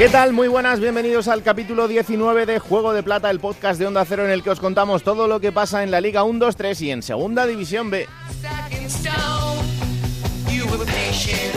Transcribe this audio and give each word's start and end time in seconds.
¿Qué 0.00 0.08
tal? 0.08 0.32
Muy 0.32 0.48
buenas, 0.48 0.80
bienvenidos 0.80 1.28
al 1.28 1.42
capítulo 1.42 1.86
19 1.86 2.46
de 2.46 2.58
Juego 2.58 2.94
de 2.94 3.02
Plata, 3.02 3.28
el 3.28 3.38
podcast 3.38 3.78
de 3.78 3.86
Onda 3.86 4.02
Cero 4.06 4.24
en 4.24 4.30
el 4.30 4.42
que 4.42 4.48
os 4.48 4.58
contamos 4.58 5.02
todo 5.02 5.28
lo 5.28 5.40
que 5.40 5.52
pasa 5.52 5.82
en 5.82 5.90
la 5.90 6.00
Liga 6.00 6.22
1, 6.22 6.38
2, 6.38 6.56
3 6.56 6.80
y 6.80 6.90
en 6.90 7.02
Segunda 7.02 7.44
División 7.44 7.90
B. 7.90 8.08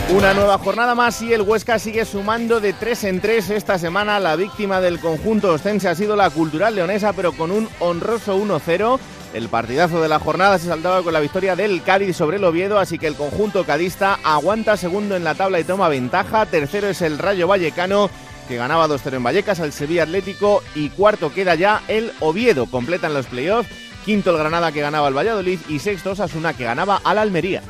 Una 0.09 0.33
nueva 0.33 0.57
jornada 0.57 0.93
más 0.93 1.21
y 1.21 1.31
el 1.31 1.43
Huesca 1.43 1.79
sigue 1.79 2.03
sumando 2.03 2.59
de 2.59 2.73
3 2.73 3.05
en 3.05 3.21
3 3.21 3.49
esta 3.51 3.79
semana. 3.79 4.19
La 4.19 4.35
víctima 4.35 4.81
del 4.81 4.99
conjunto 4.99 5.53
ostense 5.53 5.87
ha 5.87 5.95
sido 5.95 6.17
la 6.17 6.29
Cultural 6.29 6.75
Leonesa, 6.75 7.13
pero 7.13 7.31
con 7.31 7.49
un 7.49 7.69
honroso 7.79 8.37
1-0. 8.37 8.99
El 9.33 9.47
partidazo 9.47 10.01
de 10.01 10.09
la 10.09 10.19
jornada 10.19 10.59
se 10.59 10.67
saltaba 10.67 11.01
con 11.01 11.13
la 11.13 11.21
victoria 11.21 11.55
del 11.55 11.81
Cádiz 11.81 12.17
sobre 12.17 12.37
el 12.37 12.43
Oviedo, 12.43 12.77
así 12.77 12.99
que 12.99 13.07
el 13.07 13.15
conjunto 13.15 13.63
cadista 13.63 14.19
aguanta 14.21 14.75
segundo 14.75 15.15
en 15.15 15.23
la 15.23 15.33
tabla 15.33 15.61
y 15.61 15.63
toma 15.63 15.87
ventaja. 15.87 16.45
Tercero 16.45 16.89
es 16.89 17.01
el 17.01 17.17
Rayo 17.17 17.47
Vallecano 17.47 18.09
que 18.47 18.55
ganaba 18.55 18.87
2-0 18.87 19.15
en 19.15 19.23
Vallecas 19.23 19.59
al 19.59 19.73
Sevilla 19.73 20.03
Atlético 20.03 20.63
y 20.75 20.89
cuarto 20.89 21.33
queda 21.33 21.55
ya 21.55 21.81
el 21.87 22.11
Oviedo. 22.19 22.65
Completan 22.67 23.13
los 23.13 23.25
playoffs. 23.27 23.69
Quinto 24.05 24.31
el 24.31 24.37
Granada 24.37 24.71
que 24.71 24.81
ganaba 24.81 25.07
al 25.07 25.17
Valladolid 25.17 25.59
y 25.69 25.79
sexto 25.79 26.11
Osasuna 26.11 26.53
que 26.53 26.65
ganaba 26.65 27.01
al 27.03 27.17
Almería. 27.17 27.61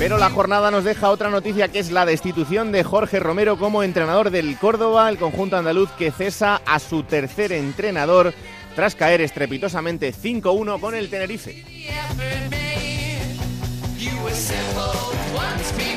Pero 0.00 0.16
la 0.16 0.30
jornada 0.30 0.70
nos 0.70 0.84
deja 0.84 1.10
otra 1.10 1.28
noticia 1.28 1.68
que 1.68 1.78
es 1.78 1.90
la 1.90 2.06
destitución 2.06 2.72
de 2.72 2.84
Jorge 2.84 3.20
Romero 3.20 3.58
como 3.58 3.82
entrenador 3.82 4.30
del 4.30 4.56
Córdoba, 4.56 5.10
el 5.10 5.18
conjunto 5.18 5.58
andaluz 5.58 5.90
que 5.98 6.10
cesa 6.10 6.62
a 6.64 6.78
su 6.78 7.02
tercer 7.02 7.52
entrenador 7.52 8.32
tras 8.74 8.94
caer 8.94 9.20
estrepitosamente 9.20 10.14
5-1 10.14 10.80
con 10.80 10.94
el 10.94 11.10
Tenerife. 11.10 11.62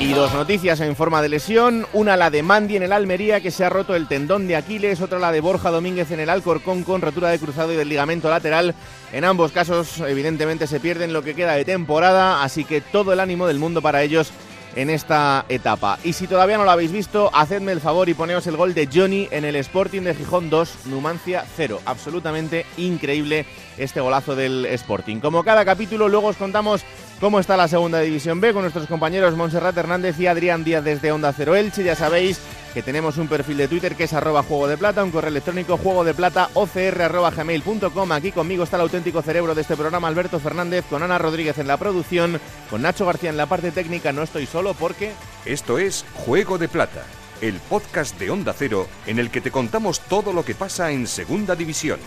Y 0.00 0.12
dos 0.12 0.34
noticias 0.34 0.80
en 0.80 0.94
forma 0.94 1.22
de 1.22 1.30
lesión, 1.30 1.86
una 1.94 2.18
la 2.18 2.28
de 2.30 2.42
Mandi 2.42 2.76
en 2.76 2.82
el 2.82 2.92
Almería 2.92 3.40
que 3.40 3.50
se 3.50 3.64
ha 3.64 3.70
roto 3.70 3.94
el 3.94 4.08
tendón 4.08 4.46
de 4.46 4.56
Aquiles, 4.56 5.00
otra 5.00 5.18
la 5.18 5.32
de 5.32 5.40
Borja 5.40 5.70
Domínguez 5.70 6.10
en 6.10 6.20
el 6.20 6.28
Alcorcón 6.28 6.84
con 6.84 7.00
rotura 7.00 7.30
de 7.30 7.38
cruzado 7.38 7.72
y 7.72 7.76
del 7.76 7.88
ligamento 7.88 8.28
lateral. 8.28 8.74
En 9.12 9.24
ambos 9.24 9.52
casos 9.52 10.00
evidentemente 10.00 10.66
se 10.66 10.80
pierden 10.80 11.14
lo 11.14 11.22
que 11.22 11.34
queda 11.34 11.54
de 11.54 11.64
temporada, 11.64 12.42
así 12.42 12.64
que 12.64 12.82
todo 12.82 13.14
el 13.14 13.20
ánimo 13.20 13.46
del 13.46 13.58
mundo 13.58 13.80
para 13.80 14.02
ellos 14.02 14.32
en 14.76 14.90
esta 14.90 15.44
etapa. 15.48 15.98
Y 16.04 16.12
si 16.12 16.26
todavía 16.26 16.58
no 16.58 16.64
lo 16.64 16.70
habéis 16.70 16.92
visto, 16.92 17.30
hacedme 17.32 17.72
el 17.72 17.80
favor 17.80 18.08
y 18.08 18.14
poneos 18.14 18.46
el 18.46 18.56
gol 18.56 18.74
de 18.74 18.88
Johnny 18.92 19.28
en 19.30 19.44
el 19.44 19.56
Sporting 19.56 20.02
de 20.02 20.14
Gijón 20.14 20.50
2, 20.50 20.86
Numancia 20.86 21.44
0. 21.56 21.80
Absolutamente 21.84 22.66
increíble 22.76 23.46
este 23.78 24.00
golazo 24.00 24.36
del 24.36 24.66
Sporting. 24.66 25.20
Como 25.20 25.44
cada 25.44 25.64
capítulo, 25.64 26.08
luego 26.08 26.28
os 26.28 26.36
contamos 26.36 26.82
cómo 27.20 27.40
está 27.40 27.56
la 27.56 27.68
segunda 27.68 28.00
división 28.00 28.40
B 28.40 28.52
con 28.52 28.62
nuestros 28.62 28.86
compañeros 28.86 29.36
Montserrat 29.36 29.76
Hernández 29.76 30.18
y 30.18 30.26
Adrián 30.26 30.64
Díaz 30.64 30.84
desde 30.84 31.12
Onda 31.12 31.32
Cero 31.32 31.54
Elche. 31.54 31.84
Ya 31.84 31.94
sabéis 31.94 32.40
que 32.72 32.82
tenemos 32.82 33.18
un 33.18 33.28
perfil 33.28 33.56
de 33.58 33.68
Twitter 33.68 33.94
que 33.94 34.04
es 34.04 34.12
arroba 34.12 34.42
juego 34.42 34.66
de 34.66 34.76
plata, 34.76 35.04
un 35.04 35.10
correo 35.10 35.30
electrónico 35.30 35.76
juego 35.76 36.04
de 36.04 36.12
plata 36.12 36.50
ocr 36.54 37.32
gmail.com. 37.36 38.12
Aquí 38.12 38.32
conmigo 38.32 38.64
está 38.64 38.76
el 38.76 38.82
auténtico 38.82 39.22
cerebro 39.22 39.54
de 39.54 39.62
este 39.62 39.76
programa, 39.76 40.08
Alberto 40.08 40.40
Fernández, 40.40 40.84
con 40.90 41.02
Ana 41.02 41.18
Rodríguez 41.18 41.58
en 41.58 41.68
la 41.68 41.76
producción, 41.76 42.40
con 42.68 42.82
Nacho 42.82 43.06
García 43.06 43.30
en 43.30 43.36
la 43.36 43.46
parte 43.46 43.70
técnica. 43.70 44.12
No 44.12 44.22
estoy 44.22 44.46
solo 44.46 44.74
porque... 44.74 45.12
Esto 45.44 45.78
es 45.78 46.04
Juego 46.14 46.58
de 46.58 46.68
Plata, 46.68 47.04
el 47.40 47.54
podcast 47.60 48.18
de 48.18 48.30
Onda 48.30 48.52
Cero 48.52 48.88
en 49.06 49.18
el 49.18 49.30
que 49.30 49.40
te 49.40 49.50
contamos 49.50 50.00
todo 50.00 50.32
lo 50.32 50.44
que 50.44 50.54
pasa 50.54 50.90
en 50.90 51.06
Segunda 51.06 51.54
División. 51.54 52.00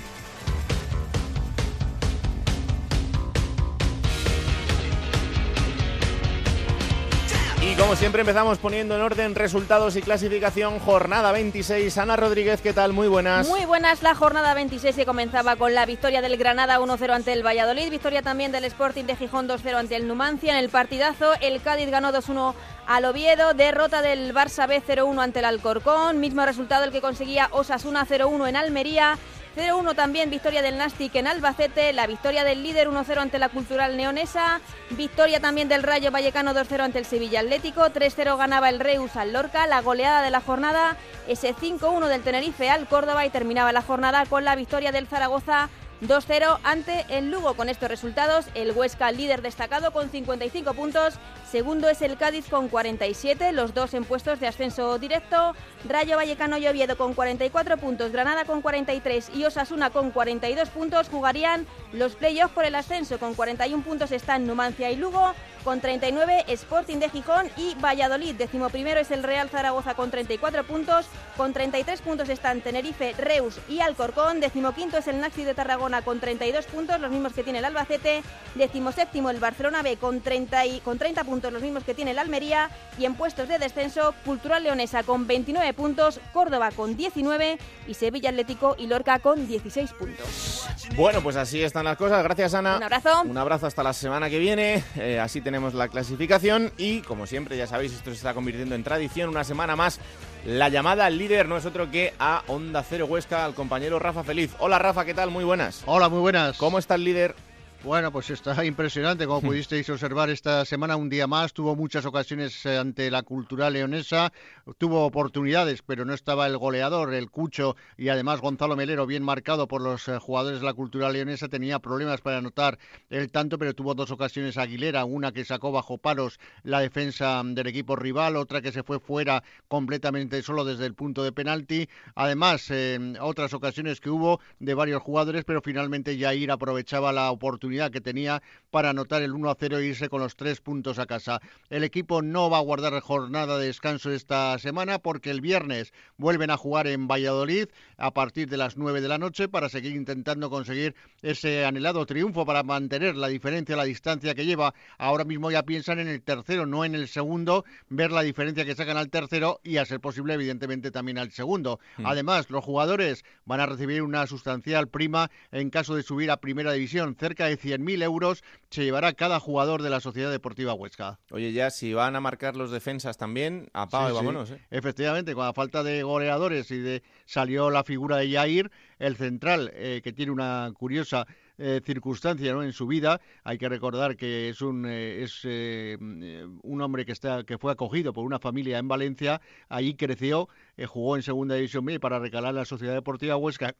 Como 7.87 7.95
siempre 7.95 8.19
empezamos 8.19 8.57
poniendo 8.57 8.97
en 8.97 9.01
orden 9.01 9.33
resultados 9.33 9.95
y 9.95 10.01
clasificación 10.01 10.77
jornada 10.79 11.31
26. 11.31 11.97
Ana 11.97 12.17
Rodríguez, 12.17 12.59
¿qué 12.59 12.73
tal? 12.73 12.91
Muy 12.91 13.07
buenas. 13.07 13.47
Muy 13.47 13.63
buenas 13.63 14.03
la 14.03 14.13
jornada 14.13 14.53
26 14.53 14.93
que 14.93 15.05
comenzaba 15.05 15.55
con 15.55 15.73
la 15.73 15.85
victoria 15.85 16.21
del 16.21 16.35
Granada 16.35 16.81
1-0 16.81 17.09
ante 17.11 17.31
el 17.31 17.45
Valladolid, 17.45 17.89
victoria 17.89 18.21
también 18.21 18.51
del 18.51 18.65
Sporting 18.65 19.05
de 19.05 19.15
Gijón 19.15 19.47
2-0 19.47 19.75
ante 19.75 19.95
el 19.95 20.05
Numancia. 20.05 20.51
En 20.51 20.59
el 20.59 20.67
partidazo 20.67 21.31
el 21.39 21.61
Cádiz 21.61 21.89
ganó 21.89 22.11
2-1 22.11 22.55
al 22.87 23.05
Oviedo, 23.05 23.53
derrota 23.53 24.01
del 24.01 24.33
Barça 24.33 24.67
B 24.67 24.83
0-1 24.85 25.23
ante 25.23 25.39
el 25.39 25.45
Alcorcón, 25.45 26.19
mismo 26.19 26.45
resultado 26.45 26.83
el 26.83 26.91
que 26.91 26.99
conseguía 26.99 27.47
Osasuna 27.53 28.05
0-1 28.05 28.49
en 28.49 28.57
Almería. 28.57 29.17
0-1 29.57 29.95
también 29.95 30.29
victoria 30.29 30.61
del 30.61 30.77
Nastic 30.77 31.15
en 31.15 31.25
Albacete, 31.25 31.91
la 31.91 32.05
victoria 32.05 32.43
del 32.43 32.61
líder 32.61 32.89
1-0 32.89 33.17
ante 33.17 33.39
la 33.39 33.49
Cultural 33.49 33.97
Neonesa, 33.97 34.61
victoria 34.91 35.39
también 35.39 35.67
del 35.67 35.81
Rayo 35.81 36.11
Vallecano 36.11 36.53
2-0 36.53 36.81
ante 36.81 36.99
el 36.99 37.05
Sevilla 37.05 37.39
Atlético, 37.39 37.81
3-0 37.81 38.37
ganaba 38.37 38.69
el 38.69 38.79
Reus 38.79 39.15
al 39.15 39.33
Lorca, 39.33 39.65
la 39.65 39.81
goleada 39.81 40.21
de 40.21 40.29
la 40.29 40.41
jornada, 40.41 40.95
ese 41.27 41.55
5-1 41.55 42.07
del 42.07 42.21
Tenerife 42.21 42.69
al 42.69 42.87
Córdoba 42.87 43.25
y 43.25 43.31
terminaba 43.31 43.71
la 43.71 43.81
jornada 43.81 44.27
con 44.27 44.45
la 44.45 44.55
victoria 44.55 44.91
del 44.91 45.07
Zaragoza 45.07 45.69
2-0 46.01 46.59
ante 46.63 47.05
el 47.09 47.31
Lugo. 47.31 47.55
Con 47.55 47.69
estos 47.69 47.89
resultados, 47.89 48.45
el 48.53 48.71
Huesca 48.71 49.11
líder 49.11 49.41
destacado 49.41 49.91
con 49.91 50.09
55 50.09 50.73
puntos. 50.73 51.15
Segundo 51.49 51.89
es 51.89 52.01
el 52.01 52.17
Cádiz 52.17 52.47
con 52.49 52.67
47, 52.67 53.51
los 53.51 53.73
dos 53.73 53.93
en 53.93 54.03
puestos 54.03 54.39
de 54.39 54.47
ascenso 54.47 54.97
directo. 54.99 55.55
Rayo 55.87 56.17
Vallecano 56.17 56.57
y 56.57 56.67
Oviedo 56.67 56.97
con 56.97 57.13
44 57.13 57.77
puntos, 57.77 58.11
Granada 58.11 58.45
con 58.45 58.61
43 58.61 59.31
y 59.33 59.45
Osasuna 59.45 59.89
con 59.89 60.11
42 60.11 60.69
puntos. 60.69 61.09
Jugarían 61.09 61.65
los 61.93 62.15
playoffs 62.15 62.53
por 62.53 62.65
el 62.65 62.75
ascenso. 62.75 63.17
Con 63.17 63.33
41 63.33 63.83
puntos 63.83 64.11
están 64.11 64.45
Numancia 64.45 64.91
y 64.91 64.95
Lugo. 64.97 65.33
Con 65.67 65.81
39 65.81 66.45
Sporting 66.47 66.95
de 66.95 67.09
Gijón 67.09 67.49
y 67.57 67.75
Valladolid. 67.75 68.35
Décimo 68.35 68.69
primero 68.69 69.01
es 69.01 69.11
el 69.11 69.21
Real 69.21 69.49
Zaragoza 69.49 69.95
con 69.95 70.09
34 70.09 70.63
puntos. 70.63 71.07
Con 71.35 71.51
33 71.51 72.01
puntos 72.03 72.29
están 72.29 72.61
Tenerife, 72.61 73.13
Reus 73.17 73.59
y 73.67 73.81
Alcorcón. 73.81 74.39
Décimo 74.39 74.71
quinto 74.71 74.97
es 74.97 75.09
el 75.09 75.19
Naxi 75.19 75.43
de 75.43 75.53
Tarragona 75.53 76.03
con 76.03 76.21
32 76.21 76.67
puntos, 76.67 77.01
los 77.01 77.11
mismos 77.11 77.33
que 77.33 77.43
tiene 77.43 77.59
el 77.59 77.65
Albacete. 77.65 78.23
Décimo 78.55 78.93
séptimo 78.93 79.29
el 79.29 79.41
Barcelona 79.41 79.81
B 79.81 79.97
con 79.97 80.21
30, 80.21 80.65
y, 80.67 80.79
con 80.79 80.97
30 80.97 81.25
puntos, 81.25 81.51
los 81.51 81.61
mismos 81.61 81.83
que 81.83 81.93
tiene 81.93 82.11
el 82.11 82.19
Almería. 82.19 82.69
Y 82.97 83.03
en 83.03 83.15
puestos 83.15 83.49
de 83.49 83.59
descenso, 83.59 84.15
Cultural 84.23 84.63
Leonesa 84.63 85.03
con 85.03 85.27
29 85.27 85.73
puntos, 85.73 86.21
Córdoba 86.31 86.71
con 86.71 86.95
19 86.95 87.57
y 87.87 87.93
Sevilla 87.93 88.29
Atlético 88.29 88.77
y 88.79 88.87
Lorca 88.87 89.19
con 89.19 89.45
16 89.45 89.91
puntos. 89.91 90.65
Bueno, 90.95 91.21
pues 91.21 91.35
así 91.35 91.61
están 91.61 91.83
las 91.83 91.97
cosas. 91.97 92.23
Gracias, 92.23 92.53
Ana. 92.53 92.77
Un 92.77 92.83
abrazo. 92.83 93.21
Un 93.23 93.37
abrazo 93.37 93.67
hasta 93.67 93.83
la 93.83 93.91
semana 93.91 94.29
que 94.29 94.39
viene. 94.39 94.81
Eh, 94.95 95.19
así 95.19 95.41
tenemos 95.41 95.56
la 95.73 95.87
clasificación 95.87 96.71
y, 96.77 97.01
como 97.01 97.25
siempre, 97.25 97.57
ya 97.57 97.67
sabéis, 97.67 97.93
esto 97.93 98.11
se 98.11 98.17
está 98.17 98.33
convirtiendo 98.33 98.75
en 98.75 98.83
tradición. 98.83 99.29
Una 99.29 99.43
semana 99.43 99.75
más, 99.75 99.99
la 100.45 100.69
llamada 100.69 101.05
al 101.05 101.17
líder 101.17 101.47
no 101.47 101.57
es 101.57 101.65
otro 101.65 101.91
que 101.91 102.13
a 102.19 102.43
Onda 102.47 102.83
Cero 102.83 103.05
Huesca, 103.05 103.45
al 103.45 103.53
compañero 103.53 103.99
Rafa 103.99 104.23
Feliz. 104.23 104.55
Hola, 104.59 104.79
Rafa, 104.79 105.05
¿qué 105.05 105.13
tal? 105.13 105.31
Muy 105.31 105.43
buenas. 105.43 105.83
Hola, 105.85 106.09
muy 106.09 106.19
buenas. 106.19 106.57
¿Cómo 106.57 106.79
está 106.79 106.95
el 106.95 107.03
líder? 107.03 107.35
Bueno, 107.83 108.11
pues 108.11 108.31
está 108.31 108.65
impresionante, 108.65 109.27
como 109.27 109.41
pudisteis 109.41 109.89
observar 109.89 110.31
esta 110.31 110.65
semana, 110.65 110.95
un 110.95 111.09
día 111.09 111.27
más. 111.27 111.53
Tuvo 111.53 111.75
muchas 111.75 112.05
ocasiones 112.05 112.65
eh, 112.65 112.77
ante 112.77 113.11
la 113.11 113.21
cultura 113.21 113.69
leonesa, 113.69 114.33
tuvo 114.79 115.05
oportunidades, 115.05 115.83
pero 115.83 116.03
no 116.03 116.13
estaba 116.13 116.47
el 116.47 116.57
goleador, 116.57 117.13
el 117.13 117.29
Cucho, 117.29 117.75
y 117.95 118.09
además 118.09 118.41
Gonzalo 118.41 118.75
Melero, 118.75 119.05
bien 119.05 119.23
marcado 119.23 119.67
por 119.67 119.81
los 119.81 120.07
eh, 120.07 120.17
jugadores 120.17 120.59
de 120.59 120.65
la 120.65 120.73
cultura 120.73 121.11
leonesa, 121.11 121.49
tenía 121.49 121.79
problemas 121.79 122.19
para 122.21 122.39
anotar 122.39 122.79
el 123.11 123.29
tanto, 123.31 123.59
pero 123.59 123.75
tuvo 123.75 123.93
dos 123.93 124.09
ocasiones 124.09 124.57
Aguilera, 124.57 125.05
una 125.05 125.31
que 125.31 125.45
sacó 125.45 125.71
bajo 125.71 125.99
paros 125.99 126.39
la 126.63 126.79
defensa 126.79 127.41
del 127.45 127.67
equipo 127.67 127.95
rival, 127.95 128.37
otra 128.37 128.61
que 128.61 128.71
se 128.71 128.83
fue 128.83 128.99
fuera 128.99 129.43
completamente 129.67 130.41
solo 130.41 130.65
desde 130.65 130.87
el 130.87 130.95
punto 130.95 131.23
de 131.23 131.31
penalti. 131.31 131.87
Además, 132.15 132.69
eh, 132.71 133.13
otras 133.21 133.53
ocasiones 133.53 134.01
que 134.01 134.09
hubo 134.09 134.41
de 134.59 134.73
varios 134.73 135.03
jugadores, 135.03 135.45
pero 135.45 135.61
finalmente 135.61 136.17
Jair 136.19 136.51
aprovechaba 136.51 137.13
la 137.13 137.29
oportunidad 137.31 137.76
oportunidad 137.77 137.91
que 137.91 138.01
tenía 138.01 138.41
para 138.71 138.89
anotar 138.89 139.21
el 139.21 139.33
1 139.33 139.49
a 139.49 139.55
0 139.55 139.77
e 139.79 139.85
irse 139.85 140.09
con 140.09 140.21
los 140.21 140.35
tres 140.35 140.61
puntos 140.61 140.99
a 140.99 141.05
casa. 141.05 141.39
El 141.69 141.83
equipo 141.83 142.21
no 142.21 142.49
va 142.49 142.57
a 142.57 142.61
guardar 142.61 142.99
jornada 143.01 143.57
de 143.57 143.67
descanso 143.67 144.11
esta 144.11 144.57
semana 144.59 144.99
porque 144.99 145.29
el 145.29 145.41
viernes 145.41 145.93
vuelven 146.17 146.51
a 146.51 146.57
jugar 146.57 146.87
en 146.87 147.07
Valladolid 147.07 147.67
a 147.97 148.11
partir 148.11 148.49
de 148.49 148.57
las 148.57 148.77
9 148.77 149.01
de 149.01 149.07
la 149.07 149.17
noche 149.17 149.47
para 149.47 149.69
seguir 149.69 149.95
intentando 149.95 150.49
conseguir 150.49 150.95
ese 151.21 151.65
anhelado 151.65 152.05
triunfo 152.05 152.45
para 152.45 152.63
mantener 152.63 153.15
la 153.15 153.27
diferencia, 153.27 153.75
la 153.75 153.85
distancia 153.85 154.35
que 154.35 154.45
lleva. 154.45 154.73
Ahora 154.97 155.23
mismo 155.23 155.49
ya 155.51 155.63
piensan 155.63 155.99
en 155.99 156.07
el 156.07 156.21
tercero, 156.21 156.65
no 156.65 156.85
en 156.85 156.95
el 156.95 157.07
segundo, 157.07 157.65
ver 157.89 158.11
la 158.11 158.21
diferencia 158.21 158.65
que 158.65 158.75
sacan 158.75 158.97
al 158.97 159.09
tercero 159.09 159.59
y 159.63 159.77
a 159.77 159.85
ser 159.85 159.99
posible, 159.99 160.33
evidentemente, 160.33 160.91
también 160.91 161.17
al 161.17 161.31
segundo. 161.31 161.79
Mm. 161.97 162.05
Además, 162.05 162.49
los 162.49 162.63
jugadores 162.63 163.23
van 163.45 163.59
a 163.59 163.65
recibir 163.65 164.01
una 164.01 164.27
sustancial 164.27 164.87
prima 164.87 165.29
en 165.51 165.69
caso 165.69 165.95
de 165.95 166.03
subir 166.03 166.31
a 166.31 166.37
primera 166.37 166.73
división. 166.73 167.15
Cerca 167.15 167.45
de 167.45 167.56
100.000 167.57 168.03
euros 168.03 168.43
se 168.69 168.83
llevará 168.83 169.13
cada 169.13 169.39
jugador 169.39 169.81
de 169.81 169.89
la 169.89 169.99
Sociedad 169.99 170.31
Deportiva 170.31 170.73
Huesca. 170.73 171.19
Oye, 171.31 171.51
ya 171.53 171.69
si 171.69 171.93
van 171.93 172.15
a 172.15 172.21
marcar 172.21 172.55
los 172.55 172.71
defensas 172.71 173.17
también, 173.17 173.69
apaga 173.73 174.11
y 174.11 174.13
vámonos. 174.13 174.51
¿eh? 174.51 174.59
Efectivamente, 174.71 175.33
con 175.33 175.45
la 175.45 175.53
falta 175.53 175.83
de 175.83 176.03
goleadores 176.03 176.69
y 176.71 176.79
de 176.79 177.03
salió 177.25 177.69
la 177.69 177.83
figura 177.83 178.17
de 178.17 178.31
Jair, 178.31 178.71
el 178.99 179.15
central, 179.15 179.71
eh, 179.73 180.01
que 180.03 180.13
tiene 180.13 180.31
una 180.31 180.71
curiosa 180.73 181.25
eh, 181.59 181.81
circunstancia 181.83 182.53
¿no? 182.53 182.61
en 182.61 182.71
su 182.71 182.85
vida. 182.85 183.19
Hay 183.43 183.57
que 183.57 183.67
recordar 183.67 184.15
que 184.15 184.49
es 184.49 184.61
un 184.61 184.85
eh, 184.85 185.23
es 185.23 185.39
eh, 185.43 185.97
un 185.99 186.81
hombre 186.81 187.03
que 187.03 187.11
está 187.11 187.43
que 187.45 187.57
fue 187.57 187.71
acogido 187.71 188.13
por 188.13 188.25
una 188.25 188.37
familia 188.37 188.77
en 188.77 188.87
Valencia. 188.87 189.41
Allí 189.67 189.95
creció, 189.95 190.49
jugó 190.85 191.15
en 191.15 191.23
Segunda 191.23 191.55
División 191.55 191.83
B 191.85 191.99
para 191.99 192.19
recalar 192.19 192.53
la 192.53 192.65
Sociedad 192.65 192.93
Deportiva 192.93 193.37
Huesca 193.37 193.75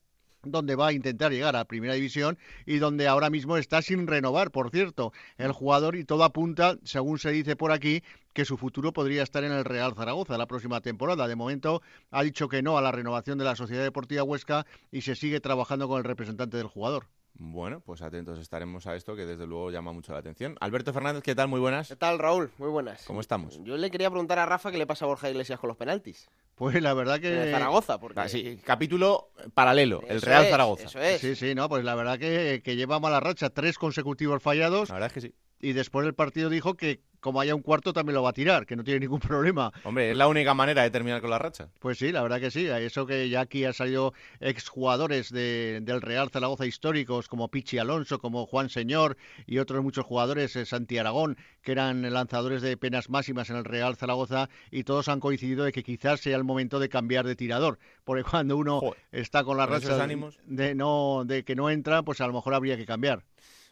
donde 0.51 0.75
va 0.75 0.87
a 0.87 0.93
intentar 0.93 1.31
llegar 1.31 1.55
a 1.55 1.65
Primera 1.65 1.93
División 1.93 2.37
y 2.65 2.77
donde 2.77 3.07
ahora 3.07 3.29
mismo 3.29 3.57
está 3.57 3.81
sin 3.81 4.07
renovar, 4.07 4.51
por 4.51 4.69
cierto, 4.71 5.13
el 5.37 5.51
jugador 5.51 5.95
y 5.95 6.03
todo 6.03 6.23
apunta, 6.23 6.77
según 6.83 7.19
se 7.19 7.31
dice 7.31 7.55
por 7.55 7.71
aquí, 7.71 8.03
que 8.33 8.45
su 8.45 8.57
futuro 8.57 8.93
podría 8.93 9.23
estar 9.23 9.43
en 9.43 9.51
el 9.51 9.65
Real 9.65 9.95
Zaragoza 9.95 10.37
la 10.37 10.45
próxima 10.45 10.81
temporada. 10.81 11.27
De 11.27 11.35
momento 11.35 11.81
ha 12.11 12.23
dicho 12.23 12.47
que 12.47 12.61
no 12.61 12.77
a 12.77 12.81
la 12.81 12.91
renovación 12.91 13.37
de 13.37 13.45
la 13.45 13.55
Sociedad 13.55 13.83
Deportiva 13.83 14.23
Huesca 14.23 14.65
y 14.91 15.01
se 15.01 15.15
sigue 15.15 15.39
trabajando 15.39 15.87
con 15.87 15.97
el 15.97 16.03
representante 16.03 16.57
del 16.57 16.67
jugador. 16.67 17.07
Bueno, 17.39 17.81
pues 17.81 18.01
atentos 18.01 18.39
estaremos 18.39 18.87
a 18.87 18.95
esto 18.95 19.15
que 19.15 19.25
desde 19.25 19.45
luego 19.45 19.69
llama 19.69 19.91
mucho 19.91 20.11
la 20.11 20.19
atención. 20.19 20.57
Alberto 20.59 20.91
Fernández, 20.91 21.21
¿qué 21.21 21.35
tal? 21.35 21.47
Muy 21.47 21.59
buenas. 21.59 21.87
¿Qué 21.87 21.95
tal, 21.95 22.17
Raúl? 22.17 22.49
Muy 22.57 22.69
buenas. 22.69 23.03
¿Cómo 23.05 23.21
estamos? 23.21 23.59
Yo 23.63 23.77
le 23.77 23.91
quería 23.91 24.09
preguntar 24.09 24.39
a 24.39 24.47
Rafa 24.47 24.71
qué 24.71 24.77
le 24.79 24.87
pasa 24.87 25.05
a 25.05 25.07
Borja 25.07 25.29
Iglesias 25.29 25.59
con 25.59 25.67
los 25.67 25.77
penaltis. 25.77 26.29
Pues 26.55 26.81
la 26.81 26.95
verdad 26.95 27.19
que... 27.19 27.43
En 27.43 27.51
Zaragoza, 27.51 27.99
porque... 27.99 28.19
Ah, 28.19 28.27
sí, 28.27 28.59
capítulo 28.63 29.29
paralelo, 29.53 30.01
el 30.07 30.21
Real 30.21 30.47
Zaragoza. 30.47 30.85
Eso 30.85 30.99
es. 30.99 31.21
Sí, 31.21 31.35
sí, 31.35 31.53
no, 31.53 31.69
pues 31.69 31.83
la 31.83 31.93
verdad 31.93 32.17
que, 32.17 32.61
que 32.63 32.75
lleva 32.75 32.99
mala 32.99 33.19
racha, 33.19 33.51
tres 33.51 33.77
consecutivos 33.77 34.41
fallados. 34.41 34.89
La 34.89 34.95
verdad 34.95 35.07
es 35.07 35.13
que 35.13 35.21
sí. 35.21 35.35
Y 35.59 35.73
después 35.73 36.05
del 36.05 36.15
partido 36.15 36.49
dijo 36.49 36.75
que 36.75 37.03
como 37.19 37.41
haya 37.41 37.55
un 37.55 37.61
cuarto 37.61 37.93
también 37.93 38.15
lo 38.15 38.23
va 38.23 38.29
a 38.29 38.33
tirar, 38.33 38.65
que 38.65 38.75
no 38.75 38.83
tiene 38.83 39.01
ningún 39.01 39.19
problema. 39.19 39.71
Hombre, 39.83 40.11
es 40.11 40.17
la 40.17 40.27
única 40.27 40.53
manera 40.53 40.83
de 40.83 40.89
terminar 40.89 41.21
con 41.21 41.29
la 41.29 41.39
racha. 41.39 41.69
Pues 41.79 41.97
sí, 41.97 42.11
la 42.11 42.21
verdad 42.21 42.39
que 42.39 42.51
sí. 42.51 42.67
Eso 42.67 43.05
que 43.05 43.29
ya 43.29 43.41
aquí 43.41 43.65
han 43.65 43.73
salido 43.73 44.13
exjugadores 44.39 45.31
de, 45.31 45.79
del 45.81 46.01
Real 46.01 46.29
Zaragoza 46.29 46.65
históricos 46.65 47.27
como 47.27 47.49
Pichi 47.49 47.77
Alonso, 47.77 48.19
como 48.19 48.45
Juan 48.45 48.69
Señor 48.69 49.17
y 49.45 49.59
otros 49.59 49.83
muchos 49.83 50.05
jugadores, 50.05 50.55
eh, 50.55 50.65
Santi 50.65 50.97
Aragón, 50.97 51.37
que 51.61 51.71
eran 51.71 52.01
lanzadores 52.13 52.61
de 52.61 52.77
penas 52.77 53.09
máximas 53.09 53.49
en 53.49 53.57
el 53.57 53.65
Real 53.65 53.95
Zaragoza 53.95 54.49
y 54.71 54.83
todos 54.83 55.07
han 55.07 55.19
coincidido 55.19 55.63
de 55.63 55.71
que 55.71 55.83
quizás 55.83 56.21
sea 56.21 56.35
el 56.35 56.43
momento 56.43 56.79
de 56.79 56.89
cambiar 56.89 57.25
de 57.25 57.35
tirador, 57.35 57.79
porque 58.03 58.23
cuando 58.23 58.57
uno 58.57 58.81
está 59.11 59.43
con 59.43 59.57
la 59.57 59.65
racha 59.65 60.07
de 60.45 60.75
no 60.75 61.23
de 61.25 61.43
que 61.43 61.55
no 61.55 61.69
entra, 61.69 62.03
pues 62.03 62.21
a 62.21 62.27
lo 62.27 62.33
mejor 62.33 62.53
habría 62.53 62.77
que 62.77 62.85
cambiar. 62.85 63.23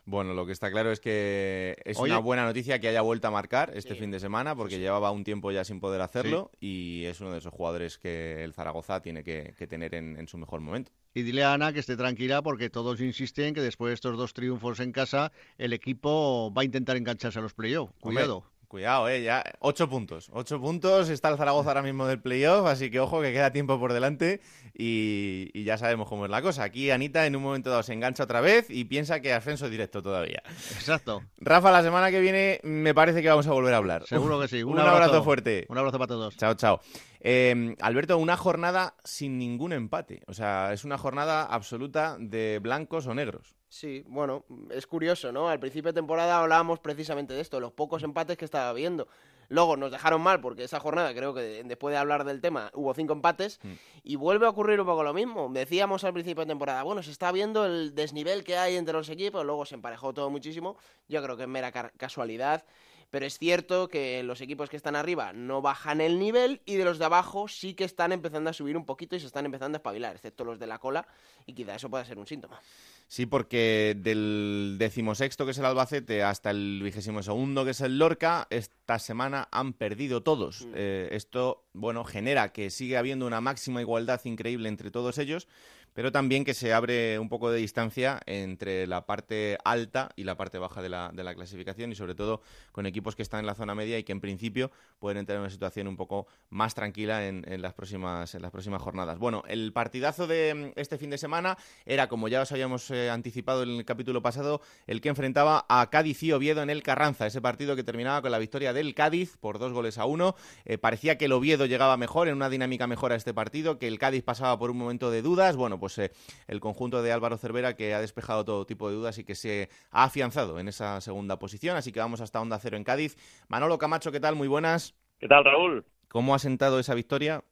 Bueno, 0.07 0.35
lo 0.35 0.45
que 0.45 0.51
está 0.51 0.69
claro 0.69 0.91
es 0.91 0.99
que 0.99 1.75
es 1.83 1.97
una 1.97 2.19
buena 2.19 2.45
noticia 2.45 2.79
que 2.79 2.87
haya 2.87 3.01
vuelto 3.01 3.27
a 3.27 3.31
marcar 3.31 3.71
este 3.75 3.95
fin 3.95 4.11
de 4.11 4.19
semana, 4.19 4.55
porque 4.55 4.77
llevaba 4.77 5.09
un 5.11 5.23
tiempo 5.23 5.51
ya 5.51 5.63
sin 5.63 5.79
poder 5.79 6.01
hacerlo 6.01 6.51
y 6.59 7.05
es 7.05 7.19
uno 7.21 7.31
de 7.31 7.39
esos 7.39 7.51
jugadores 7.51 7.97
que 7.97 8.43
el 8.43 8.53
Zaragoza 8.53 9.01
tiene 9.01 9.23
que, 9.23 9.53
tener 9.67 9.95
en, 9.95 10.27
su 10.27 10.37
mejor 10.37 10.61
momento. 10.61 10.91
Y 11.13 11.23
dile 11.23 11.43
a 11.43 11.53
Ana 11.53 11.73
que 11.73 11.79
esté 11.79 11.97
tranquila 11.97 12.43
porque 12.43 12.69
todos 12.69 13.01
insisten 13.01 13.53
que 13.53 13.61
después 13.61 13.89
de 13.89 13.93
estos 13.95 14.17
dos 14.17 14.33
triunfos 14.33 14.79
en 14.79 14.91
casa, 14.91 15.31
el 15.57 15.73
equipo 15.73 16.53
va 16.53 16.61
a 16.61 16.65
intentar 16.65 16.97
engancharse 16.97 17.39
a 17.39 17.41
los 17.41 17.53
playoffs. 17.53 17.93
Cuidado. 17.99 18.43
Cuidado, 18.67 19.07
eh, 19.09 19.21
ya 19.21 19.43
ocho 19.59 19.89
puntos. 19.89 20.29
Ocho 20.33 20.59
puntos 20.59 21.09
está 21.09 21.29
el 21.29 21.37
Zaragoza 21.37 21.69
ahora 21.69 21.81
mismo 21.81 22.07
del 22.07 22.19
playoff, 22.19 22.65
así 22.65 22.89
que 22.89 22.99
ojo 22.99 23.21
que 23.21 23.31
queda 23.31 23.51
tiempo 23.51 23.79
por 23.79 23.93
delante 23.93 24.41
y, 24.73 25.63
ya 25.63 25.77
sabemos 25.77 26.07
cómo 26.07 26.25
es 26.25 26.31
la 26.31 26.41
cosa. 26.41 26.63
Aquí 26.63 26.91
Anita 26.91 27.25
en 27.25 27.35
un 27.35 27.43
momento 27.43 27.69
dado 27.69 27.83
se 27.83 27.93
engancha 27.93 28.23
otra 28.23 28.41
vez 28.41 28.69
y 28.69 28.85
piensa 28.85 29.19
que 29.19 29.33
ascenso 29.33 29.69
directo 29.69 30.01
todavía. 30.01 30.43
Exacto. 30.75 31.23
Rafa, 31.37 31.71
la 31.71 31.83
semana 31.83 32.11
que 32.11 32.19
viene 32.19 32.59
me 32.63 32.93
parece 32.93 33.21
que 33.21 33.29
vamos 33.29 33.47
a 33.47 33.51
volver 33.51 33.73
a 33.73 33.77
hablar. 33.77 34.05
Seguro 34.05 34.39
que 34.39 34.47
sí. 34.47 34.63
Un, 34.63 34.79
abrazo, 34.79 35.23
fuerte. 35.23 35.65
Un 35.69 35.77
abrazo 35.77 35.97
para 35.97 36.07
todos. 36.07 36.37
Chao, 36.37 36.53
chao. 36.55 36.81
Eh, 37.19 37.75
Alberto, 37.81 38.17
una 38.17 38.37
jornada 38.37 38.95
sin 39.03 39.37
ningún 39.37 39.73
empate. 39.73 40.21
O 40.27 40.33
sea, 40.33 40.73
es 40.73 40.85
una 40.85 40.97
jornada 40.97 41.43
absoluta 41.43 42.17
de 42.19 42.59
blancos 42.61 43.07
o 43.07 43.15
negros. 43.15 43.55
Sí, 43.75 44.05
bueno, 44.07 44.45
es 44.69 44.87
curioso, 44.87 45.33
¿no? 45.33 45.49
Al 45.49 45.59
principio 45.59 45.91
de 45.91 45.99
temporada 45.99 46.39
hablábamos 46.39 46.79
precisamente 46.79 47.33
de 47.33 47.41
esto, 47.41 47.59
los 47.59 47.73
pocos 47.73 48.03
empates 48.03 48.37
que 48.37 48.45
estaba 48.45 48.71
viendo. 48.71 49.09
Luego 49.49 49.75
nos 49.75 49.91
dejaron 49.91 50.21
mal 50.21 50.39
porque 50.39 50.63
esa 50.63 50.79
jornada, 50.79 51.13
creo 51.13 51.33
que 51.33 51.61
después 51.65 51.91
de 51.91 51.97
hablar 51.97 52.23
del 52.23 52.39
tema, 52.39 52.71
hubo 52.73 52.93
cinco 52.93 53.11
empates 53.11 53.59
mm. 53.61 53.73
y 54.03 54.15
vuelve 54.15 54.45
a 54.45 54.49
ocurrir 54.51 54.79
un 54.79 54.85
poco 54.85 55.03
lo 55.03 55.13
mismo. 55.13 55.49
Decíamos 55.51 56.05
al 56.05 56.13
principio 56.13 56.45
de 56.45 56.47
temporada, 56.47 56.83
bueno, 56.83 57.03
se 57.03 57.11
está 57.11 57.33
viendo 57.33 57.65
el 57.65 57.93
desnivel 57.93 58.45
que 58.45 58.55
hay 58.55 58.77
entre 58.77 58.93
los 58.93 59.09
equipos, 59.09 59.45
luego 59.45 59.65
se 59.65 59.75
emparejó 59.75 60.13
todo 60.13 60.29
muchísimo. 60.29 60.77
Yo 61.09 61.21
creo 61.21 61.35
que 61.35 61.43
es 61.43 61.49
mera 61.49 61.73
casualidad. 61.73 62.63
Pero 63.11 63.25
es 63.25 63.37
cierto 63.37 63.87
que 63.87 64.23
los 64.23 64.41
equipos 64.41 64.69
que 64.69 64.77
están 64.77 64.95
arriba 64.95 65.31
no 65.31 65.61
bajan 65.61 66.01
el 66.01 66.19
nivel 66.19 66.61
y 66.65 66.75
de 66.75 66.85
los 66.85 66.97
de 66.97 67.05
abajo 67.05 67.47
sí 67.47 67.73
que 67.73 67.83
están 67.83 68.11
empezando 68.11 68.49
a 68.49 68.53
subir 68.53 68.75
un 68.75 68.85
poquito 68.85 69.15
y 69.15 69.19
se 69.19 69.27
están 69.27 69.45
empezando 69.45 69.75
a 69.75 69.79
espabilar, 69.79 70.15
excepto 70.15 70.43
los 70.43 70.59
de 70.59 70.67
la 70.67 70.79
cola, 70.79 71.07
y 71.45 71.53
quizá 71.53 71.75
eso 71.75 71.89
pueda 71.89 72.03
ser 72.03 72.17
un 72.17 72.27
síntoma. 72.27 72.59
Sí, 73.07 73.25
porque 73.25 73.95
del 73.97 74.77
decimosexto, 74.79 75.45
que 75.45 75.51
es 75.51 75.57
el 75.59 75.65
Albacete, 75.65 76.23
hasta 76.23 76.49
el 76.49 76.81
vigésimo 76.83 77.21
segundo, 77.21 77.63
que 77.63 77.71
es 77.71 77.81
el 77.81 77.99
Lorca, 77.99 78.47
esta 78.49 78.97
semana 78.97 79.47
han 79.51 79.73
perdido 79.73 80.23
todos. 80.23 80.65
Mm. 80.65 80.71
Eh, 80.75 81.09
esto, 81.11 81.63
bueno, 81.73 82.03
genera 82.03 82.51
que 82.51 82.69
sigue 82.69 82.97
habiendo 82.97 83.27
una 83.27 83.41
máxima 83.41 83.81
igualdad 83.81 84.19
increíble 84.25 84.69
entre 84.69 84.89
todos 84.89 85.19
ellos, 85.19 85.47
pero 85.95 86.11
también 86.11 86.43
que 86.43 86.53
se 86.53 86.73
abre 86.73 87.17
un 87.17 87.29
poco 87.29 87.49
de 87.49 87.57
distancia 87.57 88.19
entre 88.25 88.85
la 88.85 89.05
parte 89.05 89.57
alta 89.63 90.09
y 90.17 90.25
la 90.25 90.35
parte 90.35 90.59
baja 90.59 90.81
de 90.81 90.89
la, 90.89 91.09
de 91.13 91.23
la, 91.23 91.33
clasificación 91.33 91.91
y 91.91 91.95
sobre 91.95 92.15
todo 92.15 92.41
con 92.73 92.85
equipos 92.85 93.15
que 93.15 93.23
están 93.23 93.39
en 93.39 93.45
la 93.45 93.55
zona 93.55 93.75
media 93.75 93.97
y 93.97 94.03
que 94.03 94.11
en 94.11 94.19
principio 94.19 94.71
pueden 94.99 95.17
entrar 95.17 95.37
en 95.37 95.43
una 95.43 95.49
situación 95.49 95.87
un 95.87 95.95
poco 95.95 96.27
más 96.49 96.75
tranquila 96.75 97.25
en, 97.27 97.61
las, 97.61 97.73
próximas, 97.73 98.35
en 98.35 98.41
las 98.41 98.51
próximas 98.51 98.81
jornadas. 98.81 99.17
Bueno, 99.17 99.43
el 99.47 99.71
partidazo 99.71 100.27
de 100.27 100.73
este 100.75 100.97
fin 100.97 101.09
de 101.09 101.17
semana 101.17 101.57
era, 101.85 102.09
como 102.09 102.27
ya 102.27 102.41
os 102.41 102.51
habíamos 102.51 102.91
eh, 102.91 103.09
anticipado 103.09 103.63
en 103.63 103.69
el 103.69 103.85
capítulo 103.85 104.21
pasado, 104.21 104.61
el 104.87 104.99
que 104.99 105.09
enfrentaba 105.09 105.65
a 105.69 105.89
Cádiz 105.89 106.21
y 106.23 106.33
Oviedo 106.33 106.61
en 106.61 106.69
el 106.69 106.83
Carranza, 106.83 107.25
ese 107.25 107.41
partido 107.41 107.77
que 107.77 107.83
terminaba 107.85 108.21
con 108.21 108.31
la 108.31 108.39
victoria 108.39 108.73
del 108.73 108.95
Cádiz 108.95 109.37
por 109.37 109.59
dos 109.59 109.71
goles 109.71 109.97
a 109.97 110.05
uno. 110.05 110.35
Eh, 110.65 110.77
parecía 110.77 111.17
que 111.17 111.25
el 111.25 111.31
Oviedo 111.31 111.65
llegaba 111.65 111.95
mejor, 111.95 112.27
en 112.27 112.35
una 112.35 112.49
dinámica 112.49 112.85
mejor 112.85 113.13
a 113.13 113.15
este 113.15 113.33
partido, 113.33 113.79
que 113.79 113.87
el 113.87 113.97
Cádiz 113.97 114.23
pasaba 114.23 114.59
por 114.59 114.71
un 114.71 114.77
momento 114.77 115.09
de 115.09 115.21
dudas. 115.21 115.55
Bueno, 115.55 115.79
pues 115.79 115.84
eh, 115.97 116.11
el 116.47 116.59
conjunto 116.59 117.01
de 117.01 117.11
Álvaro 117.11 117.37
Cervera 117.37 117.75
que 117.75 117.93
ha 117.93 118.01
despejado 118.01 118.43
todo 118.45 118.65
tipo 118.65 118.89
de 118.89 118.95
dudas 118.95 119.17
y 119.17 119.23
que 119.23 119.35
se 119.35 119.69
ha 119.91 120.03
afianzado 120.03 120.59
en 120.59 120.67
esa 120.67 120.99
segunda 121.01 121.39
posición. 121.39 121.77
Así 121.77 121.91
que 121.91 121.99
vamos 121.99 122.21
hasta 122.21 122.41
Onda 122.41 122.59
Cero 122.59 122.77
en 122.77 122.83
Cádiz. 122.83 123.17
Manolo 123.47 123.77
Camacho, 123.77 124.11
¿qué 124.11 124.19
tal? 124.19 124.35
Muy 124.35 124.47
buenas. 124.47 124.95
¿Qué 125.19 125.27
tal, 125.27 125.45
Raúl? 125.45 125.85
¿Cómo 126.09 126.35
ha 126.35 126.39
sentado 126.39 126.79
esa 126.79 126.93
victoria? 126.93 127.43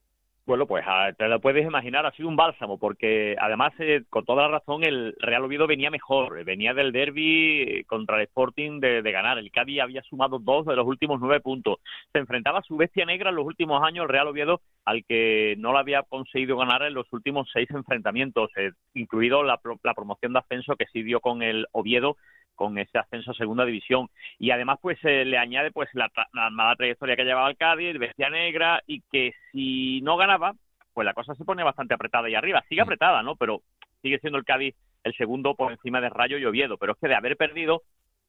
Bueno, 0.46 0.68
pues 0.68 0.84
ah, 0.86 1.14
te 1.18 1.30
lo 1.30 1.40
puedes 1.40 1.66
imaginar, 1.66 2.06
ha 2.06 2.12
sido 2.12 2.28
un 2.28 2.36
bálsamo, 2.36 2.78
porque 2.78 3.34
además, 3.40 3.72
eh, 3.80 4.04
con 4.10 4.26
toda 4.26 4.42
la 4.44 4.50
razón, 4.50 4.84
el 4.84 5.16
Real 5.20 5.46
Oviedo 5.46 5.68
venía 5.68 5.90
mejor, 5.90 6.44
venía 6.44 6.74
del 6.74 6.92
derby 6.92 7.62
eh, 7.62 7.86
contra 7.86 8.18
el 8.18 8.24
Sporting 8.24 8.82
de, 8.82 9.02
ganar. 9.04 9.38
El 9.38 9.52
Cádiz 9.52 9.80
había 9.80 10.02
sumado 10.02 10.40
dos 10.40 10.66
de 10.66 10.76
los 10.76 10.86
últimos 10.86 11.22
nueve 11.22 11.40
puntos. 11.40 11.78
Se 12.12 12.20
enfrentaba 12.20 12.60
a 12.60 12.64
su 12.64 12.76
bestia 12.76 13.06
negra 13.06 13.30
en 13.30 13.38
los 13.38 13.46
últimos 13.46 13.82
años, 13.84 14.04
el 14.04 14.10
Real 14.10 14.28
Oviedo, 14.28 14.60
al 14.84 15.06
que 15.06 15.56
no 15.60 15.72
lo 15.72 15.78
había 15.78 16.04
conseguido 16.04 16.58
ganar 16.58 16.84
en 16.84 16.94
los 16.94 17.08
últimos 17.14 17.50
seis 17.54 17.70
enfrentamientos, 17.72 18.52
eh, 18.58 18.72
incluido 18.96 19.44
la, 19.44 19.62
la 19.82 19.94
promoción 19.94 20.34
de 20.34 20.40
ascenso 20.40 20.76
que 20.76 20.88
sí 20.92 21.04
dio 21.04 21.22
con 21.22 21.42
el 21.42 21.68
Oviedo 21.72 22.18
con 22.56 22.78
ese 22.78 22.98
ascenso 22.98 23.32
a 23.32 23.36
segunda 23.36 23.66
división. 23.66 24.10
Y 24.40 24.52
además 24.52 24.80
pues 24.82 25.00
se 25.00 25.26
le 25.26 25.38
añade 25.38 25.72
pues 25.72 25.90
la, 25.94 26.10
mala 26.52 26.76
trayectoria 26.76 27.16
que 27.16 27.26
llevaba 27.26 27.50
el 27.50 27.58
Cádiz, 27.58 27.98
bestia 27.98 28.30
negra 28.30 28.82
y 28.88 29.02
que 29.12 29.34
si 29.52 30.02
no 30.02 30.18
ganaba 30.18 30.54
pues 30.94 31.06
la 31.06 31.14
cosa 31.14 31.34
se 31.34 31.46
pone 31.46 31.64
bastante 31.64 31.96
apretada 31.96 32.28
ahí 32.28 32.36
arriba, 32.36 32.64
sigue 32.70 32.82
apretada, 32.82 33.24
¿no? 33.24 33.36
Pero 33.36 33.62
sigue 34.02 34.20
siendo 34.20 34.38
el 34.38 34.46
Cádiz 34.46 34.76
el 35.04 35.16
segundo 35.16 35.56
por 35.56 35.72
encima 35.72 36.00
de 36.00 36.10
Rayo 36.10 36.38
y 36.38 36.46
Oviedo, 36.46 36.78
pero 36.78 36.94
es 36.94 37.00
que 37.00 37.08
de 37.08 37.16
haber 37.16 37.36
perdido 37.36 37.82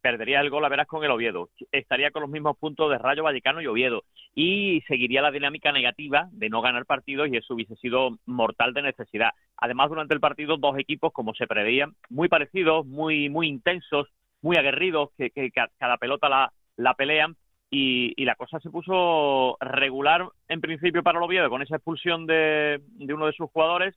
perdería 0.04 0.42
el 0.42 0.50
gol 0.50 0.62
a 0.66 0.68
veras 0.68 0.87
con 0.87 1.02
el 1.02 1.11
Oviedo, 1.11 1.49
estaría 1.73 2.11
con 2.11 2.20
los 2.20 2.30
mismos 2.30 2.58
puntos 2.58 2.90
de 2.90 2.99
Rayo 2.99 3.23
Vallecano 3.23 3.62
y 3.62 3.66
Oviedo 3.66 4.04
y 4.34 4.82
seguiría 4.87 5.23
la 5.23 5.30
dinámica 5.30 5.73
negativa 5.73 6.28
de 6.30 6.50
no 6.50 6.61
ganar 6.61 6.84
partidos 6.84 7.30
y 7.30 7.38
eso 7.38 7.54
hubiese 7.54 7.75
sido 7.76 8.18
mortal 8.26 8.75
de 8.75 8.82
necesidad. 8.82 9.30
Además, 9.56 9.88
durante 9.88 10.12
el 10.12 10.20
partido 10.20 10.58
dos 10.58 10.76
equipos 10.78 11.11
como 11.11 11.32
se 11.32 11.46
preveían, 11.46 11.94
muy 12.11 12.28
parecidos, 12.28 12.84
muy 12.84 13.30
muy 13.30 13.49
intensos, 13.49 14.08
muy 14.42 14.58
aguerridos, 14.58 15.08
que, 15.16 15.30
que, 15.30 15.50
cada 15.50 15.96
pelota 15.96 16.28
la, 16.28 16.52
la 16.76 16.92
pelean. 16.92 17.34
Y, 17.70 18.12
y, 18.16 18.26
la 18.26 18.34
cosa 18.34 18.61
se 18.61 18.70
puso 18.70 19.56
regular 19.58 20.28
en 20.49 20.61
principio 20.61 21.02
para 21.02 21.18
el 21.18 21.25
Oviedo 21.25 21.49
con 21.49 21.62
esa 21.62 21.76
expulsión 21.76 22.26
de, 22.26 22.82
de 22.88 23.14
uno 23.14 23.25
de 23.26 23.32
sus 23.32 23.50
jugadores. 23.50 23.96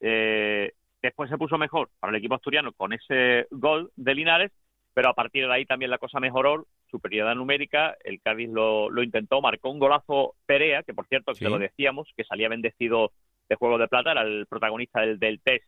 Eh, 0.00 0.72
después 1.02 1.30
se 1.30 1.38
puso 1.38 1.56
mejor 1.56 1.88
para 1.98 2.10
el 2.10 2.18
equipo 2.18 2.34
asturiano 2.34 2.72
con 2.74 2.92
ese 2.92 3.46
gol 3.50 3.90
de 3.96 4.14
Linares, 4.14 4.52
pero 4.96 5.10
a 5.10 5.14
partir 5.14 5.46
de 5.46 5.52
ahí 5.52 5.66
también 5.66 5.90
la 5.90 5.98
cosa 5.98 6.20
mejoró, 6.20 6.68
superioridad 6.90 7.34
numérica, 7.34 7.98
el 8.02 8.18
Cádiz 8.22 8.48
lo, 8.48 8.88
lo 8.88 9.02
intentó, 9.02 9.42
marcó 9.42 9.68
un 9.68 9.78
golazo 9.78 10.36
Perea, 10.46 10.84
que 10.84 10.94
por 10.94 11.06
cierto, 11.06 11.34
que 11.34 11.50
lo 11.50 11.58
decíamos, 11.58 12.08
que 12.16 12.24
salía 12.24 12.48
bendecido 12.48 13.12
de 13.46 13.56
Juego 13.56 13.76
de 13.76 13.88
Plata, 13.88 14.12
era 14.12 14.22
el 14.22 14.46
protagonista 14.46 15.02
del, 15.02 15.18
del 15.18 15.42
test 15.42 15.66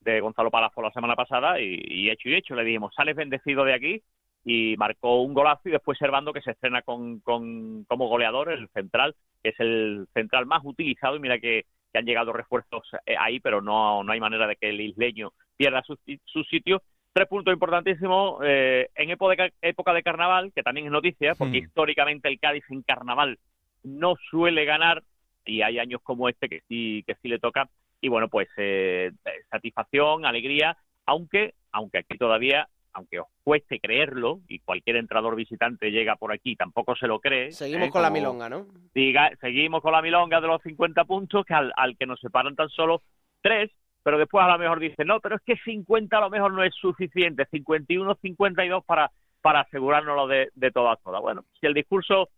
de 0.00 0.20
Gonzalo 0.20 0.50
Palazzo 0.50 0.80
la 0.80 0.90
semana 0.90 1.14
pasada 1.14 1.60
y, 1.60 2.08
hecho 2.08 2.30
y 2.30 2.34
hecho 2.34 2.54
le 2.54 2.64
dijimos, 2.64 2.94
sales 2.94 3.14
bendecido 3.14 3.62
de 3.66 3.74
aquí 3.74 4.02
y 4.42 4.74
marcó 4.78 5.20
un 5.20 5.34
golazo 5.34 5.68
y 5.68 5.72
después 5.72 5.98
Servando 5.98 6.32
que 6.32 6.40
se 6.40 6.52
estrena 6.52 6.80
con, 6.80 7.20
con, 7.20 7.84
como 7.84 8.08
goleador, 8.08 8.50
el 8.52 8.70
central, 8.70 9.14
que 9.42 9.50
es 9.50 9.60
el 9.60 10.06
central 10.14 10.46
más 10.46 10.62
utilizado 10.64 11.16
y 11.16 11.20
mira 11.20 11.38
que, 11.38 11.66
han 11.92 12.06
llegado 12.06 12.32
refuerzos 12.32 12.88
eh, 13.04 13.16
ahí, 13.20 13.38
pero 13.38 13.60
no, 13.60 14.02
no 14.02 14.12
hay 14.12 14.18
manera 14.18 14.46
de 14.46 14.56
que 14.56 14.70
el 14.70 14.80
isleño 14.80 15.34
pierda 15.58 15.82
su, 15.82 15.98
su 16.24 16.42
sitio. 16.44 16.82
Tres 17.12 17.28
puntos 17.28 17.52
importantísimos 17.52 18.40
eh, 18.44 18.88
en 18.94 19.10
época 19.10 19.34
de, 19.34 19.52
época 19.60 19.92
de 19.92 20.02
carnaval, 20.02 20.52
que 20.54 20.62
también 20.62 20.86
es 20.86 20.92
noticia, 20.92 21.34
porque 21.34 21.60
hmm. 21.60 21.64
históricamente 21.64 22.28
el 22.28 22.40
Cádiz 22.40 22.64
en 22.70 22.82
carnaval 22.82 23.38
no 23.82 24.14
suele 24.30 24.64
ganar 24.64 25.02
y 25.44 25.62
hay 25.62 25.78
años 25.78 26.00
como 26.02 26.28
este 26.28 26.48
que 26.48 26.62
sí, 26.68 27.04
que 27.06 27.16
sí 27.16 27.28
le 27.28 27.38
toca 27.38 27.68
y 28.02 28.08
bueno, 28.08 28.28
pues 28.28 28.48
eh, 28.56 29.12
satisfacción, 29.48 30.26
alegría, 30.26 30.76
aunque, 31.06 31.54
aunque 31.70 31.98
aquí 31.98 32.18
todavía, 32.18 32.68
aunque 32.92 33.20
os 33.20 33.28
cueste 33.44 33.78
creerlo, 33.78 34.40
y 34.48 34.58
cualquier 34.58 34.96
entrador 34.96 35.36
visitante 35.36 35.92
llega 35.92 36.16
por 36.16 36.32
aquí, 36.32 36.56
tampoco 36.56 36.96
se 36.96 37.06
lo 37.06 37.20
cree. 37.20 37.52
Seguimos 37.52 37.88
¿eh? 37.88 37.90
con 37.90 38.02
la 38.02 38.10
milonga, 38.10 38.48
¿no? 38.48 38.66
Diga, 38.92 39.30
seguimos 39.40 39.82
con 39.82 39.92
la 39.92 40.02
milonga 40.02 40.40
de 40.40 40.48
los 40.48 40.60
50 40.62 41.04
puntos, 41.04 41.46
que 41.46 41.54
al, 41.54 41.72
al 41.76 41.96
que 41.96 42.06
nos 42.06 42.20
separan 42.20 42.56
tan 42.56 42.68
solo 42.70 43.02
tres, 43.40 43.70
pero 44.02 44.18
después 44.18 44.44
a 44.44 44.48
lo 44.52 44.58
mejor 44.58 44.80
dice, 44.80 45.04
no, 45.04 45.20
pero 45.20 45.36
es 45.36 45.42
que 45.42 45.56
50 45.56 46.16
a 46.16 46.20
lo 46.20 46.30
mejor 46.30 46.52
no 46.52 46.62
es 46.64 46.74
suficiente, 46.74 47.46
51, 47.50 48.16
52 48.20 48.84
para, 48.84 49.10
para 49.40 49.60
asegurárnoslo 49.60 50.26
de, 50.26 50.50
de 50.54 50.70
todas, 50.70 51.00
todas. 51.02 51.20
Bueno, 51.20 51.44
si 51.60 51.66
el 51.66 51.74
discurso 51.74 52.28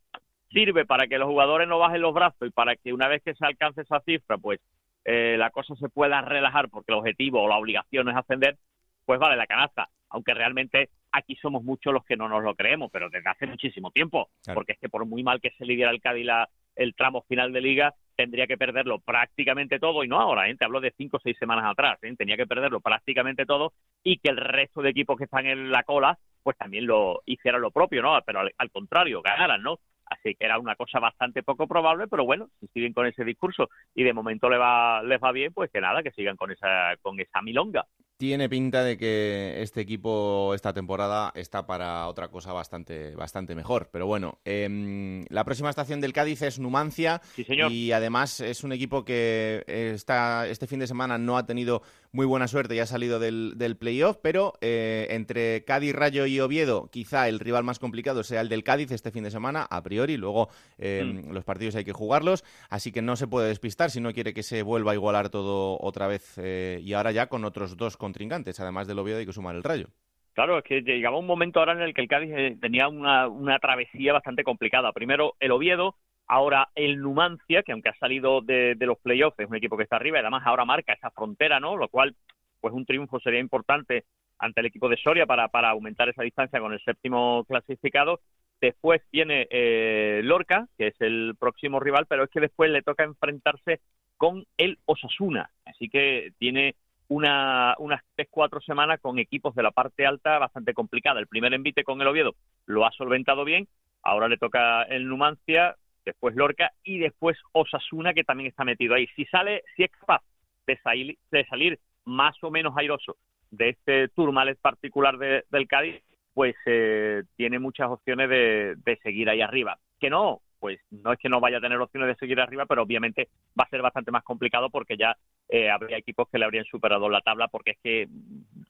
sirve 0.51 0.87
para 0.87 1.07
que 1.07 1.19
los 1.19 1.29
jugadores 1.29 1.69
no 1.69 1.79
bajen 1.79 2.01
los 2.01 2.15
brazos 2.15 2.49
y 2.49 2.51
para 2.51 2.77
que 2.77 2.93
una 2.93 3.09
vez 3.09 3.23
que 3.23 3.35
se 3.35 3.45
alcance 3.45 3.83
esa 3.83 4.01
cifra, 4.01 4.39
pues 4.39 4.61
eh, 5.05 5.37
la 5.39 5.51
cosa 5.51 5.75
se 5.77 5.89
pueda 5.89 6.23
relajar 6.23 6.69
porque 6.71 6.93
el 6.93 6.99
objetivo 6.99 7.43
o 7.43 7.49
la 7.49 7.59
obligación 7.59 8.09
es 8.09 8.17
ascender, 8.17 8.57
pues 9.05 9.19
vale 9.19 9.37
la 9.37 9.47
canasta. 9.47 9.89
Aunque 10.09 10.33
realmente 10.33 10.91
aquí 11.13 11.35
somos 11.37 11.65
muchos 11.65 11.93
los 11.93 12.05
que 12.05 12.17
no 12.17 12.29
nos 12.29 12.43
lo 12.43 12.55
creemos, 12.55 12.91
pero 12.93 13.11
desde 13.11 13.29
hace 13.29 13.47
muchísimo 13.47 13.91
tiempo. 13.91 14.29
Porque 14.55 14.73
es 14.73 14.79
que 14.79 14.89
por 14.89 15.05
muy 15.07 15.23
mal 15.23 15.41
que 15.41 15.51
se 15.59 15.67
lidiera 15.67 15.91
el 15.91 16.01
Cádiz 16.01 16.29
el 16.77 16.95
tramo 16.95 17.23
final 17.23 17.53
de 17.53 17.61
liga, 17.61 17.95
tendría 18.17 18.47
que 18.47 18.57
perderlo 18.57 18.99
prácticamente 19.01 19.79
todo, 19.79 20.05
y 20.05 20.09
no 20.09 20.21
ahora, 20.21 20.49
¿eh? 20.49 20.57
te 20.57 20.65
hablo 20.65 20.81
de 20.81 20.93
cinco 20.97 21.19
o 21.19 21.21
seis 21.21 21.37
semanas 21.39 21.65
atrás, 21.67 21.99
¿eh? 22.03 22.15
tenía 22.17 22.37
que 22.37 22.47
perderlo 22.47 22.81
prácticamente 22.81 23.47
todo 23.47 23.73
y 24.03 24.19
que 24.19 24.31
el 24.31 24.37
resto 24.37 24.83
de 24.83 24.91
equipos 24.91 25.17
que 25.17 25.25
están 25.25 25.47
en 25.47 25.71
la 25.71 25.83
cola, 25.83 26.19
pues 26.43 26.57
también 26.57 26.87
lo 26.87 27.23
hicieran 27.27 27.61
lo 27.61 27.71
propio, 27.71 28.03
¿no? 28.03 28.21
Pero 28.25 28.41
al, 28.41 28.71
contrario, 28.71 29.23
ganaran, 29.23 29.63
¿no? 29.63 29.79
Así 30.07 30.35
que 30.35 30.45
era 30.45 30.59
una 30.59 30.77
cosa 30.77 31.01
bastante 31.01 31.43
poco 31.43 31.67
probable, 31.67 32.07
pero 32.09 32.25
bueno, 32.25 32.51
si 32.61 32.67
siguen 32.69 32.93
con 32.93 33.07
ese 33.07 33.25
discurso 33.25 33.71
y 33.95 34.05
de 34.05 34.13
momento 34.13 34.51
les 34.51 34.61
va, 34.61 35.03
les 35.03 35.19
va 35.19 35.33
bien, 35.33 35.53
pues 35.55 35.71
que 35.71 35.81
nada, 35.81 36.03
que 36.03 36.11
sigan 36.11 36.37
con 36.37 36.51
esa, 36.51 36.97
con 37.01 37.19
esa 37.19 37.41
milonga. 37.41 37.87
Tiene 38.17 38.49
pinta 38.49 38.85
de 38.85 38.97
que 38.97 39.61
este 39.61 39.81
equipo 39.81 40.55
esta 40.55 40.73
temporada 40.73 41.33
está 41.35 41.67
para 41.67 42.07
otra 42.07 42.29
cosa 42.29 42.53
bastante, 42.53 43.15
bastante 43.17 43.57
mejor. 43.57 43.89
Pero 43.91 44.07
bueno, 44.07 44.39
em, 44.45 45.25
la 45.31 45.45
próxima 45.45 45.69
estación 45.69 46.01
del 46.01 46.13
Cádiz 46.13 46.43
es 46.43 46.61
Numancia. 46.61 47.21
Y 47.69 47.91
además 47.91 48.39
es 48.41 48.63
un 48.63 48.73
equipo 48.73 49.05
que 49.05 49.65
está, 49.67 50.47
este 50.47 50.69
fin 50.69 50.79
de 50.79 50.87
semana 50.87 51.19
no 51.19 51.37
ha 51.37 51.45
tenido 51.45 51.83
muy 52.15 52.27
buena 52.27 52.49
suerte 52.49 52.75
y 52.77 52.79
ha 52.79 52.87
salido 52.87 53.19
del, 53.19 53.55
del 53.57 53.77
playoff. 53.77 54.17
Pero 54.23 54.55
eh, 54.61 55.09
entre 55.11 55.65
Cádiz, 55.65 55.95
Rayo 55.95 56.27
y 56.27 56.41
Oviedo, 56.41 56.89
quizá 56.91 57.29
el 57.29 57.41
rival 57.41 57.65
más 57.65 57.79
complicado 57.79 58.23
sea 58.23 58.41
el 58.41 58.49
del 58.49 58.65
Cádiz 58.65 58.93
este 58.93 59.11
fin 59.11 59.25
de 59.25 59.31
semana, 59.31 59.67
a 59.69 59.83
priori. 59.83 60.17
Luego 60.17 60.49
em, 60.79 61.27
mm. 61.27 61.33
los 61.33 61.45
partidos 61.45 61.75
hay 61.75 61.85
que 61.85 61.93
jugarlos. 61.93 62.45
Así 62.71 62.93
que 62.93 63.03
no 63.03 63.17
se 63.17 63.27
puede 63.27 63.49
despistar 63.49 63.91
si 63.91 64.01
no 64.01 64.13
quiere 64.13 64.33
que 64.33 64.43
se 64.43 64.63
vuelva 64.63 64.93
a 64.93 64.95
igualar 64.95 65.29
todo 65.29 65.77
otra 65.81 66.07
vez. 66.07 66.39
Eh, 66.39 66.81
y 66.83 66.93
ahora 66.93 67.11
ya 67.11 67.27
con 67.27 67.45
otros 67.45 67.77
dos 67.77 67.97
contrincantes, 67.97 68.61
además 68.61 68.87
del 68.87 69.01
Oviedo 69.01 69.19
hay 69.19 69.27
que 69.27 69.33
sumar 69.33 69.57
el 69.57 69.65
Rayo. 69.65 69.89
Claro, 70.35 70.59
es 70.59 70.65
que 70.65 70.81
llegaba 70.83 71.19
un 71.19 71.27
momento 71.27 71.61
ahora 71.61 71.75
en 71.75 71.81
el 71.81 71.95
que 71.95 72.01
el 72.01 72.09
Cádiz 72.09 72.31
eh, 72.35 72.57
tenía 72.61 72.89
una, 72.89 73.59
travesía 73.61 74.13
bastante 74.13 74.43
complicada. 74.43 74.93
Primero 74.93 75.35
el 75.39 75.53
Oviedo, 75.53 75.97
ahora 76.27 76.69
el 76.75 77.01
Numancia, 77.01 77.63
que 77.63 77.73
aunque 77.73 77.91
ha 77.91 77.99
salido 77.99 78.41
de, 78.41 78.77
los 78.81 78.99
playoffs, 78.99 79.39
es 79.39 79.49
un 79.49 79.57
equipo 79.57 79.77
que 79.77 79.85
está 79.85 79.97
arriba 79.97 80.19
y 80.19 80.21
además 80.21 80.43
ahora 80.47 80.65
marca 80.65 80.93
esa 80.93 81.11
frontera, 81.11 81.61
¿no? 81.61 81.77
Lo 81.77 81.89
cual, 81.89 82.15
pues 82.61 82.75
un 82.75 82.87
triunfo 82.87 83.21
sería 83.21 83.41
importante 83.41 84.05
ante 84.39 84.61
el 84.61 84.67
equipo 84.67 84.89
de 84.89 84.97
Soria 84.97 85.27
para, 85.27 85.49
para 85.49 85.71
aumentar 85.71 86.09
esa 86.09 86.23
distancia 86.23 86.61
con 86.61 86.73
el 86.73 86.83
séptimo 86.83 87.45
clasificado. 87.47 88.21
Después 88.61 89.03
viene 89.13 89.47
eh, 89.51 90.21
Lorca, 90.25 90.69
que 90.79 90.89
es 90.89 91.01
el 91.01 91.35
próximo 91.39 91.81
rival, 91.81 92.07
pero 92.07 92.25
es 92.25 92.31
que 92.31 92.41
después 92.41 92.71
le 92.71 92.83
toca 92.83 93.05
enfrentarse 93.05 93.81
con 94.17 94.45
el 94.57 94.79
Osasuna. 94.87 95.51
Así 95.67 95.89
que 95.89 96.33
tiene 96.39 96.77
una, 97.09 97.75
unas 97.79 98.03
tres, 98.15 98.29
cuatro 98.31 98.61
semanas 98.61 99.01
con 99.01 99.19
equipos 99.19 99.55
de 99.55 99.63
la 99.63 99.71
parte 99.71 100.07
alta 100.07 100.39
bastante 100.39 100.73
complicada. 100.73 101.21
El 101.21 101.27
primer 101.27 101.53
envite 101.53 101.85
con 101.85 102.01
el 102.01 102.07
Oviedo 102.07 102.35
lo 102.67 102.87
ha 102.87 102.91
solventado 102.93 103.45
bien, 103.45 103.69
ahora 104.03 104.29
le 104.29 104.39
toca 104.39 104.85
el 104.85 105.07
Numancia, 105.07 105.77
después 106.05 106.35
Lorca 106.35 106.73
y 106.83 106.99
después 106.99 107.39
Osasuna, 107.53 108.15
que 108.15 108.25
también 108.25 108.49
está 108.49 108.65
metido 108.65 108.95
ahí. 108.95 109.07
Si 109.17 109.25
sale, 109.27 109.63
si 109.77 109.85
es 109.85 109.91
capaz 109.91 110.23
de 110.67 110.77
salir, 110.79 111.19
de 111.31 111.45
salir 111.47 111.79
más 112.05 112.37
o 112.43 112.51
menos 112.51 112.75
airoso 112.77 113.17
de 113.51 113.71
este 113.71 114.09
turmalet 114.09 114.59
particular 114.59 115.17
del 115.19 115.69
Cádiz, 115.69 116.03
pues 116.33 116.57
eh, 116.67 117.23
tiene 117.37 117.59
muchas 117.59 117.89
opciones 117.89 118.29
de, 118.29 118.75
de 118.77 118.97
seguir 118.99 119.31
ahí 119.31 119.41
arriba. 119.41 119.79
Que 120.01 120.11
no, 120.11 120.41
pues 120.59 120.81
no 120.91 121.13
es 121.13 121.19
que 121.19 121.29
no 121.29 121.41
vaya 121.41 121.59
a 121.59 121.61
tener 121.61 121.79
opciones 121.79 122.09
de 122.09 122.17
seguir 122.17 122.41
arriba, 122.41 122.67
pero 122.67 122.83
obviamente 122.83 123.29
va 123.59 123.65
a 123.65 123.69
ser 123.69 123.83
bastante 123.83 124.11
más 124.11 124.25
complicado 124.25 124.71
porque 124.71 124.97
ya 124.97 125.17
eh, 125.49 125.71
habría 125.71 125.99
equipos 125.99 126.29
que 126.29 126.39
le 126.39 126.47
habrían 126.47 126.65
superado 126.65 127.09
la 127.09 127.21
tabla, 127.21 127.49
porque 127.49 127.73
es 127.73 127.79
que, 127.83 128.09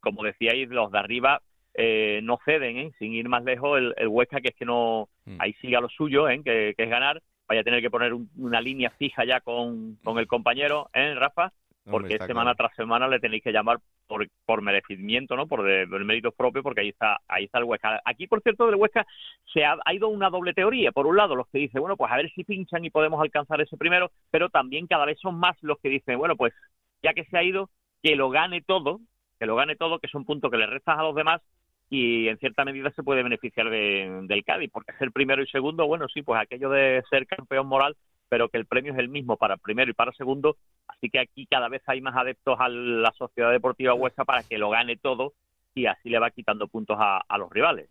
como 0.01 0.25
decíais, 0.25 0.69
los 0.69 0.91
de 0.91 0.99
arriba 0.99 1.41
eh, 1.75 2.21
no 2.23 2.39
ceden, 2.45 2.79
¿eh? 2.79 2.93
sin 2.99 3.13
ir 3.13 3.29
más 3.29 3.45
lejos, 3.45 3.79
el, 3.79 3.95
el, 3.97 4.09
Huesca, 4.09 4.41
que 4.41 4.49
es 4.49 4.55
que 4.55 4.65
no, 4.65 5.09
mm. 5.25 5.37
ahí 5.41 5.53
sigue 5.55 5.77
a 5.77 5.81
lo 5.81 5.89
suyo, 5.89 6.29
¿eh? 6.29 6.41
que, 6.45 6.75
es 6.77 6.91
ganar, 6.91 7.23
vaya 7.49 7.61
a 7.61 7.65
tener 7.65 7.81
que 7.81 7.91
poner 7.91 8.13
una 8.37 8.61
línea 8.61 8.91
fija 8.91 9.25
ya 9.25 9.41
con, 9.41 9.97
con 10.03 10.19
el 10.19 10.27
compañero, 10.27 10.89
¿eh, 10.95 11.15
Rafa? 11.15 11.53
porque 11.91 12.19
semana 12.19 12.55
tras 12.55 12.75
semana 12.77 13.07
le 13.09 13.21
tenéis 13.21 13.43
que 13.43 13.53
llamar 13.53 13.79
por, 14.07 14.27
por 14.47 14.63
merecimiento, 14.63 15.37
¿no? 15.37 15.47
Por 15.47 15.63
de, 15.63 15.87
mérito 15.87 16.33
propio, 16.33 16.63
porque 16.63 16.81
ahí 16.81 16.89
está 16.89 17.21
ahí 17.29 17.45
está 17.45 17.59
el 17.59 17.65
Huesca. 17.65 18.01
Aquí, 18.05 18.27
por 18.27 18.43
cierto, 18.43 18.67
del 18.67 18.77
Huesca 18.77 19.07
se 19.53 19.65
ha, 19.65 19.77
ido 19.93 20.09
una 20.09 20.31
doble 20.31 20.55
teoría. 20.55 20.93
Por 20.93 21.07
un 21.07 21.17
lado, 21.17 21.37
los 21.37 21.47
que 21.49 21.59
dicen, 21.59 21.81
bueno, 21.81 21.97
pues 21.97 22.11
a 22.11 22.17
ver 22.17 22.31
si 22.33 22.45
pinchan 22.45 22.85
y 22.85 22.91
podemos 22.91 23.21
alcanzar 23.21 23.61
ese 23.61 23.77
primero, 23.77 24.11
pero 24.31 24.49
también 24.49 24.87
cada 24.87 25.05
vez 25.05 25.19
son 25.21 25.39
más 25.39 25.57
los 25.63 25.79
que 25.79 25.91
dicen, 25.91 26.19
bueno, 26.19 26.37
pues 26.37 26.55
ya 27.03 27.13
que 27.13 27.25
se 27.25 27.37
ha 27.37 27.43
ido, 27.43 27.69
que 28.03 28.17
lo 28.17 28.31
gane 28.31 28.63
todo, 28.63 29.01
que 29.39 29.47
lo 29.47 29.57
gane 29.57 29.77
todo, 29.77 29.99
que 29.99 30.07
es 30.07 30.15
un 30.15 30.25
punto 30.25 30.51
que 30.51 30.57
le 30.57 30.67
restas 30.67 30.99
a 30.99 31.03
los 31.03 31.15
demás 31.15 31.43
y 31.95 32.29
en 32.29 32.39
cierta 32.39 32.65
medida 32.65 32.91
se 32.91 33.03
puede 33.03 33.23
beneficiar 33.23 33.71
del 33.71 34.45
Cádiz, 34.45 34.71
porque 34.73 34.93
ser 34.99 35.13
primero 35.13 35.43
y 35.43 35.47
segundo, 35.47 35.87
bueno, 35.87 36.07
sí, 36.09 36.23
pues 36.23 36.41
aquello 36.41 36.71
de 36.71 37.03
ser 37.11 37.27
campeón 37.27 37.67
moral 37.67 37.97
pero 38.29 38.49
que 38.49 38.59
el 38.59 38.67
premio 38.67 38.93
es 38.93 38.99
el 38.99 39.09
mismo 39.09 39.37
para 39.37 39.57
primero 39.57 39.91
y 39.91 39.95
para 39.95 40.11
segundo, 40.13 40.57
así 40.89 41.09
que 41.09 41.21
aquí 41.21 41.47
cada 41.47 41.69
vez 41.69 41.83
hay 41.87 42.01
más 42.01 42.17
adeptos 42.17 42.59
a 42.59 42.69
la 42.69 43.13
Sociedad 43.13 43.53
Deportiva 43.53 43.95
Huesca 43.95 44.25
para 44.25 44.43
que 44.43 44.59
lo 44.59 44.71
gane 44.71 44.97
todo 44.97 45.35
y 45.73 45.87
así 45.87 46.09
le 46.09 46.19
va 46.19 46.31
quitando 46.31 46.67
puntos 46.69 46.97
a, 46.99 47.39
los 47.39 47.51
rivales. 47.51 47.89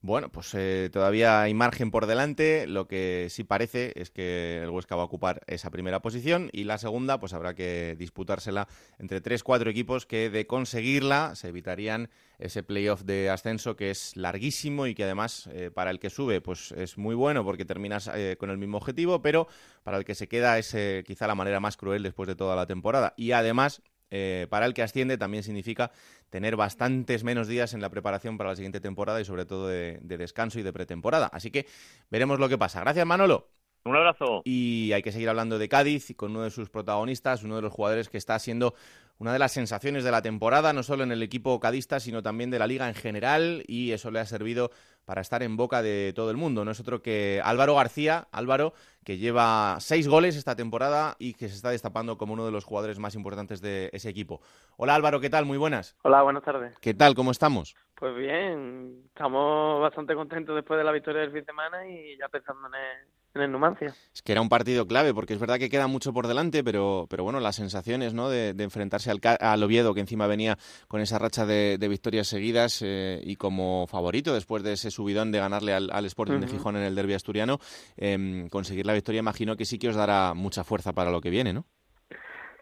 Bueno, 0.00 0.30
pues 0.30 0.54
eh, 0.54 0.90
todavía 0.92 1.42
hay 1.42 1.54
margen 1.54 1.90
por 1.90 2.06
delante. 2.06 2.68
Lo 2.68 2.86
que 2.86 3.26
sí 3.30 3.42
parece 3.42 3.92
es 3.96 4.10
que 4.10 4.60
el 4.62 4.70
Huesca 4.70 4.94
va 4.94 5.02
a 5.02 5.06
ocupar 5.06 5.42
esa 5.48 5.70
primera 5.70 6.00
posición 6.00 6.50
y 6.52 6.64
la 6.64 6.78
segunda, 6.78 7.18
pues 7.18 7.32
habrá 7.32 7.54
que 7.54 7.96
disputársela 7.98 8.68
entre 9.00 9.20
tres, 9.20 9.42
cuatro 9.42 9.70
equipos 9.70 10.06
que 10.06 10.30
de 10.30 10.46
conseguirla 10.46 11.34
se 11.34 11.48
evitarían 11.48 12.10
ese 12.38 12.62
playoff 12.62 13.02
de 13.02 13.28
ascenso 13.28 13.74
que 13.74 13.90
es 13.90 14.16
larguísimo 14.16 14.86
y 14.86 14.94
que 14.94 15.02
además 15.02 15.48
eh, 15.52 15.72
para 15.74 15.90
el 15.90 15.98
que 15.98 16.10
sube 16.10 16.40
pues 16.40 16.70
es 16.70 16.96
muy 16.96 17.16
bueno 17.16 17.44
porque 17.44 17.64
terminas 17.64 18.08
eh, 18.14 18.36
con 18.38 18.50
el 18.50 18.58
mismo 18.58 18.76
objetivo, 18.76 19.20
pero 19.20 19.48
para 19.82 19.98
el 19.98 20.04
que 20.04 20.14
se 20.14 20.28
queda 20.28 20.58
es 20.58 20.72
eh, 20.74 21.02
quizá 21.04 21.26
la 21.26 21.34
manera 21.34 21.58
más 21.58 21.76
cruel 21.76 22.04
después 22.04 22.28
de 22.28 22.36
toda 22.36 22.54
la 22.54 22.66
temporada. 22.66 23.14
Y 23.16 23.32
además 23.32 23.82
para 24.48 24.66
el 24.66 24.74
que 24.74 24.82
asciende 24.82 25.18
también 25.18 25.42
significa 25.42 25.90
tener 26.30 26.56
bastantes 26.56 27.24
menos 27.24 27.48
días 27.48 27.74
en 27.74 27.80
la 27.80 27.90
preparación 27.90 28.38
para 28.38 28.50
la 28.50 28.56
siguiente 28.56 28.80
temporada 28.80 29.20
y 29.20 29.24
sobre 29.24 29.44
todo 29.44 29.68
de, 29.68 29.98
de 30.02 30.16
descanso 30.18 30.58
y 30.58 30.62
de 30.62 30.72
pretemporada. 30.72 31.26
Así 31.26 31.50
que 31.50 31.66
veremos 32.10 32.38
lo 32.38 32.48
que 32.48 32.58
pasa. 32.58 32.80
Gracias 32.80 33.06
Manolo. 33.06 33.57
Un 33.84 33.96
abrazo. 33.96 34.42
Y 34.44 34.92
hay 34.92 35.02
que 35.02 35.12
seguir 35.12 35.28
hablando 35.28 35.58
de 35.58 35.68
Cádiz 35.68 36.10
y 36.10 36.14
con 36.14 36.32
uno 36.32 36.42
de 36.42 36.50
sus 36.50 36.68
protagonistas, 36.70 37.42
uno 37.42 37.56
de 37.56 37.62
los 37.62 37.72
jugadores 37.72 38.08
que 38.08 38.18
está 38.18 38.38
siendo 38.38 38.74
una 39.18 39.32
de 39.32 39.38
las 39.38 39.52
sensaciones 39.52 40.04
de 40.04 40.12
la 40.12 40.22
temporada, 40.22 40.72
no 40.72 40.82
solo 40.82 41.02
en 41.02 41.10
el 41.10 41.22
equipo 41.22 41.58
cadista, 41.58 41.98
sino 41.98 42.22
también 42.22 42.50
de 42.50 42.58
la 42.58 42.68
liga 42.68 42.88
en 42.88 42.94
general, 42.94 43.64
y 43.66 43.90
eso 43.90 44.10
le 44.10 44.20
ha 44.20 44.26
servido 44.26 44.70
para 45.04 45.22
estar 45.22 45.42
en 45.42 45.56
boca 45.56 45.82
de 45.82 46.12
todo 46.14 46.30
el 46.30 46.36
mundo. 46.36 46.64
No 46.64 46.70
es 46.70 46.80
otro 46.80 47.02
que 47.02 47.40
Álvaro 47.42 47.74
García, 47.74 48.28
Álvaro, 48.30 48.74
que 49.04 49.16
lleva 49.16 49.78
seis 49.80 50.06
goles 50.06 50.36
esta 50.36 50.54
temporada 50.54 51.16
y 51.18 51.34
que 51.34 51.48
se 51.48 51.56
está 51.56 51.70
destapando 51.70 52.16
como 52.18 52.34
uno 52.34 52.44
de 52.44 52.52
los 52.52 52.64
jugadores 52.64 52.98
más 52.98 53.14
importantes 53.14 53.60
de 53.60 53.90
ese 53.92 54.10
equipo. 54.10 54.40
Hola 54.76 54.94
Álvaro, 54.94 55.18
¿qué 55.18 55.30
tal? 55.30 55.46
Muy 55.46 55.58
buenas. 55.58 55.96
Hola, 56.02 56.22
buenas 56.22 56.44
tardes. 56.44 56.78
¿Qué 56.80 56.94
tal? 56.94 57.14
¿Cómo 57.14 57.30
estamos? 57.30 57.74
Pues 57.94 58.14
bien, 58.14 59.02
estamos 59.06 59.80
bastante 59.80 60.14
contentos 60.14 60.54
después 60.54 60.78
de 60.78 60.84
la 60.84 60.92
victoria 60.92 61.22
del 61.22 61.32
fin 61.32 61.40
de 61.40 61.46
semana 61.46 61.88
y 61.88 62.16
ya 62.18 62.28
pensando 62.28 62.68
en 62.68 62.74
el, 62.74 63.17
en 63.34 63.42
el 63.42 63.52
Numancia. 63.52 63.94
Es 64.12 64.22
que 64.22 64.32
era 64.32 64.40
un 64.40 64.48
partido 64.48 64.86
clave, 64.86 65.14
porque 65.14 65.34
es 65.34 65.40
verdad 65.40 65.58
que 65.58 65.70
queda 65.70 65.86
mucho 65.86 66.12
por 66.12 66.26
delante, 66.26 66.64
pero, 66.64 67.06
pero 67.08 67.24
bueno, 67.24 67.40
las 67.40 67.56
sensaciones 67.56 68.14
¿no? 68.14 68.28
de, 68.28 68.50
enfrentarse 68.58 69.10
al, 69.10 69.20
al, 69.40 69.62
Oviedo, 69.62 69.94
que 69.94 70.00
encima 70.00 70.26
venía 70.26 70.56
con 70.88 71.00
esa 71.00 71.18
racha 71.18 71.46
de, 71.46 71.78
victorias 71.88 72.28
seguidas 72.28 72.82
eh, 72.84 73.20
y 73.22 73.36
como 73.36 73.86
favorito 73.86 74.34
después 74.34 74.62
de 74.62 74.72
ese 74.72 74.90
subidón 74.90 75.32
de 75.32 75.38
ganarle 75.38 75.72
al, 75.72 76.04
Sporting 76.06 76.40
de 76.40 76.48
Gijón 76.48 76.76
en 76.76 76.82
el 76.82 76.94
derbi 76.94 77.14
asturiano, 77.14 77.58
em, 77.96 78.48
conseguir 78.48 78.86
la 78.86 78.92
victoria 78.92 79.20
imagino 79.20 79.56
que 79.56 79.64
sí 79.64 79.78
que 79.78 79.88
os 79.88 79.96
dará 79.96 80.34
mucha 80.34 80.64
fuerza 80.64 80.92
para 80.92 81.10
lo 81.10 81.20
que 81.20 81.30
viene, 81.30 81.52
¿no? 81.52 81.64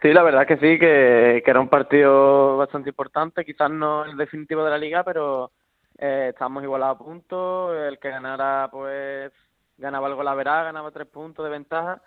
Sí, 0.02 0.12
la 0.12 0.22
verdad 0.22 0.46
que 0.46 0.56
sí, 0.58 0.78
que, 0.78 1.42
era 1.44 1.60
un 1.60 1.68
partido 1.68 2.56
bastante 2.56 2.90
importante, 2.90 3.44
quizás 3.44 3.70
no 3.70 4.04
el 4.04 4.16
definitivo 4.16 4.62
de 4.62 4.70
la 4.70 4.78
liga, 4.78 5.02
pero 5.02 5.52
eh, 5.98 6.28
estamos 6.30 6.62
igualados 6.62 6.96
a 6.96 7.04
puntos, 7.04 7.76
el 7.76 7.98
que 7.98 8.10
ganara 8.10 8.68
pues 8.70 9.32
ganaba 9.78 10.06
algo 10.06 10.22
la 10.22 10.34
verá, 10.34 10.64
ganaba 10.64 10.90
tres 10.90 11.06
puntos 11.06 11.44
de 11.44 11.50
ventaja 11.50 12.02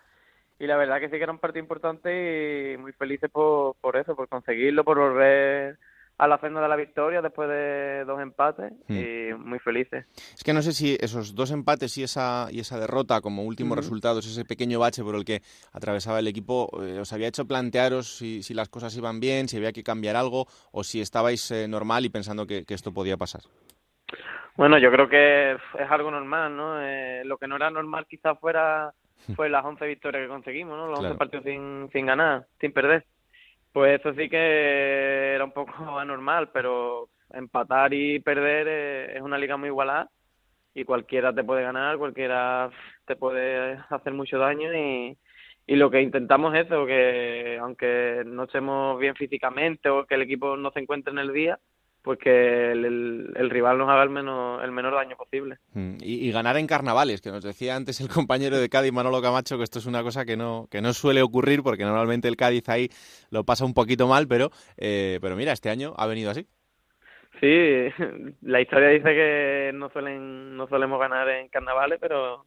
y 0.58 0.66
la 0.66 0.76
verdad 0.76 1.00
que 1.00 1.08
sí 1.08 1.16
que 1.16 1.22
era 1.22 1.32
un 1.32 1.38
partido 1.38 1.62
importante 1.62 2.74
y 2.74 2.76
muy 2.76 2.92
felices 2.92 3.30
por, 3.30 3.76
por 3.76 3.96
eso, 3.96 4.14
por 4.14 4.28
conseguirlo, 4.28 4.84
por 4.84 4.98
volver 4.98 5.78
a 6.20 6.28
la 6.28 6.38
senda 6.38 6.60
de 6.60 6.68
la 6.68 6.76
victoria 6.76 7.22
después 7.22 7.48
de 7.48 8.04
dos 8.04 8.20
empates 8.20 8.70
hmm. 8.88 8.94
y 8.94 9.34
muy 9.38 9.58
felices. 9.58 10.04
Es 10.34 10.44
que 10.44 10.52
no 10.52 10.60
sé 10.60 10.74
si 10.74 10.98
esos 11.00 11.34
dos 11.34 11.50
empates 11.50 11.96
y 11.96 12.02
esa, 12.02 12.48
y 12.50 12.60
esa 12.60 12.78
derrota 12.78 13.22
como 13.22 13.44
último 13.44 13.74
resultado, 13.74 14.18
ese 14.18 14.44
pequeño 14.44 14.78
bache 14.78 15.02
por 15.02 15.14
el 15.14 15.24
que 15.24 15.40
atravesaba 15.72 16.18
el 16.18 16.28
equipo, 16.28 16.68
eh, 16.82 16.98
os 17.00 17.10
había 17.14 17.28
hecho 17.28 17.46
plantearos 17.46 18.18
si, 18.18 18.42
si, 18.42 18.52
las 18.52 18.68
cosas 18.68 18.94
iban 18.98 19.18
bien, 19.18 19.48
si 19.48 19.56
había 19.56 19.72
que 19.72 19.82
cambiar 19.82 20.14
algo 20.14 20.46
o 20.72 20.84
si 20.84 21.00
estabais 21.00 21.50
eh, 21.52 21.66
normal 21.66 22.04
y 22.04 22.10
pensando 22.10 22.46
que, 22.46 22.66
que 22.66 22.74
esto 22.74 22.92
podía 22.92 23.16
pasar. 23.16 23.40
Bueno, 24.56 24.78
yo 24.78 24.90
creo 24.90 25.08
que 25.08 25.52
es 25.52 25.90
algo 25.90 26.10
normal, 26.10 26.56
¿no? 26.56 26.82
Eh, 26.82 27.22
lo 27.24 27.38
que 27.38 27.46
no 27.46 27.56
era 27.56 27.70
normal 27.70 28.06
quizás 28.08 28.38
fuera 28.38 28.92
fue 29.36 29.48
las 29.48 29.64
11 29.64 29.86
victorias 29.86 30.24
que 30.24 30.28
conseguimos, 30.28 30.76
¿no? 30.76 30.88
Los 30.88 31.00
11 31.00 31.14
partidos 31.16 31.44
sin, 31.44 31.88
sin 31.92 32.06
ganar, 32.06 32.46
sin 32.60 32.72
perder. 32.72 33.04
Pues 33.72 34.00
eso 34.00 34.12
sí 34.14 34.28
que 34.28 35.34
era 35.34 35.44
un 35.44 35.52
poco 35.52 35.72
anormal, 35.98 36.50
pero 36.52 37.08
empatar 37.32 37.94
y 37.94 38.18
perder 38.20 38.66
eh, 38.68 39.16
es 39.16 39.22
una 39.22 39.38
liga 39.38 39.56
muy 39.56 39.68
igualada 39.68 40.10
y 40.74 40.84
cualquiera 40.84 41.32
te 41.32 41.44
puede 41.44 41.62
ganar, 41.62 41.98
cualquiera 41.98 42.70
te 43.06 43.16
puede 43.16 43.78
hacer 43.90 44.12
mucho 44.12 44.38
daño 44.38 44.72
y, 44.74 45.16
y 45.66 45.76
lo 45.76 45.90
que 45.90 46.02
intentamos 46.02 46.54
es 46.54 46.66
eso, 46.66 46.86
que 46.86 47.58
aunque 47.60 48.22
no 48.26 48.44
estemos 48.44 48.98
bien 48.98 49.14
físicamente 49.14 49.88
o 49.88 50.06
que 50.06 50.16
el 50.16 50.22
equipo 50.22 50.56
no 50.56 50.70
se 50.72 50.80
encuentre 50.80 51.12
en 51.12 51.18
el 51.18 51.32
día, 51.32 51.58
pues 52.02 52.18
que 52.18 52.72
el, 52.72 53.50
rival 53.50 53.78
nos 53.78 53.88
haga 53.88 54.02
el, 54.02 54.10
menos, 54.10 54.62
el 54.64 54.72
menor 54.72 54.94
daño 54.94 55.16
posible. 55.16 55.58
Mm, 55.74 55.96
y, 56.00 56.30
ganar 56.32 56.56
en 56.56 56.66
carnavales, 56.66 57.20
que 57.20 57.30
nos 57.30 57.44
decía 57.44 57.76
antes 57.76 58.00
el 58.00 58.08
compañero 58.08 58.58
de 58.58 58.68
Cádiz, 58.68 58.92
Manolo 58.92 59.20
Camacho, 59.20 59.58
que 59.58 59.64
esto 59.64 59.78
es 59.78 59.86
una 59.86 60.02
cosa 60.02 60.24
que 60.24 60.36
no, 60.36 60.66
que 60.70 60.80
no 60.80 60.92
suele 60.92 61.22
ocurrir 61.22 61.62
porque 61.62 61.84
normalmente 61.84 62.28
el 62.28 62.36
Cádiz 62.36 62.68
ahí 62.68 62.88
lo 63.30 63.44
pasa 63.44 63.64
un 63.64 63.74
poquito 63.74 64.06
mal, 64.06 64.26
pero, 64.28 64.50
eh, 64.76 65.18
pero 65.20 65.36
mira, 65.36 65.52
este 65.52 65.70
año 65.70 65.94
ha 65.96 66.06
venido 66.06 66.30
así. 66.30 66.46
Sí, 67.40 67.88
la 68.42 68.60
historia 68.60 68.88
dice 68.88 69.14
que 69.14 69.70
no 69.74 69.90
suelen 69.90 70.56
no 70.56 70.66
solemos 70.68 70.98
ganar 71.00 71.28
en 71.28 71.48
carnavales, 71.48 71.98
pero 72.00 72.46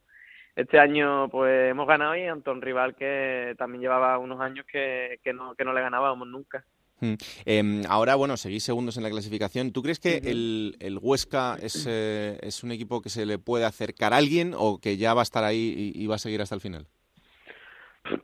este 0.56 0.78
año 0.78 1.28
pues 1.28 1.70
hemos 1.70 1.86
ganado 1.86 2.16
y 2.16 2.26
ante 2.26 2.50
un 2.50 2.62
rival 2.62 2.94
que 2.94 3.54
también 3.58 3.82
llevaba 3.82 4.18
unos 4.18 4.40
años 4.40 4.66
que, 4.70 5.18
que, 5.22 5.32
no, 5.32 5.54
que 5.54 5.64
no 5.64 5.72
le 5.72 5.80
ganábamos 5.80 6.28
nunca. 6.28 6.64
Mm. 7.04 7.14
Em, 7.44 7.82
ahora, 7.88 8.14
bueno, 8.14 8.36
seguís 8.36 8.64
segundos 8.64 8.96
en 8.96 9.02
la 9.02 9.10
clasificación. 9.10 9.72
¿Tú 9.72 9.82
crees 9.82 10.00
que 10.00 10.16
el, 10.16 10.76
el 10.80 10.98
Huesca 11.00 11.56
es, 11.60 11.86
eh, 11.88 12.38
es 12.40 12.64
un 12.64 12.72
equipo 12.72 13.02
que 13.02 13.10
se 13.10 13.26
le 13.26 13.38
puede 13.38 13.66
acercar 13.66 14.12
a 14.14 14.16
alguien 14.16 14.54
o 14.56 14.78
que 14.80 14.96
ya 14.96 15.12
va 15.12 15.20
a 15.20 15.28
estar 15.28 15.44
ahí 15.44 15.92
y, 15.94 16.06
va 16.06 16.14
a 16.14 16.18
seguir 16.18 16.40
hasta 16.40 16.54
el 16.54 16.60
final? 16.60 16.86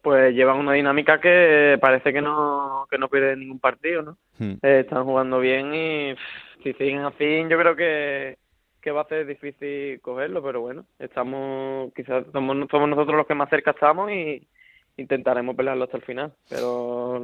Pues 0.02 0.34
llevan 0.34 0.58
una 0.58 0.72
dinámica 0.72 1.20
que 1.20 1.78
parece 1.80 2.12
que 2.12 2.20
no, 2.20 2.86
que 2.90 2.98
no 2.98 3.08
pierde 3.08 3.36
ningún 3.36 3.58
partido, 3.58 4.02
¿no? 4.02 4.16
Eh, 4.62 4.80
están 4.80 5.04
jugando 5.04 5.40
bien 5.40 5.74
y 5.74 6.14
si 6.62 6.72
siguen 6.74 7.00
así, 7.00 7.42
yo 7.48 7.58
creo 7.58 7.76
que, 7.76 8.36
que 8.82 8.90
va 8.90 9.02
a 9.02 9.08
ser 9.08 9.26
difícil 9.26 10.00
cogerlo, 10.02 10.42
pero 10.42 10.60
bueno, 10.60 10.84
estamos, 10.98 11.92
quizás 11.94 12.24
somos, 12.32 12.68
somos 12.70 12.88
nosotros 12.90 13.16
los 13.16 13.26
que 13.26 13.34
más 13.34 13.48
cerca 13.48 13.70
estamos 13.70 14.10
y 14.10 14.46
intentaremos 14.98 15.56
pelearlo 15.56 15.84
hasta 15.84 15.96
el 15.96 16.02
final, 16.02 16.32
pero 16.48 17.22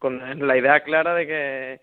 con 0.00 0.46
la 0.46 0.56
idea 0.56 0.80
clara 0.80 1.14
de 1.14 1.26
que 1.26 1.80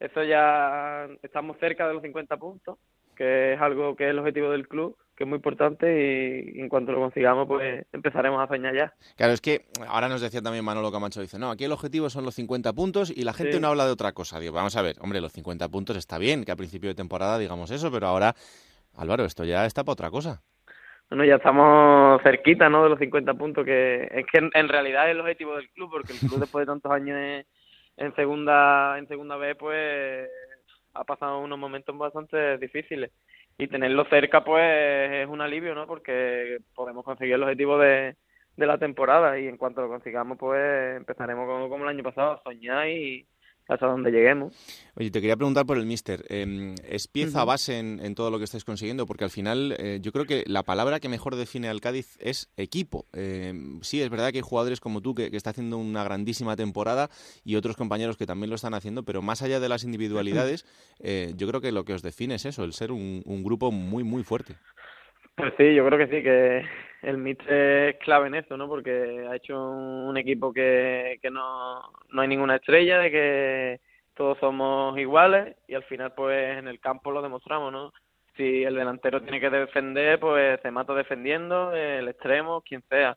eso 0.00 0.22
ya 0.22 1.06
estamos 1.22 1.58
cerca 1.58 1.86
de 1.86 1.94
los 1.94 2.02
50 2.02 2.36
puntos, 2.38 2.78
que 3.14 3.54
es 3.54 3.60
algo 3.60 3.96
que 3.96 4.04
es 4.04 4.10
el 4.10 4.18
objetivo 4.18 4.50
del 4.50 4.68
club, 4.68 4.96
que 5.16 5.24
es 5.24 5.28
muy 5.28 5.36
importante 5.36 6.52
y 6.54 6.60
en 6.60 6.68
cuanto 6.68 6.92
lo 6.92 7.00
consigamos 7.00 7.48
pues 7.48 7.86
empezaremos 7.92 8.40
a 8.42 8.46
soñar 8.46 8.74
ya. 8.74 8.94
Claro, 9.16 9.32
es 9.32 9.40
que 9.40 9.66
ahora 9.88 10.08
nos 10.08 10.20
decía 10.20 10.42
también 10.42 10.64
Manolo 10.64 10.92
Camacho, 10.92 11.20
dice, 11.20 11.38
no, 11.38 11.50
aquí 11.50 11.64
el 11.64 11.72
objetivo 11.72 12.08
son 12.08 12.24
los 12.24 12.34
50 12.34 12.72
puntos 12.72 13.10
y 13.14 13.24
la 13.24 13.32
gente 13.32 13.58
no 13.58 13.68
habla 13.68 13.86
de 13.86 13.92
otra 13.92 14.12
cosa. 14.12 14.38
Digo, 14.38 14.52
vamos 14.52 14.76
a 14.76 14.82
ver, 14.82 14.96
hombre, 15.00 15.20
los 15.20 15.32
50 15.32 15.68
puntos 15.68 15.96
está 15.96 16.18
bien, 16.18 16.44
que 16.44 16.52
a 16.52 16.56
principio 16.56 16.88
de 16.88 16.94
temporada 16.94 17.38
digamos 17.38 17.70
eso, 17.70 17.90
pero 17.90 18.06
ahora, 18.06 18.34
Álvaro, 18.94 19.24
esto 19.24 19.44
ya 19.44 19.66
está 19.66 19.82
para 19.82 19.94
otra 19.94 20.10
cosa. 20.10 20.42
Bueno, 21.08 21.24
ya 21.24 21.36
estamos 21.36 22.20
cerquita, 22.22 22.68
¿no? 22.68 22.82
De 22.82 22.90
los 22.90 22.98
50 22.98 23.34
puntos, 23.34 23.64
que 23.64 24.08
es 24.10 24.26
que 24.26 24.38
en, 24.38 24.68
realidad 24.68 25.06
es 25.06 25.12
el 25.12 25.20
objetivo 25.20 25.56
del 25.56 25.70
club, 25.70 25.90
porque 25.90 26.12
el 26.12 26.18
club 26.18 26.38
después 26.40 26.66
de 26.66 26.72
tantos 26.72 26.92
años 26.92 27.44
en 27.96 28.14
segunda 28.14 28.98
en 28.98 29.08
segunda 29.08 29.36
vez 29.36 29.56
pues 29.56 30.28
ha 30.94 31.04
pasado 31.04 31.40
unos 31.40 31.58
momentos 31.58 31.96
bastante 31.96 32.58
difíciles. 32.58 33.10
Y 33.58 33.68
tenerlo 33.68 34.04
cerca 34.10 34.44
pues 34.44 34.62
es 35.12 35.28
un 35.28 35.40
alivio 35.40 35.74
no 35.74 35.86
porque 35.86 36.58
podemos 36.74 37.04
conseguir 37.04 37.34
el 37.34 37.42
objetivo 37.42 37.78
de, 37.78 38.16
de 38.56 38.66
la 38.66 38.78
temporada. 38.78 39.38
Y 39.38 39.48
en 39.48 39.56
cuanto 39.56 39.82
lo 39.82 39.88
consigamos 39.88 40.38
pues 40.38 40.96
empezaremos 40.96 41.46
como, 41.46 41.68
como 41.68 41.84
el 41.84 41.90
año 41.90 42.02
pasado 42.02 42.32
a 42.32 42.42
soñar 42.42 42.88
y, 42.88 43.26
hasta 43.68 43.86
donde 43.86 44.10
lleguemos. 44.10 44.54
Oye, 44.94 45.10
te 45.10 45.20
quería 45.20 45.36
preguntar 45.36 45.66
por 45.66 45.76
el 45.76 45.86
Mister. 45.86 46.24
Em, 46.28 46.74
¿Es 46.88 47.08
pieza 47.08 47.44
base 47.44 47.78
en, 47.78 48.14
todo 48.14 48.30
lo 48.30 48.38
que 48.38 48.44
estáis 48.44 48.64
consiguiendo? 48.64 49.06
Porque 49.06 49.24
al 49.24 49.30
final 49.30 49.74
eh, 49.78 49.98
yo 50.00 50.12
creo 50.12 50.24
que 50.24 50.44
la 50.46 50.62
palabra 50.62 51.00
que 51.00 51.08
mejor 51.08 51.36
define 51.36 51.68
al 51.68 51.80
Cádiz 51.80 52.16
es 52.20 52.48
equipo. 52.56 53.06
Em, 53.12 53.80
sí, 53.82 54.00
es 54.00 54.08
verdad 54.08 54.30
que 54.30 54.38
hay 54.38 54.42
jugadores 54.42 54.80
como 54.80 55.00
tú 55.00 55.14
que, 55.14 55.30
que, 55.30 55.36
está 55.36 55.50
haciendo 55.50 55.78
una 55.78 56.04
grandísima 56.04 56.56
temporada 56.56 57.10
y 57.44 57.56
otros 57.56 57.76
compañeros 57.76 58.16
que 58.16 58.26
también 58.26 58.50
lo 58.50 58.56
están 58.56 58.74
haciendo, 58.74 59.02
pero 59.02 59.20
más 59.20 59.42
allá 59.42 59.60
de 59.60 59.68
las 59.68 59.84
individualidades, 59.84 60.64
eh, 61.00 61.34
yo 61.36 61.46
creo 61.48 61.60
que 61.60 61.72
lo 61.72 61.84
que 61.84 61.94
os 61.94 62.02
define 62.02 62.36
es 62.36 62.46
eso, 62.46 62.64
el 62.64 62.72
ser 62.72 62.92
un, 62.92 63.22
un 63.26 63.42
grupo 63.42 63.72
muy, 63.72 64.04
muy 64.04 64.22
fuerte. 64.22 64.56
Sí, 65.58 65.74
yo 65.74 65.86
creo 65.86 65.98
que 65.98 66.06
sí, 66.06 66.22
que 66.22 66.64
el 67.02 67.18
Mister 67.18 67.88
es 67.90 67.96
clave 67.96 68.28
en 68.28 68.36
eso, 68.36 68.56
¿no? 68.56 68.68
Porque 68.68 69.26
ha 69.28 69.36
hecho 69.36 69.70
un, 69.70 70.16
equipo 70.16 70.52
que, 70.52 71.18
que 71.20 71.30
no, 71.30 71.82
no 72.10 72.22
hay 72.22 72.28
ninguna 72.28 72.56
estrella, 72.56 72.98
de 72.98 73.10
que 73.10 73.80
todos 74.14 74.38
somos 74.38 74.98
iguales 74.98 75.56
y 75.68 75.74
al 75.74 75.84
final 75.84 76.14
pues 76.14 76.58
en 76.58 76.68
el 76.68 76.80
campo 76.80 77.10
lo 77.10 77.22
demostramos, 77.22 77.70
¿no? 77.70 77.92
Si 78.36 78.64
el 78.64 78.74
delantero 78.74 79.22
tiene 79.22 79.40
que 79.40 79.50
defender, 79.50 80.18
pues 80.20 80.60
se 80.62 80.70
mata 80.70 80.94
defendiendo, 80.94 81.72
el 81.72 82.08
extremo, 82.08 82.62
quien 82.62 82.82
sea. 82.88 83.16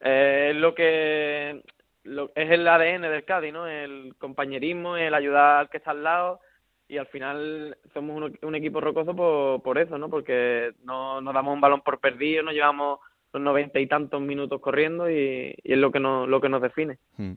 es 0.00 0.54
lo 0.56 0.74
que 0.74 1.62
lo, 2.04 2.30
es 2.34 2.50
el 2.50 2.66
ADN 2.66 3.02
del 3.02 3.24
Cádiz, 3.24 3.52
¿no? 3.52 3.66
El 3.66 4.14
compañerismo, 4.18 4.96
el 4.96 5.14
ayudar 5.14 5.60
al 5.60 5.70
que 5.70 5.78
está 5.78 5.90
al 5.90 6.04
lado 6.04 6.40
y 6.88 6.96
al 6.96 7.06
final 7.06 7.76
somos 7.92 8.32
un, 8.40 8.54
equipo 8.54 8.80
rocoso 8.80 9.14
por, 9.14 9.62
por, 9.62 9.78
eso, 9.78 9.98
¿no? 9.98 10.08
Porque 10.08 10.72
no 10.84 11.20
nos 11.20 11.34
damos 11.34 11.54
un 11.54 11.60
balón 11.60 11.82
por 11.82 12.00
perdido, 12.00 12.42
nos 12.42 12.54
llevamos 12.54 13.00
los 13.32 13.42
noventa 13.42 13.78
y 13.78 13.86
tantos 13.86 14.20
minutos 14.22 14.60
corriendo 14.60 15.10
y, 15.10 15.54
es 15.62 15.78
lo 15.78 15.92
que 15.92 16.00
nos, 16.00 16.26
lo 16.28 16.40
que 16.40 16.48
nos 16.48 16.62
define. 16.62 16.98
Hmm. 17.16 17.34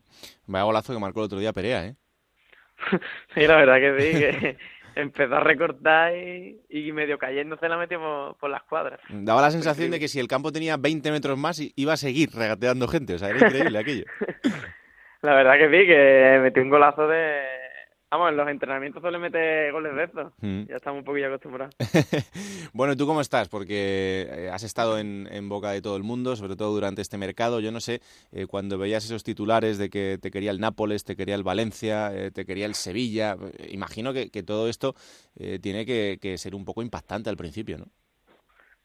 Vaya 0.47 0.63
golazo 0.63 0.93
que 0.93 0.99
marcó 0.99 1.19
el 1.19 1.25
otro 1.25 1.39
día 1.39 1.51
Perea, 1.51 1.85
¿eh? 1.85 1.95
sí, 3.33 3.45
la 3.45 3.57
verdad 3.57 3.75
que 3.75 3.99
sí, 3.99 4.19
que 4.19 4.57
empezó 4.95 5.35
a 5.35 5.41
recortar 5.41 6.13
y, 6.15 6.91
medio 6.93 7.17
cayéndose 7.17 7.67
la 7.67 7.77
metió 7.77 8.37
por, 8.39 8.49
las 8.49 8.63
cuadras. 8.63 9.01
Daba 9.09 9.41
la 9.41 9.51
sensación 9.51 9.91
de 9.91 9.99
que 9.99 10.07
si 10.07 10.19
el 10.19 10.27
campo 10.27 10.53
tenía 10.53 10.77
20 10.77 11.11
metros 11.11 11.37
más 11.37 11.61
iba 11.75 11.93
a 11.93 11.97
seguir 11.97 12.29
regateando 12.31 12.87
gente, 12.87 13.15
o 13.15 13.17
sea, 13.17 13.29
era 13.29 13.47
increíble 13.47 13.77
aquello. 13.77 14.05
la 15.21 15.35
verdad 15.35 15.57
que 15.57 15.65
sí, 15.65 15.87
que 15.87 16.39
metió 16.41 16.63
un 16.63 16.69
golazo 16.69 17.07
de 17.07 17.50
Vamos, 18.11 18.29
en 18.29 18.35
los 18.35 18.47
entrenamientos 18.49 19.01
suele 19.01 19.17
meter 19.17 19.71
goles 19.71 19.95
de 19.95 20.03
esos. 20.03 20.33
Mm. 20.41 20.63
Ya 20.63 20.75
estamos 20.75 20.99
un 20.99 21.05
poquillo 21.05 21.27
acostumbrados. 21.27 21.73
bueno, 22.73 22.91
¿y 22.91 22.97
tú 22.97 23.07
cómo 23.07 23.21
estás? 23.21 23.47
Porque 23.47 24.27
eh, 24.29 24.49
has 24.51 24.63
estado 24.63 24.99
en, 24.99 25.29
en, 25.31 25.47
boca 25.47 25.71
de 25.71 25.81
todo 25.81 25.95
el 25.95 26.03
mundo, 26.03 26.35
sobre 26.35 26.57
todo 26.57 26.73
durante 26.73 27.01
este 27.01 27.17
mercado. 27.17 27.61
Yo 27.61 27.71
no 27.71 27.79
sé, 27.79 28.01
eh, 28.33 28.47
cuando 28.47 28.77
veías 28.77 29.05
esos 29.05 29.23
titulares 29.23 29.77
de 29.77 29.89
que 29.89 30.17
te 30.21 30.29
quería 30.29 30.51
el 30.51 30.59
Nápoles, 30.59 31.05
te 31.05 31.15
quería 31.15 31.35
el 31.35 31.43
Valencia, 31.43 32.13
eh, 32.13 32.31
te 32.31 32.43
quería 32.43 32.65
el 32.65 32.75
Sevilla, 32.75 33.37
imagino 33.69 34.11
que, 34.11 34.29
que 34.29 34.43
todo 34.43 34.67
esto 34.67 34.93
eh, 35.37 35.59
tiene 35.59 35.85
que, 35.85 36.19
que, 36.21 36.37
ser 36.37 36.53
un 36.53 36.65
poco 36.65 36.81
impactante 36.81 37.29
al 37.29 37.37
principio, 37.37 37.77
¿no? 37.77 37.85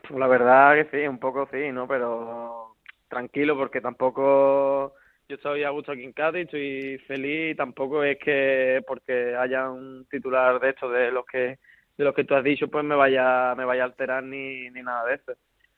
Pues 0.07 0.21
la 0.21 0.29
verdad 0.29 0.75
que 0.75 0.97
sí, 0.97 1.09
un 1.09 1.19
poco 1.19 1.49
sí, 1.51 1.73
¿no? 1.73 1.89
Pero 1.89 2.77
tranquilo, 3.09 3.57
porque 3.57 3.81
tampoco 3.81 4.95
yo 5.29 5.37
estoy 5.37 5.65
a 5.65 5.71
gusto 5.71 5.93
aquí 5.93 6.05
en 6.05 6.13
Cádiz, 6.13 6.45
estoy 6.45 6.99
feliz 7.07 7.53
y 7.53 7.55
tampoco 7.57 8.05
es 8.05 8.19
que 8.19 8.83
porque 8.87 9.35
haya 9.37 9.71
un 9.71 10.07
titular 10.11 10.61
de 10.61 10.71
esto 10.71 10.89
de 10.89 11.11
los 11.11 11.27
que 11.27 11.59
de 11.97 12.05
los 12.05 12.15
que 12.15 12.25
tú 12.25 12.35
has 12.35 12.45
dicho 12.45 12.69
pues 12.69 12.85
me 12.85 12.95
vaya 12.95 13.55
me 13.57 13.65
vaya 13.65 13.83
a 13.83 13.87
alterar 13.87 14.23
ni, 14.23 14.71
ni 14.71 14.83
nada 14.83 15.07
de 15.07 15.15
eso. 15.17 15.33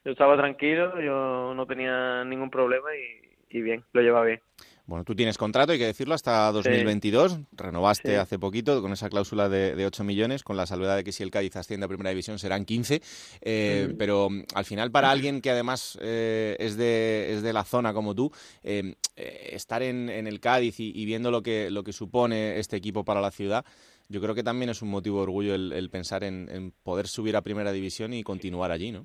Yo 0.05 0.13
estaba 0.13 0.37
tranquilo, 0.37 1.01
yo 1.01 1.55
no 1.55 1.67
tenía 1.67 2.25
ningún 2.25 2.51
problema 2.51 2.89
y, 2.95 3.59
y 3.59 3.63
bien, 3.63 3.85
lo 3.93 4.03
lleva 4.03 4.23
bien. 4.25 4.41
Bueno, 4.89 5.05
tú 5.05 5.15
tienes 5.15 5.37
contrato, 5.37 5.73
hay 5.73 5.79
que 5.79 5.85
decirlo, 5.85 6.15
hasta 6.15 6.51
2022. 6.51 7.33
Sí. 7.33 7.47
Renovaste 7.53 8.09
sí. 8.09 8.15
hace 8.15 8.39
poquito 8.39 8.81
con 8.81 8.91
esa 8.91 9.11
cláusula 9.11 9.51
de, 9.51 9.75
de, 9.75 9.85
8 9.85 10.03
millones, 10.03 10.43
con 10.43 10.57
la 10.57 10.65
salvedad 10.65 10.97
de 10.97 11.05
que 11.05 11.13
si 11.13 11.23
el 11.23 11.31
Cádiz 11.31 11.57
asciende 11.57 11.85
a 11.85 11.89
Primera 11.89 12.09
División 12.09 12.39
serán 12.39 12.65
15. 12.65 13.03
Eh, 13.43 13.89
mm. 13.91 13.99
Pero 13.99 14.29
al 14.55 14.65
final, 14.65 14.91
para 14.91 15.11
alguien 15.11 15.43
que 15.43 15.51
además 15.51 15.99
eh, 16.01 16.57
es, 16.59 16.79
de, 16.79 17.35
es 17.35 17.43
de 17.43 17.53
la 17.53 17.65
zona 17.65 17.93
como 17.93 18.15
tú, 18.15 18.33
eh, 18.65 18.95
estar 19.15 19.83
en, 19.83 20.09
en, 20.09 20.27
el 20.27 20.41
Cádiz 20.41 20.81
y, 20.81 20.91
y, 20.95 21.05
viendo 21.05 21.31
lo 21.31 21.43
que, 21.43 21.71
lo 21.71 21.85
que 21.85 21.93
supone 21.93 22.59
este 22.59 22.79
equipo 22.79 23.05
para 23.05 23.21
la 23.21 23.31
ciudad, 23.31 23.67
yo 24.09 24.23
creo 24.23 24.35
que 24.35 24.43
también 24.43 24.71
es 24.71 24.81
un 24.81 24.89
motivo 24.89 25.19
de 25.19 25.25
orgullo 25.25 25.55
el, 25.55 25.71
el 25.75 25.91
pensar 25.91 26.25
en, 26.25 26.49
en, 26.51 26.73
poder 26.83 27.09
subir 27.09 27.37
a 27.37 27.43
Primera 27.43 27.73
División 27.73 28.15
y 28.15 28.23
continuar 28.23 28.73
allí, 28.73 28.91
¿no? 28.91 29.05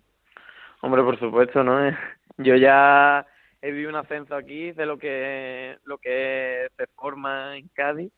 Hombre, 0.80 1.04
por 1.04 1.20
supuesto, 1.20 1.62
¿no? 1.62 1.92
Yo 2.38 2.56
ya 2.56 3.28
he 3.64 3.72
vivido 3.72 3.90
un 3.90 3.96
ascenso 3.96 4.36
aquí 4.36 4.72
de 4.74 4.86
lo 4.86 4.98
que 4.98 5.78
lo 5.86 5.98
que 5.98 6.68
se 6.78 6.86
forma 6.96 7.58
en 7.58 7.70
Cádiz 7.70 8.12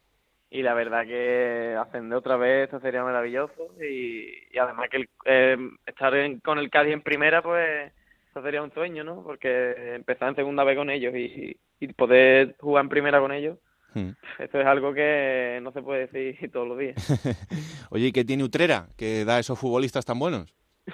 y 0.50 0.62
la 0.62 0.74
verdad 0.74 1.06
que 1.06 1.76
ascender 1.80 2.18
otra 2.18 2.36
vez 2.36 2.68
eso 2.68 2.80
sería 2.80 3.04
maravilloso 3.04 3.74
y, 3.82 4.28
y 4.52 4.58
además 4.58 4.90
que 4.90 4.98
el, 4.98 5.10
eh, 5.26 5.58
estar 5.86 6.14
en, 6.16 6.40
con 6.40 6.60
el 6.60 6.70
Cádiz 6.70 6.94
en 6.94 7.02
primera 7.02 7.42
pues 7.42 7.94
eso 8.30 8.42
sería 8.42 8.62
un 8.62 8.74
sueño 8.74 9.04
no 9.04 9.24
porque 9.24 9.96
empezar 9.96 10.30
en 10.30 10.36
segunda 10.36 10.64
vez 10.64 10.76
con 10.76 10.90
ellos 10.90 11.16
y, 11.16 11.56
y 11.80 11.94
poder 11.94 12.56
jugar 12.60 12.84
en 12.84 12.90
primera 12.90 13.20
con 13.20 13.32
ellos 13.32 13.58
Hmm. 13.96 14.10
Eso 14.40 14.60
es 14.60 14.68
algo 14.68 14.94
que 14.94 15.60
no 15.64 15.72
se 15.72 15.82
puede 15.82 16.08
decir 16.08 16.52
todos 16.54 16.68
los 16.68 16.78
días. 16.78 16.96
Oye, 17.90 18.08
¿y 18.08 18.12
qué 18.12 18.26
tiene 18.26 18.44
Utrera 18.44 18.90
que 18.98 19.24
da 19.24 19.38
a 19.38 19.40
esos 19.40 19.58
futbolistas 19.58 20.06
tan 20.06 20.20
buenos? 20.20 20.54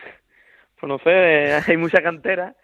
Pues 0.80 0.90
no 0.90 0.98
sé, 0.98 1.54
hay 1.68 1.78
mucha 1.78 2.02
cantera, 2.02 2.56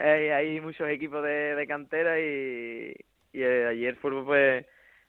hay, 0.00 0.28
hay 0.30 0.60
muchos 0.60 0.88
equipos 0.88 1.22
de, 1.22 1.54
de 1.54 1.66
cantera 1.66 2.18
y, 2.18 2.94
y 3.32 3.42
allí 3.42 3.86
el 3.86 3.96
fútbol 3.96 4.24
pues 4.24 4.66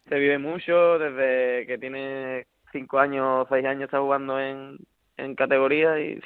se 0.10 0.16
vive 0.16 0.38
mucho, 0.38 1.00
desde 1.00 1.66
que 1.68 1.78
tiene 1.78 2.48
cinco 2.72 3.00
años 3.00 3.26
o 3.26 3.48
seis 3.50 3.66
años 3.66 3.84
está 3.84 4.00
jugando 4.00 4.40
en, 4.40 4.78
en 5.18 5.36
categoría 5.36 6.00
y 6.00 6.20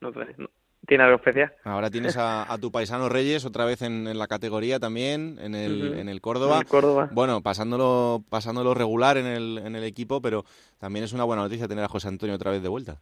no 0.00 0.12
sé, 0.12 0.34
no, 0.36 0.48
tiene 0.86 1.04
algo 1.04 1.16
especial. 1.16 1.52
Ahora 1.64 1.90
tienes 1.90 2.16
a, 2.16 2.52
a 2.52 2.58
tu 2.58 2.70
paisano 2.70 3.08
Reyes 3.08 3.44
otra 3.44 3.64
vez 3.64 3.80
en, 3.82 4.06
en, 4.06 4.18
la 4.18 4.26
categoría 4.26 4.78
también, 4.78 5.38
en 5.40 5.54
el, 5.54 5.72
uh 5.72 5.94
-huh. 5.94 6.00
en 6.00 6.08
el 6.08 6.20
Córdoba. 6.20 6.56
En 6.56 6.60
el 6.62 6.66
Córdoba. 6.68 7.08
Bueno, 7.12 7.40
pasándolo, 7.42 8.22
pasándolo 8.28 8.74
regular 8.74 9.16
en 9.16 9.26
el, 9.26 9.58
en 9.64 9.76
el 9.76 9.84
equipo, 9.84 10.20
pero 10.20 10.44
también 10.78 11.04
es 11.04 11.12
una 11.12 11.24
buena 11.24 11.42
noticia 11.42 11.68
tener 11.68 11.84
a 11.84 11.88
José 11.88 12.08
Antonio 12.08 12.34
otra 12.34 12.50
vez 12.50 12.62
de 12.62 12.68
vuelta. 12.68 13.00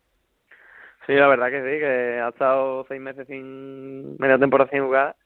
Sí, 1.07 1.15
la 1.15 1.27
verdad 1.27 1.51
que 1.51 1.61
sí, 1.63 1.79
que 1.81 2.21
ha 2.21 2.29
estado 2.29 2.85
seis 2.89 3.01
meses 3.01 3.27
sin 3.27 4.17
media 4.19 4.39
temporada 4.39 4.71
sin 4.71 4.85
jugar 4.85 5.17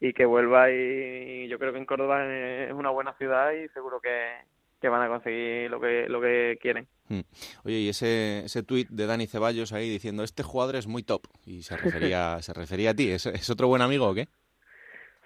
y 0.00 0.14
que 0.14 0.24
vuelva 0.24 0.70
y 0.70 1.46
yo 1.48 1.58
creo 1.58 1.72
que 1.72 1.78
en 1.78 1.84
Córdoba 1.84 2.24
es 2.24 2.72
una 2.72 2.90
buena 2.90 3.12
ciudad 3.14 3.52
y 3.52 3.68
seguro 3.68 4.00
que, 4.00 4.30
que 4.80 4.88
van 4.88 5.02
a 5.02 5.08
conseguir 5.08 5.70
lo 5.70 5.78
que 5.78 6.08
lo 6.08 6.20
que 6.22 6.58
quieren. 6.60 6.86
Hmm. 7.08 7.20
Oye, 7.64 7.76
y 7.76 7.88
ese 7.90 8.44
ese 8.46 8.62
tuit 8.62 8.88
de 8.88 9.06
Dani 9.06 9.26
Ceballos 9.26 9.74
ahí 9.74 9.90
diciendo 9.90 10.24
este 10.24 10.42
jugador 10.42 10.76
es 10.76 10.86
muy 10.86 11.02
top 11.02 11.22
y 11.44 11.62
se 11.62 11.76
refería 11.76 12.38
se 12.40 12.54
refería 12.54 12.90
a 12.90 12.94
ti, 12.94 13.10
¿Es, 13.10 13.26
¿Es, 13.26 13.50
otro 13.50 13.68
buen 13.68 13.82
amigo 13.82 14.08
o 14.08 14.14
qué? 14.14 14.26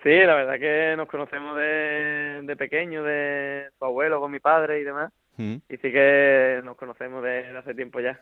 Sí, 0.03 0.11
la 0.11 0.35
verdad 0.35 0.59
que 0.59 0.97
nos 0.97 1.09
conocemos 1.09 1.57
de, 1.57 2.43
de 2.43 2.57
pequeño, 2.57 3.05
de 3.05 3.69
tu 3.79 3.87
abuelo 3.87 4.21
con 4.21 4.31
mi 4.31 4.39
padre 4.39 4.81
y 4.81 4.85
demás. 4.85 5.13
Hmm. 5.37 5.57
Y 5.69 5.77
sí 5.79 5.91
que 5.91 6.61
nos 6.63 6.77
conocemos 6.77 7.23
de, 7.23 7.45
de 7.45 7.59
hace 7.59 7.75
tiempo 7.75 8.01
ya. 8.01 8.21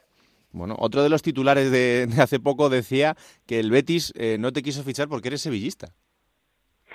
Bueno, 0.52 0.76
otro 0.78 1.02
de 1.02 1.08
los 1.08 1.22
titulares 1.22 1.70
de, 1.70 2.06
de 2.06 2.22
hace 2.22 2.38
poco 2.38 2.68
decía 2.68 3.16
que 3.46 3.58
el 3.58 3.70
Betis 3.70 4.12
eh, 4.16 4.36
no 4.38 4.52
te 4.52 4.62
quiso 4.62 4.82
fichar 4.82 5.08
porque 5.08 5.28
eres 5.28 5.40
sevillista. 5.40 5.88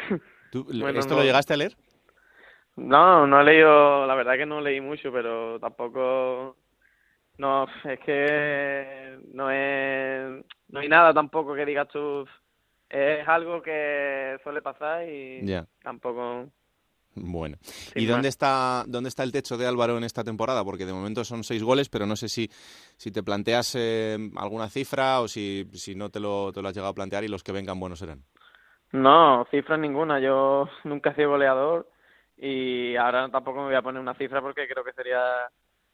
¿Tú, 0.51 0.65
bueno, 0.65 0.99
¿Esto 0.99 1.15
no. 1.15 1.21
lo 1.21 1.25
llegaste 1.25 1.53
a 1.53 1.57
leer? 1.57 1.75
No, 2.75 3.25
no 3.25 3.41
he 3.41 3.43
leído, 3.43 4.05
la 4.05 4.13
verdad 4.13 4.37
que 4.37 4.45
no 4.45 4.61
leí 4.61 4.79
mucho, 4.79 5.11
pero 5.11 5.59
tampoco, 5.59 6.55
no, 7.39 7.65
es 7.83 7.99
que 8.01 9.17
no 9.33 9.49
es, 9.49 10.45
no 10.69 10.79
hay 10.79 10.87
nada 10.87 11.11
tampoco 11.11 11.55
que 11.55 11.65
digas 11.65 11.87
tú, 11.87 12.25
es 12.87 13.27
algo 13.27 13.63
que 13.63 14.37
suele 14.43 14.61
pasar 14.61 15.09
y 15.09 15.41
yeah. 15.45 15.65
tampoco... 15.81 16.49
Bueno, 17.19 17.57
¿y 17.95 18.05
dónde 18.05 18.29
está, 18.29 18.83
dónde 18.87 19.09
está 19.09 19.23
el 19.23 19.31
techo 19.31 19.57
de 19.57 19.65
Álvaro 19.67 19.97
en 19.97 20.03
esta 20.03 20.23
temporada? 20.23 20.63
Porque 20.63 20.85
de 20.85 20.93
momento 20.93 21.23
son 21.23 21.43
seis 21.43 21.63
goles, 21.63 21.89
pero 21.89 22.05
no 22.05 22.15
sé 22.15 22.29
si, 22.29 22.49
si 22.95 23.11
te 23.11 23.23
planteas 23.23 23.75
eh, 23.75 24.17
alguna 24.35 24.69
cifra 24.69 25.21
o 25.21 25.27
si, 25.27 25.69
si 25.73 25.95
no 25.95 26.09
te 26.09 26.19
lo, 26.19 26.51
te 26.51 26.61
lo 26.61 26.67
has 26.67 26.73
llegado 26.73 26.91
a 26.91 26.95
plantear 26.95 27.23
y 27.23 27.27
los 27.27 27.43
que 27.43 27.51
vengan 27.51 27.79
buenos 27.79 27.99
serán. 27.99 28.23
No, 28.91 29.45
cifras 29.51 29.79
ninguna. 29.79 30.19
Yo 30.19 30.69
nunca 30.83 31.11
he 31.11 31.15
sido 31.15 31.31
goleador 31.31 31.89
y 32.37 32.95
ahora 32.95 33.29
tampoco 33.29 33.59
me 33.61 33.67
voy 33.67 33.75
a 33.75 33.81
poner 33.81 34.01
una 34.01 34.13
cifra 34.13 34.41
porque 34.41 34.67
creo 34.67 34.83
que 34.83 34.93
sería 34.93 35.21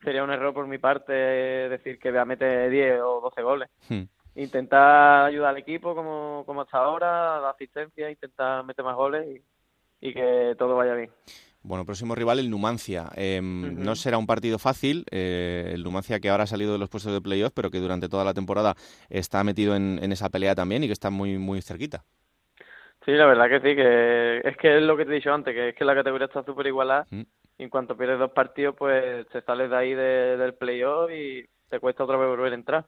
sería 0.04 0.24
un 0.24 0.32
error 0.32 0.54
por 0.54 0.68
mi 0.68 0.78
parte 0.78 1.14
decir 1.14 1.98
que 1.98 2.12
voy 2.12 2.20
a 2.20 2.26
meter 2.26 2.70
10 2.70 3.02
o 3.02 3.22
12 3.22 3.42
goles. 3.42 3.70
Hmm. 3.90 4.04
Intentar 4.36 5.26
ayudar 5.26 5.52
al 5.52 5.58
equipo 5.58 5.96
como, 5.96 6.44
como 6.46 6.62
hasta 6.62 6.80
ahora, 6.80 7.40
la 7.40 7.52
asistencia, 7.52 8.10
intentar 8.10 8.64
meter 8.66 8.84
más 8.84 8.96
goles 8.96 9.26
y, 9.28 9.42
y 10.04 10.14
que 10.14 10.56
todo 10.58 10.76
vaya 10.76 10.94
bien. 10.96 11.10
Bueno, 11.62 11.86
próximo 11.86 12.14
rival 12.14 12.40
el 12.40 12.50
Numancia. 12.50 13.10
Eh, 13.16 13.40
uh 13.42 13.46
-huh. 13.46 13.78
No 13.78 13.96
será 13.96 14.18
un 14.18 14.28
partido 14.28 14.60
fácil. 14.60 15.06
Eh, 15.12 15.72
el 15.74 15.82
Numancia 15.82 16.20
que 16.20 16.30
ahora 16.30 16.44
ha 16.44 16.48
salido 16.48 16.74
de 16.74 16.80
los 16.80 16.90
puestos 16.90 17.14
de 17.14 17.22
playoff, 17.22 17.54
pero 17.56 17.72
que 17.72 17.80
durante 17.80 18.10
toda 18.10 18.26
la 18.26 18.34
temporada 18.34 18.76
está 19.10 19.44
metido 19.46 19.76
en, 19.76 20.00
en, 20.04 20.12
esa 20.12 20.30
pelea 20.30 20.56
también 20.56 20.84
y 20.84 20.88
que 20.88 20.94
está 20.94 21.10
muy 21.10 21.38
muy 21.38 21.62
cerquita. 21.62 22.04
Sí, 23.06 23.12
la 23.12 23.26
verdad 23.26 23.48
que 23.48 23.60
sí, 23.62 23.76
que 23.76 24.42
es 24.44 24.58
que 24.58 24.78
es 24.78 24.84
lo 24.84 24.98
que 24.98 25.06
te 25.06 25.12
he 25.12 25.16
dicho 25.16 25.34
antes, 25.34 25.54
que 25.54 25.70
es 25.70 25.76
que 25.76 25.86
la 25.86 25.96
categoría 25.96 26.28
está 26.28 26.44
súper 26.44 26.68
igualada. 26.68 27.06
Mm. 27.10 27.24
Y 27.60 27.64
en 27.64 27.70
cuanto 27.70 27.96
pierdes 27.96 28.20
dos 28.20 28.32
partidos, 28.32 28.76
pues 28.78 29.26
te 29.30 29.42
sales 29.42 29.70
de 29.70 29.78
ahí 29.78 29.94
de, 29.94 30.36
del 30.38 30.56
playoff 30.56 31.10
y 31.12 31.46
te 31.70 31.80
cuesta 31.80 32.04
otra 32.04 32.18
vez 32.18 32.28
volver 32.28 32.52
a 32.52 32.56
entrar. 32.56 32.86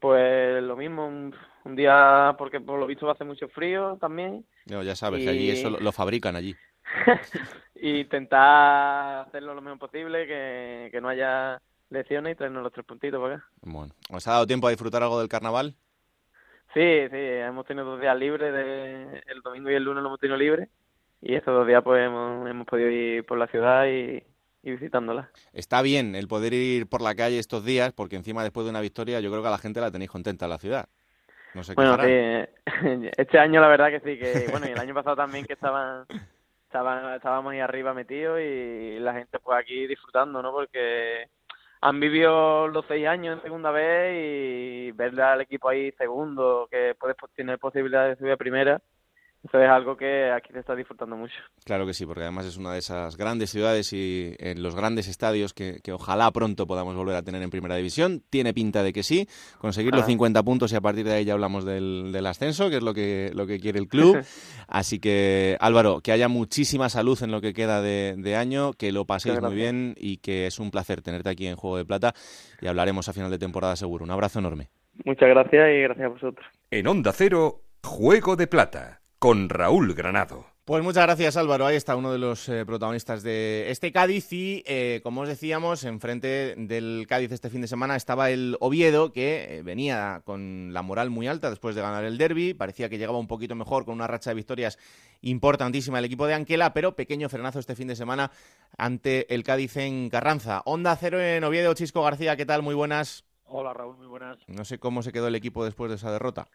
Pues 0.00 0.62
lo 0.62 0.76
mismo, 0.76 1.06
un, 1.06 1.34
un, 1.64 1.76
día, 1.76 2.34
porque 2.38 2.60
por 2.60 2.78
lo 2.78 2.86
visto 2.86 3.06
va 3.06 3.12
a 3.12 3.14
hacer 3.14 3.26
mucho 3.26 3.48
frío 3.48 3.96
también. 4.00 4.44
No, 4.66 4.82
ya 4.82 4.96
sabes, 4.96 5.20
y... 5.20 5.24
que 5.24 5.30
allí 5.30 5.50
eso 5.50 5.70
lo, 5.70 5.78
lo 5.78 5.92
fabrican 5.92 6.36
allí. 6.36 6.56
y 7.74 8.00
intentar 8.00 9.28
hacerlo 9.28 9.54
lo 9.54 9.60
mejor 9.60 9.78
posible, 9.78 10.26
que, 10.26 10.88
que 10.90 11.00
no 11.00 11.08
haya 11.08 11.60
lesiones 11.90 12.32
y 12.32 12.36
traernos 12.36 12.62
los 12.62 12.72
tres 12.72 12.86
puntitos 12.86 13.20
para 13.20 13.36
acá. 13.36 13.44
Bueno, 13.62 13.92
¿os 14.10 14.26
ha 14.26 14.32
dado 14.32 14.46
tiempo 14.46 14.66
a 14.66 14.70
disfrutar 14.70 15.02
algo 15.02 15.18
del 15.18 15.28
carnaval? 15.28 15.74
Sí, 16.72 17.08
sí, 17.10 17.16
hemos 17.16 17.66
tenido 17.66 17.84
dos 17.84 18.00
días 18.00 18.16
libres, 18.16 18.52
de, 18.52 19.22
el 19.26 19.42
domingo 19.42 19.70
y 19.70 19.74
el 19.74 19.84
lunes 19.84 20.02
lo 20.02 20.08
hemos 20.08 20.20
tenido 20.20 20.38
libre 20.38 20.68
y 21.20 21.34
estos 21.34 21.54
dos 21.54 21.66
días 21.66 21.82
pues 21.82 22.06
hemos, 22.06 22.48
hemos 22.48 22.66
podido 22.66 22.88
ir 22.88 23.24
por 23.26 23.38
la 23.38 23.46
ciudad 23.48 23.86
y, 23.86 24.22
y, 24.62 24.70
visitándola. 24.70 25.30
Está 25.52 25.82
bien 25.82 26.14
el 26.14 26.28
poder 26.28 26.52
ir 26.52 26.88
por 26.88 27.02
la 27.02 27.14
calle 27.14 27.38
estos 27.38 27.64
días 27.64 27.92
porque 27.92 28.16
encima 28.16 28.42
después 28.42 28.64
de 28.64 28.70
una 28.70 28.80
victoria 28.80 29.20
yo 29.20 29.30
creo 29.30 29.42
que 29.42 29.48
a 29.48 29.52
la 29.52 29.58
gente 29.58 29.80
la 29.80 29.90
tenéis 29.90 30.10
contenta 30.10 30.46
en 30.46 30.50
la 30.50 30.58
ciudad. 30.58 30.88
No 31.54 31.64
sé 31.64 31.74
bueno, 31.74 31.96
sí, 31.96 32.48
este 33.16 33.38
año 33.38 33.60
la 33.60 33.68
verdad 33.68 33.90
que 33.90 34.00
sí, 34.00 34.18
que 34.18 34.46
bueno, 34.50 34.66
y 34.68 34.70
el 34.70 34.78
año 34.78 34.94
pasado 34.94 35.16
también 35.16 35.44
que 35.44 35.54
estaban, 35.54 36.06
estaban 36.64 37.14
estábamos 37.14 37.52
ahí 37.52 37.60
arriba 37.60 37.92
metidos 37.92 38.40
y 38.40 38.98
la 39.00 39.14
gente 39.14 39.38
pues 39.40 39.58
aquí 39.58 39.86
disfrutando, 39.88 40.42
¿no? 40.42 40.52
Porque 40.52 41.28
han 41.80 41.98
vivido 41.98 42.68
los 42.68 42.84
seis 42.86 43.06
años 43.06 43.36
en 43.36 43.42
segunda 43.42 43.70
vez 43.70 44.14
y 44.14 44.92
ver 44.92 45.18
al 45.20 45.40
equipo 45.40 45.68
ahí 45.68 45.90
segundo, 45.92 46.68
que 46.70 46.94
puede 46.94 47.14
tener 47.34 47.58
posibilidad 47.58 48.08
de 48.08 48.16
subir 48.16 48.32
a 48.32 48.36
primera, 48.36 48.80
Eso 49.42 49.58
es 49.58 49.70
algo 49.70 49.96
que 49.96 50.30
aquí 50.30 50.52
se 50.52 50.58
está 50.58 50.76
disfrutando 50.76 51.16
mucho. 51.16 51.34
Claro 51.64 51.86
que 51.86 51.94
sí, 51.94 52.04
porque 52.04 52.22
además 52.22 52.44
es 52.44 52.58
una 52.58 52.74
de 52.74 52.78
esas 52.78 53.16
grandes 53.16 53.50
ciudades 53.50 53.90
y 53.94 54.34
en 54.38 54.62
los 54.62 54.76
grandes 54.76 55.08
estadios 55.08 55.54
que, 55.54 55.80
ojalá 55.92 56.30
pronto 56.30 56.66
podamos 56.66 56.94
volver 56.94 57.16
a 57.16 57.22
tener 57.22 57.42
en 57.42 57.48
Primera 57.48 57.74
División. 57.76 58.22
Tiene 58.28 58.52
pinta 58.52 58.82
de 58.82 58.92
que 58.92 59.02
sí, 59.02 59.26
conseguir 59.58 59.94
los 59.94 60.04
50 60.04 60.38
ah. 60.38 60.42
puntos 60.42 60.72
y 60.72 60.76
a 60.76 60.82
partir 60.82 61.06
de 61.06 61.14
ahí 61.14 61.24
ya 61.24 61.32
hablamos 61.32 61.64
del, 61.64 62.26
ascenso, 62.26 62.68
que 62.68 62.76
es 62.76 62.82
lo 62.82 62.92
que, 62.92 63.30
lo 63.34 63.46
que 63.46 63.58
quiere 63.60 63.78
el 63.78 63.88
club. 63.88 64.22
Así 64.68 65.00
que, 65.00 65.56
Álvaro, 65.58 66.00
que 66.00 66.12
haya 66.12 66.28
muchísima 66.28 66.90
salud 66.90 67.20
en 67.22 67.30
lo 67.30 67.40
que 67.40 67.54
queda 67.54 67.80
de, 67.80 68.36
año, 68.36 68.72
que 68.74 68.92
lo 68.92 69.06
paséis 69.06 69.40
muy 69.40 69.54
bien 69.54 69.94
y 69.96 70.18
que 70.18 70.46
es 70.46 70.58
un 70.58 70.70
placer 70.70 71.00
tenerte 71.00 71.30
aquí 71.30 71.46
en 71.46 71.56
Juego 71.56 71.78
de 71.78 71.86
Plata 71.86 72.12
y 72.60 72.66
hablaremos 72.66 73.08
a 73.08 73.14
final 73.14 73.30
de 73.30 73.38
temporada 73.38 73.74
seguro. 73.74 74.04
Un 74.04 74.10
abrazo 74.10 74.38
enorme. 74.38 74.68
Muchas 75.04 75.30
gracias 75.30 75.70
y 75.70 75.80
gracias 75.80 76.06
a 76.06 76.08
vosotros. 76.08 76.46
En 76.70 76.86
Onda 76.86 77.12
Cero, 77.12 77.62
Juego 77.82 78.36
de 78.36 78.46
Plata 78.46 78.99
con 79.20 79.50
Raúl 79.50 79.92
Granado. 79.92 80.46
Pues 80.64 80.82
muchas 80.82 81.02
gracias 81.02 81.36
Álvaro, 81.36 81.66
ahí 81.66 81.76
está 81.76 81.94
uno 81.94 82.10
de 82.10 82.18
los 82.18 82.48
eh, 82.48 82.64
protagonistas 82.64 83.22
de 83.22 83.70
este 83.70 83.92
Cádiz 83.92 84.32
y 84.32 84.62
eh, 84.66 85.00
como 85.02 85.20
os 85.20 85.28
decíamos, 85.28 85.84
enfrente 85.84 86.54
del 86.56 87.04
Cádiz 87.06 87.30
este 87.30 87.50
fin 87.50 87.60
de 87.60 87.68
semana 87.68 87.96
estaba 87.96 88.30
el 88.30 88.56
Oviedo 88.60 89.12
que 89.12 89.58
eh, 89.58 89.62
venía 89.62 90.22
con 90.24 90.72
la 90.72 90.80
moral 90.80 91.10
muy 91.10 91.28
alta 91.28 91.50
después 91.50 91.74
de 91.74 91.82
ganar 91.82 92.04
el 92.04 92.16
derby, 92.16 92.54
parecía 92.54 92.88
que 92.88 92.96
llegaba 92.96 93.18
un 93.18 93.26
poquito 93.26 93.54
mejor 93.54 93.84
con 93.84 93.94
una 93.94 94.06
racha 94.06 94.30
de 94.30 94.36
victorias 94.36 94.78
importantísima 95.20 95.98
el 95.98 96.06
equipo 96.06 96.26
de 96.26 96.34
Anquela, 96.34 96.72
pero 96.72 96.96
pequeño 96.96 97.28
frenazo 97.28 97.58
este 97.58 97.76
fin 97.76 97.88
de 97.88 97.96
semana 97.96 98.30
ante 98.78 99.34
el 99.34 99.44
Cádiz 99.44 99.76
en 99.76 100.08
Carranza. 100.08 100.62
Onda 100.64 100.96
cero 100.96 101.20
en 101.20 101.44
Oviedo, 101.44 101.74
Chisco 101.74 102.02
García, 102.02 102.36
¿qué 102.36 102.46
tal? 102.46 102.62
Muy 102.62 102.74
buenas. 102.74 103.26
Hola 103.44 103.74
Raúl, 103.74 103.98
muy 103.98 104.06
buenas. 104.06 104.38
No 104.46 104.64
sé 104.64 104.78
cómo 104.78 105.02
se 105.02 105.12
quedó 105.12 105.26
el 105.26 105.34
equipo 105.34 105.62
después 105.62 105.90
de 105.90 105.96
esa 105.96 106.10
derrota 106.10 106.48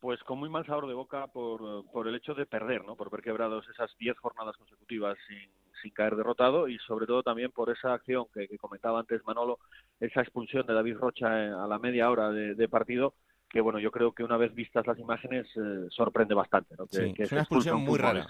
pues 0.00 0.22
con 0.22 0.38
muy 0.38 0.48
mal 0.48 0.64
sabor 0.64 0.88
de 0.88 0.94
boca 0.94 1.26
por, 1.26 1.84
por 1.90 2.08
el 2.08 2.14
hecho 2.14 2.34
de 2.34 2.46
perder, 2.46 2.84
¿no? 2.84 2.96
Por 2.96 3.08
haber 3.08 3.22
quebrado 3.22 3.60
esas 3.60 3.96
10 3.98 4.18
jornadas 4.18 4.56
consecutivas 4.56 5.18
sin, 5.28 5.50
sin 5.82 5.92
caer 5.92 6.16
derrotado 6.16 6.68
y 6.68 6.78
sobre 6.78 7.06
todo 7.06 7.22
también 7.22 7.50
por 7.50 7.70
esa 7.70 7.92
acción 7.92 8.26
que, 8.32 8.48
comentaba 8.58 9.00
antes 9.00 9.24
Manolo, 9.24 9.58
esa 10.00 10.22
expulsión 10.22 10.66
de 10.66 10.74
David 10.74 10.96
Rocha 10.96 11.28
a 11.62 11.66
la 11.66 11.78
media 11.78 12.10
hora 12.10 12.30
de, 12.30 12.68
partido, 12.68 13.14
que 13.48 13.60
bueno, 13.60 13.78
yo 13.78 13.90
creo 13.90 14.12
que 14.12 14.24
una 14.24 14.36
vez 14.36 14.54
vistas 14.54 14.86
las 14.86 14.98
imágenes 14.98 15.46
eh, 15.56 15.86
sorprende 15.90 16.34
bastante, 16.34 16.74
¿no? 16.78 16.86
Que, 16.86 17.12
es 17.16 17.32
una 17.32 17.42
expulsión 17.42 17.82
muy 17.82 17.98
rara. 17.98 18.26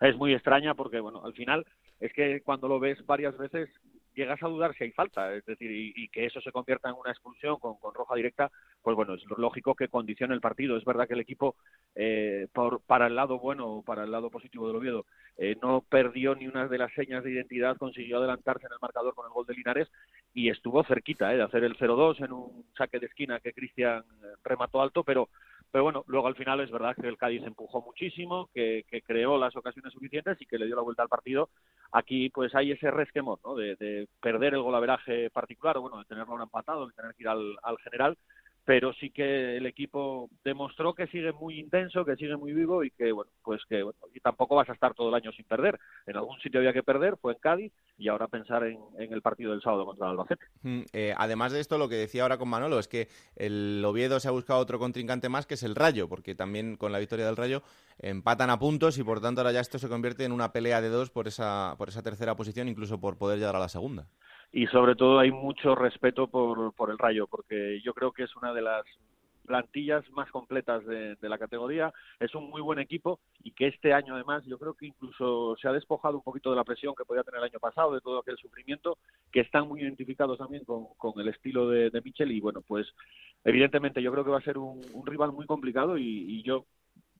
Es 0.00 0.16
muy 0.16 0.34
extraña 0.34 0.74
porque 0.74 0.98
bueno, 0.98 1.24
al 1.24 1.34
final 1.34 1.64
es 2.00 2.12
que 2.12 2.40
cuando 2.42 2.66
lo 2.66 2.80
ves 2.80 3.04
varias 3.06 3.36
veces 3.38 3.70
llegas 4.14 4.42
a 4.42 4.48
dudar 4.48 4.74
si 4.74 4.84
hay 4.84 4.92
falta, 4.92 5.34
es 5.34 5.44
decir, 5.44 5.70
y, 5.70 6.08
que 6.08 6.26
eso 6.26 6.40
se 6.40 6.52
convierta 6.52 6.88
en 6.88 6.96
una 6.96 7.10
expulsión 7.10 7.58
con, 7.58 7.76
roja 7.94 8.14
directa, 8.14 8.50
pues 8.82 8.96
bueno, 8.96 9.14
es 9.14 9.22
lógico 9.36 9.74
que 9.74 9.88
condicione 9.88 10.34
el 10.34 10.40
partido. 10.40 10.76
Es 10.76 10.84
verdad 10.84 11.06
que 11.06 11.14
el 11.14 11.20
equipo, 11.20 11.56
eh, 11.94 12.48
por, 12.52 12.80
para 12.82 13.06
el 13.06 13.14
lado 13.14 13.38
bueno, 13.38 13.82
para 13.84 14.04
el 14.04 14.10
lado 14.10 14.30
positivo 14.30 14.66
del 14.66 14.76
Oviedo, 14.76 15.06
eh, 15.36 15.56
no 15.62 15.84
perdió 15.88 16.34
ni 16.34 16.46
una 16.46 16.68
de 16.68 16.78
las 16.78 16.92
señas 16.94 17.24
de 17.24 17.32
identidad, 17.32 17.76
consiguió 17.76 18.18
adelantarse 18.18 18.66
en 18.66 18.72
el 18.72 18.78
marcador 18.80 19.14
con 19.14 19.26
el 19.26 19.32
gol 19.32 19.46
de 19.46 19.54
Linares 19.54 19.88
y 20.34 20.50
estuvo 20.50 20.84
cerquita 20.84 21.32
eh, 21.32 21.36
de 21.36 21.42
hacer 21.42 21.64
el 21.64 21.76
0-2 21.76 22.24
en 22.24 22.32
un 22.32 22.64
saque 22.76 22.98
de 22.98 23.06
esquina 23.06 23.40
que 23.40 23.52
Cristian 23.52 24.04
remató 24.44 24.82
alto, 24.82 25.04
pero 25.04 25.28
pero 25.72 25.84
bueno, 25.84 26.04
luego 26.06 26.28
al 26.28 26.36
final 26.36 26.60
es 26.60 26.70
verdad 26.70 26.94
que 26.94 27.08
el 27.08 27.16
Cádiz 27.16 27.42
empujó 27.44 27.80
muchísimo, 27.80 28.50
que, 28.54 28.84
creó 29.06 29.38
las 29.38 29.56
ocasiones 29.56 29.92
suficientes 29.92 30.36
y 30.40 30.46
que 30.46 30.58
le 30.58 30.66
dio 30.66 30.76
la 30.76 30.82
vuelta 30.82 31.02
al 31.02 31.08
partido. 31.08 31.48
Aquí 31.92 32.28
pues 32.28 32.54
hay 32.54 32.72
ese 32.72 32.90
resquemor, 32.90 33.40
¿no? 33.42 33.54
De, 33.54 34.06
perder 34.20 34.52
el 34.52 34.62
golaveraje 34.62 35.30
particular, 35.30 35.78
o 35.78 35.80
bueno, 35.80 35.98
de 35.98 36.04
tenerlo 36.04 36.42
empatado, 36.42 36.86
de 36.86 36.92
tener 36.92 37.14
que 37.14 37.22
ir 37.22 37.28
al 37.28 37.78
general, 37.82 38.18
pero 38.64 38.92
sí 38.94 39.10
que 39.10 39.56
el 39.56 39.66
equipo 39.66 40.30
demostró 40.44 40.94
que 40.94 41.08
sigue 41.08 41.32
muy 41.32 41.58
intenso, 41.58 42.04
que 42.04 42.16
sigue 42.16 42.36
muy 42.36 42.52
vivo 42.52 42.84
y 42.84 42.90
que, 42.90 43.10
bueno, 43.10 43.30
pues 43.42 43.60
que 43.68 43.82
bueno, 43.82 43.98
y 44.14 44.20
tampoco 44.20 44.54
vas 44.54 44.68
a 44.68 44.72
estar 44.72 44.94
todo 44.94 45.08
el 45.08 45.14
año 45.14 45.32
sin 45.32 45.44
perder. 45.44 45.78
En 46.06 46.16
algún 46.16 46.38
sitio 46.40 46.60
había 46.60 46.72
que 46.72 46.82
perder, 46.82 47.16
fue 47.20 47.32
en 47.32 47.38
Cádiz, 47.40 47.72
y 47.98 48.08
ahora 48.08 48.28
pensar 48.28 48.64
en, 48.64 48.78
el 48.98 49.22
partido 49.22 49.52
del 49.52 49.62
sábado 49.62 49.84
contra 49.84 50.06
el 50.06 50.12
Albacete. 50.12 50.44
Mm, 50.62 50.82
eh, 50.92 51.14
además 51.16 51.52
de 51.52 51.60
esto, 51.60 51.76
lo 51.76 51.88
que 51.88 51.96
decía 51.96 52.22
ahora 52.22 52.38
con 52.38 52.48
Manolo 52.48 52.78
es 52.78 52.88
que 52.88 53.08
el 53.36 53.82
Oviedo 53.84 54.20
se 54.20 54.28
ha 54.28 54.32
buscado 54.32 54.60
otro 54.60 54.78
contrincante 54.78 55.28
más, 55.28 55.46
que 55.46 55.54
es 55.54 55.62
el 55.62 55.74
Rayo, 55.74 56.08
porque 56.08 56.34
también 56.34 56.76
con 56.76 56.92
la 56.92 56.98
victoria 56.98 57.26
del 57.26 57.36
Rayo 57.36 57.62
empatan 57.98 58.50
a 58.50 58.58
puntos 58.58 58.96
y 58.98 59.04
por 59.04 59.20
tanto 59.20 59.40
ahora 59.40 59.52
ya 59.52 59.60
esto 59.60 59.78
se 59.78 59.88
convierte 59.88 60.24
en 60.24 60.32
una 60.32 60.52
pelea 60.52 60.80
de 60.80 60.88
dos 60.88 61.10
por 61.10 61.28
esa, 61.28 61.74
por 61.78 61.88
esa 61.88 62.02
tercera 62.02 62.36
posición, 62.36 62.68
incluso 62.68 63.00
por 63.00 63.18
poder 63.18 63.38
llegar 63.38 63.56
a 63.56 63.60
la 63.60 63.68
segunda 63.68 64.06
y 64.52 64.66
sobre 64.66 64.94
todo 64.94 65.18
hay 65.18 65.30
mucho 65.30 65.74
respeto 65.74 66.28
por, 66.28 66.74
por 66.74 66.90
el 66.90 66.98
Rayo, 66.98 67.26
porque 67.26 67.80
yo 67.82 67.94
creo 67.94 68.12
que 68.12 68.24
es 68.24 68.36
una 68.36 68.52
de 68.52 68.62
las 68.62 68.84
plantillas 69.46 70.08
más 70.12 70.30
completas 70.30 70.84
de, 70.86 71.16
la 71.22 71.38
categoría, 71.38 71.92
es 72.20 72.34
un 72.34 72.48
muy 72.48 72.60
buen 72.60 72.78
equipo 72.78 73.18
y 73.42 73.50
que 73.50 73.66
este 73.66 73.92
año 73.92 74.14
además 74.14 74.44
yo 74.46 74.58
creo 74.58 74.74
que 74.74 74.86
incluso 74.86 75.56
se 75.60 75.66
ha 75.66 75.72
despojado 75.72 76.16
un 76.16 76.22
poquito 76.22 76.50
de 76.50 76.56
la 76.56 76.64
presión 76.64 76.94
que 76.94 77.04
podía 77.04 77.24
tener 77.24 77.38
el 77.38 77.50
año 77.50 77.58
pasado, 77.58 77.92
de 77.92 78.00
todo 78.00 78.20
aquel 78.20 78.36
sufrimiento, 78.36 78.98
que 79.32 79.40
están 79.40 79.66
muy 79.66 79.80
identificados 79.80 80.38
también 80.38 80.64
con, 80.64 80.86
con 80.96 81.18
el 81.20 81.28
estilo 81.28 81.68
de, 81.68 81.90
de 81.90 82.00
Michel 82.02 82.30
y 82.30 82.40
bueno, 82.40 82.60
pues 82.66 82.86
evidentemente 83.44 84.00
yo 84.00 84.12
creo 84.12 84.24
que 84.24 84.30
va 84.30 84.38
a 84.38 84.42
ser 84.42 84.58
un, 84.58 84.80
rival 85.04 85.32
muy 85.32 85.46
complicado 85.46 85.98
y 85.98 86.42
yo 86.44 86.66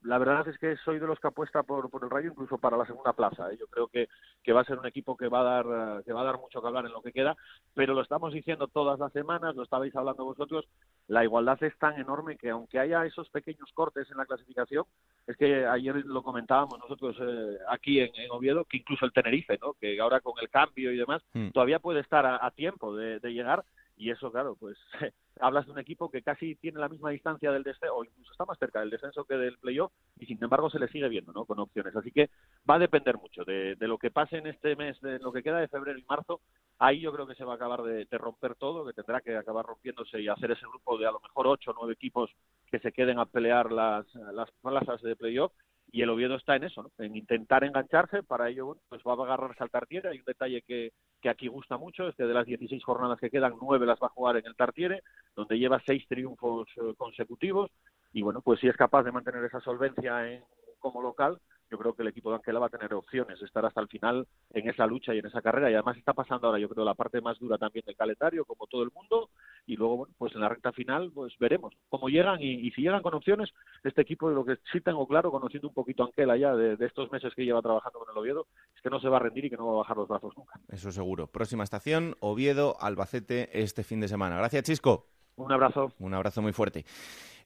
la 0.05 0.19
verdad 0.19 0.47
es 0.49 0.59
que 0.59 0.77
soy 0.85 0.99
de 0.99 1.07
los 1.07 1.21
que 1.21 1.29
apuesta 1.29 1.63
por, 1.63 1.89
por 1.91 2.03
el 2.05 2.11
Rayo 2.11 2.31
incluso 2.31 2.59
para 2.59 2.77
la 2.77 2.87
segunda 2.87 3.13
plaza. 3.13 3.53
¿eh? 3.53 3.57
Yo 3.59 3.67
creo 3.67 3.89
que, 3.89 4.09
que, 4.43 4.53
va 4.53 4.63
a 4.63 4.65
ser 4.65 4.79
un 4.79 4.87
equipo 4.87 5.17
que 5.17 5.29
va 5.29 5.41
a 5.41 5.63
dar 5.63 5.67
eh, 6.01 6.03
que 6.05 6.13
va 6.13 6.23
a 6.23 6.25
dar 6.25 6.39
mucho 6.39 6.61
que 6.61 6.67
hablar 6.67 6.87
en 6.87 6.93
lo 6.93 7.03
que 7.03 7.13
queda, 7.13 7.37
pero 7.75 7.95
lo 7.95 8.03
estamos 8.03 8.33
diciendo 8.33 8.69
todas 8.69 8.99
las 8.99 9.13
semanas, 9.13 9.55
lo 9.55 9.63
estabais 9.63 9.95
hablando 9.95 10.25
vosotros, 10.25 10.67
la 11.09 11.25
igualdad 11.25 11.63
es 11.63 11.77
tan 11.79 11.99
enorme 12.01 12.37
que 12.37 12.51
aunque 12.51 12.79
haya 12.79 13.05
esos 13.07 13.29
pequeños 13.31 13.71
cortes 13.75 14.11
en 14.11 14.17
la 14.17 14.27
clasificación, 14.27 14.85
es 15.27 15.37
que 15.37 15.67
ayer 15.67 16.05
lo 16.05 16.23
comentábamos 16.23 16.79
nosotros 16.79 17.17
eh, 17.21 17.59
aquí 17.69 18.01
en, 18.01 18.11
Oviedo, 18.31 18.65
que 18.65 18.79
incluso 18.79 19.05
el 19.05 19.13
Tenerife, 19.13 19.59
¿no? 19.61 19.75
que 19.75 20.01
ahora 20.01 20.21
con 20.21 20.35
el 20.41 20.49
cambio 20.49 20.91
y 20.91 20.97
demás, 20.97 21.23
hmm. 21.35 21.51
todavía 21.51 21.79
puede 21.79 22.01
estar 22.01 22.27
a, 22.27 22.51
tiempo 22.53 22.97
de, 22.97 23.19
de 23.21 23.33
llegar 23.33 23.65
y 23.97 24.11
eso, 24.11 24.33
claro, 24.33 24.57
pues 24.59 24.77
hablas 25.43 25.67
de 25.67 25.73
un 25.73 25.79
equipo 25.79 26.09
que 26.09 26.23
casi 26.23 26.55
tiene 26.55 26.79
la 26.79 26.89
misma 26.89 27.11
distancia 27.11 27.51
del 27.51 27.65
descenso, 27.65 27.97
o 27.97 28.05
incluso 28.05 28.31
está 28.31 28.45
más 28.45 28.59
cerca 28.59 28.81
del 28.81 28.91
descenso 28.91 29.25
que 29.25 29.35
del 29.35 29.59
playoff, 29.59 29.93
y 30.19 30.27
sin 30.27 30.43
embargo 30.43 30.71
se 30.71 30.79
le 30.79 30.89
sigue 30.89 31.09
viendo, 31.09 31.33
¿no? 31.33 31.45
Con 31.45 31.59
opciones. 31.59 31.95
Así 31.97 32.13
que 32.13 32.31
va 32.69 32.77
a 32.77 32.79
depender 32.79 33.19
mucho 33.19 33.45
de, 33.45 33.77
lo 33.81 33.99
que 33.99 34.13
pase 34.13 34.39
en 34.39 34.47
este 34.47 34.77
mes, 34.77 35.01
de 35.01 35.19
lo 35.19 35.33
que 35.33 35.43
queda 35.43 35.59
de 35.59 35.69
febrero 35.69 35.99
y 35.99 36.05
marzo. 36.09 36.41
Ahí 36.79 37.01
yo 37.01 37.13
creo 37.13 37.27
que 37.27 37.35
se 37.35 37.45
va 37.45 37.55
a 37.55 37.57
acabar 37.57 37.83
de, 37.83 38.07
romper 38.19 38.55
todo, 38.55 38.87
que 38.87 38.93
tendrá 38.93 39.21
que 39.21 39.37
acabar 39.37 39.67
rompiéndose 39.67 40.21
y 40.21 40.29
hacer 40.29 40.53
ese 40.53 40.67
grupo 40.67 40.97
de 40.97 41.07
a 41.07 41.13
lo 41.13 41.21
mejor 41.21 41.49
ocho 41.49 41.73
o 41.73 41.75
nueve 41.77 41.95
equipos 41.95 42.31
que 42.71 42.79
se 42.79 42.93
queden 42.93 43.19
a 43.19 43.27
pelear 43.27 43.73
las, 43.73 44.07
las 44.15 44.51
plazas 44.63 45.03
de 45.03 45.17
playoff 45.17 45.53
y 45.93 46.01
el 46.01 46.09
Oviedo 46.09 46.37
está 46.37 46.57
en 46.57 46.65
eso, 46.65 46.91
en 46.99 47.15
intentar 47.17 47.65
engancharse, 47.65 48.23
para 48.23 48.49
ello 48.49 48.79
pues 48.89 49.03
va 49.07 49.13
a 49.13 49.25
agarrarse 49.25 49.63
al 49.63 49.71
Tartiere, 49.71 50.09
hay 50.09 50.19
un 50.19 50.25
detalle 50.25 50.63
que, 50.63 50.93
que 51.21 51.29
aquí 51.29 51.49
gusta 51.49 51.77
mucho, 51.77 52.09
es 52.09 52.17
que 52.17 52.25
de 52.25 52.33
las 52.33 52.47
16 52.47 52.83
jornadas 52.83 53.21
que 53.21 53.29
quedan, 53.29 53.55
nueve 53.61 53.85
las 53.85 54.01
va 54.03 54.07
a 54.07 54.11
jugar 54.11 54.39
en 54.39 54.47
el 54.47 54.57
Tartiere, 54.57 55.03
donde 55.37 55.59
lleva 55.59 55.83
seis 55.85 56.09
triunfos 56.09 56.67
eh, 56.77 56.95
consecutivos, 56.97 57.71
y 58.15 58.23
bueno, 58.23 58.41
pues 58.41 58.59
si 58.61 58.69
es 58.69 58.77
capaz 58.77 59.03
de 59.03 59.13
mantener 59.13 59.45
esa 59.45 59.61
solvencia 59.61 60.33
en, 60.33 60.43
como 60.79 61.03
local, 61.03 61.39
yo 61.73 61.79
creo 61.79 61.95
que 61.95 62.03
el 62.03 62.09
equipo 62.09 62.29
de 62.29 62.37
Anquela 62.37 62.61
va 62.61 62.67
a 62.67 62.69
tener 62.69 62.93
opciones 62.93 63.41
de 63.41 63.47
estar 63.47 63.65
hasta 63.65 63.81
el 63.81 63.89
final 63.89 64.29
en 64.51 64.69
esa 64.69 64.87
lucha 64.87 65.15
y 65.15 65.21
en 65.21 65.27
esa 65.27 65.41
carrera. 65.41 65.71
Y 65.71 65.75
además 65.75 65.97
está 65.97 66.13
pasando 66.13 66.47
ahora, 66.47 66.59
yo 66.59 66.69
creo, 66.69 66.85
la 66.85 66.93
parte 66.93 67.23
más 67.23 67.39
dura 67.39 67.57
también 67.57 67.83
del 67.87 67.97
calendario, 67.97 68.45
como 68.45 68.67
todo 68.67 68.83
el 68.83 68.91
mundo. 68.95 69.31
Y 69.67 69.77
luego, 69.77 69.97
bueno, 69.97 70.15
pues 70.19 70.35
en 70.35 70.43
la 70.43 70.51
recta 70.51 70.71
final, 70.73 71.11
pues 71.15 71.33
veremos 71.39 71.73
cómo 71.89 72.11
llegan. 72.11 72.43
Y, 72.43 72.71
si 72.73 72.83
llegan 72.83 73.01
con 73.01 73.15
opciones, 73.15 73.49
este 73.85 74.03
equipo, 74.03 74.29
lo 74.29 74.45
que 74.45 74.57
sí 74.71 74.83
tengo 74.83 75.07
claro, 75.09 75.31
conociendo 75.31 75.69
un 75.69 75.75
poquito 75.75 76.05
a 76.05 76.37
ya 76.37 76.55
de, 76.55 76.85
estos 76.85 77.11
meses 77.11 77.33
que 77.35 77.45
lleva 77.45 77.63
trabajando 77.63 78.01
con 78.01 78.11
el 78.11 78.19
Oviedo, 78.19 78.47
es 78.77 78.83
que 78.83 78.91
no 78.91 79.01
se 79.01 79.09
va 79.09 79.17
a 79.17 79.21
rendir 79.21 79.47
y 79.47 79.51
que 79.51 79.57
no 79.57 79.67
va 79.69 79.73
a 79.73 79.77
bajar 79.79 79.97
los 79.97 80.09
brazos 80.09 80.37
nunca. 80.37 80.61
Eso 80.69 80.93
seguro. 80.93 81.27
Próxima 81.27 81.65
estación, 81.65 82.17
Oviedo, 82.21 82.77
Albacete, 82.81 83.49
este 83.63 83.83
fin 83.83 84.01
de 84.01 84.09
semana. 84.09 84.37
Gracias, 84.37 84.65
Chisco. 84.65 85.07
Un 85.37 85.53
abrazo. 85.53 85.93
Un 85.99 86.15
abrazo 86.15 86.43
muy 86.43 86.53
fuerte. 86.53 86.85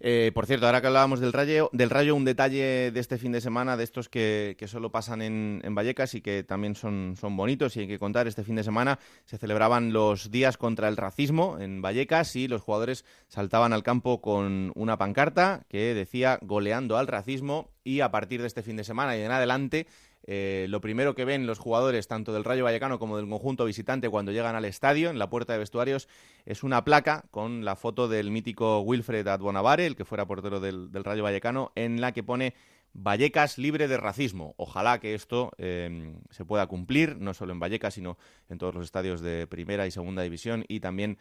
Eh, 0.01 0.31
por 0.35 0.47
cierto, 0.47 0.67
ahora 0.67 0.81
que 0.81 0.89
hablábamos 0.89 1.21
del 1.21 1.33
rayo, 1.33 1.71
del 1.73 1.91
rayo, 1.91 2.15
un 2.15 2.25
detalle 2.25 2.91
de 2.91 3.01
este 3.01 3.19
fin 3.19 3.33
de 3.33 3.41
semana, 3.41 3.77
de 3.77 3.85
estos 3.85 4.09
que, 4.09 4.57
solo 4.67 4.91
pasan 4.91 5.23
en, 5.23 5.75
Vallecas 5.75 6.15
y 6.15 6.21
que 6.21 6.43
también 6.43 6.75
son, 6.75 7.15
son 7.19 7.37
bonitos 7.37 7.77
y 7.77 7.81
hay 7.81 7.89
que 7.89 7.99
contar, 7.99 8.27
este 8.27 8.45
fin 8.45 8.57
de 8.57 8.65
semana 8.65 8.99
se 9.25 9.39
celebraban 9.39 9.93
los 9.93 10.31
días 10.31 10.57
contra 10.57 10.89
el 10.89 10.97
racismo 10.97 11.59
en 11.61 11.83
Vallecas 11.83 12.37
y 12.37 12.49
los 12.49 12.63
jugadores 12.63 13.05
saltaban 13.29 13.73
al 13.73 13.83
campo 13.83 14.21
con 14.21 14.73
una 14.75 14.99
pancarta 14.99 15.65
que 15.69 15.95
decía 15.95 16.39
goleando 16.43 16.97
al 16.99 17.07
racismo 17.07 17.71
y 17.85 18.01
a 18.01 18.11
partir 18.11 18.41
de 18.41 18.49
este 18.49 18.63
fin 18.63 18.77
de 18.77 18.85
semana 18.85 19.17
y 19.17 19.23
en 19.23 19.31
adelante 19.31 19.87
eh, 20.27 20.67
lo 20.69 20.81
primero 20.81 21.15
que 21.15 21.25
ven 21.25 21.47
los 21.47 21.59
jugadores, 21.59 22.09
tanto 22.09 22.33
del 22.33 22.45
Rayo 22.45 22.65
Vallecano 22.65 22.99
como 22.99 23.17
del 23.17 23.29
conjunto 23.29 23.65
visitante, 23.65 24.09
cuando 24.09 24.33
llegan 24.33 24.57
al 24.57 24.65
estadio, 24.65 25.11
en 25.11 25.19
la 25.19 25.31
puerta 25.31 25.53
de 25.53 25.61
vestuarios, 25.61 26.09
es 26.45 26.65
una 26.65 26.85
placa 26.85 27.25
con 27.31 27.65
la 27.65 27.77
foto 27.77 28.09
del 28.09 28.31
mítico 28.31 28.81
Wilfred 28.81 29.27
Adbonavare, 29.29 29.87
el 29.87 29.95
que 29.95 30.05
fuera 30.05 30.27
portero 30.27 30.59
del, 30.59 30.91
Rayo 30.93 31.23
Vallecano, 31.23 31.73
en 31.77 32.01
la 32.01 32.13
que 32.13 32.25
pone 32.25 32.55
Vallecas 32.93 33.59
libre 33.59 33.89
de 33.89 33.99
racismo. 33.99 34.55
Ojalá 34.57 34.99
que 35.01 35.15
esto 35.15 35.53
em, 35.59 36.17
se 36.31 36.45
pueda 36.45 36.67
cumplir, 36.67 37.19
no 37.19 37.35
solo 37.35 37.53
en 37.53 37.61
Vallecas, 37.61 37.95
sino 37.95 38.17
en 38.49 38.59
todos 38.59 38.75
los 38.75 38.85
estadios 38.85 39.21
de 39.21 39.47
primera 39.47 39.87
y 39.87 39.91
segunda 39.91 40.23
división 40.23 40.65
y 40.67 40.81
también 40.81 41.19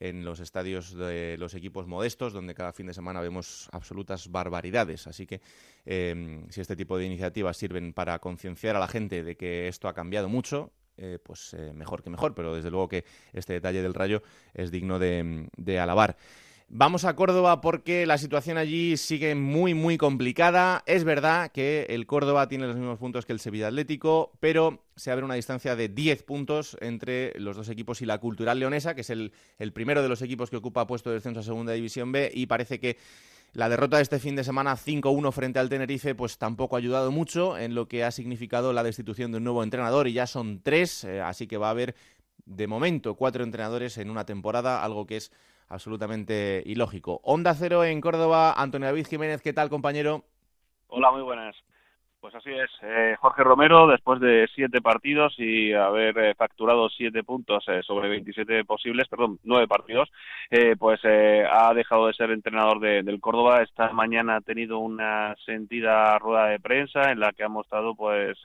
en 0.00 0.24
los 0.24 0.40
estadios 0.40 0.94
de 0.94 1.36
los 1.38 1.54
equipos 1.54 1.86
modestos, 1.86 2.32
donde 2.32 2.54
cada 2.54 2.72
fin 2.72 2.86
de 2.86 2.94
semana 2.94 3.20
vemos 3.20 3.68
absolutas 3.72 4.30
barbaridades. 4.30 5.06
Así 5.06 5.26
que 5.26 5.40
em, 5.84 6.48
si 6.50 6.60
este 6.60 6.76
tipo 6.76 6.98
de 6.98 7.06
iniciativas 7.06 7.56
sirven 7.56 7.92
para 7.92 8.18
concienciar 8.18 8.76
a 8.76 8.80
la 8.80 8.88
gente 8.88 9.22
de 9.22 9.36
que 9.36 9.68
esto 9.68 9.88
ha 9.88 9.94
cambiado 9.94 10.28
mucho, 10.28 10.72
eh, 10.96 11.18
pues 11.22 11.54
eh, 11.54 11.72
mejor 11.72 12.02
que 12.02 12.10
mejor, 12.10 12.34
pero 12.34 12.54
desde 12.54 12.70
luego 12.70 12.88
que 12.88 13.04
este 13.32 13.52
detalle 13.52 13.82
del 13.82 13.94
rayo 13.94 14.22
es 14.54 14.70
digno 14.70 14.98
de 14.98 15.78
alabar. 15.80 16.16
Vamos 16.70 17.06
a 17.06 17.16
Córdoba 17.16 17.62
porque 17.62 18.04
la 18.04 18.18
situación 18.18 18.58
allí 18.58 18.98
sigue 18.98 19.34
muy, 19.34 19.72
muy 19.72 19.96
complicada. 19.96 20.82
Es 20.84 21.02
verdad 21.02 21.50
que 21.50 21.86
el 21.88 22.04
Córdoba 22.04 22.46
tiene 22.46 22.66
los 22.66 22.76
mismos 22.76 22.98
puntos 22.98 23.24
que 23.24 23.32
el 23.32 23.40
Sevilla 23.40 23.68
Atlético, 23.68 24.32
pero 24.38 24.84
se 24.94 25.10
abre 25.10 25.24
una 25.24 25.32
distancia 25.32 25.76
de 25.76 25.88
10 25.88 26.24
puntos 26.24 26.76
entre 26.82 27.32
los 27.40 27.56
dos 27.56 27.70
equipos 27.70 28.02
y 28.02 28.06
la 28.06 28.18
Cultural 28.18 28.60
Leonesa, 28.60 28.94
que 28.94 29.00
es 29.00 29.08
el, 29.08 29.32
primero 29.72 30.02
de 30.02 30.10
los 30.10 30.20
equipos 30.20 30.50
que 30.50 30.58
ocupa 30.58 30.86
puesto 30.86 31.08
de 31.08 31.14
descenso 31.14 31.40
a 31.40 31.42
Segunda 31.42 31.72
División 31.72 32.12
B, 32.12 32.30
y 32.34 32.44
parece 32.44 32.78
que 32.78 32.98
la 33.54 33.70
derrota 33.70 33.96
de 33.96 34.02
este 34.02 34.18
fin 34.18 34.36
de 34.36 34.44
semana 34.44 34.76
5-1 34.76 35.32
frente 35.32 35.58
al 35.58 35.70
Tenerife 35.70 36.14
pues 36.14 36.36
tampoco 36.36 36.76
ha 36.76 36.80
ayudado 36.80 37.10
mucho 37.10 37.56
en 37.56 37.74
lo 37.74 37.88
que 37.88 38.04
ha 38.04 38.10
significado 38.10 38.74
la 38.74 38.82
destitución 38.82 39.32
de 39.32 39.38
un 39.38 39.44
nuevo 39.44 39.62
entrenador 39.62 40.06
y 40.06 40.12
ya 40.12 40.26
son 40.26 40.60
tres, 40.62 41.04
eh, 41.04 41.22
así 41.22 41.46
que 41.46 41.56
va 41.56 41.68
a 41.68 41.70
haber 41.70 41.94
de 42.44 42.66
momento 42.66 43.14
cuatro 43.14 43.42
entrenadores 43.42 43.96
en 43.96 44.10
una 44.10 44.26
temporada, 44.26 44.84
algo 44.84 45.06
que 45.06 45.16
es 45.16 45.32
absolutamente 45.68 46.62
ilógico. 46.66 47.20
Onda 47.22 47.54
Cero 47.54 47.84
en 47.84 48.00
Córdoba, 48.00 48.52
Antonio 48.52 48.88
David 48.88 49.06
Jiménez, 49.06 49.42
¿qué 49.42 49.52
tal 49.52 49.68
compañero? 49.68 50.24
Hola, 50.88 51.10
muy 51.10 51.22
buenas. 51.22 51.54
Pues 52.20 52.34
así 52.34 52.50
es, 52.50 52.68
eh, 52.82 53.14
Jorge 53.20 53.44
Romero, 53.44 53.86
después 53.86 54.18
de 54.18 54.48
siete 54.52 54.80
partidos 54.80 55.34
y 55.38 55.72
haber 55.72 56.18
eh, 56.18 56.34
facturado 56.34 56.88
siete 56.88 57.22
puntos 57.22 57.64
eh, 57.68 57.80
sobre 57.84 58.08
27 58.08 58.64
posibles, 58.64 59.06
perdón, 59.06 59.38
nueve 59.44 59.68
partidos, 59.68 60.10
pues 60.80 61.00
ha 61.04 61.72
dejado 61.74 62.08
de 62.08 62.14
ser 62.14 62.30
entrenador 62.32 62.80
del 62.80 63.20
Córdoba. 63.20 63.62
Esta 63.62 63.92
mañana 63.92 64.36
ha 64.36 64.40
tenido 64.40 64.78
una 64.78 65.36
sentida 65.46 66.18
rueda 66.18 66.46
de 66.46 66.58
prensa 66.58 67.12
en 67.12 67.20
la 67.20 67.32
que 67.32 67.44
ha 67.44 67.48
mostrado, 67.48 67.94
pues, 67.94 68.38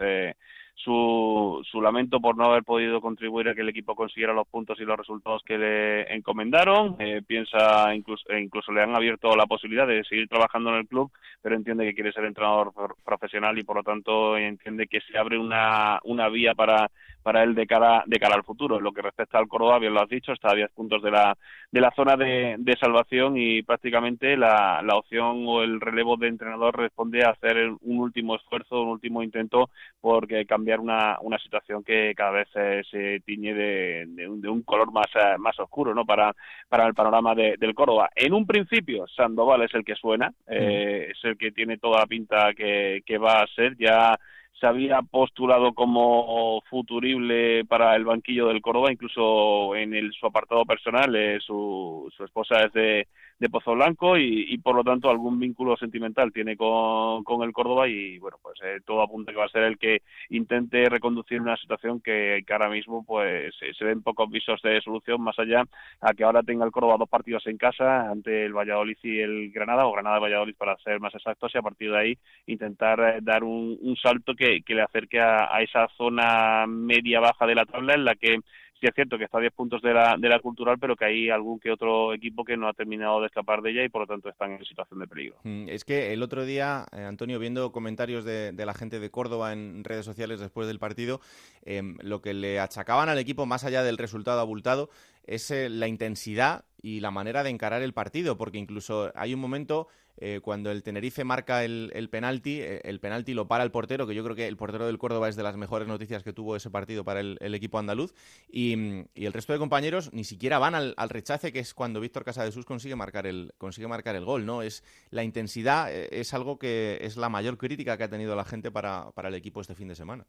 su, 0.76 1.62
su 1.70 1.82
lamento 1.82 2.20
por 2.20 2.36
no 2.36 2.46
haber 2.46 2.64
podido 2.64 3.00
contribuir 3.00 3.50
a 3.50 3.56
que 3.56 3.62
el 3.62 3.70
equipo 3.70 3.96
consiguiera 3.96 4.34
los 4.34 4.48
puntos 4.48 4.80
y 4.80 4.86
los 4.86 4.98
resultados 4.98 5.42
que 5.44 5.58
le 5.58 6.14
encomendaron. 6.14 6.96
Eh, 7.00 7.22
piensa, 7.26 7.94
incluso, 7.94 8.30
e 8.30 8.42
incluso 8.42 8.72
le 8.72 8.82
han 8.82 8.96
abierto 8.96 9.36
la 9.36 9.46
posibilidad 9.46 9.88
de 9.88 10.04
seguir 10.04 10.28
trabajando 10.28 10.72
en 10.72 10.78
el 10.78 10.88
club, 10.88 11.12
pero 11.42 11.56
entiende 11.56 11.86
que 11.86 11.94
quiere 11.94 12.12
ser 12.12 12.26
entrenador 12.26 12.74
profesional 13.04 13.58
y 13.58 13.64
por 13.64 13.78
lo 13.78 13.84
tanto 13.84 14.38
entiende 14.38 14.88
que 14.88 15.02
se 15.02 15.18
abre 15.18 15.38
una, 15.38 16.00
una 16.04 16.30
vía 16.30 16.54
para 16.54 16.90
para 17.24 17.44
él 17.44 17.56
de 17.56 17.66
cara, 17.66 18.04
de 18.06 18.20
cara 18.20 18.36
al 18.36 18.44
futuro. 18.44 18.80
Lo 18.80 18.92
que 18.92 19.02
respecta 19.02 19.40
al 19.40 19.48
Córdoba, 19.48 19.80
bien 19.80 19.94
lo 19.94 20.02
has 20.02 20.10
dicho, 20.10 20.34
está 20.34 20.52
a 20.52 20.56
10 20.56 20.72
puntos 20.72 21.02
de 21.02 21.10
la, 21.10 21.36
de 21.72 21.82
la 21.82 21.92
zona 21.96 22.16
de, 22.16 22.56
de 22.60 22.76
salvación 22.76 23.38
y 23.38 23.64
prácticamente 23.64 24.38
la, 24.38 24.82
la, 24.84 24.96
opción 24.98 25.46
o 25.48 25.64
el 25.64 25.82
relevo 25.82 26.18
de 26.18 26.28
entrenador 26.28 26.78
responde 26.78 27.24
a 27.24 27.32
hacer 27.32 27.72
un 27.82 28.00
último 28.00 28.36
esfuerzo, 28.36 28.84
un 28.84 28.90
último 28.90 29.24
intento 29.24 29.70
por 30.00 30.28
cambiar 30.46 30.80
una, 30.80 31.18
una 31.22 31.40
situación 31.40 31.84
que 31.84 32.14
cada 32.16 32.32
vez 32.32 32.48
se 32.54 33.22
tiñe 33.26 33.54
de, 33.54 34.06
de, 34.08 34.28
un, 34.28 34.62
color 34.64 34.92
más, 34.92 35.08
eh, 35.16 35.38
más 35.40 35.58
oscuro 35.60 35.94
¿no? 35.96 36.06
para, 36.06 36.36
para 36.68 36.86
el 36.86 36.94
panorama 36.94 37.34
del 37.36 37.74
Córdoba. 37.74 38.10
En 38.16 38.34
un 38.34 38.46
principio, 38.46 39.08
Sandoval 39.08 39.64
es 39.64 39.74
el 39.74 39.84
que 39.84 39.96
suena, 39.96 40.32
eh, 40.48 41.08
es 41.12 41.24
el 41.24 41.38
que 41.38 41.52
tiene 41.52 41.78
toda 41.78 42.00
la 42.00 42.06
pinta 42.06 42.54
que, 42.54 43.02
que 43.06 43.18
va 43.18 43.42
a 43.42 43.48
ser 43.48 43.76
ya 43.78 44.18
se 44.63 44.67
había 44.67 45.02
postulado 45.02 45.73
como 45.73 46.62
futurible 46.69 47.65
para 47.65 47.97
el 47.97 48.06
banquillo 48.06 48.47
del 48.47 48.62
Córdoba, 48.62 48.93
incluso 48.93 49.76
en 49.76 49.93
el, 49.93 50.13
su 50.13 50.26
apartado 50.26 50.63
personal, 50.63 51.13
eh, 51.17 51.38
su, 51.41 52.10
su 52.15 52.23
esposa 52.23 52.63
es 52.63 52.71
de, 52.71 53.08
de 53.43 53.49
Pozo 53.49 53.73
Blanco 53.73 54.17
y, 54.17 54.58
por 54.60 54.73
lo 54.73 54.86
tanto 54.86 55.10
algún 55.10 55.38
vínculo 55.38 55.75
sentimental 55.75 56.32
tiene 56.32 56.56
con, 56.56 57.25
con 57.25 57.43
el 57.43 57.51
Córdoba 57.51 57.89
y 57.89 58.17
bueno 58.17 58.38
pues 58.41 58.58
eh, 58.63 58.79
todo 58.86 59.01
apunta 59.01 59.34
que 59.34 59.38
va 59.38 59.45
a 59.45 59.49
ser 59.49 59.63
el 59.63 59.77
que 59.77 60.01
intente 60.29 60.88
reconducir 60.88 61.41
una 61.41 61.58
situación 61.58 61.99
que, 61.99 62.41
ahora 62.49 62.69
mismo 62.69 63.03
pues 63.06 63.53
se 63.77 63.84
ven 63.84 64.01
pocos 64.01 64.29
visos 64.29 64.62
de 64.62 64.79
solución 64.79 65.21
más 65.21 65.38
allá 65.39 65.65
a 65.99 66.13
que 66.13 66.23
ahora 66.23 66.41
tenga 66.41 66.63
el 66.63 66.71
Córdoba 66.71 66.95
dos 66.97 67.10
partidos 67.10 67.45
en 67.47 67.58
casa 67.58 68.10
ante 68.10 68.45
el 68.45 68.53
Valladolid 68.53 68.97
y 69.03 69.19
el 69.19 69.51
Granada 69.51 69.88
o 69.88 69.91
Granada 69.91 70.19
Valladolid 70.19 70.56
para 70.56 70.77
ser 70.77 71.01
más 71.01 71.13
exactos 71.13 71.53
y 71.53 71.58
a 71.58 71.62
partir 71.62 71.91
de 71.91 71.97
ahí 71.97 72.17
intentar 72.47 72.97
eh, 73.01 73.19
dar 73.21 73.43
un, 73.43 73.77
un 73.82 73.97
salto 73.97 74.36
que, 74.36 74.62
que 74.62 74.73
le 74.73 74.84
acerque 74.84 75.19
a, 75.19 75.53
a 75.53 75.62
esa 75.62 75.89
zona 75.97 76.65
media 76.65 77.19
baja 77.19 77.45
de 77.45 77.56
la 77.56 77.65
tabla 77.65 77.93
en 77.95 78.06
la 78.06 78.15
que 78.15 78.39
es 78.88 78.96
cierto 78.96 79.17
que 79.17 79.26
está 79.26 79.38
a 79.38 79.41
10 79.41 79.54
puntos 79.54 79.82
de 79.82 79.93
la, 79.93 80.15
de 80.17 80.30
la 80.30 80.39
cultural, 80.39 80.78
pero 80.80 80.96
que 80.96 81.06
hay 81.06 81.30
algún 81.30 81.60
que 81.60 81.72
otro 81.72 82.13
equipo 82.13 82.43
que 82.43 82.58
no 82.58 82.67
ha 82.67 82.74
terminado 82.74 83.22
de 83.22 83.28
escapar 83.28 83.62
de 83.62 83.72
ella 83.72 83.84
y 83.84 83.89
por 83.89 84.02
lo 84.02 84.08
tanto 84.08 84.30
están 84.30 84.52
en 84.52 84.65
situación 84.65 85.00
de 85.00 85.08
peligro. 85.08 85.38
Mm, 85.43 85.69
es 85.69 85.86
que 85.86 86.13
el 86.13 86.24
otro 86.24 86.46
día, 86.46 86.86
eh, 86.91 87.04
Antonio, 87.04 87.39
viendo 87.39 87.72
comentarios 87.72 88.26
de, 88.26 88.54
la 88.63 88.74
gente 88.74 89.00
de 89.00 89.12
Córdoba 89.12 89.52
en 89.52 89.84
redes 89.84 90.06
sociales 90.06 90.39
después 90.39 90.67
del 90.67 90.80
partido, 90.80 91.19
em, 91.63 91.98
lo 92.02 92.22
que 92.22 92.34
le 92.34 92.60
achacaban 92.60 93.10
al 93.10 93.19
equipo, 93.19 93.46
más 93.46 93.63
allá 93.65 93.84
del 93.84 93.98
resultado 93.98 94.39
abultado, 94.39 94.89
es 95.26 95.52
eh, 95.52 95.69
la 95.69 95.88
intensidad 95.88 96.65
y 96.82 97.00
la 97.00 97.12
manera 97.12 97.43
de 97.43 97.50
encarar 97.50 97.82
el 97.82 97.93
partido, 97.93 98.38
porque 98.38 98.58
incluso 98.58 99.12
hay 99.15 99.34
un 99.34 99.39
momento 99.39 99.88
eh, 100.17 100.39
cuando 100.41 100.71
el 100.71 100.84
Tenerife 100.84 101.23
marca 101.23 101.63
el, 101.63 102.08
penalti, 102.12 102.62
eh, 102.62 102.82
el 102.84 102.99
penalti 102.99 103.34
lo 103.34 103.47
para 103.47 103.63
el 103.63 103.71
portero, 103.71 104.08
que 104.08 104.15
yo 104.15 104.23
creo 104.23 104.36
que 104.36 104.47
el 104.47 104.58
portero 104.58 104.86
del 104.86 104.97
Córdoba 104.97 105.30
es 105.30 105.36
de 105.36 105.43
las 105.43 105.58
mejores 105.58 105.88
noticias 105.88 106.23
que 106.23 106.34
tuvo 106.34 106.56
ese 106.56 106.69
partido 106.69 107.04
para 107.04 107.19
el, 107.19 107.56
equipo 107.56 107.80
andaluz, 107.80 108.13
y, 108.49 108.73
el 109.15 109.34
resto 109.34 109.54
de 109.54 109.60
compañeros 109.60 110.12
ni 110.13 110.23
siquiera 110.23 110.60
van 110.60 110.76
al, 110.76 110.95
rechace, 111.10 111.52
que 111.52 111.60
es 111.60 111.73
cuando 111.73 111.99
Víctor 111.99 112.23
Casadesús 112.23 112.65
consigue 112.65 112.95
marcar 112.95 113.28
el 113.28 113.54
consigue 113.58 113.88
marcar 113.88 114.15
el 114.15 114.26
gol, 114.26 114.45
¿no? 114.45 114.62
Es 114.62 114.84
la 115.10 115.23
intensidad 115.23 115.91
es 115.91 116.34
algo 116.34 116.58
que 116.58 116.99
es 117.02 117.17
la 117.17 117.30
mayor 117.30 117.58
crítica 117.58 117.97
que 117.97 118.04
ha 118.04 118.10
tenido 118.10 118.36
la 118.36 118.45
gente 118.45 118.71
para, 118.71 119.12
para 119.12 119.30
el 119.30 119.36
equipo 119.36 119.62
este 119.62 119.76
fin 119.76 119.88
de 119.88 119.95
semana 119.95 120.26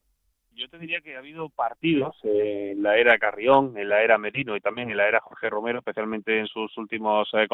yo 0.56 0.68
te 0.68 0.78
diría 0.78 1.00
que 1.00 1.16
ha 1.16 1.18
habido 1.18 1.48
partidos 1.48 2.16
en 2.22 2.82
la 2.82 2.96
era 2.96 3.18
Carrión, 3.18 3.76
en 3.76 3.88
la 3.88 4.02
era 4.02 4.18
Merino 4.18 4.56
y 4.56 4.60
también 4.60 4.90
en 4.90 4.96
la 4.96 5.08
era 5.08 5.20
Jorge 5.20 5.50
Romero, 5.50 5.78
especialmente 5.78 6.38
en 6.38 6.46
sus 6.46 6.76
últimos 6.78 7.28
eh, 7.34 7.46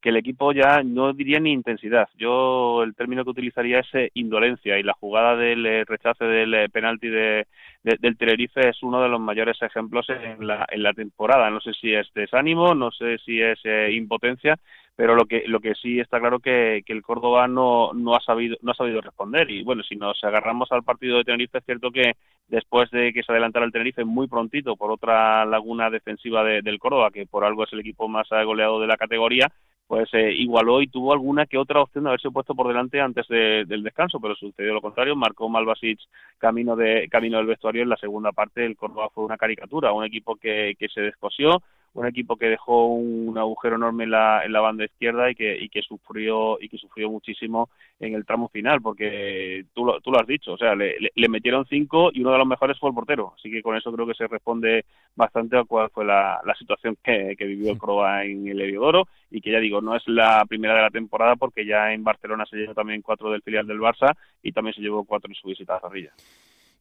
que 0.00 0.08
el 0.08 0.16
equipo 0.16 0.52
ya 0.52 0.82
no 0.82 1.12
diría 1.12 1.40
ni 1.40 1.52
intensidad. 1.52 2.08
Yo 2.16 2.82
el 2.82 2.94
término 2.94 3.24
que 3.24 3.30
utilizaría 3.30 3.80
es 3.80 3.94
eh, 3.94 4.10
indolencia 4.14 4.78
y 4.78 4.82
la 4.82 4.94
jugada 4.94 5.36
del 5.36 5.64
eh, 5.64 5.84
rechace 5.84 6.24
del 6.24 6.70
penalti 6.70 7.08
de, 7.08 7.46
del 7.82 8.16
Tenerife 8.16 8.68
es 8.68 8.82
uno 8.82 9.02
de 9.02 9.08
los 9.08 9.20
mayores 9.20 9.60
ejemplos 9.62 10.06
en 10.08 10.46
la, 10.46 10.66
en 10.70 10.82
la 10.82 10.92
temporada. 10.92 11.50
No 11.50 11.60
sé 11.60 11.72
si 11.72 11.94
es 11.94 12.08
desánimo, 12.14 12.74
no 12.74 12.90
sé 12.90 13.18
si 13.18 13.40
es 13.40 13.58
impotencia, 13.90 14.58
pero 14.96 15.14
lo 15.14 15.24
que 15.24 15.44
lo 15.46 15.60
que 15.60 15.74
sí 15.74 16.00
está 16.00 16.20
claro 16.20 16.38
que, 16.38 16.82
que 16.86 16.92
el 16.92 17.02
Córdoba 17.02 17.48
no, 17.48 17.92
no 17.94 18.14
ha 18.14 18.20
sabido 18.20 18.56
no 18.62 18.72
ha 18.72 18.74
sabido 18.74 19.00
responder. 19.00 19.50
Y 19.50 19.62
bueno 19.62 19.82
si 19.82 19.96
nos 19.96 20.22
agarramos 20.22 20.70
al 20.72 20.82
partido 20.82 21.18
de 21.18 21.24
Tenerife 21.24 21.58
es 21.58 21.64
cierto 21.64 21.90
que 21.90 22.12
después 22.48 22.90
de 22.90 23.12
que 23.12 23.22
se 23.22 23.32
adelantara 23.32 23.64
el 23.64 23.72
Tenerife 23.72 24.04
muy 24.04 24.28
prontito 24.28 24.76
por 24.76 24.90
otra 24.90 25.44
laguna 25.46 25.90
defensiva 25.90 26.44
del 26.44 26.78
Córdoba 26.78 27.10
que 27.10 27.26
por 27.26 27.44
algo 27.44 27.64
es 27.64 27.72
el 27.72 27.80
equipo 27.80 28.08
más 28.08 28.28
goleado 28.30 28.80
de 28.80 28.86
la 28.86 28.96
categoría 28.96 29.48
pues 29.92 30.08
eh, 30.14 30.32
igualó 30.32 30.80
y 30.80 30.86
tuvo 30.88 31.12
alguna 31.12 31.44
que 31.44 31.58
otra 31.58 31.82
opción 31.82 32.04
de 32.04 32.10
haberse 32.10 32.30
puesto 32.30 32.54
por 32.54 32.66
delante 32.66 32.98
antes 32.98 33.28
del 33.28 33.82
descanso, 33.82 34.20
pero 34.20 34.34
sucedió 34.34 34.72
lo 34.72 34.80
contrario, 34.80 35.14
marcó 35.14 35.50
Malvasic 35.50 35.98
camino 36.38 36.76
de 36.76 37.08
camino 37.10 37.36
del 37.36 37.46
vestuario 37.46 37.82
en 37.82 37.90
la 37.90 37.98
segunda 37.98 38.32
parte, 38.32 38.64
el 38.64 38.74
Córdoba 38.74 39.10
fue 39.12 39.22
una 39.22 39.36
caricatura, 39.36 39.92
un 39.92 40.04
equipo 40.04 40.36
que, 40.36 40.76
que 40.78 40.88
se 40.88 41.02
descosió, 41.02 41.62
un 41.94 42.06
equipo 42.06 42.36
que 42.36 42.46
dejó 42.46 42.86
un 42.86 43.36
agujero 43.36 43.76
enorme 43.76 44.04
en 44.04 44.12
la, 44.12 44.42
en 44.44 44.52
la 44.52 44.60
banda 44.60 44.84
izquierda 44.84 45.30
y 45.30 45.34
que, 45.34 45.56
y 45.58 45.68
que 45.68 45.82
sufrió 45.82 46.58
y 46.60 46.68
que 46.68 46.78
sufrió 46.78 47.10
muchísimo 47.10 47.68
en 48.00 48.14
el 48.14 48.24
tramo 48.24 48.48
final 48.48 48.80
porque 48.80 49.66
tú 49.74 49.84
lo, 49.84 50.00
tú 50.00 50.10
lo 50.10 50.20
has 50.20 50.26
dicho 50.26 50.52
o 50.52 50.58
sea 50.58 50.74
le, 50.74 50.94
le, 51.14 51.28
metieron 51.28 51.66
cinco 51.66 52.10
y 52.12 52.20
uno 52.20 52.32
de 52.32 52.38
los 52.38 52.46
mejores 52.46 52.78
fue 52.78 52.88
el 52.88 52.94
portero 52.94 53.34
así 53.36 53.50
que 53.50 53.62
con 53.62 53.76
eso 53.76 53.92
creo 53.92 54.06
que 54.06 54.14
se 54.14 54.26
responde 54.26 54.86
bastante 55.14 55.58
a 55.58 55.64
cuál 55.64 55.90
fue 55.90 56.04
la, 56.04 56.40
la 56.44 56.54
situación 56.54 56.96
que, 57.02 57.34
que 57.36 57.44
vivió 57.44 57.72
el 57.72 57.78
Croa 57.78 58.24
en 58.24 58.48
el 58.48 58.60
Heliodoro 58.60 59.08
y 59.30 59.40
que 59.40 59.52
ya 59.52 59.60
digo 59.60 59.80
no 59.80 59.94
es 59.94 60.02
la 60.06 60.44
primera 60.48 60.74
de 60.74 60.82
la 60.82 60.90
temporada 60.90 61.36
porque 61.36 61.66
ya 61.66 61.92
en 61.92 62.04
Barcelona 62.04 62.46
se 62.46 62.56
llevó 62.56 62.74
también 62.74 63.02
cuatro 63.02 63.30
del 63.30 63.42
filial 63.42 63.66
del 63.66 63.80
Barça 63.80 64.14
y 64.42 64.52
también 64.52 64.74
se 64.74 64.80
llevó 64.80 65.04
cuatro 65.04 65.30
en 65.30 65.34
su 65.34 65.48
visita 65.48 65.76
a 65.76 65.80
Zorrilla 65.80 66.12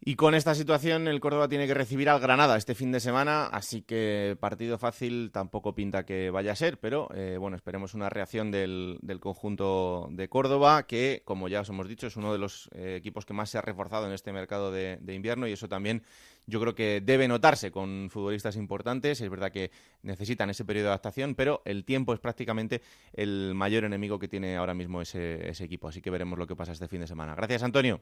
y 0.03 0.15
con 0.15 0.33
esta 0.33 0.55
situación 0.55 1.07
el 1.07 1.19
Córdoba 1.19 1.47
tiene 1.47 1.67
que 1.67 1.75
recibir 1.75 2.09
al 2.09 2.19
Granada 2.19 2.57
este 2.57 2.73
fin 2.73 2.91
de 2.91 2.99
semana, 2.99 3.45
así 3.45 3.83
que 3.83 4.35
partido 4.39 4.79
fácil 4.79 5.29
tampoco 5.31 5.75
pinta 5.75 6.07
que 6.07 6.31
vaya 6.31 6.53
a 6.53 6.55
ser, 6.55 6.79
pero 6.79 7.07
eh, 7.13 7.37
bueno, 7.39 7.55
esperemos 7.55 7.93
una 7.93 8.09
reacción 8.09 8.49
del, 8.49 8.99
conjunto 9.19 10.07
de 10.11 10.27
Córdoba, 10.27 10.87
que 10.87 11.21
como 11.23 11.49
ya 11.49 11.61
os 11.61 11.69
hemos 11.69 11.87
dicho 11.87 12.07
es 12.07 12.15
uno 12.15 12.33
de 12.33 12.39
los 12.39 12.67
eh, 12.73 12.95
equipos 12.97 13.27
que 13.27 13.33
más 13.33 13.51
se 13.51 13.59
ha 13.59 13.61
reforzado 13.61 14.07
en 14.07 14.13
este 14.13 14.33
mercado 14.33 14.71
de, 14.71 14.99
invierno 15.07 15.45
y 15.45 15.51
eso 15.51 15.69
también 15.69 16.01
yo 16.47 16.59
creo 16.59 16.73
que 16.73 16.99
debe 17.05 17.27
notarse 17.27 17.69
con 17.69 18.09
futbolistas 18.09 18.55
importantes. 18.55 19.21
Es 19.21 19.29
verdad 19.29 19.51
que 19.51 19.69
necesitan 20.01 20.49
ese 20.49 20.65
periodo 20.65 20.85
de 20.85 20.89
adaptación, 20.89 21.35
pero 21.35 21.61
el 21.63 21.85
tiempo 21.85 22.15
es 22.15 22.19
prácticamente 22.19 22.81
el 23.13 23.53
mayor 23.53 23.83
enemigo 23.83 24.17
que 24.17 24.27
tiene 24.27 24.57
ahora 24.57 24.73
mismo 24.73 24.99
ese, 24.99 25.47
ese 25.47 25.63
equipo, 25.63 25.89
así 25.89 26.01
que 26.01 26.09
veremos 26.09 26.39
lo 26.39 26.47
que 26.47 26.55
pasa 26.55 26.71
este 26.71 26.87
fin 26.87 27.01
de 27.01 27.07
semana. 27.07 27.35
Gracias, 27.35 27.61
Antonio. 27.61 28.01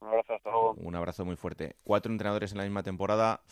Un 0.00 0.08
abrazo, 0.08 0.34
hasta 0.34 0.50
luego. 0.50 0.74
Un 0.74 0.94
abrazo 0.96 1.24
muy 1.24 1.36
fuerte. 1.36 1.76
Cuatro 1.84 2.10
entrenadores 2.10 2.52
en 2.52 2.58
la 2.58 2.64
misma 2.64 2.82
temporada. 2.82 3.42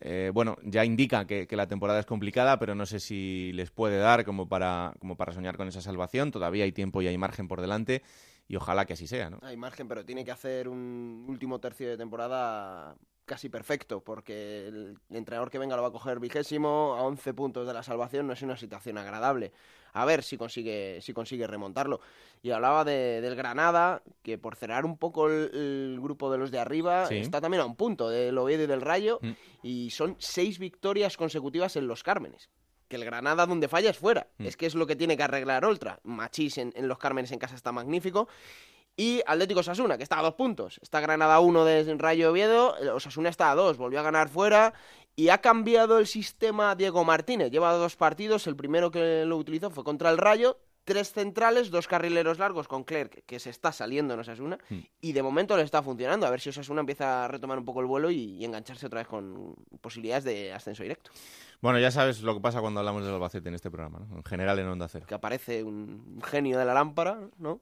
eh, 0.00 0.30
bueno, 0.34 0.56
ya 0.64 0.84
indica 0.84 1.26
que, 1.26 1.46
la 1.50 1.68
temporada 1.68 2.00
es 2.00 2.06
complicada, 2.06 2.58
pero 2.58 2.74
no 2.74 2.86
sé 2.86 3.00
si 3.00 3.52
les 3.54 3.70
puede 3.70 3.98
dar 3.98 4.24
como 4.24 4.48
para, 4.48 4.94
como 4.98 5.16
para 5.16 5.32
soñar 5.32 5.56
con 5.56 5.68
esa 5.68 5.80
salvación. 5.80 6.30
Todavía 6.30 6.64
hay 6.64 6.72
tiempo 6.72 7.02
y 7.02 7.06
hay 7.06 7.16
margen 7.16 7.48
por 7.48 7.60
delante 7.60 8.02
y 8.48 8.56
ojalá 8.56 8.84
que 8.84 8.92
así 8.94 9.06
sea, 9.06 9.30
¿no? 9.30 9.38
Hay 9.42 9.56
margen, 9.56 9.88
pero 9.88 10.04
tiene 10.04 10.24
que 10.24 10.30
hacer 10.30 10.68
un 10.68 11.24
último 11.28 11.58
tercio 11.58 11.88
de 11.88 11.96
temporada 11.96 12.96
casi 13.24 13.48
perfecto, 13.48 14.00
porque 14.00 14.66
el 14.66 14.98
entrenador 15.10 15.50
que 15.50 15.58
venga 15.58 15.76
lo 15.76 15.82
va 15.82 15.88
a 15.88 15.92
coger 15.92 16.20
vigésimo 16.20 16.94
a 16.98 17.02
11 17.02 17.34
puntos 17.34 17.66
de 17.66 17.72
la 17.72 17.82
salvación, 17.82 18.26
no 18.26 18.32
es 18.32 18.42
una 18.42 18.56
situación 18.56 18.98
agradable. 18.98 19.52
A 19.94 20.04
ver 20.04 20.22
si 20.22 20.36
consigue, 20.38 21.00
si 21.02 21.12
consigue 21.12 21.46
remontarlo. 21.46 22.00
Y 22.42 22.50
hablaba 22.50 22.84
de, 22.84 23.20
del 23.20 23.36
Granada, 23.36 24.02
que 24.22 24.38
por 24.38 24.56
cerrar 24.56 24.84
un 24.84 24.96
poco 24.96 25.28
el, 25.28 25.98
grupo 26.00 26.32
de 26.32 26.38
los 26.38 26.50
de 26.50 26.58
arriba, 26.58 27.06
está 27.10 27.40
también 27.40 27.62
a 27.62 27.66
un 27.66 27.76
punto 27.76 28.08
del 28.08 28.36
Oviedo 28.38 28.64
y 28.64 28.66
del 28.66 28.80
Rayo, 28.80 29.18
mm. 29.20 29.32
y 29.62 29.90
son 29.90 30.16
seis 30.18 30.58
victorias 30.58 31.16
consecutivas 31.16 31.76
en 31.76 31.86
los 31.86 32.02
Cármenes 32.02 32.50
que 32.88 32.96
el 32.96 33.06
Granada 33.06 33.46
donde 33.46 33.68
falla 33.68 33.88
es 33.88 33.96
fuera. 33.96 34.28
Mm. 34.36 34.46
Es 34.46 34.58
que 34.58 34.66
es 34.66 34.74
lo 34.74 34.86
que 34.86 34.96
tiene 34.96 35.16
que 35.16 35.22
arreglar 35.22 35.64
Oltra. 35.64 35.98
Machís 36.02 36.58
en, 36.58 36.74
en, 36.76 36.88
los 36.88 36.98
Cármenes 36.98 37.32
en 37.32 37.38
casa 37.38 37.54
está 37.54 37.72
magnífico. 37.72 38.28
Y 38.96 39.22
Atlético 39.26 39.62
Sasuna, 39.62 39.96
que 39.96 40.02
está 40.02 40.18
a 40.18 40.22
dos 40.22 40.34
puntos. 40.34 40.78
Está 40.82 41.00
Granada 41.00 41.40
1 41.40 41.64
de 41.64 41.94
Rayo 41.96 42.30
Oviedo, 42.30 42.76
Osasuna 42.94 43.30
está 43.30 43.50
a 43.50 43.54
dos, 43.54 43.78
volvió 43.78 44.00
a 44.00 44.02
ganar 44.02 44.28
fuera 44.28 44.74
y 45.16 45.28
ha 45.28 45.38
cambiado 45.38 45.98
el 45.98 46.06
sistema 46.06 46.74
Diego 46.74 47.04
Martínez. 47.04 47.50
Lleva 47.50 47.72
dos 47.72 47.96
partidos, 47.96 48.46
el 48.46 48.56
primero 48.56 48.90
que 48.90 49.24
lo 49.24 49.36
utilizó 49.36 49.70
fue 49.70 49.84
contra 49.84 50.10
el 50.10 50.18
Rayo, 50.18 50.58
tres 50.84 51.12
centrales, 51.12 51.70
dos 51.70 51.86
carrileros 51.86 52.38
largos 52.38 52.68
con 52.68 52.84
Clerc, 52.84 53.24
que 53.24 53.38
se 53.38 53.50
está 53.50 53.72
saliendo 53.72 54.14
en 54.14 54.20
Osasuna, 54.20 54.58
hmm. 54.68 54.78
y 55.00 55.12
de 55.12 55.22
momento 55.22 55.56
le 55.56 55.62
está 55.62 55.82
funcionando. 55.82 56.26
A 56.26 56.30
ver 56.30 56.40
si 56.40 56.48
Osasuna 56.48 56.80
empieza 56.80 57.24
a 57.24 57.28
retomar 57.28 57.58
un 57.58 57.64
poco 57.64 57.80
el 57.80 57.86
vuelo 57.86 58.10
y, 58.10 58.44
engancharse 58.44 58.86
otra 58.86 59.00
vez 59.00 59.08
con 59.08 59.54
posibilidades 59.80 60.24
de 60.24 60.52
ascenso 60.52 60.82
directo. 60.82 61.10
Bueno, 61.60 61.78
ya 61.78 61.90
sabes 61.90 62.22
lo 62.22 62.34
que 62.34 62.40
pasa 62.40 62.60
cuando 62.60 62.80
hablamos 62.80 63.04
del 63.04 63.14
Albacete 63.14 63.48
en 63.48 63.54
este 63.54 63.70
programa, 63.70 64.00
¿no? 64.00 64.16
En 64.16 64.24
general 64.24 64.58
en 64.58 64.66
Onda 64.66 64.88
Cero. 64.88 65.06
Que 65.06 65.14
aparece 65.14 65.62
un 65.62 66.20
genio 66.24 66.58
de 66.58 66.64
la 66.64 66.74
lámpara, 66.74 67.20
¿no? 67.38 67.60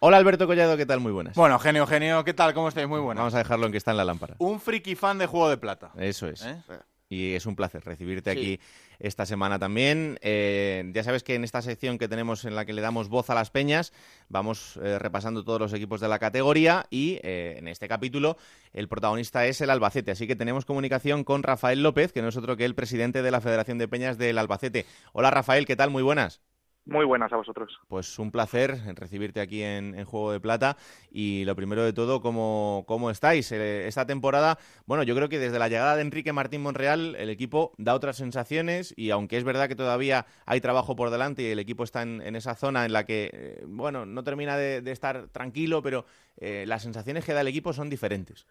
Hola 0.00 0.16
Alberto 0.16 0.46
Collado, 0.46 0.76
¿qué 0.76 0.86
tal? 0.86 1.00
Muy 1.00 1.10
buenas. 1.10 1.34
Bueno, 1.34 1.58
genio, 1.58 1.84
genio, 1.84 2.22
¿qué 2.22 2.32
tal? 2.32 2.54
¿Cómo 2.54 2.68
estáis? 2.68 2.86
Muy 2.86 3.00
buenas. 3.00 3.20
Vamos 3.20 3.34
a 3.34 3.38
dejarlo 3.38 3.66
en 3.66 3.72
que 3.72 3.78
está 3.78 3.90
en 3.90 3.96
la 3.96 4.04
lámpara. 4.04 4.36
Un 4.38 4.60
friki 4.60 4.94
fan 4.94 5.18
de 5.18 5.26
Juego 5.26 5.50
de 5.50 5.56
Plata. 5.56 5.90
Eso 5.96 6.28
es. 6.28 6.44
¿Eh? 6.44 6.62
y 7.10 7.32
es 7.32 7.46
un 7.46 7.56
placer 7.56 7.82
recibirte 7.84 8.30
aquí 8.30 8.60
esta 8.98 9.26
semana 9.26 9.58
también. 9.58 10.18
Eh, 10.20 10.88
ya 10.94 11.02
sabes 11.02 11.24
que 11.24 11.34
en 11.34 11.42
esta 11.42 11.62
sección 11.62 11.98
que 11.98 12.06
tenemos 12.06 12.44
en 12.44 12.54
la 12.54 12.64
que 12.64 12.74
le 12.74 12.82
damos 12.82 13.08
voz 13.08 13.30
a 13.30 13.34
las 13.34 13.50
peñas, 13.50 13.92
vamos 14.28 14.78
eh, 14.82 14.98
repasando 14.98 15.42
todos 15.42 15.58
los 15.58 15.72
equipos 15.72 16.00
de 16.00 16.08
la 16.08 16.18
categoría 16.18 16.86
y 16.90 17.18
en 17.22 17.66
este 17.66 17.88
capítulo 17.88 18.36
el 18.74 18.88
protagonista 18.88 19.46
es 19.46 19.60
el 19.62 19.70
Albacete. 19.70 20.10
Así 20.10 20.28
que 20.28 20.36
tenemos 20.36 20.64
comunicación 20.64 21.24
con 21.24 21.42
Rafael 21.42 21.82
López, 21.82 22.12
que 22.12 22.22
no 22.22 22.28
es 22.28 22.36
otro 22.36 22.56
que 22.56 22.66
el 22.66 22.74
presidente 22.74 23.22
de 23.22 23.30
la 23.30 23.40
Federación 23.40 23.78
de 23.78 23.88
Peñas 23.88 24.18
del 24.18 24.38
Albacete. 24.38 24.86
Hola 25.12 25.30
Rafael, 25.30 25.64
¿qué 25.66 25.74
tal? 25.74 25.90
Muy 25.90 26.02
buenas. 26.02 26.40
Muy 26.88 27.04
buenas 27.04 27.30
a 27.34 27.36
vosotros. 27.36 27.78
Pues 27.86 28.18
un 28.18 28.30
placer 28.30 28.78
recibirte 28.96 29.42
aquí 29.42 29.62
en, 29.62 30.02
Juego 30.06 30.32
de 30.32 30.40
Plata. 30.40 30.78
Y 31.10 31.44
lo 31.44 31.54
primero 31.54 31.84
de 31.84 31.92
todo, 31.92 32.22
¿cómo, 32.22 32.84
cómo 32.88 33.10
estáis? 33.10 33.52
Eh, 33.52 33.86
esta 33.86 34.06
temporada, 34.06 34.58
bueno, 34.86 35.02
yo 35.02 35.14
creo 35.14 35.28
que 35.28 35.38
desde 35.38 35.58
la 35.58 35.68
llegada 35.68 35.96
de 35.96 36.02
Enrique 36.02 36.32
Martín 36.32 36.62
Monreal, 36.62 37.14
el 37.16 37.28
equipo 37.28 37.72
da 37.76 37.94
otras 37.94 38.16
sensaciones. 38.16 38.94
Y 38.96 39.10
aunque 39.10 39.36
es 39.36 39.44
verdad 39.44 39.68
que 39.68 39.76
todavía 39.76 40.24
hay 40.46 40.62
trabajo 40.62 40.96
por 40.96 41.10
delante 41.10 41.42
y 41.42 41.46
el 41.46 41.58
equipo 41.58 41.84
está 41.84 42.00
en, 42.00 42.34
esa 42.34 42.54
zona 42.54 42.86
en 42.86 42.94
la 42.94 43.04
que, 43.04 43.30
eh, 43.34 43.64
bueno, 43.66 44.06
no 44.06 44.24
termina 44.24 44.56
de, 44.56 44.90
estar 44.90 45.28
tranquilo, 45.28 45.82
pero 45.82 46.06
eh, 46.38 46.64
las 46.66 46.82
sensaciones 46.82 47.22
que 47.22 47.34
da 47.34 47.42
el 47.42 47.48
equipo 47.48 47.74
son 47.74 47.90
diferentes. 47.90 48.46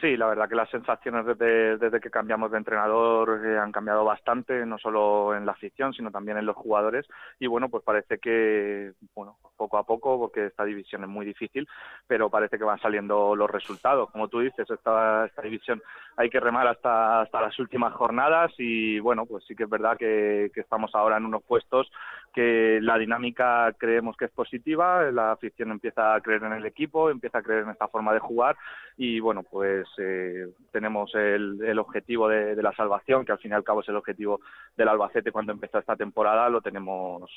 Sí, 0.00 0.14
la 0.14 0.26
verdad 0.26 0.46
que 0.46 0.54
las 0.54 0.68
sensaciones 0.68 1.24
desde, 1.24 2.00
que 2.00 2.10
cambiamos 2.10 2.50
de 2.50 2.58
entrenador 2.58 3.40
eh, 3.46 3.58
han 3.58 3.72
cambiado 3.72 4.04
bastante, 4.04 4.66
no 4.66 4.76
solo 4.76 5.34
en 5.34 5.46
la 5.46 5.52
afición, 5.52 5.94
sino 5.94 6.10
también 6.10 6.36
en 6.36 6.44
los 6.44 6.54
jugadores. 6.54 7.06
Y 7.40 7.46
bueno, 7.46 7.70
pues 7.70 7.82
parece 7.82 8.18
que, 8.18 8.92
bueno, 9.14 9.38
poco 9.56 9.78
a 9.78 9.84
poco, 9.84 10.18
porque 10.18 10.46
esta 10.46 10.66
división 10.66 11.02
es 11.04 11.08
muy 11.08 11.24
difícil, 11.24 11.66
pero 12.06 12.28
parece 12.28 12.58
que 12.58 12.64
van 12.64 12.78
saliendo 12.78 13.34
los 13.34 13.50
resultados. 13.50 14.10
Como 14.10 14.28
tú 14.28 14.40
dices, 14.40 14.68
esta, 14.68 15.24
esta 15.24 15.40
división 15.40 15.82
hay 16.16 16.30
que 16.30 16.40
remar 16.40 16.66
hasta, 16.66 17.20
hasta 17.20 17.42
las 17.42 17.58
últimas 17.58 17.92
jornadas 17.92 18.52
y 18.58 18.98
bueno, 19.00 19.26
pues 19.26 19.44
sí 19.46 19.54
que 19.54 19.64
es 19.64 19.70
verdad 19.70 19.96
que, 19.98 20.50
que 20.54 20.60
estamos 20.60 20.94
ahora 20.94 21.18
en 21.18 21.26
unos 21.26 21.42
puestos 21.42 21.90
que 22.36 22.80
la 22.82 22.98
dinámica 22.98 23.72
creemos 23.78 24.14
que 24.16 24.26
es 24.26 24.30
positiva, 24.30 25.10
la 25.10 25.32
afición 25.32 25.70
empieza 25.70 26.14
a 26.14 26.20
creer 26.20 26.42
en 26.44 26.52
el 26.52 26.66
equipo, 26.66 27.08
empieza 27.08 27.38
a 27.38 27.42
creer 27.42 27.62
en 27.62 27.70
esta 27.70 27.88
forma 27.88 28.12
de 28.12 28.18
jugar 28.18 28.56
y 28.98 29.20
bueno, 29.20 29.42
pues 29.42 29.86
eh, 29.98 30.46
tenemos 30.70 31.14
el, 31.14 31.62
el 31.64 31.78
objetivo 31.78 32.28
de, 32.28 32.54
de, 32.54 32.62
la 32.62 32.74
salvación, 32.74 33.24
que 33.24 33.32
al 33.32 33.38
fin 33.38 33.52
y 33.52 33.54
al 33.54 33.64
cabo 33.64 33.80
es 33.80 33.88
el 33.88 33.96
objetivo 33.96 34.40
del 34.76 34.88
Albacete 34.88 35.32
cuando 35.32 35.52
empezó 35.52 35.78
esta 35.78 35.96
temporada, 35.96 36.50
lo 36.50 36.60
tenemos 36.60 37.30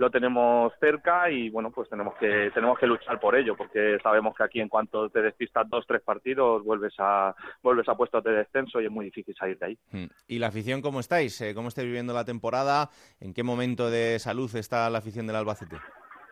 lo 0.00 0.10
tenemos 0.10 0.72
cerca 0.80 1.30
y 1.30 1.50
bueno 1.50 1.70
pues 1.70 1.90
tenemos 1.90 2.14
que 2.14 2.50
tenemos 2.54 2.78
que 2.78 2.86
luchar 2.86 3.20
por 3.20 3.36
ello 3.36 3.54
porque 3.54 3.98
sabemos 4.02 4.34
que 4.34 4.42
aquí 4.42 4.58
en 4.58 4.70
cuanto 4.70 5.10
te 5.10 5.20
despistas 5.20 5.68
dos 5.68 5.84
tres 5.86 6.00
partidos 6.00 6.64
vuelves 6.64 6.94
a 6.98 7.34
vuelves 7.62 7.86
a 7.86 7.94
puestos 7.94 8.24
de 8.24 8.32
descenso 8.32 8.80
y 8.80 8.86
es 8.86 8.90
muy 8.90 9.04
difícil 9.04 9.34
salir 9.34 9.58
de 9.58 9.66
ahí. 9.66 9.78
Hmm. 9.92 10.06
y 10.26 10.38
la 10.38 10.46
afición 10.46 10.80
cómo 10.80 11.00
estáis 11.00 11.38
eh, 11.42 11.54
cómo 11.54 11.68
estáis 11.68 11.86
viviendo 11.86 12.14
la 12.14 12.24
temporada 12.24 12.88
en 13.20 13.34
qué 13.34 13.42
momento 13.42 13.90
de 13.90 14.18
salud 14.18 14.50
está 14.56 14.88
la 14.88 14.98
afición 14.98 15.26
del 15.26 15.36
Albacete 15.36 15.76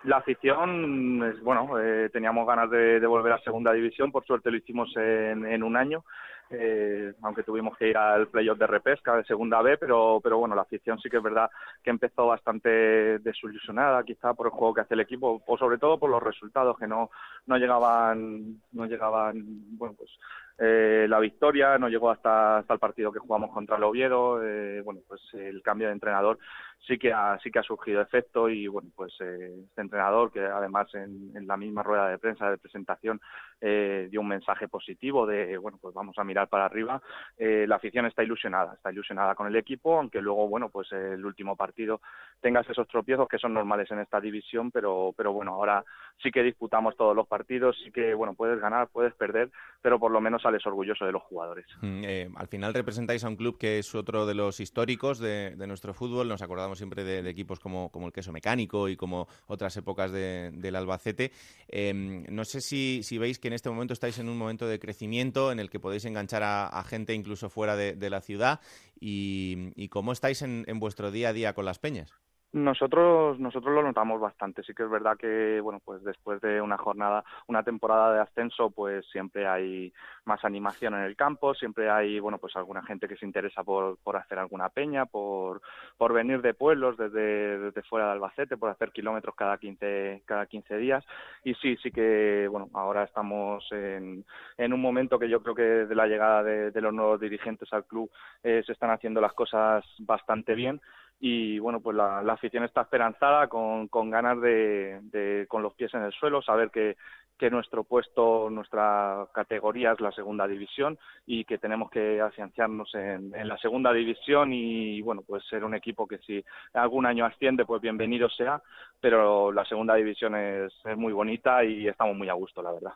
la 0.05 0.19
afición, 0.19 1.43
bueno, 1.43 1.77
eh, 1.81 2.09
teníamos 2.11 2.47
ganas 2.47 2.71
de, 2.71 3.05
volver 3.05 3.33
a 3.33 3.41
segunda 3.41 3.73
división, 3.73 4.13
por 4.13 4.25
suerte 4.25 4.49
lo 4.49 4.57
hicimos 4.57 4.97
en, 4.97 5.45
en 5.45 5.63
un 5.65 5.77
año 5.77 6.05
eh, 6.51 7.13
aunque 7.23 7.43
tuvimos 7.43 7.77
que 7.77 7.89
ir 7.89 7.97
al 7.97 8.29
playoff 8.29 8.59
de 8.59 8.67
repesca 8.67 9.17
de 9.17 9.25
segunda 9.25 9.61
B, 9.63 9.77
pero, 9.79 10.21
pero 10.23 10.39
bueno, 10.39 10.55
la 10.55 10.63
afición 10.63 10.99
sí 10.99 11.11
que 11.11 11.19
es 11.19 11.23
verdad 11.23 11.51
que 11.83 11.91
empezó 11.91 12.27
bastante 12.27 13.19
desilusionada, 13.19 14.03
quizá 14.05 14.35
por 14.35 14.47
el 14.47 14.53
juego 14.53 14.75
que 14.75 14.81
hace 14.83 14.95
el 14.95 15.01
equipo, 15.01 15.43
o 15.47 15.59
sobre 15.59 15.79
todo 15.79 15.99
por 15.99 16.11
los 16.11 16.23
resultados 16.23 16.79
que 16.79 16.87
no, 16.87 17.11
no 17.47 17.57
llegaban, 17.57 18.61
no 18.73 18.87
llegaban, 18.87 19.43
bueno, 19.77 19.95
pues 19.97 20.11
eh, 20.59 21.07
la 21.09 21.21
victoria 21.21 21.79
no 21.79 21.89
llegó 21.89 22.11
hasta, 22.11 22.59
hasta 22.59 22.75
el 22.75 22.81
partido 22.81 23.13
que 23.13 23.21
jugamos 23.21 23.53
contra 23.53 23.77
el 23.77 23.85
Oviedo. 23.85 24.43
Eh, 24.45 24.81
bueno, 24.83 25.01
pues 25.07 25.21
el 25.35 25.63
cambio 25.63 25.87
de 25.87 25.95
entrenador 25.95 26.39
sí 26.87 26.99
que 26.99 27.13
ha, 27.13 27.39
sí 27.43 27.51
que 27.51 27.59
ha 27.59 27.63
surgido 27.63 28.01
efecto 28.01 28.49
y 28.49 28.67
bueno, 28.67 28.91
pues 28.95 29.13
eh, 29.21 29.53
este 29.69 29.81
entrenador 29.81 30.33
que 30.33 30.41
además 30.41 30.93
en, 30.95 31.33
en, 31.35 31.47
la 31.47 31.57
misma 31.57 31.83
rueda 31.83 32.09
de 32.09 32.19
prensa 32.19 32.51
de 32.51 32.59
presentación 32.59 33.21
eh, 33.61 34.09
dio 34.11 34.21
un 34.21 34.29
mensaje 34.29 34.69
positivo 34.69 35.27
de 35.27 35.59
bueno, 35.59 35.79
pues 35.81 35.95
vamos 35.95 36.17
a 36.19 36.25
mirar 36.25 36.49
para 36.49 36.65
arriba. 36.65 37.03
Eh, 37.37 37.67
la 37.67 37.77
afición 37.77 38.07
está 38.07 38.23
ilusionada, 38.23 38.75
está 38.75 38.93
ilusionada 38.93 39.35
con 39.35 39.47
el 39.47 39.57
equipo, 39.57 39.99
aunque 39.99 40.21
luego 40.21 40.49
bueno, 40.49 40.69
pues 40.69 40.91
el 40.93 41.25
último 41.25 41.57
partido 41.57 42.01
tengas 42.41 42.69
esos 42.69 42.87
tropiezos 42.89 43.29
que 43.29 43.39
son 43.39 43.55
normales 43.55 43.91
en 43.91 44.01
esta 44.01 44.21
división, 44.21 44.71
pero 44.71 45.13
pero 45.17 45.33
bueno, 45.33 45.55
ahora 45.55 45.85
sí 46.23 46.31
que 46.31 46.43
disputamos 46.43 46.97
todos 46.97 47.15
los 47.15 47.27
partidos, 47.27 47.77
sí 47.85 47.91
que 47.93 48.15
bueno, 48.15 48.35
puedes 48.35 48.61
ganar, 48.61 48.89
puedes 48.89 49.15
perder, 49.15 49.51
pero 49.81 49.99
por 49.99 50.11
lo 50.11 50.21
menos 50.21 50.43
sales 50.43 50.67
orgulloso 50.67 51.05
de 51.05 51.13
los 51.13 51.23
jugadores. 51.23 51.67
Mm, 51.81 52.03
eh, 52.05 52.31
al 52.37 52.49
final 52.49 52.75
representáis 52.75 53.25
a 53.25 53.29
un 53.29 53.37
club 53.37 53.59
que 53.59 53.79
es 53.79 53.95
otro 53.95 54.27
de 54.27 54.35
los 54.35 54.61
históricos 54.61 55.19
de, 55.19 55.55
nuestro 55.69 55.95
fútbol. 55.95 56.29
Nos 56.29 56.43
acordamos 56.43 56.79
siempre 56.79 57.05
de, 57.05 57.29
equipos 57.29 57.61
como, 57.61 57.91
el 57.95 58.13
Queso 58.13 58.33
Mecánico 58.33 58.89
y 58.89 58.97
como 58.97 59.29
otras 59.47 59.77
épocas 59.77 60.11
del 60.13 60.77
Albacete. 60.77 61.33
Em, 61.69 62.25
no 62.29 62.45
sé 62.45 62.61
si, 62.61 63.19
veis 63.19 63.39
que 63.39 63.49
en 63.49 63.55
este 63.55 63.71
momento 63.71 63.93
estáis 63.93 64.19
en 64.19 64.29
un 64.29 64.39
momento 64.39 64.67
de 64.67 64.79
crecimiento 64.79 65.53
en 65.53 65.61
el 65.61 65.71
que 65.71 65.81
podéis 65.81 66.05
enganchar 66.05 66.43
a, 66.43 66.85
gente 66.85 67.15
incluso 67.15 67.51
fuera 67.51 67.77
de, 67.77 68.11
la 68.11 68.21
ciudad 68.21 68.61
y, 68.99 69.89
cómo 69.89 70.13
estáis 70.13 70.43
en 70.43 70.81
vuestro 70.81 71.11
día 71.11 71.31
a 71.31 71.33
día 71.33 71.53
con 71.53 71.65
las 71.65 71.79
peñas. 71.79 72.15
Nosotros, 72.51 73.39
nosotros 73.39 73.75
lo 73.75 73.83
notamos 73.83 74.23
bastante. 74.23 74.63
Sí 74.63 74.73
que 74.73 74.83
es 74.83 74.89
verdad 74.89 75.19
que, 75.19 75.61
bueno, 75.61 75.81
pues 75.85 76.03
después 76.03 76.41
de 76.41 76.63
una 76.63 76.79
jornada, 76.79 77.23
una 77.47 77.63
temporada 77.63 78.15
de 78.15 78.21
ascenso, 78.21 78.71
pues 78.71 79.05
siempre 79.13 79.47
hay 79.47 79.93
más 80.25 80.43
animación 80.47 80.95
en 80.95 81.03
el 81.03 81.15
campo, 81.15 81.55
siempre 81.55 81.91
hay, 81.91 82.19
bueno, 82.21 82.39
pues 82.39 82.57
alguna 82.57 82.83
gente 82.83 83.07
que 83.07 83.17
se 83.17 83.27
interesa 83.27 83.63
por, 83.65 83.99
por 83.99 84.17
hacer 84.17 84.39
alguna 84.39 84.71
peña, 84.71 85.05
por, 85.05 85.61
por 85.99 86.15
venir 86.15 86.41
de 86.41 86.55
pueblos 86.55 86.97
desde, 86.97 87.59
desde 87.59 87.83
fuera 87.83 88.07
de 88.07 88.13
Albacete, 88.13 88.57
por 88.57 88.71
hacer 88.71 88.93
kilómetros 88.93 89.35
cada 89.35 89.59
15, 89.59 90.23
cada 90.25 90.47
15 90.47 90.79
días. 90.79 91.05
Y 91.45 91.53
sí, 91.55 91.77
sí 91.83 91.91
que, 91.91 92.49
bueno, 92.51 92.71
ahora 92.73 93.05
estamos 93.05 93.67
en, 93.73 94.25
en 94.57 94.73
un 94.73 94.81
momento 94.81 95.19
que 95.19 95.29
yo 95.29 95.43
creo 95.43 95.55
que 95.55 95.63
de 95.63 95.95
la 95.95 96.07
llegada 96.07 96.43
de, 96.43 96.71
de 96.71 96.81
los 96.81 96.95
nuevos 96.95 97.21
dirigentes 97.21 97.71
al 97.75 97.85
club 97.85 98.11
eh, 98.43 98.63
se 98.65 98.73
están 98.73 98.91
haciendo 98.91 99.21
las 99.21 99.35
cosas 99.35 99.85
bastante 99.99 100.55
bien 100.55 100.81
y 101.21 101.59
bueno 101.59 101.81
pues 101.81 101.97
la, 101.97 102.21
afición 102.21 102.65
está 102.65 102.83
esperanzada 102.83 103.49
con, 103.49 103.89
con 103.89 104.11
ganas 104.11 104.41
de, 104.41 105.47
con 105.49 105.63
los 105.63 105.75
pies 105.75 105.93
en 105.95 106.03
el 106.03 106.13
suelo 106.13 106.43
saber 106.43 106.71
que, 106.71 106.97
que 107.37 107.51
nuestro 107.51 107.83
puesto 107.85 108.49
nuestra 108.51 109.27
categoría 109.33 109.93
es 109.93 110.01
la 110.01 110.13
segunda 110.13 110.47
división 110.47 110.97
y 111.27 111.45
que 111.45 111.59
tenemos 111.59 111.91
que 111.91 112.21
afianzarnos 112.21 112.95
en, 112.95 113.35
en, 113.35 113.49
la 113.49 113.59
segunda 113.59 113.93
división 113.93 114.53
y 114.53 115.01
bueno 115.03 115.23
pues 115.27 115.45
ser 115.49 115.65
un 115.65 115.75
equipo 115.75 116.07
que 116.07 116.19
si 116.19 116.45
algún 116.73 117.05
año 117.05 117.25
asciende 117.25 117.65
pues 117.65 117.83
bienvenido 117.83 118.29
sea 118.29 118.63
pero 119.01 119.51
la 119.51 119.65
segunda 119.65 119.95
división 119.95 120.37
es, 120.37 120.73
es 120.85 120.97
muy 120.97 121.13
bonita 121.13 121.65
y 121.65 121.89
estamos 121.89 122.17
muy 122.17 122.29
a 122.29 122.35
gusto 122.35 122.63
la 122.63 122.73
verdad 122.73 122.93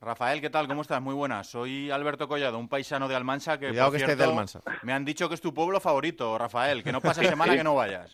Rafael, 0.00 0.40
¿qué 0.40 0.48
tal? 0.48 0.68
¿Cómo 0.68 0.82
estás? 0.82 1.02
Muy 1.02 1.14
buenas. 1.14 1.48
Soy 1.48 1.90
Alberto 1.90 2.28
Collado, 2.28 2.56
un 2.58 2.68
paisano 2.68 3.08
de 3.08 3.16
Almansa 3.16 3.58
que, 3.58 3.68
Cuidado 3.68 3.88
por 3.88 3.92
que 3.92 4.04
estés 4.04 4.16
cierto, 4.16 4.22
de 4.22 4.30
Almansa. 4.30 4.60
me 4.82 4.92
han 4.92 5.04
dicho 5.04 5.28
que 5.28 5.34
es 5.34 5.40
tu 5.40 5.52
pueblo 5.52 5.80
favorito, 5.80 6.38
Rafael, 6.38 6.84
que 6.84 6.92
no 6.92 7.00
pasa 7.00 7.22
semana 7.24 7.56
que 7.56 7.64
no 7.64 7.74
vayas. 7.74 8.10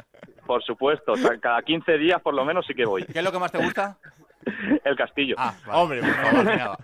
Por 0.46 0.62
supuesto, 0.64 1.12
o 1.12 1.16
sea, 1.16 1.38
cada 1.38 1.60
15 1.60 1.98
días 1.98 2.22
por 2.22 2.32
lo 2.34 2.44
menos 2.44 2.66
sí 2.66 2.74
que 2.74 2.86
voy. 2.86 3.04
¿Qué 3.04 3.18
es 3.18 3.24
lo 3.24 3.30
que 3.30 3.38
más 3.38 3.52
te 3.52 3.58
gusta? 3.58 3.98
El 4.84 4.96
castillo. 4.96 5.34
Ah, 5.38 5.54
vale. 5.66 5.78
hombre, 5.80 6.00
por 6.00 6.10
favor, 6.14 6.44
nada. 6.56 6.78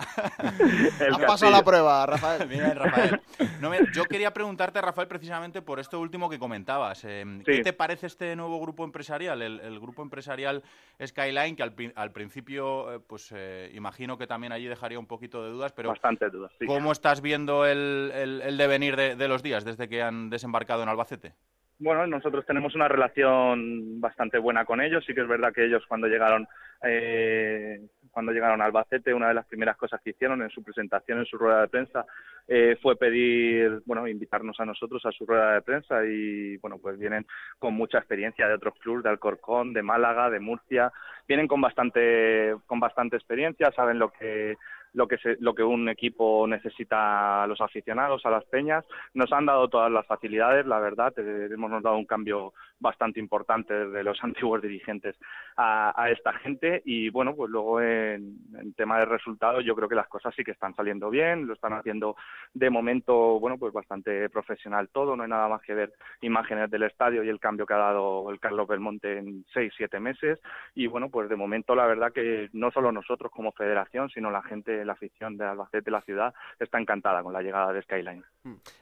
Has 1.13 1.25
pasado 1.27 1.53
la 1.53 1.63
prueba, 1.63 2.07
Rafael. 2.07 2.47
Bien, 2.49 2.75
Rafael. 2.75 3.21
No, 3.61 3.71
mira, 3.71 3.85
yo 3.93 4.05
quería 4.05 4.33
preguntarte, 4.33 4.81
Rafael, 4.81 5.09
precisamente 5.09 5.63
por 5.63 5.81
esto 5.81 6.01
último 6.01 6.29
que 6.31 6.39
comentabas. 6.39 7.05
Eh, 7.05 7.25
¿Qué 7.45 7.61
te 7.63 7.73
parece 7.73 8.07
este 8.07 8.35
nuevo 8.37 8.61
grupo 8.61 8.85
empresarial, 8.85 9.43
el, 9.43 9.61
el 9.61 9.81
grupo 9.81 10.03
empresarial 10.03 10.63
Skyline, 11.05 11.57
que 11.57 11.63
al, 11.63 11.75
pri- 11.75 11.93
al 11.95 12.13
principio, 12.13 12.95
eh, 12.95 13.01
pues 13.07 13.33
eh, 13.37 13.71
imagino 13.75 14.17
que 14.19 14.27
también 14.27 14.53
allí 14.53 14.67
dejaría 14.67 14.99
un 14.99 15.07
poquito 15.07 15.45
de 15.45 15.51
dudas, 15.51 15.73
pero 15.73 15.91
Bastante 15.91 16.29
dudas, 16.31 16.53
sí. 16.59 16.67
¿cómo 16.67 16.93
estás 16.93 17.21
viendo 17.21 17.67
el, 17.67 18.11
el- 18.15 18.43
el 18.43 18.57
devenir 18.57 18.97
de, 18.97 19.17
de 19.17 19.29
los 19.29 19.43
días 19.43 19.65
desde 19.65 19.89
que 19.89 20.03
han 20.03 20.31
desembarcado 20.31 20.83
en 20.83 20.89
Albacete? 20.89 21.35
Bueno, 21.79 22.07
nosotros 22.07 22.45
tenemos 22.45 22.75
una 22.75 22.89
relación 22.89 24.01
bastante 24.03 24.39
buena 24.39 24.67
con 24.67 24.83
ellos. 24.83 25.03
Sí 25.07 25.15
que 25.15 25.23
es 25.23 25.29
verdad 25.29 25.51
que 25.55 25.65
ellos 25.65 25.83
cuando 25.89 26.09
llegaron 26.09 26.47
eh, 26.83 27.81
cuando 28.11 28.33
llegaron 28.33 28.61
a 28.61 28.64
Albacete, 28.64 29.14
una 29.14 29.28
de 29.28 29.35
las 29.35 29.47
primeras 29.47 29.76
cosas 29.76 30.01
que 30.03 30.11
hicieron 30.11 30.43
en 30.43 30.51
su 30.51 30.62
presentación, 30.62 31.18
en 31.18 31.26
su 31.26 31.39
rueda 31.39 31.62
de 31.62 31.68
prensa, 31.68 32.05
eh, 32.49 32.76
fue 32.83 32.97
pedir, 32.97 33.83
bueno, 33.87 34.07
invitarnos 34.09 34.59
a 34.59 34.64
nosotros 34.64 35.05
a 35.07 35.12
su 35.12 35.24
rueda 35.24 35.55
de 35.55 35.62
prensa 35.62 36.05
y, 36.05 36.57
bueno, 36.59 36.78
pues 36.78 36.99
vienen 36.99 37.26
con 37.59 37.74
mucha 37.74 37.99
experiencia 37.99 38.49
de 38.49 38.55
otros 38.55 38.74
clubes, 38.81 39.05
de 39.05 39.11
Alcorcón, 39.11 39.72
de 39.72 39.83
Málaga, 39.83 40.31
de 40.31 40.41
Murcia, 40.41 40.93
vienen 41.28 41.47
con 41.47 41.61
bastante, 41.61 42.57
con 42.66 42.81
bastante 42.81 43.16
experiencia, 43.16 43.70
saben 43.72 43.99
lo 43.99 44.11
que 44.12 44.57
lo 44.93 45.07
que 45.09 45.18
se- 45.18 45.36
lo 45.41 45.55
que 45.55 45.62
un 45.62 45.88
equipo 45.88 46.47
necesita 46.47 47.43
a 47.43 47.47
los 47.47 47.61
aficionados, 47.61 48.24
a 48.26 48.30
las 48.30 48.45
peñas. 48.45 48.84
Nos 49.14 49.32
han 49.32 49.47
dado 49.47 49.68
todas 49.68 49.91
las 49.91 50.07
facilidades, 50.07 50.66
la 50.66 50.78
verdad. 50.80 51.12
eh, 51.18 51.49
hemos 51.53 51.70
nos 51.70 51.82
dado 51.82 51.97
un 51.97 52.07
cambio 52.07 52.53
bastante 52.78 53.20
importante 53.20 53.72
desde 53.74 54.03
los 54.03 54.18
antiguos 54.24 54.62
dirigentes 54.62 55.16
a, 55.57 55.93
a 56.01 56.11
esta 56.11 56.32
gente 56.34 56.82
y 56.84 57.11
bueno, 57.11 57.34
pues 57.34 57.51
luego 57.51 57.80
en, 57.80 58.36
en 58.59 58.74
tema 58.74 58.99
de 58.99 59.05
resultados 59.05 59.64
yo 59.64 59.74
creo 59.74 59.88
que 59.88 59.95
las 59.95 60.09
cosas 60.09 60.34
sí 60.34 60.43
que 60.45 60.53
están 60.53 60.74
saliendo 60.74 61.11
bien, 61.11 61.47
lo 61.47 61.53
están 61.55 61.72
haciendo 61.74 62.16
de 62.55 62.70
momento, 62.70 63.38
bueno, 63.41 63.59
pues 63.59 63.72
bastante 63.72 64.28
profesional 64.30 64.88
todo, 64.88 65.16
no 65.16 65.22
hay 65.22 65.28
nada 65.28 65.49
más 65.49 65.61
que 65.62 65.74
ver 65.74 65.93
imágenes 66.22 66.70
del 66.70 66.84
estadio 66.84 67.22
y 67.22 67.28
el 67.28 67.41
cambio 67.41 67.66
que 67.66 67.74
ha 67.74 67.78
dado 67.78 68.30
el 68.30 68.41
Carlos 68.41 68.66
Belmonte 68.68 69.18
en 69.18 69.45
seis, 69.53 69.72
siete 69.76 70.01
meses 70.01 70.41
y 70.74 70.86
bueno, 70.86 71.11
pues 71.11 71.28
de 71.28 71.36
momento 71.36 71.74
la 71.74 71.86
verdad 71.86 72.12
que 72.12 72.49
no 72.53 72.70
solo 72.70 72.93
nosotros 72.93 73.30
como 73.30 73.53
federación, 73.53 74.09
sino 74.11 74.30
la 74.30 74.43
gente, 74.43 74.80
la 74.85 74.93
afición 74.93 75.37
de 75.37 75.45
Albacete, 75.47 75.91
la 75.91 76.01
ciudad, 76.03 76.35
está 76.59 76.78
encantada 76.81 77.22
con 77.22 77.33
la 77.33 77.43
llegada 77.43 77.72
de 77.72 77.83
Skyline. 77.83 78.24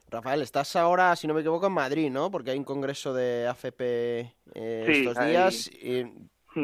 Rafael, 0.09 0.41
estás 0.41 0.75
ahora, 0.75 1.15
si 1.15 1.27
no 1.27 1.33
me 1.33 1.41
equivoco, 1.41 1.67
en 1.67 1.73
Madrid, 1.73 2.09
¿no? 2.11 2.29
Porque 2.31 2.51
hay 2.51 2.57
un 2.57 2.63
congreso 2.63 3.13
de 3.13 3.47
AFP 3.47 4.33
eh, 4.53 4.83
Sí, 4.87 4.99
estos 5.01 5.17
hay- 5.17 5.29
días. 5.31 5.67
y 5.73 6.05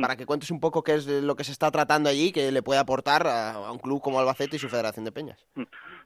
para 0.02 0.16
que 0.18 0.26
cuentes 0.26 0.50
un 0.52 0.60
poco 0.60 0.84
qué 0.84 0.96
es 0.96 1.06
de 1.06 1.22
lo 1.22 1.36
que 1.36 1.44
se 1.44 1.52
está 1.52 1.70
tratando 1.70 2.10
allí, 2.10 2.32
que 2.32 2.52
le 2.52 2.64
puede 2.64 2.80
aportar 2.80 3.28
a, 3.28 3.52
a 3.54 3.72
un 3.72 3.78
club 3.80 4.02
como 4.02 4.20
Albacete 4.20 4.56
y 4.56 4.60
su 4.60 4.68
Federación 4.68 5.06
de 5.06 5.12
Peñas. 5.12 5.46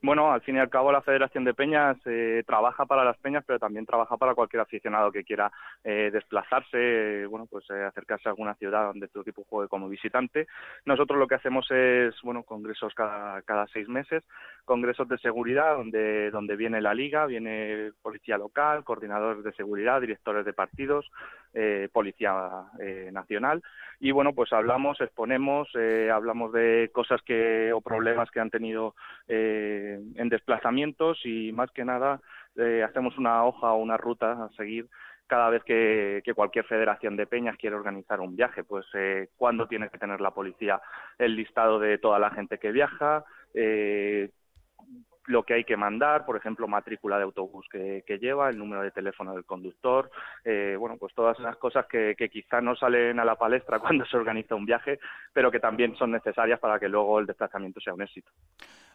Bueno, 0.01 0.31
al 0.31 0.39
fin 0.41 0.55
y 0.55 0.59
al 0.59 0.69
cabo 0.69 0.93
la 0.93 1.01
Federación 1.01 1.43
de 1.43 1.53
Peñas 1.53 1.97
eh, 2.05 2.41
trabaja 2.47 2.85
para 2.85 3.03
las 3.03 3.17
peñas, 3.17 3.43
pero 3.45 3.59
también 3.59 3.85
trabaja 3.85 4.15
para 4.15 4.33
cualquier 4.33 4.61
aficionado 4.61 5.11
que 5.11 5.25
quiera 5.25 5.51
eh, 5.83 6.09
desplazarse, 6.13 7.25
bueno, 7.25 7.47
pues 7.47 7.65
eh, 7.69 7.83
acercarse 7.83 8.29
a 8.29 8.31
alguna 8.31 8.55
ciudad 8.55 8.85
donde 8.85 9.09
tu 9.09 9.19
equipo 9.19 9.43
juegue 9.43 9.67
como 9.67 9.89
visitante. 9.89 10.47
Nosotros 10.85 11.19
lo 11.19 11.27
que 11.27 11.35
hacemos 11.35 11.69
es, 11.69 12.15
bueno, 12.23 12.43
congresos 12.43 12.93
cada, 12.93 13.41
cada 13.41 13.67
seis 13.67 13.89
meses, 13.89 14.23
congresos 14.63 15.05
de 15.09 15.17
seguridad 15.17 15.75
donde, 15.75 16.31
donde 16.31 16.55
viene 16.55 16.79
la 16.79 16.93
liga, 16.93 17.25
viene 17.25 17.91
policía 18.01 18.37
local, 18.37 18.85
coordinadores 18.85 19.43
de 19.43 19.51
seguridad, 19.51 19.99
directores 19.99 20.45
de 20.45 20.53
partidos, 20.53 21.11
eh, 21.53 21.89
policía 21.91 22.47
eh, 22.79 23.09
nacional 23.11 23.63
y 23.99 24.11
bueno 24.11 24.33
pues 24.33 24.53
hablamos 24.53 25.01
exponemos 25.01 25.67
eh, 25.73 26.11
hablamos 26.13 26.53
de 26.53 26.91
cosas 26.93 27.21
que 27.23 27.73
o 27.73 27.81
problemas 27.81 28.29
que 28.29 28.39
han 28.39 28.51
tenido 28.51 28.93
eh, 29.27 29.88
en 30.15 30.29
desplazamientos 30.29 31.19
y 31.25 31.51
más 31.51 31.71
que 31.71 31.85
nada 31.85 32.21
eh, 32.55 32.83
hacemos 32.83 33.17
una 33.17 33.45
hoja 33.45 33.71
o 33.71 33.77
una 33.77 33.97
ruta 33.97 34.31
a 34.43 34.49
seguir 34.57 34.87
cada 35.27 35.49
vez 35.49 35.63
que, 35.63 36.21
que 36.25 36.33
cualquier 36.33 36.65
federación 36.65 37.15
de 37.15 37.27
peñas 37.27 37.55
quiere 37.57 37.75
organizar 37.75 38.19
un 38.19 38.35
viaje, 38.35 38.63
pues 38.63 38.85
eh, 38.95 39.29
cuándo 39.37 39.67
tiene 39.67 39.89
que 39.89 39.99
tener 39.99 40.19
la 40.21 40.31
policía 40.31 40.81
el 41.19 41.35
listado 41.35 41.79
de 41.79 41.99
toda 41.99 42.17
la 42.17 42.31
gente 42.31 42.57
que 42.57 42.71
viaja, 42.71 43.23
eh, 43.53 44.31
lo 45.29 45.43
que 45.43 45.53
hay 45.53 45.63
que 45.63 45.77
mandar, 45.77 46.25
por 46.25 46.35
ejemplo, 46.35 46.67
matrícula 46.67 47.17
de 47.17 47.23
autobús 47.23 47.67
que, 47.71 48.03
que 48.05 48.17
lleva, 48.17 48.49
el 48.49 48.57
número 48.57 48.81
de 48.81 48.89
teléfono 48.89 49.35
del 49.35 49.45
conductor, 49.45 50.09
eh, 50.43 50.75
bueno, 50.77 50.97
pues 50.97 51.13
todas 51.13 51.39
esas 51.39 51.55
cosas 51.57 51.85
que, 51.85 52.15
que 52.17 52.29
quizá 52.29 52.61
no 52.61 52.75
salen 52.75 53.19
a 53.19 53.25
la 53.25 53.35
palestra 53.35 53.77
cuando 53.79 54.05
se 54.05 54.17
organiza 54.17 54.55
un 54.55 54.65
viaje, 54.65 54.99
pero 55.31 55.51
que 55.51 55.59
también 55.59 55.95
son 55.97 56.11
necesarias 56.11 56.59
para 56.59 56.79
que 56.79 56.89
luego 56.89 57.19
el 57.19 57.27
desplazamiento 57.27 57.79
sea 57.79 57.93
un 57.93 58.01
éxito. 58.01 58.31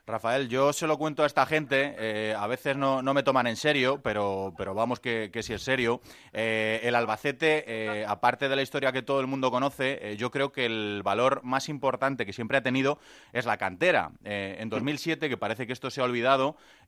Rafael, 0.06 0.50
yo 0.50 0.74
se 0.74 0.86
lo 0.86 0.98
cuento 0.98 1.22
a 1.22 1.26
esta 1.26 1.46
gente, 1.46 1.94
eh, 1.98 2.34
a 2.36 2.46
veces 2.46 2.76
no, 2.76 3.00
no 3.00 3.14
me 3.14 3.22
toman 3.22 3.46
en 3.46 3.56
serio, 3.56 4.02
pero, 4.02 4.52
pero 4.58 4.74
vamos 4.74 5.00
que, 5.00 5.30
que 5.32 5.42
sí 5.42 5.54
es 5.54 5.62
serio. 5.62 6.02
Eh, 6.34 6.80
el 6.82 6.94
Albacete, 6.94 7.64
eh, 7.66 8.04
aparte 8.06 8.50
de 8.50 8.56
la 8.56 8.60
historia 8.60 8.92
que 8.92 9.00
todo 9.00 9.20
el 9.20 9.26
mundo 9.26 9.50
conoce, 9.50 10.14
yo 10.18 10.30
creo 10.30 10.52
que 10.52 10.66
el 10.66 11.00
valor 11.02 11.42
más 11.42 11.70
importante 11.70 12.26
que 12.26 12.34
siempre 12.34 12.58
ha 12.58 12.62
tenido 12.62 12.98
es 13.32 13.46
la 13.46 13.56
cantera. 13.56 14.10
En 14.24 14.68
2007, 14.68 15.30
que 15.30 15.38
parece 15.38 15.66
que 15.66 15.72
esto 15.72 15.88
se 15.88 16.02
ha 16.02 16.04
olvidado, 16.04 16.23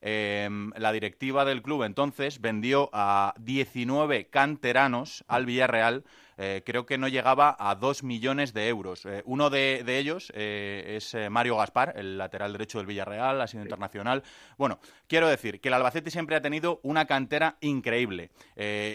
eh, 0.00 0.48
la 0.76 0.92
directiva 0.92 1.44
del 1.44 1.62
club 1.62 1.84
entonces 1.84 2.40
vendió 2.40 2.90
a 2.92 3.34
19 3.38 4.28
canteranos 4.28 5.24
al 5.28 5.46
Villarreal 5.46 6.04
eh, 6.36 6.62
creo 6.64 6.86
que 6.86 6.98
no 6.98 7.08
llegaba 7.08 7.56
a 7.58 7.74
2 7.74 8.02
millones 8.02 8.52
de 8.52 8.68
euros. 8.68 9.06
Eh, 9.06 9.22
uno 9.26 9.50
de, 9.50 9.82
de 9.84 9.98
ellos 9.98 10.32
eh, 10.34 10.96
es 10.96 11.16
Mario 11.30 11.56
Gaspar, 11.56 11.92
el 11.96 12.18
lateral 12.18 12.52
derecho 12.52 12.78
del 12.78 12.86
Villarreal, 12.86 13.40
ha 13.40 13.46
sido 13.46 13.62
internacional. 13.62 14.22
Bueno, 14.58 14.78
quiero 15.08 15.28
decir 15.28 15.60
que 15.60 15.68
el 15.68 15.74
Albacete 15.74 16.10
siempre 16.10 16.36
ha 16.36 16.40
tenido 16.40 16.80
una 16.82 17.06
cantera 17.06 17.56
increíble. 17.60 18.30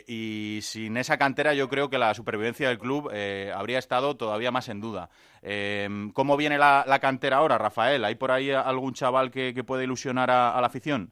y 0.08 0.60
sin 0.62 0.98
esa 0.98 1.18
cantera 1.18 1.54
yo 1.54 1.70
creo 1.70 1.90
que 1.90 1.98
la 1.98 2.14
supervivencia 2.14 2.70
del 2.70 2.80
club 2.80 3.10
habría 3.54 3.80
estado 3.80 4.16
todavía 4.16 4.52
más 4.52 4.70
en 4.70 4.82
duda. 4.82 5.10
Eh, 5.42 5.90
¿Cómo 6.14 6.38
viene 6.38 6.58
la, 6.58 6.84
la 6.88 7.00
cantera 7.00 7.38
ahora, 7.38 7.58
Rafael? 7.58 8.06
¿Hay 8.06 8.16
por 8.16 8.32
ahí 8.32 8.52
algún 8.52 8.94
chaval 8.94 9.32
que, 9.32 9.54
que 9.54 9.64
puede 9.64 9.86
ilusionar 9.86 10.30
a, 10.30 10.56
a 10.56 10.62
la 10.62 10.68
afición? 10.68 11.12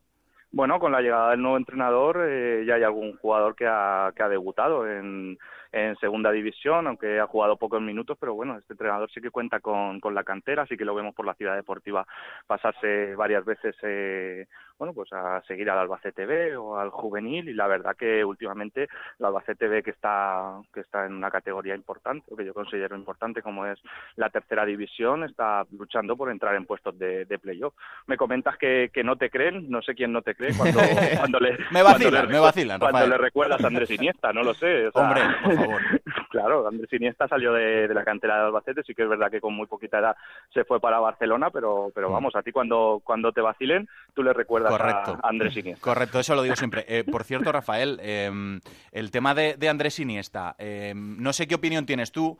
Bueno, 0.51 0.79
con 0.79 0.91
la 0.91 1.01
llegada 1.01 1.31
del 1.31 1.41
nuevo 1.41 1.57
entrenador 1.57 2.25
eh, 2.27 2.63
ya 2.65 2.75
hay 2.75 2.83
algún 2.83 3.15
jugador 3.17 3.55
que 3.55 3.67
ha, 3.67 4.11
que 4.15 4.23
ha 4.23 4.29
debutado 4.29 4.87
en, 4.87 5.37
en 5.71 5.95
segunda 5.97 6.31
división, 6.31 6.87
aunque 6.87 7.19
ha 7.19 7.27
jugado 7.27 7.57
pocos 7.57 7.81
minutos, 7.81 8.17
pero 8.19 8.33
bueno, 8.33 8.57
este 8.57 8.73
entrenador 8.73 9.09
sí 9.11 9.21
que 9.21 9.29
cuenta 9.29 9.59
con, 9.59 9.99
con 9.99 10.15
la 10.15 10.23
cantera, 10.23 10.63
así 10.63 10.77
que 10.77 10.85
lo 10.85 10.95
vemos 10.95 11.13
por 11.13 11.25
la 11.25 11.35
ciudad 11.35 11.55
deportiva 11.55 12.07
pasarse 12.47 13.15
varias 13.15 13.45
veces, 13.45 13.75
eh, 13.83 14.47
bueno, 14.79 14.93
pues 14.93 15.11
a 15.11 15.41
seguir 15.41 15.69
al 15.69 15.77
Albacete 15.79 16.25
B 16.25 16.55
o 16.55 16.77
al 16.79 16.89
juvenil 16.89 17.49
y 17.49 17.53
la 17.53 17.67
verdad 17.67 17.97
que 17.97 18.23
últimamente 18.23 18.87
el 19.19 19.25
Albacete 19.25 19.67
B 19.67 19.83
que 19.83 19.91
está, 19.91 20.61
que 20.73 20.79
está 20.79 21.05
en 21.05 21.13
una 21.13 21.29
categoría 21.29 21.75
importante, 21.75 22.25
o 22.31 22.37
que 22.37 22.45
yo 22.45 22.53
considero 22.53 22.95
importante 22.95 23.41
como 23.41 23.65
es 23.65 23.77
la 24.15 24.29
tercera 24.29 24.65
división, 24.65 25.25
está 25.25 25.65
luchando 25.77 26.15
por 26.15 26.31
entrar 26.31 26.55
en 26.55 26.65
puestos 26.65 26.97
de, 26.97 27.25
de 27.25 27.39
playoff. 27.39 27.73
Me 28.07 28.15
comentas 28.15 28.57
que, 28.57 28.89
que 28.93 29.03
no 29.03 29.17
te 29.17 29.29
creen, 29.29 29.69
no 29.69 29.81
sé 29.81 29.93
quién 29.93 30.13
no 30.13 30.21
te 30.21 30.33
cree 30.33 30.55
cuando, 30.55 30.79
cuando 31.17 31.39
le... 31.41 31.57
me 31.71 31.83
vacilan, 31.83 32.29
me 32.29 32.39
vacilan, 32.39 32.79
Cuando 32.79 32.99
Rafael. 32.99 33.09
le 33.11 33.17
recuerdas 33.17 33.61
a 33.61 33.67
Andrés 33.67 33.91
Iniesta, 33.91 34.31
no 34.31 34.43
lo 34.43 34.53
sé. 34.53 34.87
o 34.87 34.91
sea, 34.93 35.01
Hombre, 35.01 35.21
por 35.43 35.55
favor. 35.55 35.81
claro, 36.29 36.67
Andrés 36.69 36.93
Iniesta 36.93 37.27
salió 37.27 37.51
de, 37.51 37.89
de 37.89 37.93
la 37.93 38.05
cantera 38.05 38.37
de 38.37 38.45
Albacete, 38.45 38.83
sí 38.83 38.95
que 38.95 39.03
es 39.03 39.09
verdad 39.09 39.29
que 39.29 39.41
con 39.41 39.53
muy 39.53 39.67
poquita 39.67 39.99
edad 39.99 40.15
se 40.53 40.63
fue 40.63 40.79
para 40.79 40.99
Barcelona, 40.99 41.49
pero, 41.49 41.91
pero 41.93 42.09
vamos, 42.09 42.33
a 42.37 42.41
ti 42.41 42.53
cuando, 42.53 43.01
cuando 43.03 43.33
te 43.33 43.41
vacilen, 43.41 43.89
tú 44.13 44.23
le 44.23 44.31
recuerdas 44.31 44.68
Correcto. 44.69 45.19
a 45.21 45.29
Andrés 45.29 45.55
Iniesta. 45.57 45.81
Correcto, 45.83 46.19
eso 46.19 46.35
lo 46.35 46.43
digo 46.43 46.55
siempre. 46.55 46.85
Eh, 46.87 47.03
por 47.03 47.23
cierto, 47.23 47.51
Rafael, 47.51 47.99
eh, 48.01 48.59
el 48.91 49.11
tema 49.11 49.33
de, 49.35 49.55
de 49.55 49.69
Andrés 49.69 49.99
Iniesta, 49.99 50.55
eh, 50.57 50.93
no 50.95 51.33
sé 51.33 51.47
qué 51.47 51.55
opinión 51.55 51.85
tienes 51.85 52.11
tú. 52.11 52.37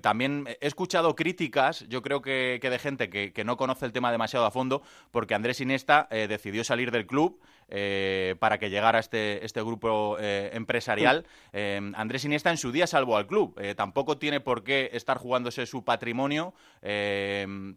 también 0.00 0.46
he 0.60 0.66
escuchado 0.66 1.14
críticas, 1.14 1.86
yo 1.88 2.02
creo 2.02 2.22
que, 2.22 2.58
que 2.60 2.70
de 2.70 2.78
gente 2.78 3.10
que, 3.10 3.32
que 3.32 3.44
no 3.44 3.56
conoce 3.56 3.86
el 3.86 3.92
tema 3.92 4.12
demasiado 4.12 4.46
a 4.46 4.50
fondo, 4.50 4.82
porque 5.10 5.34
Andrés 5.34 5.60
Iniesta 5.60 6.08
decidió 6.10 6.64
salir 6.64 6.90
del 6.90 7.06
club 7.06 7.40
eh, 7.68 8.36
para 8.38 8.58
que 8.58 8.70
llegara 8.70 8.98
este, 8.98 9.44
este 9.44 9.60
grupo 9.62 10.16
eh, 10.20 10.50
empresarial. 10.52 11.26
Eh, 11.52 11.80
Andrés 11.94 12.24
Iniesta 12.24 12.50
en 12.50 12.56
su 12.56 12.72
día 12.72 12.86
salvó 12.86 13.16
al 13.16 13.26
club. 13.26 13.58
Eh, 13.60 13.74
tampoco 13.74 14.18
tiene 14.18 14.40
por 14.40 14.62
qué 14.62 14.90
estar 14.92 15.18
jugándose 15.18 15.66
su 15.66 15.84
patrimonio 15.84 16.54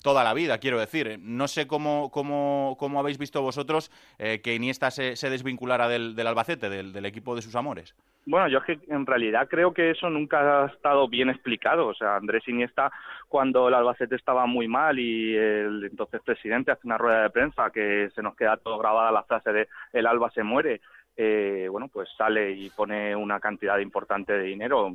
toda 0.04 0.24
la 0.24 0.34
vida, 0.36 0.60
quiero 0.60 0.80
decir. 0.80 1.20
No 1.20 1.48
sé 1.48 1.66
cómo, 1.66 2.12
cómo, 2.12 2.76
cómo 2.80 3.00
habéis 3.00 3.18
visto 3.18 3.42
vosotros 3.42 3.90
que 4.18 4.54
Iniesta 4.54 4.92
se, 4.92 5.16
se 5.16 5.30
desvinculara 5.32 5.88
del, 5.88 6.16
del 6.16 6.28
Albacete, 6.28 6.70
del, 6.70 6.94
del 6.94 7.06
equipo 7.06 7.36
de 7.36 7.42
sus 7.42 7.56
amores. 7.56 7.96
Bueno, 8.26 8.48
yo 8.48 8.60
es 8.60 8.66
que 8.66 8.80
en 8.94 9.06
realidad 9.06 9.48
creo 9.50 9.74
que 9.74 9.92
eso 9.92 10.10
nunca 10.10 10.64
ha 10.64 10.68
estado 10.68 11.08
bien 11.08 11.30
explicado. 11.30 11.88
O 11.88 11.94
sea, 11.96 12.16
Andrés 12.16 12.48
Iniesta, 12.48 12.92
cuando 13.28 13.68
el 13.68 13.74
Albacete 13.74 14.16
estaba 14.16 14.46
muy 14.46 14.68
mal 14.68 15.00
y 15.00 15.36
el 15.36 15.86
entonces 15.86 16.22
presidente 16.24 16.72
hace 16.72 16.86
una 16.86 16.98
rueda 16.98 17.24
de 17.24 17.30
prensa 17.32 17.72
que 17.72 18.10
se 18.14 18.22
nos 18.22 18.36
queda 18.36 18.58
todo 18.58 18.78
grabada 18.78 19.12
la 19.12 19.24
frase 19.24 19.52
de 19.52 19.68
el 19.94 20.06
Alba 20.06 20.30
se 20.32 20.44
muere, 20.44 20.82
eh, 21.22 21.68
bueno, 21.70 21.90
pues 21.90 22.08
sale 22.18 22.52
y 22.52 22.70
pone 22.70 23.14
una 23.14 23.42
cantidad 23.42 23.78
importante 23.80 24.32
de 24.32 24.44
dinero 24.44 24.90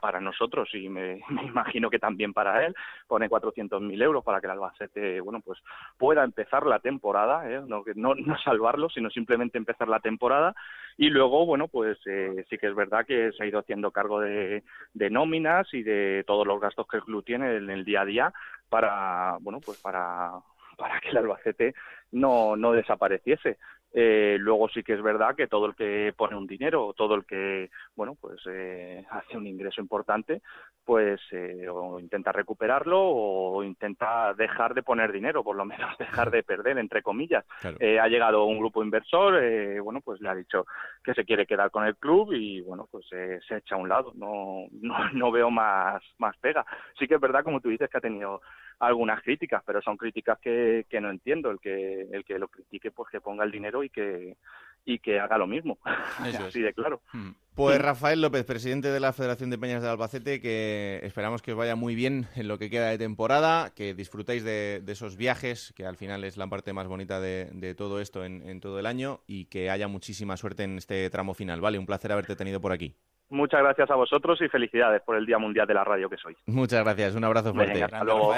para 0.00 0.18
nosotros 0.18 0.70
y 0.72 0.88
me, 0.88 1.20
imagino 1.44 1.90
que 1.90 1.98
también 1.98 2.32
para 2.32 2.64
él, 2.64 2.74
pone 3.06 3.28
400.000 3.28 4.02
euros 4.02 4.24
para 4.24 4.40
que 4.40 4.46
el 4.46 4.52
Albacete, 4.52 5.20
bueno, 5.20 5.42
pues 5.42 5.58
pueda 5.98 6.24
empezar 6.24 6.64
la 6.64 6.78
temporada, 6.78 7.46
¿eh? 7.46 7.60
no, 7.66 7.84
no, 7.94 8.14
no 8.14 8.38
salvarlo, 8.38 8.88
sino 8.88 9.10
simplemente 9.10 9.58
empezar 9.58 9.86
la 9.88 10.00
temporada 10.00 10.54
y 10.96 11.10
luego, 11.10 11.44
bueno, 11.44 11.68
pues 11.68 11.98
eh, 12.06 12.42
sí 12.48 12.56
que 12.56 12.68
es 12.68 12.74
verdad 12.74 13.04
que 13.04 13.30
se 13.32 13.44
ha 13.44 13.46
ido 13.46 13.58
haciendo 13.58 13.90
cargo 13.90 14.18
de, 14.18 14.62
de 14.94 15.10
nóminas 15.10 15.68
y 15.74 15.82
de 15.82 16.24
todos 16.26 16.46
los 16.46 16.58
gastos 16.58 16.86
que 16.88 16.96
el 16.96 17.04
club 17.04 17.22
tiene 17.22 17.56
en 17.56 17.68
el 17.68 17.84
día 17.84 18.00
a 18.00 18.06
día 18.06 18.32
para, 18.70 19.36
bueno, 19.42 19.60
pues 19.60 19.78
para 19.82 20.32
para 20.80 20.98
que 20.98 21.10
el 21.10 21.18
Albacete 21.18 21.74
no, 22.12 22.56
no 22.56 22.72
desapareciese. 22.72 23.58
Eh, 23.92 24.36
luego 24.38 24.68
sí 24.68 24.82
que 24.82 24.92
es 24.94 25.02
verdad 25.02 25.34
que 25.34 25.48
todo 25.48 25.66
el 25.66 25.74
que 25.74 26.14
pone 26.16 26.36
un 26.36 26.46
dinero, 26.46 26.94
todo 26.96 27.14
el 27.14 27.24
que, 27.24 27.70
bueno, 27.96 28.16
pues 28.20 28.40
eh, 28.48 29.04
hace 29.10 29.36
un 29.36 29.46
ingreso 29.46 29.80
importante, 29.80 30.42
pues 30.84 31.20
eh, 31.32 31.68
o 31.68 31.98
intenta 31.98 32.32
recuperarlo 32.32 33.00
o 33.00 33.62
intenta 33.64 34.32
dejar 34.34 34.74
de 34.74 34.82
poner 34.82 35.12
dinero, 35.12 35.42
por 35.42 35.56
lo 35.56 35.64
menos 35.64 35.96
dejar 35.98 36.30
de 36.30 36.42
perder, 36.42 36.78
entre 36.78 37.02
comillas. 37.02 37.44
ha 37.62 38.08
llegado 38.08 38.44
un 38.44 38.58
grupo 38.58 38.82
inversor, 38.82 39.40
bueno, 39.82 40.00
pues 40.00 40.20
le 40.20 40.28
ha 40.28 40.34
dicho 40.34 40.66
que 41.02 41.14
se 41.14 41.24
quiere 41.24 41.46
quedar 41.46 41.70
con 41.70 41.84
el 41.84 41.96
club 41.96 42.32
y, 42.32 42.60
bueno, 42.60 42.88
pues 42.90 43.06
se 43.08 43.56
echa 43.56 43.74
a 43.74 43.78
un 43.78 43.88
lado. 43.88 44.12
No, 44.14 44.66
no, 44.80 45.10
no 45.12 45.30
veo 45.30 45.50
más, 45.50 46.02
más 46.18 46.36
pega. 46.38 46.64
Sí 46.98 47.06
que 47.06 47.14
es 47.14 47.20
verdad, 47.20 47.44
como 47.44 47.60
tú 47.60 47.68
dices, 47.68 47.88
que 47.90 47.98
ha 47.98 48.00
tenido 48.00 48.40
algunas 48.80 49.22
críticas, 49.22 49.62
pero 49.64 49.82
son 49.82 49.96
críticas 49.96 50.38
que, 50.40 50.86
que 50.88 51.00
no 51.00 51.10
entiendo. 51.10 51.50
El 51.50 51.60
que, 51.60 52.08
el 52.10 52.24
que 52.24 52.38
lo 52.38 52.48
critique, 52.48 52.90
pues 52.90 53.10
que 53.10 53.20
ponga 53.20 53.44
el 53.44 53.52
dinero 53.52 53.84
y 53.84 53.90
que, 53.90 54.36
y 54.84 54.98
que 54.98 55.20
haga 55.20 55.38
lo 55.38 55.46
mismo. 55.46 55.78
Así 56.18 56.60
de 56.60 56.72
claro. 56.72 57.02
Hmm. 57.12 57.32
Pues 57.54 57.78
Rafael 57.78 58.22
López, 58.22 58.44
presidente 58.46 58.88
de 58.88 59.00
la 59.00 59.12
Federación 59.12 59.50
de 59.50 59.58
Peñas 59.58 59.82
de 59.82 59.88
Albacete, 59.90 60.40
que 60.40 61.00
esperamos 61.02 61.42
que 61.42 61.52
os 61.52 61.58
vaya 61.58 61.76
muy 61.76 61.94
bien 61.94 62.26
en 62.36 62.48
lo 62.48 62.58
que 62.58 62.70
queda 62.70 62.88
de 62.88 62.96
temporada, 62.96 63.74
que 63.74 63.92
disfrutéis 63.92 64.42
de, 64.44 64.82
esos 64.86 65.16
viajes, 65.16 65.74
que 65.76 65.84
al 65.84 65.96
final 65.96 66.24
es 66.24 66.38
la 66.38 66.46
parte 66.46 66.72
más 66.72 66.88
bonita 66.88 67.20
de, 67.20 67.74
todo 67.76 68.00
esto 68.00 68.24
en, 68.24 68.48
en 68.48 68.60
todo 68.60 68.78
el 68.78 68.86
año, 68.86 69.20
y 69.26 69.44
que 69.46 69.68
haya 69.68 69.88
muchísima 69.88 70.38
suerte 70.38 70.62
en 70.62 70.78
este 70.78 71.10
tramo 71.10 71.34
final. 71.34 71.60
Vale, 71.60 71.78
un 71.78 71.86
placer 71.86 72.12
haberte 72.12 72.34
tenido 72.34 72.62
por 72.62 72.72
aquí. 72.72 72.96
Muchas 73.30 73.62
gracias 73.62 73.88
a 73.90 73.94
vosotros 73.94 74.40
y 74.42 74.48
felicidades 74.48 75.02
por 75.02 75.16
el 75.16 75.24
Día 75.24 75.38
Mundial 75.38 75.64
de 75.66 75.74
la 75.74 75.84
Radio 75.84 76.10
que 76.10 76.16
sois. 76.16 76.36
Muchas 76.46 76.82
gracias, 76.82 77.14
un 77.14 77.22
abrazo 77.22 77.54
fuerte. 77.54 77.82
hasta 77.84 78.02
luego. 78.02 78.34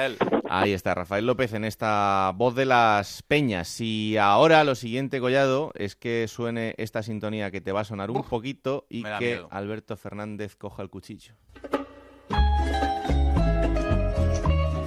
Ahí 0.50 0.72
está 0.72 0.94
Rafael 0.94 1.26
López 1.26 1.54
en 1.54 1.64
esta 1.64 2.30
voz 2.34 2.54
de 2.54 2.66
las 2.66 3.22
peñas. 3.22 3.80
Y 3.80 4.18
ahora 4.18 4.64
lo 4.64 4.74
siguiente, 4.74 5.18
Collado, 5.18 5.72
es 5.74 5.96
que 5.96 6.28
suene 6.28 6.74
esta 6.76 7.02
sintonía 7.02 7.50
que 7.50 7.62
te 7.62 7.72
va 7.72 7.80
a 7.80 7.84
sonar 7.84 8.10
un 8.10 8.22
poquito 8.22 8.84
y 8.90 9.02
que 9.02 9.40
Alberto 9.50 9.96
Fernández 9.96 10.56
coja 10.56 10.82
el 10.82 10.90
cuchillo. 10.90 11.34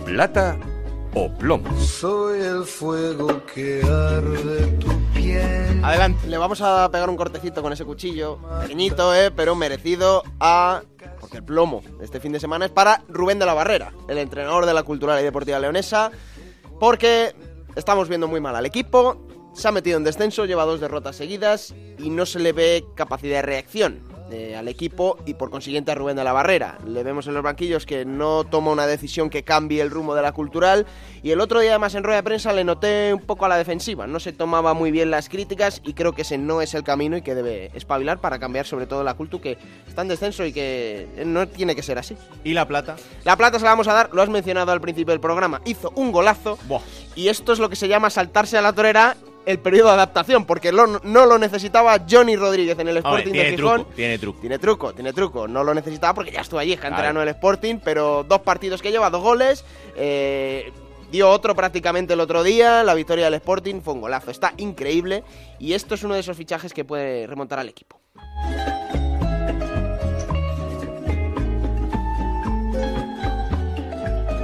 Plata 0.06 0.58
o 1.16 1.34
plomo. 1.34 1.76
Soy 1.78 2.42
el 2.42 2.64
fuego 2.64 3.42
que 3.48 3.82
arde 3.84 4.68
tu. 4.78 5.05
Adelante, 5.84 6.28
le 6.28 6.38
vamos 6.38 6.62
a 6.62 6.90
pegar 6.92 7.10
un 7.10 7.16
cortecito 7.18 7.62
con 7.62 7.72
ese 7.72 7.86
cuchillo. 7.86 8.40
Pequeñito, 8.62 9.14
eh, 9.14 9.32
pero 9.32 9.56
merecido 9.56 10.24
a. 10.40 10.82
Porque 11.20 11.38
el 11.38 11.44
plomo 11.44 11.82
este 12.02 12.20
fin 12.20 12.32
de 12.32 12.40
semana 12.40 12.66
es 12.66 12.72
para 12.72 13.04
Rubén 13.08 13.40
de 13.40 13.46
la 13.46 13.54
Barrera, 13.54 13.94
el 14.08 14.18
entrenador 14.18 14.66
de 14.66 14.74
la 14.74 14.84
Cultural 14.84 15.20
y 15.20 15.24
Deportiva 15.24 15.60
Leonesa. 15.60 16.12
Porque 16.80 17.36
estamos 17.76 18.10
viendo 18.10 18.28
muy 18.28 18.42
mal 18.42 18.56
al 18.56 18.66
equipo. 18.66 19.28
Se 19.54 19.68
ha 19.68 19.72
metido 19.72 19.98
en 19.98 20.04
descenso, 20.04 20.46
lleva 20.46 20.66
dos 20.66 20.82
derrotas 20.82 21.16
seguidas 21.16 21.74
y 21.98 22.10
no 22.10 22.26
se 22.26 22.40
le 22.40 22.52
ve 22.52 22.84
capacidad 22.96 23.38
de 23.38 23.42
reacción. 23.44 24.15
Eh, 24.32 24.56
al 24.56 24.68
equipo 24.68 25.20
y 25.28 25.36
por 25.36 25.52
consiguiente 25.52 25.92
a 25.92 25.96
Rubén 25.96 26.16
de 26.16 26.24
la 26.24 26.34
Barrera. 26.34 26.80
Le 26.88 27.04
vemos 27.04 27.28
en 27.28 27.36
los 27.36 27.44
banquillos 27.44 27.86
que 27.86 28.06
no 28.06 28.44
toma 28.44 28.72
una 28.72 28.88
decisión 28.88 29.30
que 29.30 29.44
cambie 29.44 29.84
el 29.84 29.92
rumbo 29.92 30.16
de 30.16 30.24
la 30.24 30.32
cultural 30.32 30.88
y 31.22 31.30
el 31.30 31.42
otro 31.42 31.60
día 31.60 31.72
además 31.72 31.94
en 31.94 32.04
rueda 32.04 32.18
de 32.18 32.24
prensa 32.24 32.52
le 32.52 32.64
noté 32.64 33.14
un 33.14 33.20
poco 33.20 33.46
a 33.46 33.50
la 33.50 33.58
defensiva, 33.58 34.08
no 34.08 34.20
se 34.20 34.34
tomaba 34.34 34.74
muy 34.74 34.90
bien 34.90 35.12
las 35.12 35.30
críticas 35.30 35.80
y 35.86 35.94
creo 35.94 36.14
que 36.14 36.24
ese 36.24 36.40
no 36.40 36.64
es 36.64 36.74
el 36.74 36.84
camino 36.84 37.18
y 37.18 37.22
que 37.22 37.36
debe 37.36 37.70
espabilar 37.76 38.20
para 38.20 38.40
cambiar 38.40 38.66
sobre 38.66 38.88
todo 38.88 39.04
la 39.04 39.14
cultura 39.14 39.44
que 39.44 39.58
está 39.88 40.02
en 40.02 40.08
descenso 40.08 40.44
y 40.44 40.52
que 40.52 41.08
no 41.24 41.48
tiene 41.48 41.76
que 41.76 41.84
ser 41.84 42.00
así. 42.00 42.18
¿Y 42.44 42.54
la 42.54 42.68
plata? 42.68 42.96
La 43.26 43.38
plata 43.38 43.60
se 43.60 43.66
la 43.66 43.72
vamos 43.72 43.88
a 43.88 43.94
dar, 43.94 44.10
lo 44.12 44.24
has 44.24 44.30
mencionado 44.30 44.72
al 44.72 44.82
principio 44.82 45.12
del 45.12 45.22
programa, 45.22 45.62
hizo 45.66 45.92
un 45.96 46.12
golazo 46.12 46.58
y 47.16 47.28
esto 47.28 47.54
es 47.54 47.60
lo 47.60 47.70
que 47.70 47.76
se 47.76 47.88
llama 47.88 48.10
saltarse 48.10 48.58
a 48.58 48.64
la 48.64 48.74
torera 48.74 49.18
el 49.46 49.60
periodo 49.60 49.90
de 49.90 49.94
adaptación, 49.96 50.46
porque 50.46 50.72
no 50.72 51.26
lo 51.26 51.38
necesitaba 51.38 52.00
Johnny 52.10 52.36
Rodríguez 52.36 52.78
en 52.80 52.88
el 52.88 52.98
Sporting 52.98 53.32
de 53.32 53.46
Gijón. 53.52 53.88
tiene 53.96 54.18
truco. 54.18 54.40
Tiene 54.42 54.60
truco, 54.60 54.94
tiene 54.94 55.14
truco. 55.14 55.48
No 55.48 55.64
lo 55.64 55.74
necesitaba 55.74 56.14
porque 56.14 56.32
ya 56.32 56.42
estuvo 56.42 56.60
allí, 56.60 56.74
es 56.74 56.80
canterano 56.80 57.20
del 57.20 57.30
Sporting, 57.30 57.76
pero 57.84 58.24
dos 58.24 58.42
partidos 58.42 58.82
que 58.82 58.92
lleva, 58.92 59.10
dos 59.10 59.22
goles. 59.22 59.64
Eh, 59.96 60.72
dio 61.12 61.30
otro 61.30 61.56
prácticamente 61.56 62.14
el 62.14 62.20
otro 62.20 62.44
día, 62.44 62.84
la 62.84 62.94
victoria 62.94 63.26
del 63.26 63.36
Sporting 63.36 63.82
fue 63.82 63.94
un 63.94 64.02
golazo. 64.02 64.32
Está 64.32 64.54
increíble 64.58 65.24
y 65.60 65.74
esto 65.74 65.96
es 65.96 66.04
uno 66.04 66.16
de 66.16 66.20
esos 66.22 66.36
fichajes 66.36 66.74
que 66.74 66.84
puede 66.84 67.28
remontar 67.28 67.60
al 67.60 67.70
equipo. 67.70 68.00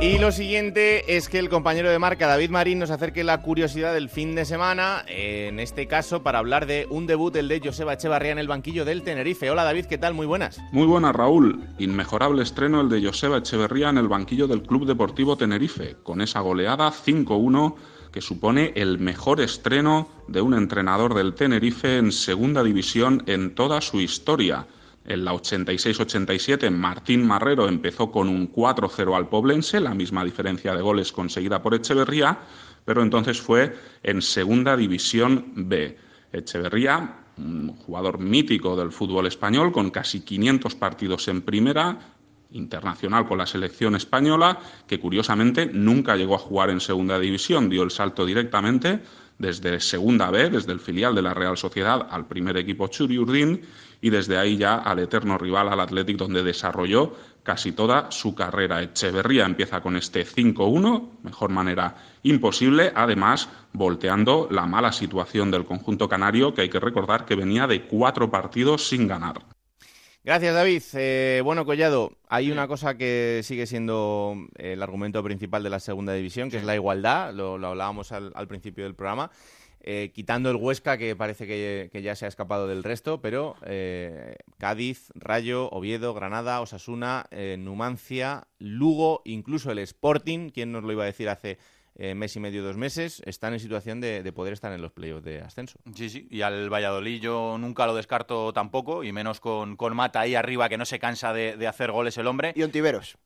Y 0.01 0.17
lo 0.17 0.31
siguiente 0.31 1.15
es 1.15 1.29
que 1.29 1.37
el 1.37 1.47
compañero 1.47 1.91
de 1.91 1.99
marca 1.99 2.25
David 2.25 2.49
Marín 2.49 2.79
nos 2.79 2.89
acerque 2.89 3.23
la 3.23 3.43
curiosidad 3.43 3.93
del 3.93 4.09
fin 4.09 4.33
de 4.33 4.45
semana, 4.45 5.05
en 5.07 5.59
este 5.59 5.85
caso 5.85 6.23
para 6.23 6.39
hablar 6.39 6.65
de 6.65 6.87
un 6.89 7.05
debut, 7.05 7.35
el 7.35 7.47
de 7.47 7.61
Joseba 7.63 7.93
Echevarría 7.93 8.31
en 8.31 8.39
el 8.39 8.47
banquillo 8.47 8.83
del 8.83 9.03
Tenerife. 9.03 9.51
Hola 9.51 9.63
David, 9.63 9.85
¿qué 9.85 9.99
tal? 9.99 10.15
Muy 10.15 10.25
buenas. 10.25 10.59
Muy 10.71 10.87
buenas 10.87 11.15
Raúl. 11.15 11.63
Inmejorable 11.77 12.41
estreno 12.41 12.81
el 12.81 12.89
de 12.89 13.05
Joseba 13.05 13.37
Echeverría 13.37 13.89
en 13.89 13.99
el 13.99 14.07
banquillo 14.07 14.47
del 14.47 14.63
Club 14.63 14.87
Deportivo 14.87 15.37
Tenerife, 15.37 15.97
con 16.01 16.21
esa 16.21 16.39
goleada 16.39 16.91
5-1 16.91 17.75
que 18.11 18.21
supone 18.21 18.73
el 18.75 18.97
mejor 18.97 19.39
estreno 19.39 20.09
de 20.27 20.41
un 20.41 20.55
entrenador 20.55 21.13
del 21.13 21.35
Tenerife 21.35 21.97
en 21.97 22.11
segunda 22.11 22.63
división 22.63 23.21
en 23.27 23.53
toda 23.53 23.81
su 23.81 24.01
historia. 24.01 24.65
En 25.05 25.25
la 25.25 25.33
86-87 25.33 26.69
Martín 26.69 27.25
Marrero 27.25 27.67
empezó 27.67 28.11
con 28.11 28.29
un 28.29 28.51
4-0 28.51 29.15
al 29.15 29.29
Poblense, 29.29 29.79
la 29.79 29.95
misma 29.95 30.23
diferencia 30.23 30.75
de 30.75 30.81
goles 30.81 31.11
conseguida 31.11 31.61
por 31.61 31.73
Echeverría, 31.73 32.37
pero 32.85 33.01
entonces 33.01 33.41
fue 33.41 33.75
en 34.03 34.21
Segunda 34.21 34.77
División 34.77 35.51
B. 35.55 35.97
Echeverría, 36.31 37.17
un 37.37 37.69
jugador 37.77 38.19
mítico 38.19 38.75
del 38.75 38.91
fútbol 38.91 39.25
español, 39.25 39.71
con 39.71 39.89
casi 39.89 40.21
500 40.21 40.75
partidos 40.75 41.27
en 41.27 41.41
primera, 41.41 41.97
internacional 42.51 43.27
con 43.27 43.37
la 43.37 43.47
selección 43.47 43.95
española, 43.95 44.59
que 44.87 44.99
curiosamente 44.99 45.65
nunca 45.65 46.15
llegó 46.15 46.35
a 46.35 46.39
jugar 46.39 46.69
en 46.69 46.79
Segunda 46.79 47.17
División, 47.19 47.69
dio 47.69 47.83
el 47.83 47.91
salto 47.91 48.25
directamente 48.25 49.01
desde 49.37 49.79
Segunda 49.79 50.29
B, 50.29 50.49
desde 50.49 50.71
el 50.71 50.79
filial 50.79 51.15
de 51.15 51.21
la 51.21 51.33
Real 51.33 51.57
Sociedad 51.57 52.07
al 52.11 52.27
primer 52.27 52.57
equipo 52.57 52.87
Churi 52.87 53.17
Urdín 53.17 53.61
y 54.01 54.09
desde 54.09 54.37
ahí 54.37 54.57
ya 54.57 54.75
al 54.75 54.99
eterno 54.99 55.37
rival, 55.37 55.69
al 55.69 55.79
Athletic, 55.79 56.17
donde 56.17 56.43
desarrolló 56.43 57.15
casi 57.43 57.71
toda 57.71 58.11
su 58.11 58.35
carrera. 58.35 58.81
Echeverría 58.81 59.45
empieza 59.45 59.81
con 59.81 59.95
este 59.95 60.25
5-1, 60.25 61.19
mejor 61.23 61.49
manera 61.51 61.95
imposible, 62.23 62.91
además 62.95 63.49
volteando 63.73 64.47
la 64.51 64.65
mala 64.65 64.91
situación 64.91 65.51
del 65.51 65.65
conjunto 65.65 66.09
canario, 66.09 66.53
que 66.53 66.61
hay 66.61 66.69
que 66.69 66.79
recordar 66.79 67.25
que 67.25 67.35
venía 67.35 67.67
de 67.67 67.83
cuatro 67.83 68.29
partidos 68.29 68.87
sin 68.87 69.07
ganar. 69.07 69.41
Gracias, 70.23 70.53
David. 70.53 70.83
Eh, 70.93 71.41
bueno, 71.43 71.65
Collado, 71.65 72.11
hay 72.29 72.51
una 72.51 72.67
cosa 72.67 72.95
que 72.95 73.41
sigue 73.43 73.65
siendo 73.65 74.35
el 74.55 74.83
argumento 74.83 75.23
principal 75.23 75.63
de 75.63 75.71
la 75.71 75.79
segunda 75.79 76.13
división, 76.13 76.51
que 76.51 76.57
es 76.57 76.63
la 76.63 76.75
igualdad, 76.75 77.33
lo, 77.33 77.55
hablábamos 77.55 78.11
al, 78.11 78.47
principio 78.47 78.83
del 78.83 78.93
programa. 78.93 79.31
Eh, 79.83 80.11
quitando 80.13 80.51
el 80.51 80.57
Huesca, 80.57 80.97
que 80.97 81.15
parece 81.15 81.47
que, 81.47 82.01
ya 82.01 82.15
se 82.15 82.25
ha 82.25 82.27
escapado 82.27 82.67
del 82.67 82.83
resto, 82.83 83.19
pero 83.19 83.55
eh, 83.65 84.35
Cádiz, 84.57 85.11
Rayo, 85.15 85.69
Oviedo, 85.71 86.13
Granada, 86.13 86.61
Osasuna, 86.61 87.25
eh, 87.31 87.57
Numancia, 87.59 88.47
Lugo, 88.59 89.21
incluso 89.25 89.71
el 89.71 89.79
Sporting, 89.79 90.49
quien 90.49 90.71
nos 90.71 90.83
lo 90.83 90.91
iba 90.91 91.03
a 91.03 91.07
decir 91.07 91.29
hace 91.29 91.57
mes 92.15 92.35
y 92.35 92.39
medio, 92.39 92.63
dos 92.63 92.77
meses, 92.77 93.21
están 93.25 93.53
en 93.53 93.59
situación 93.59 93.99
de, 94.01 94.31
poder 94.31 94.53
estar 94.53 94.71
en 94.71 94.81
los 94.81 94.91
playoffs 94.91 95.23
de 95.23 95.41
ascenso. 95.41 95.77
Sí, 95.93 96.09
sí, 96.09 96.27
y 96.31 96.41
al 96.41 96.69
Valladolid 96.73 97.21
yo 97.21 97.57
nunca 97.59 97.85
lo 97.85 97.93
descarto 97.93 98.53
tampoco, 98.53 99.03
y 99.03 99.11
menos 99.11 99.39
con, 99.39 99.75
con 99.75 99.95
Mata 99.95 100.21
ahí 100.21 100.33
arriba 100.33 100.69
que 100.69 100.77
no 100.77 100.85
se 100.85 100.97
cansa 100.97 101.31
de, 101.31 101.57
de 101.57 101.67
hacer 101.67 101.91
goles 101.91 102.17
el 102.17 102.25
hombre. 102.25 102.53
Y 102.55 102.63
Ontiveros 102.63 103.17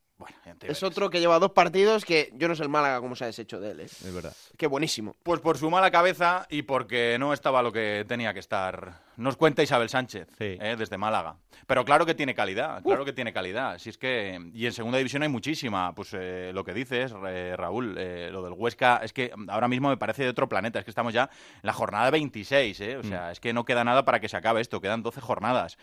es 0.61 0.83
otro 0.83 1.09
que 1.09 1.19
lleva 1.19 1.39
dos 1.39 1.51
partidos 1.51 2.05
que 2.05 2.31
yo 2.33 2.47
no 2.47 2.55
sé 2.55 2.63
el 2.63 2.69
Málaga 2.69 2.99
cómo 3.01 3.15
se 3.15 3.25
ha 3.25 3.27
deshecho 3.27 3.59
de 3.59 3.71
él. 3.71 3.79
Es 3.81 4.13
verdad. 4.13 4.35
Qué 4.57 4.67
buenísimo. 4.67 5.15
Pues 5.23 5.39
por 5.41 5.57
su 5.57 5.69
mala 5.69 5.91
cabeza 5.91 6.45
y 6.49 6.63
porque 6.63 7.17
no 7.19 7.33
estaba 7.33 7.61
lo 7.61 7.71
que 7.71 8.05
tenía 8.07 8.33
que 8.33 8.39
estar 8.39 9.04
nos 9.17 9.37
cuenta 9.37 9.63
Isabel 9.63 9.89
Sánchez, 9.89 10.27
eh, 10.39 10.75
desde 10.77 10.97
Málaga. 10.97 11.37
Pero 11.67 11.85
claro 11.85 12.05
que 12.05 12.13
tiene 12.13 12.35
calidad, 12.35 12.83
claro 12.83 13.05
que 13.05 13.13
tiene 13.13 13.33
calidad. 13.33 13.77
Si 13.79 13.89
es 13.89 13.97
que, 13.97 14.39
y 14.53 14.65
en 14.65 14.71
segunda 14.73 14.97
división 14.97 15.23
hay 15.23 15.29
muchísima. 15.29 15.93
Pues 15.95 16.09
eh, 16.13 16.51
lo 16.53 16.63
que 16.63 16.73
dices, 16.73 17.13
eh, 17.27 17.55
Raúl, 17.57 17.95
lo 17.95 18.43
del 18.43 18.53
Huesca, 18.53 18.99
es 19.03 19.13
que 19.13 19.31
ahora 19.47 19.67
mismo 19.67 19.89
me 19.89 19.97
parece 19.97 20.23
de 20.23 20.29
otro 20.29 20.47
planeta. 20.47 20.79
Es 20.79 20.85
que 20.85 20.91
estamos 20.91 21.13
ya 21.13 21.29
en 21.55 21.61
la 21.63 21.73
jornada 21.73 22.11
26, 22.11 22.79
¿eh? 22.81 22.97
O 22.97 23.03
sea, 23.03 23.27
mm. 23.27 23.31
es 23.31 23.39
que 23.39 23.53
no 23.53 23.65
queda 23.65 23.83
nada 23.83 24.05
para 24.05 24.19
que 24.19 24.29
se 24.29 24.37
acabe 24.37 24.61
esto. 24.61 24.81
Quedan 24.81 25.01
12 25.01 25.21
jornadas. 25.21 25.77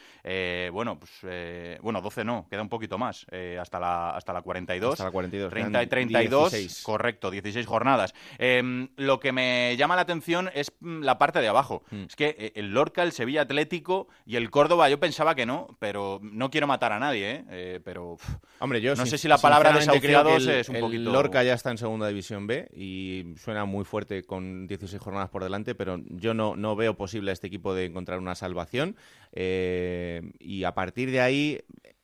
bueno, 0.72 0.98
pues, 0.98 1.80
bueno, 1.82 2.00
12 2.00 2.24
no, 2.24 2.46
queda 2.50 2.62
un 2.62 2.68
poquito 2.68 2.98
más. 2.98 3.26
hasta, 3.60 3.80
la, 3.80 4.10
hasta 4.10 4.32
la 4.32 4.42
42. 4.42 4.92
Hasta 4.92 5.04
la 5.04 5.10
42. 5.10 5.50
30 5.50 5.82
y 5.82 5.86
32. 5.86 6.82
Correcto, 6.82 7.30
16 7.30 7.66
jornadas. 7.66 8.14
Em, 8.38 8.88
lo 8.96 9.20
que 9.20 9.32
me 9.32 9.76
llama 9.76 9.96
la 9.96 10.02
atención 10.02 10.50
es 10.54 10.72
mm, 10.80 11.02
la 11.02 11.18
parte 11.18 11.40
de 11.40 11.48
abajo. 11.48 11.82
Mm. 11.90 12.04
Es 12.04 12.16
que 12.16 12.52
el 12.54 12.72
Lorca, 12.72 13.02
el 13.02 13.12
Sevilla 13.22 13.42
Atlético 13.42 14.08
y 14.26 14.34
el 14.34 14.50
Córdoba, 14.50 14.90
yo 14.90 14.98
pensaba 14.98 15.36
que 15.36 15.46
no, 15.46 15.76
pero 15.78 16.18
no 16.24 16.50
quiero 16.50 16.66
matar 16.66 16.90
a 16.90 16.98
nadie, 16.98 17.30
¿eh? 17.30 17.44
eh 17.50 17.80
pero 17.84 18.16
hombre, 18.58 18.80
yo 18.80 18.96
no 18.96 19.06
sé 19.06 19.16
si 19.16 19.28
la 19.28 19.38
palabra 19.38 19.72
desahuciados 19.72 20.44
es 20.48 20.68
un 20.68 20.80
poquito. 20.80 21.02
El 21.02 21.12
Lorca 21.12 21.44
ya 21.44 21.54
está 21.54 21.70
en 21.70 21.78
segunda 21.78 22.08
división 22.08 22.48
B 22.48 22.68
y 22.74 23.34
suena 23.38 23.64
muy 23.64 23.84
fuerte 23.84 24.24
con 24.24 24.66
16 24.66 25.00
jornadas 25.00 25.30
por 25.30 25.44
delante, 25.44 25.76
pero 25.76 26.00
yo 26.08 26.34
no, 26.34 26.56
no 26.56 26.74
veo 26.74 26.96
posible 26.96 27.30
a 27.30 27.34
este 27.34 27.46
equipo 27.46 27.74
de 27.74 27.84
encontrar 27.84 28.18
una 28.18 28.34
salvación 28.34 28.96
eh, 29.30 30.32
y 30.40 30.64
a 30.64 30.74
partir 30.74 31.12
de 31.12 31.20
ahí 31.20 31.60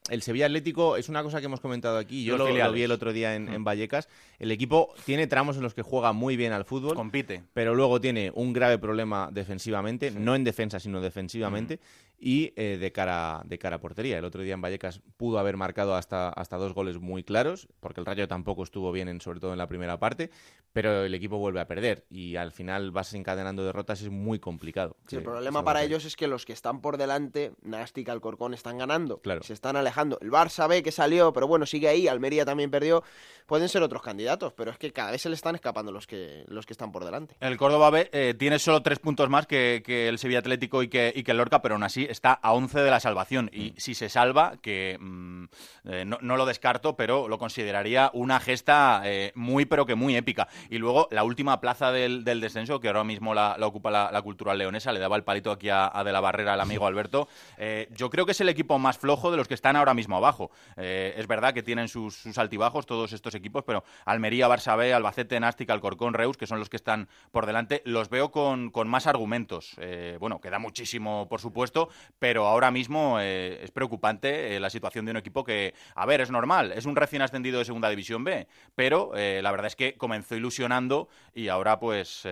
el 0.08 0.22
Sevilla 0.22 0.46
Atlético 0.46 0.96
es 0.96 1.08
una 1.08 1.22
cosa 1.22 1.40
que 1.40 1.46
hemos 1.46 1.60
comentado 1.60 1.98
aquí. 1.98 2.24
Yo 2.24 2.36
lo, 2.36 2.46
vi 2.72 2.82
el 2.82 2.92
otro 2.92 3.12
día 3.12 3.34
en, 3.34 3.48
en, 3.48 3.64
Vallecas. 3.64 4.08
El 4.38 4.50
equipo 4.50 4.94
tiene 5.04 5.26
tramos 5.26 5.56
en 5.56 5.62
los 5.62 5.74
que 5.74 5.82
juega 5.82 6.12
muy 6.12 6.36
bien 6.36 6.52
al 6.52 6.64
fútbol. 6.64 6.94
Compite. 6.94 7.42
Pero 7.52 7.74
luego 7.74 8.00
tiene 8.00 8.30
un 8.34 8.52
grave 8.52 8.78
problema 8.78 9.30
defensivamente, 9.32 10.10
no 10.10 10.34
en 10.34 10.44
defensa, 10.44 10.80
sino 10.80 11.00
defensivamente 11.00 11.80
y 12.18 12.52
eh, 12.56 12.78
de, 12.78 12.92
cara, 12.92 13.42
de 13.44 13.58
cara 13.58 13.76
a 13.76 13.80
portería. 13.80 14.18
El 14.18 14.24
otro 14.24 14.42
día 14.42 14.54
en 14.54 14.60
Vallecas 14.60 15.00
pudo 15.16 15.38
haber 15.38 15.56
marcado 15.56 15.94
hasta, 15.94 16.28
hasta 16.30 16.56
dos 16.56 16.74
goles 16.74 16.98
muy 16.98 17.22
claros, 17.22 17.68
porque 17.80 18.00
el 18.00 18.06
Rayo 18.06 18.26
tampoco 18.26 18.64
estuvo 18.64 18.90
bien, 18.90 19.08
en, 19.08 19.20
sobre 19.20 19.40
todo 19.40 19.52
en 19.52 19.58
la 19.58 19.68
primera 19.68 19.98
parte, 19.98 20.30
pero 20.72 21.04
el 21.04 21.14
equipo 21.14 21.38
vuelve 21.38 21.60
a 21.60 21.66
perder 21.66 22.04
y 22.10 22.36
al 22.36 22.52
final 22.52 22.90
vas 22.90 23.14
encadenando 23.14 23.64
derrotas, 23.64 24.02
es 24.02 24.10
muy 24.10 24.38
complicado. 24.38 24.96
el 25.10 25.22
problema 25.22 25.64
para 25.64 25.82
ellos 25.82 26.04
es 26.04 26.16
que 26.16 26.26
los 26.26 26.44
que 26.44 26.52
están 26.52 26.80
por 26.80 26.96
delante, 26.96 27.52
Nástica, 27.62 28.12
Alcorcón, 28.12 28.54
están 28.54 28.78
ganando, 28.78 29.18
claro. 29.18 29.42
se 29.42 29.52
están 29.52 29.76
alejando. 29.76 30.18
El 30.20 30.30
Barça 30.30 30.68
ve 30.68 30.82
que 30.82 30.92
salió, 30.92 31.32
pero 31.32 31.46
bueno, 31.46 31.66
sigue 31.66 31.88
ahí, 31.88 32.08
Almería 32.08 32.44
también 32.44 32.70
perdió, 32.70 33.04
pueden 33.46 33.68
ser 33.68 33.82
otros 33.82 34.02
candidatos, 34.02 34.52
pero 34.52 34.70
es 34.70 34.78
que 34.78 34.92
cada 34.92 35.12
vez 35.12 35.22
se 35.22 35.28
le 35.28 35.34
están 35.34 35.54
escapando 35.54 35.92
los 35.92 36.06
que, 36.06 36.44
los 36.48 36.66
que 36.66 36.72
están 36.72 36.90
por 36.92 37.04
delante. 37.04 37.36
El 37.40 37.56
Córdoba 37.56 37.90
B 37.90 38.10
eh, 38.12 38.34
tiene 38.38 38.58
solo 38.58 38.82
tres 38.82 38.98
puntos 38.98 39.28
más 39.28 39.46
que, 39.46 39.82
que 39.84 40.08
el 40.08 40.18
Sevilla 40.18 40.40
Atlético 40.40 40.82
y 40.82 40.88
que, 40.88 41.12
y 41.14 41.22
que 41.22 41.30
el 41.30 41.38
Lorca, 41.38 41.62
pero 41.62 41.74
aún 41.74 41.84
así 41.84 42.07
está 42.08 42.32
a 42.32 42.52
11 42.52 42.80
de 42.80 42.90
la 42.90 43.00
salvación. 43.00 43.50
Y 43.52 43.70
mm. 43.70 43.74
si 43.76 43.94
se 43.94 44.08
salva, 44.08 44.56
que 44.60 44.96
mm, 45.00 45.44
eh, 45.84 46.04
no, 46.04 46.36
lo 46.36 46.46
descarto, 46.46 46.96
pero 46.96 47.28
lo 47.28 47.38
consideraría 47.38 48.10
una 48.12 48.40
gesta 48.40 49.02
eh, 49.04 49.32
muy, 49.34 49.64
pero 49.64 49.86
que 49.86 49.94
muy 49.94 50.16
épica. 50.16 50.48
Y 50.70 50.78
luego 50.78 51.08
la 51.10 51.24
última 51.24 51.60
plaza 51.60 51.92
del, 51.92 52.24
descenso, 52.24 52.80
que 52.80 52.88
ahora 52.88 53.04
mismo 53.04 53.34
la, 53.34 53.56
ocupa 53.60 53.90
la, 53.90 54.22
cultural 54.22 54.58
leonesa, 54.58 54.92
le 54.92 55.00
daba 55.00 55.16
el 55.16 55.24
palito 55.24 55.50
aquí 55.50 55.68
a, 55.70 55.90
De 56.04 56.12
la 56.12 56.20
Barrera, 56.20 56.54
al 56.54 56.60
amigo 56.60 56.86
Alberto. 56.86 57.28
Eh, 57.56 57.88
yo 57.94 58.10
creo 58.10 58.26
que 58.26 58.32
es 58.32 58.40
el 58.40 58.48
equipo 58.48 58.78
más 58.78 58.98
flojo 58.98 59.30
de 59.30 59.36
los 59.36 59.48
que 59.48 59.54
están 59.54 59.76
ahora 59.76 59.94
mismo 59.94 60.16
abajo. 60.16 60.50
es 60.76 61.26
verdad 61.26 61.54
que 61.54 61.62
tienen 61.62 61.88
sus, 61.88 62.26
altibajos 62.38 62.86
todos 62.86 63.12
estos 63.12 63.34
equipos, 63.34 63.64
pero 63.64 63.84
Almería, 64.04 64.48
Barça 64.48 64.76
B, 64.76 64.92
Albacete, 64.92 65.40
Nástica, 65.40 65.72
Alcorcón, 65.72 66.14
Reus, 66.14 66.36
que 66.36 66.46
son 66.46 66.58
los 66.58 66.68
que 66.68 66.76
están 66.76 67.08
por 67.30 67.46
delante, 67.46 67.82
los 67.84 68.08
veo 68.08 68.30
con, 68.30 68.70
con 68.70 68.88
más 68.88 69.06
argumentos. 69.06 69.76
bueno, 70.20 70.40
queda 70.40 70.58
muchísimo, 70.58 71.28
por 71.28 71.40
supuesto, 71.40 71.88
pero 72.18 72.46
ahora 72.46 72.70
mismo 72.70 73.18
eh, 73.20 73.60
es 73.62 73.70
preocupante 73.70 74.56
eh, 74.56 74.60
la 74.60 74.70
situación 74.70 75.04
de 75.04 75.12
un 75.12 75.16
equipo 75.16 75.44
que, 75.44 75.74
a 75.94 76.06
ver, 76.06 76.20
es 76.20 76.30
normal, 76.30 76.72
es 76.72 76.86
un 76.86 76.96
recién 76.96 77.22
ascendido 77.22 77.58
de 77.58 77.64
Segunda 77.64 77.90
División 77.90 78.24
B, 78.24 78.46
pero 78.74 79.12
eh, 79.16 79.40
la 79.42 79.50
verdad 79.50 79.66
es 79.66 79.76
que 79.76 79.96
comenzó 79.96 80.36
ilusionando 80.36 81.08
y 81.34 81.48
ahora 81.48 81.78
pues 81.78 82.26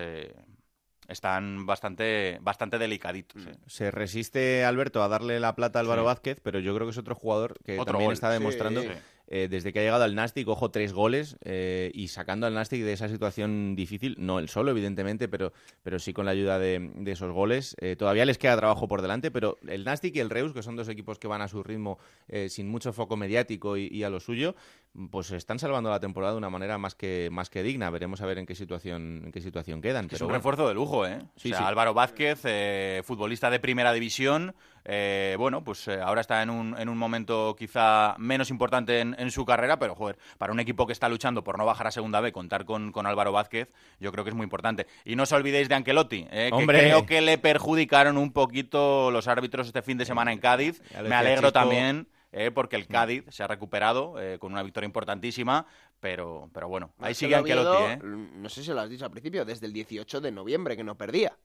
están 1.07 1.65
bastante, 1.65 2.37
bastante 2.41 2.77
delicaditos. 2.77 3.43
Se 3.65 3.91
resiste 3.91 4.65
Alberto 4.65 5.03
a 5.03 5.07
darle 5.07 5.39
la 5.39 5.55
plata 5.55 5.79
a 5.79 5.81
Álvaro 5.81 6.03
Vázquez, 6.03 6.39
pero 6.41 6.59
yo 6.59 6.75
creo 6.75 6.87
que 6.87 6.91
es 6.91 6.97
otro 6.97 7.15
jugador 7.15 7.57
que 7.63 7.77
también 7.77 8.11
está 8.11 8.29
demostrando 8.29 8.81
eh, 9.27 9.47
desde 9.49 9.73
que 9.73 9.79
ha 9.79 9.83
llegado 9.83 10.03
al 10.03 10.15
Nastic, 10.15 10.47
ojo, 10.47 10.71
tres 10.71 10.93
goles 10.93 11.37
eh, 11.43 11.91
y 11.93 12.07
sacando 12.07 12.47
al 12.47 12.53
Nastic 12.53 12.83
de 12.83 12.93
esa 12.93 13.09
situación 13.09 13.75
difícil, 13.75 14.15
no 14.19 14.39
el 14.39 14.47
solo, 14.47 14.71
evidentemente, 14.71 15.27
pero, 15.27 15.51
pero 15.83 15.99
sí 15.99 16.13
con 16.13 16.25
la 16.25 16.31
ayuda 16.31 16.59
de, 16.59 16.89
esos 17.05 17.31
goles. 17.31 17.75
Eh, 17.81 17.95
todavía 17.95 18.25
les 18.25 18.37
queda 18.37 18.55
trabajo 18.55 18.87
por 18.87 19.01
delante, 19.01 19.29
pero 19.29 19.57
el 19.67 19.83
Nastic 19.83 20.15
y 20.15 20.19
el 20.19 20.29
Reus, 20.29 20.53
que 20.53 20.63
son 20.63 20.75
dos 20.75 20.87
equipos 20.87 21.19
que 21.19 21.27
van 21.27 21.41
a 21.41 21.47
su 21.47 21.63
ritmo 21.63 21.99
sin 22.47 22.67
mucho 22.67 22.93
foco 22.93 23.15
mediático 23.15 23.77
y, 23.77 24.03
a 24.03 24.09
lo 24.09 24.19
suyo, 24.19 24.55
pues 25.11 25.31
están 25.31 25.59
salvando 25.59 25.89
la 25.89 25.99
temporada 25.99 26.33
de 26.33 26.37
una 26.37 26.49
manera 26.49 26.77
más 26.77 26.95
que, 26.95 27.29
más 27.31 27.49
que 27.49 27.63
digna. 27.63 27.89
Veremos 27.89 28.21
a 28.21 28.25
ver 28.25 28.37
en 28.37 28.45
qué 28.45 28.55
situación, 28.55 29.23
en 29.25 29.31
qué 29.31 29.41
situación 29.41 29.81
quedan. 29.81 30.07
Es 30.11 30.21
un 30.21 30.29
refuerzo 30.29 30.67
de 30.67 30.73
lujo, 30.73 31.05
¿eh? 31.05 31.21
Sí, 31.35 31.53
Álvaro 31.53 31.93
Vázquez, 31.93 32.41
futbolista 33.05 33.49
de 33.49 33.59
primera 33.59 33.93
división, 33.93 34.55
eh, 34.89 35.35
bueno, 35.37 35.65
pues 35.65 35.85
eh, 35.89 35.99
ahora 36.01 36.21
está 36.21 36.41
en 36.41 36.49
un, 36.49 36.79
en 36.79 36.87
un 36.87 36.97
momento 36.97 37.57
quizá 37.59 38.15
menos 38.17 38.49
importante 38.49 39.01
en, 39.01 39.31
su 39.31 39.45
carrera, 39.45 39.77
pero 39.77 39.95
joder, 39.95 40.17
para 40.37 40.53
un 40.53 40.61
equipo 40.61 40.87
que 40.87 40.93
está 40.93 41.09
luchando 41.09 41.43
por 41.43 41.57
no 41.57 41.65
bajar 41.65 41.87
a 41.87 41.91
segunda 41.91 42.21
B, 42.21 42.31
contar 42.31 42.63
con, 42.63 42.93
con 42.93 43.05
Álvaro 43.05 43.33
Vázquez, 43.33 43.67
yo 43.99 44.13
creo 44.13 44.23
que 44.23 44.29
es 44.29 44.35
muy 44.35 44.45
importante. 44.45 44.87
Y 45.03 45.17
no 45.17 45.23
os 45.23 45.31
olvidéis 45.33 45.67
de 45.67 45.75
Ancelotti, 45.75 46.25
eh, 46.31 46.51
que 46.57 46.65
creo 46.65 47.05
que 47.05 47.19
le 47.19 47.37
perjudicaron 47.37 48.17
un 48.17 48.31
poquito 48.31 49.11
los 49.11 49.27
árbitros 49.27 49.67
este 49.67 49.81
fin 49.81 49.97
de 49.97 50.05
semana 50.05 50.31
en 50.31 50.39
Cádiz. 50.39 50.81
Me 51.03 51.15
alegro 51.15 51.51
también. 51.51 52.07
Porque 52.53 52.75
el 52.75 52.83
mm. 52.83 52.91
Cádiz 52.91 53.23
se 53.29 53.43
ha 53.43 53.47
recuperado 53.47 54.15
con 54.39 54.51
una 54.51 54.63
victoria 54.63 54.85
importantísima, 54.85 55.65
pero, 55.99 56.49
pero 56.53 56.67
bueno, 56.67 56.93
ahí 56.99 57.13
sigue 57.13 57.35
Ancelotti. 57.35 58.03
No 58.03 58.49
sé 58.49 58.63
si 58.63 58.71
lo 58.71 58.81
has 58.81 58.89
dicho 58.89 59.05
al 59.05 59.11
principio, 59.11 59.45
desde 59.45 59.65
el 59.65 59.73
18 59.73 60.21
de 60.21 60.31
noviembre 60.31 60.75
que 60.75 60.83
no 60.83 60.95
perdía. 60.95 61.37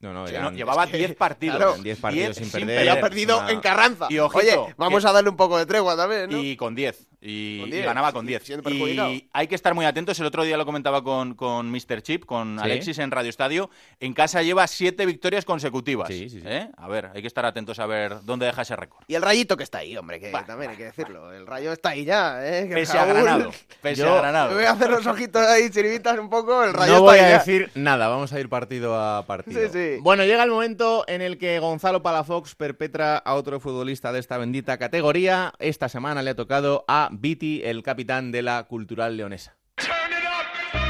No, 0.00 0.12
no, 0.12 0.50
llevaba 0.52 0.86
10 0.86 1.14
partidos. 1.14 1.82
10 1.82 1.98
partidos 1.98 2.36
sin, 2.36 2.50
perder. 2.50 2.90
ha 2.90 3.00
perdido 3.00 3.48
en 3.48 3.60
Carranza. 3.60 4.06
Y 4.10 4.18
Oye, 4.18 4.56
vamos 4.76 5.04
a 5.04 5.12
darle 5.12 5.30
un 5.30 5.36
poco 5.36 5.56
de 5.56 5.66
tregua 5.66 5.96
también, 5.96 6.30
¿no? 6.30 6.38
Y 6.38 6.56
con 6.56 6.74
10. 6.74 7.08
Y, 7.26 7.70
ganaba 7.82 8.12
con 8.12 8.26
10. 8.26 8.50
Y 8.66 9.28
hay 9.32 9.46
que 9.46 9.54
estar 9.54 9.74
muy 9.74 9.86
atentos. 9.86 10.20
El 10.20 10.26
otro 10.26 10.44
día 10.44 10.58
lo 10.58 10.66
comentaba 10.66 11.02
con, 11.02 11.34
con 11.34 11.70
Mr. 11.70 12.02
Chip, 12.02 12.26
con 12.26 12.58
Alexis 12.58 12.98
en 12.98 13.10
Radio 13.10 13.30
Estadio. 13.30 13.70
En 13.98 14.12
casa 14.12 14.42
lleva 14.42 14.66
7 14.66 15.06
victorias 15.06 15.46
consecutivas. 15.46 16.08
Sí, 16.08 16.28
sí, 16.28 16.42
¿eh? 16.44 16.68
A 16.76 16.86
ver, 16.86 17.10
hay 17.14 17.22
que 17.22 17.26
estar 17.26 17.46
atentos 17.46 17.78
a 17.78 17.86
ver 17.86 18.22
dónde 18.24 18.44
deja 18.44 18.62
ese 18.62 18.76
récord. 18.76 19.04
Y 19.08 19.14
el 19.14 19.22
rayito 19.22 19.56
que 19.56 19.62
está 19.62 19.78
ahí, 19.78 19.96
hombre, 19.96 20.20
que 20.20 20.30
también 20.46 20.72
hay 20.72 20.76
que 20.76 20.84
decirlo. 20.84 21.32
El 21.32 21.46
rayo 21.46 21.72
está 21.72 21.90
ahí 21.90 22.04
ya, 22.04 22.46
¿eh? 22.46 22.68
pese 22.70 22.98
a 22.98 23.06
Granado. 23.06 23.50
Pese 23.80 24.04
a 24.04 24.14
Granado. 24.16 24.54
voy 24.54 24.64
a 24.64 24.72
hacer 24.72 24.90
los 24.90 25.06
ojitos 25.06 25.46
ahí, 25.46 25.70
chirivitas 25.70 26.18
un 26.18 26.28
poco. 26.28 26.62
El 26.62 26.74
rayo 26.74 26.92
no 26.92 27.02
voy 27.02 27.18
a 27.18 27.38
decir 27.38 27.70
nada, 27.74 28.08
vamos 28.08 28.32
a 28.34 28.40
ir 28.40 28.50
partido 28.50 29.00
a 29.00 29.24
partido. 29.26 29.60
Bueno, 30.00 30.24
llega 30.24 30.44
el 30.44 30.50
momento 30.50 31.04
en 31.08 31.22
el 31.22 31.38
que 31.38 31.58
Gonzalo 31.58 32.02
Palafox 32.02 32.54
perpetra 32.54 33.16
a 33.16 33.34
otro 33.34 33.60
futbolista 33.60 34.12
de 34.12 34.20
esta 34.20 34.36
bendita 34.36 34.76
categoría. 34.76 35.54
Esta 35.58 35.88
semana 35.88 36.22
le 36.22 36.30
ha 36.30 36.36
tocado 36.36 36.84
a 36.86 37.08
Viti, 37.20 37.62
el 37.64 37.82
capitán 37.82 38.32
de 38.32 38.42
la 38.42 38.64
Cultural 38.64 39.16
Leonesa. 39.16 39.56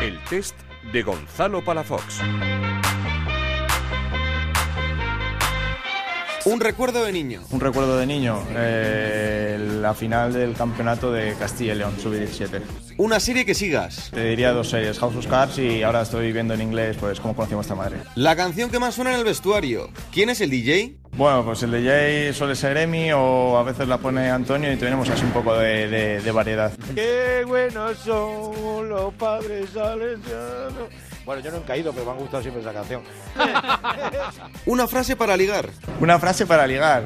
El 0.02 0.18
test 0.24 0.56
de 0.92 1.02
Gonzalo 1.02 1.64
Palafox. 1.64 2.20
Un 6.46 6.60
recuerdo 6.60 7.04
de 7.04 7.12
niño. 7.12 7.40
Un 7.50 7.60
recuerdo 7.60 7.96
de 7.96 8.06
niño. 8.06 8.38
Eh, 8.50 9.53
la 9.84 9.92
final 9.92 10.32
del 10.32 10.54
campeonato 10.54 11.12
de 11.12 11.34
Castilla 11.34 11.74
y 11.74 11.76
León, 11.76 11.94
sub-17. 12.02 12.62
Una 12.96 13.20
serie 13.20 13.44
que 13.44 13.54
sigas. 13.54 14.10
Te 14.14 14.24
diría 14.24 14.52
dos 14.52 14.70
series, 14.70 14.98
House 14.98 15.14
of 15.14 15.26
Cards 15.26 15.58
y 15.58 15.82
ahora 15.82 16.00
estoy 16.00 16.32
viendo 16.32 16.54
en 16.54 16.62
inglés, 16.62 16.96
pues, 16.98 17.20
cómo 17.20 17.36
conocimos 17.36 17.64
a 17.64 17.66
esta 17.66 17.74
madre. 17.74 17.98
La 18.14 18.34
canción 18.34 18.70
que 18.70 18.78
más 18.78 18.94
suena 18.94 19.12
en 19.12 19.18
el 19.18 19.24
vestuario. 19.26 19.90
¿Quién 20.10 20.30
es 20.30 20.40
el 20.40 20.48
DJ? 20.48 20.96
Bueno, 21.18 21.44
pues 21.44 21.62
el 21.64 21.72
DJ 21.72 22.32
suele 22.32 22.56
ser 22.56 22.78
Emi 22.78 23.12
o 23.12 23.58
a 23.58 23.62
veces 23.62 23.86
la 23.86 23.98
pone 23.98 24.30
Antonio 24.30 24.72
y 24.72 24.76
tenemos 24.76 25.06
así 25.10 25.22
un 25.22 25.32
poco 25.32 25.54
de, 25.54 26.30
variedad. 26.32 26.72
Qué 26.94 27.44
buenos 27.46 27.98
son 27.98 28.88
los 28.88 29.12
padres 29.12 29.68
salesianos. 29.68 30.88
Bueno, 31.26 31.42
yo 31.42 31.50
no 31.50 31.58
he 31.58 31.62
caído, 31.62 31.92
pero 31.92 32.06
me 32.06 32.12
ha 32.12 32.14
gustado 32.14 32.42
siempre 32.42 32.62
esa 32.62 32.72
canción. 32.72 33.02
Una 34.66 34.86
frase 34.86 35.14
para 35.14 35.36
ligar. 35.36 35.68
Una 36.00 36.18
frase 36.18 36.46
para 36.46 36.66
ligar. 36.66 37.04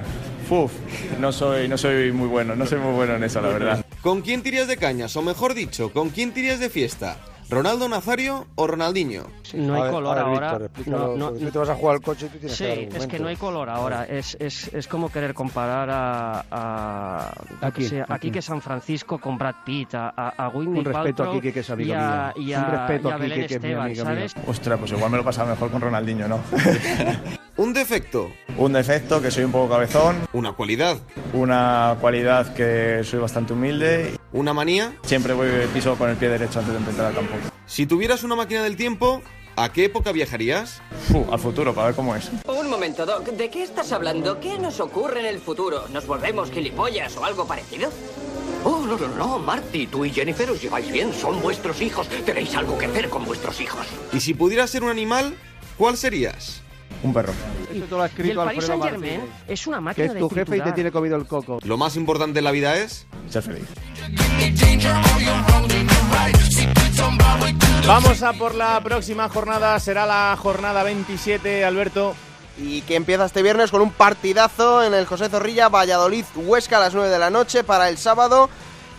Uf, 0.51 0.73
no 1.21 1.31
soy, 1.33 1.69
no 1.69 1.77
soy 1.77 2.11
muy 2.13 2.29
bueno, 2.29 2.57
no 2.57 2.65
soy 2.67 2.79
muy 2.79 2.93
bueno 2.95 3.15
en 3.17 3.25
eso, 3.25 3.41
la 3.41 3.49
verdad. 3.49 3.85
¿Con 4.03 4.23
quién 4.23 4.43
tirías 4.43 4.67
de 4.69 4.77
cañas? 4.77 5.15
O 5.17 5.23
mejor 5.23 5.55
dicho, 5.55 5.93
¿con 5.93 6.11
quién 6.11 6.33
tirías 6.33 6.59
de 6.61 6.71
fiesta? 6.71 7.17
¿Ronaldo 7.51 7.89
Nazario 7.89 8.47
o 8.57 8.67
Ronaldinho? 8.67 9.25
No 9.55 9.75
hay 9.75 9.81
A 9.81 9.85
ver, 9.85 9.93
color 9.93 10.19
a 10.19 10.21
ahora. 10.21 10.59
Víctor, 10.59 10.87
no, 10.87 11.17
no, 11.17 11.33
tú 11.33 11.51
te 11.51 11.59
vas 11.59 11.69
a 11.71 11.75
jugar 11.75 11.95
al 11.97 12.03
coche 12.03 12.27
y 12.27 12.29
tú 12.29 12.39
tienes 12.39 12.57
sí, 12.57 12.65
que 12.65 12.99
es 12.99 13.07
que 13.07 13.19
no 13.19 13.29
hay 13.29 13.37
color 13.37 13.71
ahora. 13.71 14.05
Es, 14.05 14.37
es, 14.39 14.69
es 14.75 14.87
como 14.87 15.11
querer 15.11 15.33
comparar 15.33 15.89
a, 15.91 16.45
a, 16.51 17.33
Aquí, 17.63 17.83
que 17.85 17.89
sé, 17.89 18.01
aquí. 18.03 18.13
aquí 18.13 18.31
que 18.31 18.43
San 18.43 18.61
Francisco 18.61 19.19
con 19.19 19.39
Brad 19.39 19.55
Pitt, 19.65 19.95
a, 19.95 20.13
a, 20.15 20.29
a 20.45 20.49
Whitney 20.51 20.81
Un 20.81 20.85
respeto 20.85 21.05
Paltrow 21.25 21.31
a 21.31 21.35
Quique, 21.37 21.53
que 21.55 21.61
es 21.61 21.71
amigo 21.71 21.89
y 21.89 21.93
a, 21.95 22.33
mío. 22.37 22.47
y 22.47 22.51
Un 22.55 22.61
a- 22.61 22.71
respeto 22.87 23.09
y 23.09 23.13
a 23.13 23.15
a 23.15 23.19
Quique, 23.19 23.47
que 23.47 23.55
es 23.55 23.63
mi 23.63 23.73
amigo 23.73 24.05
mío. 24.05 24.27
Ostras, 24.47 24.79
pues 24.79 24.93
igual 24.93 25.11
me 25.11 25.17
lo 25.17 25.25
pasaba 25.25 25.51
mejor 25.51 25.71
con 25.71 25.81
Ronaldinho, 25.81 26.29
¿no? 26.29 26.41
¿Un 27.59 27.73
defecto? 27.73 28.31
Un 28.57 28.73
defecto, 28.73 29.21
que 29.21 29.33
soy 29.33 29.43
un 29.43 29.51
poco 29.51 29.69
cabezón. 29.69 30.29
¿Una 30.33 30.53
cualidad? 30.53 30.97
Una 31.33 31.97
cualidad, 32.01 32.55
que 32.55 33.03
soy 33.03 33.19
bastante 33.19 33.53
humilde. 33.53 34.17
¿Una 34.33 34.55
manía? 34.55 34.97
Siempre 35.03 35.33
voy 35.33 35.49
piso 35.75 35.97
con 35.97 36.09
el 36.09 36.17
pie 36.17 36.29
derecho 36.29 36.61
antes 36.61 36.73
de 36.73 36.79
empezar 36.79 37.07
al 37.07 37.15
campo. 37.17 37.35
Si 37.67 37.85
tuvieras 37.85 38.23
una 38.23 38.37
máquina 38.37 38.63
del 38.63 38.77
tiempo, 38.77 39.23
¿a 39.57 39.73
qué 39.73 39.87
época 39.87 40.13
viajarías? 40.13 40.81
Al 41.33 41.41
futuro, 41.41 41.75
para 41.75 41.89
ver 41.89 41.97
cómo 41.97 42.15
es. 42.15 42.31
Un 42.47 42.71
momento, 42.71 43.05
Doc. 43.05 43.27
¿De 43.27 43.51
qué 43.51 43.65
estás 43.65 43.91
hablando? 43.91 44.39
¿Qué 44.39 44.57
nos 44.57 44.79
ocurre 44.79 45.19
en 45.19 45.27
el 45.27 45.41
futuro? 45.41 45.89
¿Nos 45.89 46.07
volvemos 46.07 46.53
gilipollas 46.53 47.17
o 47.17 47.25
algo 47.25 47.45
parecido? 47.45 47.91
Oh, 48.63 48.87
no, 48.87 48.97
no, 48.97 49.09
no, 49.09 49.41
Marty, 49.41 49.89
tú 49.89 50.05
y 50.05 50.11
Jennifer 50.11 50.49
os 50.49 50.63
lleváis 50.63 50.93
bien, 50.93 51.13
son 51.13 51.43
vuestros 51.43 51.83
hijos, 51.83 52.09
tenéis 52.25 52.55
algo 52.55 52.79
que 52.79 52.87
hacer 52.87 53.09
con 53.09 53.25
vuestros 53.25 53.61
hijos. 53.61 53.85
Y 54.13 54.21
si 54.21 54.33
pudieras 54.35 54.71
ser 54.71 54.85
un 54.85 54.91
animal, 54.91 55.35
¿cuál 55.77 55.97
serías? 55.97 56.63
Un 57.03 57.13
perro. 57.13 57.33
Esto 57.73 57.85
te 57.85 57.91
lo 57.91 58.03
ha 58.03 58.07
Y 58.07 58.09
el 58.09 58.11
escrito 58.11 58.45
Paris 58.45 58.59
Alfredo 58.59 58.67
Saint 58.67 58.83
Germain 58.83 59.21
Martínez. 59.21 59.45
es 59.49 59.67
una 59.67 59.77
Que 59.79 59.83
máquina 59.83 60.07
es 60.07 60.15
de 60.15 60.21
tu 60.21 60.29
jefe 60.31 60.57
y 60.57 60.61
te 60.61 60.73
tiene 60.73 60.91
comido 60.91 61.17
el 61.17 61.27
coco. 61.27 61.59
¿Lo 61.65 61.77
más 61.77 61.97
importante 61.97 62.39
en 62.39 62.45
la 62.45 62.51
vida 62.51 62.77
es? 62.77 63.07
Ser 63.29 63.43
feliz. 63.43 63.69
Vamos 67.87 68.23
a 68.23 68.33
por 68.35 68.55
la 68.55 68.81
próxima 68.83 69.29
jornada, 69.29 69.79
será 69.81 70.05
la 70.07 70.37
jornada 70.41 70.83
27, 70.83 71.65
Alberto. 71.65 72.15
Y 72.59 72.83
que 72.83 72.97
empieza 72.97 73.25
este 73.25 73.43
viernes 73.43 73.71
con 73.71 73.81
un 73.81 73.93
partidazo 73.93 74.83
en 74.83 74.93
el 74.93 75.07
José 75.07 75.29
Zorrilla, 75.29 75.69
Valladolid, 75.69 76.25
Huesca 76.35 76.79
a 76.79 76.81
las 76.81 76.95
9 76.95 77.09
de 77.09 77.19
la 77.19 77.31
noche 77.31 77.63
para 77.63 77.89
el 77.89 77.99
sábado. 77.99 78.51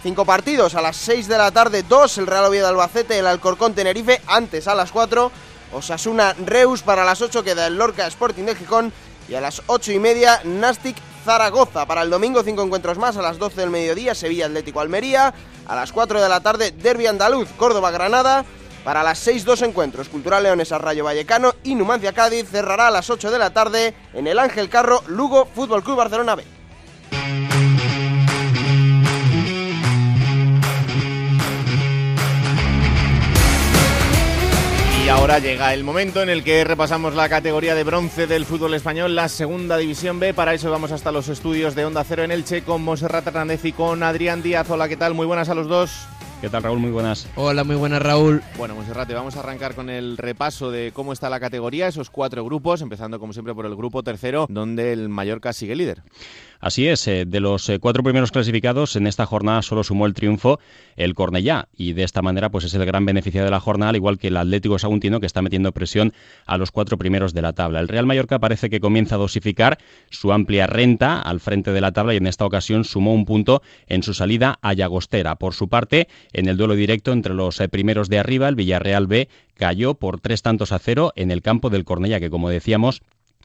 Cinco 0.01 0.23
partidos, 0.23 0.75
a 0.75 0.81
las 0.81 0.95
6 0.95 1.27
de 1.27 1.37
la 1.37 1.51
tarde, 1.51 1.83
dos, 1.83 2.17
el 2.17 2.25
Real 2.27 2.45
Oviedo 2.45 2.69
Albacete, 2.69 3.19
el 3.19 3.27
Alcorcón 3.27 3.73
Tenerife, 3.73 4.21
antes 4.27 4.67
a 4.69 4.75
las 4.75 4.91
4, 4.93 5.29
Osasuna 5.73 6.33
Reus 6.45 6.81
para 6.81 7.05
las 7.05 7.21
8 7.21 7.43
queda 7.43 7.67
el 7.67 7.77
Lorca 7.77 8.07
Sporting 8.07 8.43
de 8.43 8.55
Gijón 8.55 8.93
y 9.27 9.35
a 9.35 9.41
las 9.41 9.61
8 9.67 9.91
y 9.91 9.99
media 9.99 10.41
Nastic 10.43 10.97
Zaragoza. 11.23 11.85
Para 11.85 12.01
el 12.01 12.09
domingo 12.09 12.43
cinco 12.43 12.63
encuentros 12.63 12.97
más, 12.97 13.17
a 13.17 13.21
las 13.21 13.37
12 13.37 13.61
del 13.61 13.69
mediodía 13.69 14.15
Sevilla 14.15 14.47
Atlético 14.47 14.79
Almería, 14.79 15.33
a 15.67 15.75
las 15.75 15.91
4 15.91 16.21
de 16.21 16.29
la 16.29 16.41
tarde 16.41 16.71
Derby 16.71 17.07
Andaluz, 17.07 17.49
Córdoba 17.57 17.91
Granada, 17.91 18.45
para 18.83 19.03
las 19.03 19.19
6 19.19 19.45
dos 19.45 19.61
encuentros, 19.61 20.09
Cultural 20.09 20.43
Leones 20.43 20.71
a 20.71 20.77
Rayo 20.77 21.03
Vallecano 21.03 21.53
y 21.63 21.75
Numancia 21.75 22.13
Cádiz 22.13 22.49
cerrará 22.49 22.87
a 22.87 22.91
las 22.91 23.09
8 23.09 23.29
de 23.29 23.39
la 23.39 23.51
tarde 23.51 23.93
en 24.13 24.27
el 24.27 24.39
Ángel 24.39 24.69
Carro 24.69 25.03
Lugo 25.07 25.45
Fútbol 25.53 25.83
Club 25.83 25.97
Barcelona 25.97 26.35
B. 26.35 26.45
Y 35.09 35.11
ahora 35.11 35.39
llega 35.39 35.73
el 35.73 35.83
momento 35.83 36.21
en 36.21 36.29
el 36.29 36.43
que 36.43 36.63
repasamos 36.63 37.15
la 37.15 37.27
categoría 37.27 37.73
de 37.73 37.83
bronce 37.83 38.27
del 38.27 38.45
fútbol 38.45 38.75
español, 38.75 39.15
la 39.15 39.27
segunda 39.27 39.75
división 39.75 40.19
B. 40.19 40.35
Para 40.35 40.53
eso 40.53 40.69
vamos 40.69 40.91
hasta 40.91 41.11
los 41.11 41.29
estudios 41.29 41.73
de 41.73 41.83
Onda 41.83 42.03
Cero 42.03 42.23
en 42.23 42.29
Elche 42.29 42.61
con 42.61 42.83
Monserrat 42.83 43.25
Hernández 43.25 43.65
y 43.65 43.71
con 43.71 44.03
Adrián 44.03 44.43
Díaz. 44.43 44.69
Hola, 44.69 44.87
¿qué 44.87 44.97
tal? 44.97 45.15
Muy 45.15 45.25
buenas 45.25 45.49
a 45.49 45.55
los 45.55 45.67
dos. 45.67 46.05
¿Qué 46.41 46.47
tal, 46.47 46.61
Raúl? 46.61 46.77
Muy 46.77 46.91
buenas. 46.91 47.27
Hola, 47.35 47.63
muy 47.63 47.75
buenas, 47.75 48.01
Raúl. 48.01 48.43
Bueno, 48.57 48.75
Monserrate, 48.75 49.13
vamos 49.15 49.35
a 49.35 49.39
arrancar 49.39 49.73
con 49.73 49.89
el 49.89 50.15
repaso 50.15 50.69
de 50.69 50.91
cómo 50.93 51.11
está 51.11 51.29
la 51.29 51.39
categoría, 51.39 51.87
esos 51.87 52.11
cuatro 52.11 52.45
grupos, 52.45 52.81
empezando 52.81 53.19
como 53.19 53.33
siempre 53.33 53.55
por 53.55 53.65
el 53.65 53.75
grupo 53.75 54.03
tercero, 54.03 54.45
donde 54.47 54.93
el 54.93 55.09
Mallorca 55.09 55.51
sigue 55.53 55.75
líder. 55.75 56.03
Así 56.59 56.87
es, 56.87 57.07
eh, 57.07 57.23
de 57.25 57.39
los 57.39 57.69
eh, 57.69 57.79
cuatro 57.79 58.03
primeros 58.03 58.31
clasificados, 58.31 58.97
en 58.97 59.07
esta 59.07 59.25
jornada 59.25 59.61
solo 59.61 59.81
sumó 59.81 60.05
el 60.05 60.13
triunfo 60.13 60.59
el 60.97 61.15
Cornellá 61.15 61.69
y 61.73 61.93
de 61.93 62.03
esta 62.03 62.21
manera 62.21 62.49
pues 62.49 62.65
es 62.65 62.73
el 62.73 62.85
gran 62.85 63.05
beneficiado 63.05 63.45
de 63.45 63.51
la 63.51 63.61
jornada, 63.61 63.91
al 63.91 63.95
igual 63.95 64.17
que 64.17 64.27
el 64.27 64.35
Atlético 64.35 64.77
Saguntino 64.77 65.21
que 65.21 65.25
está 65.25 65.41
metiendo 65.41 65.71
presión 65.71 66.11
a 66.45 66.57
los 66.57 66.71
cuatro 66.71 66.97
primeros 66.97 67.33
de 67.33 67.41
la 67.41 67.53
tabla. 67.53 67.79
El 67.79 67.87
Real 67.87 68.05
Mallorca 68.05 68.39
parece 68.39 68.69
que 68.69 68.81
comienza 68.81 69.15
a 69.15 69.19
dosificar 69.19 69.77
su 70.09 70.33
amplia 70.33 70.67
renta 70.67 71.21
al 71.21 71.39
frente 71.39 71.71
de 71.71 71.79
la 71.79 71.93
tabla 71.93 72.13
y 72.13 72.17
en 72.17 72.27
esta 72.27 72.45
ocasión 72.45 72.83
sumó 72.83 73.13
un 73.13 73.23
punto 73.23 73.61
en 73.87 74.03
su 74.03 74.13
salida 74.13 74.59
a 74.61 74.73
Llagostera. 74.73 75.35
Por 75.35 75.53
su 75.53 75.69
parte, 75.69 76.09
en 76.33 76.49
el 76.49 76.57
duelo 76.57 76.75
directo 76.75 77.13
entre 77.13 77.33
los 77.33 77.61
eh, 77.61 77.69
primeros 77.69 78.09
de 78.09 78.19
arriba, 78.19 78.49
el 78.49 78.55
Villarreal 78.55 79.07
B 79.07 79.29
cayó 79.53 79.93
por 79.93 80.19
tres 80.19 80.41
tantos 80.41 80.73
a 80.73 80.79
cero 80.79 81.13
en 81.15 81.31
el 81.31 81.41
campo 81.41 81.69
del 81.69 81.85
Cornellá, 81.85 82.19
que 82.19 82.29
como 82.29 82.49
decíamos 82.49 83.01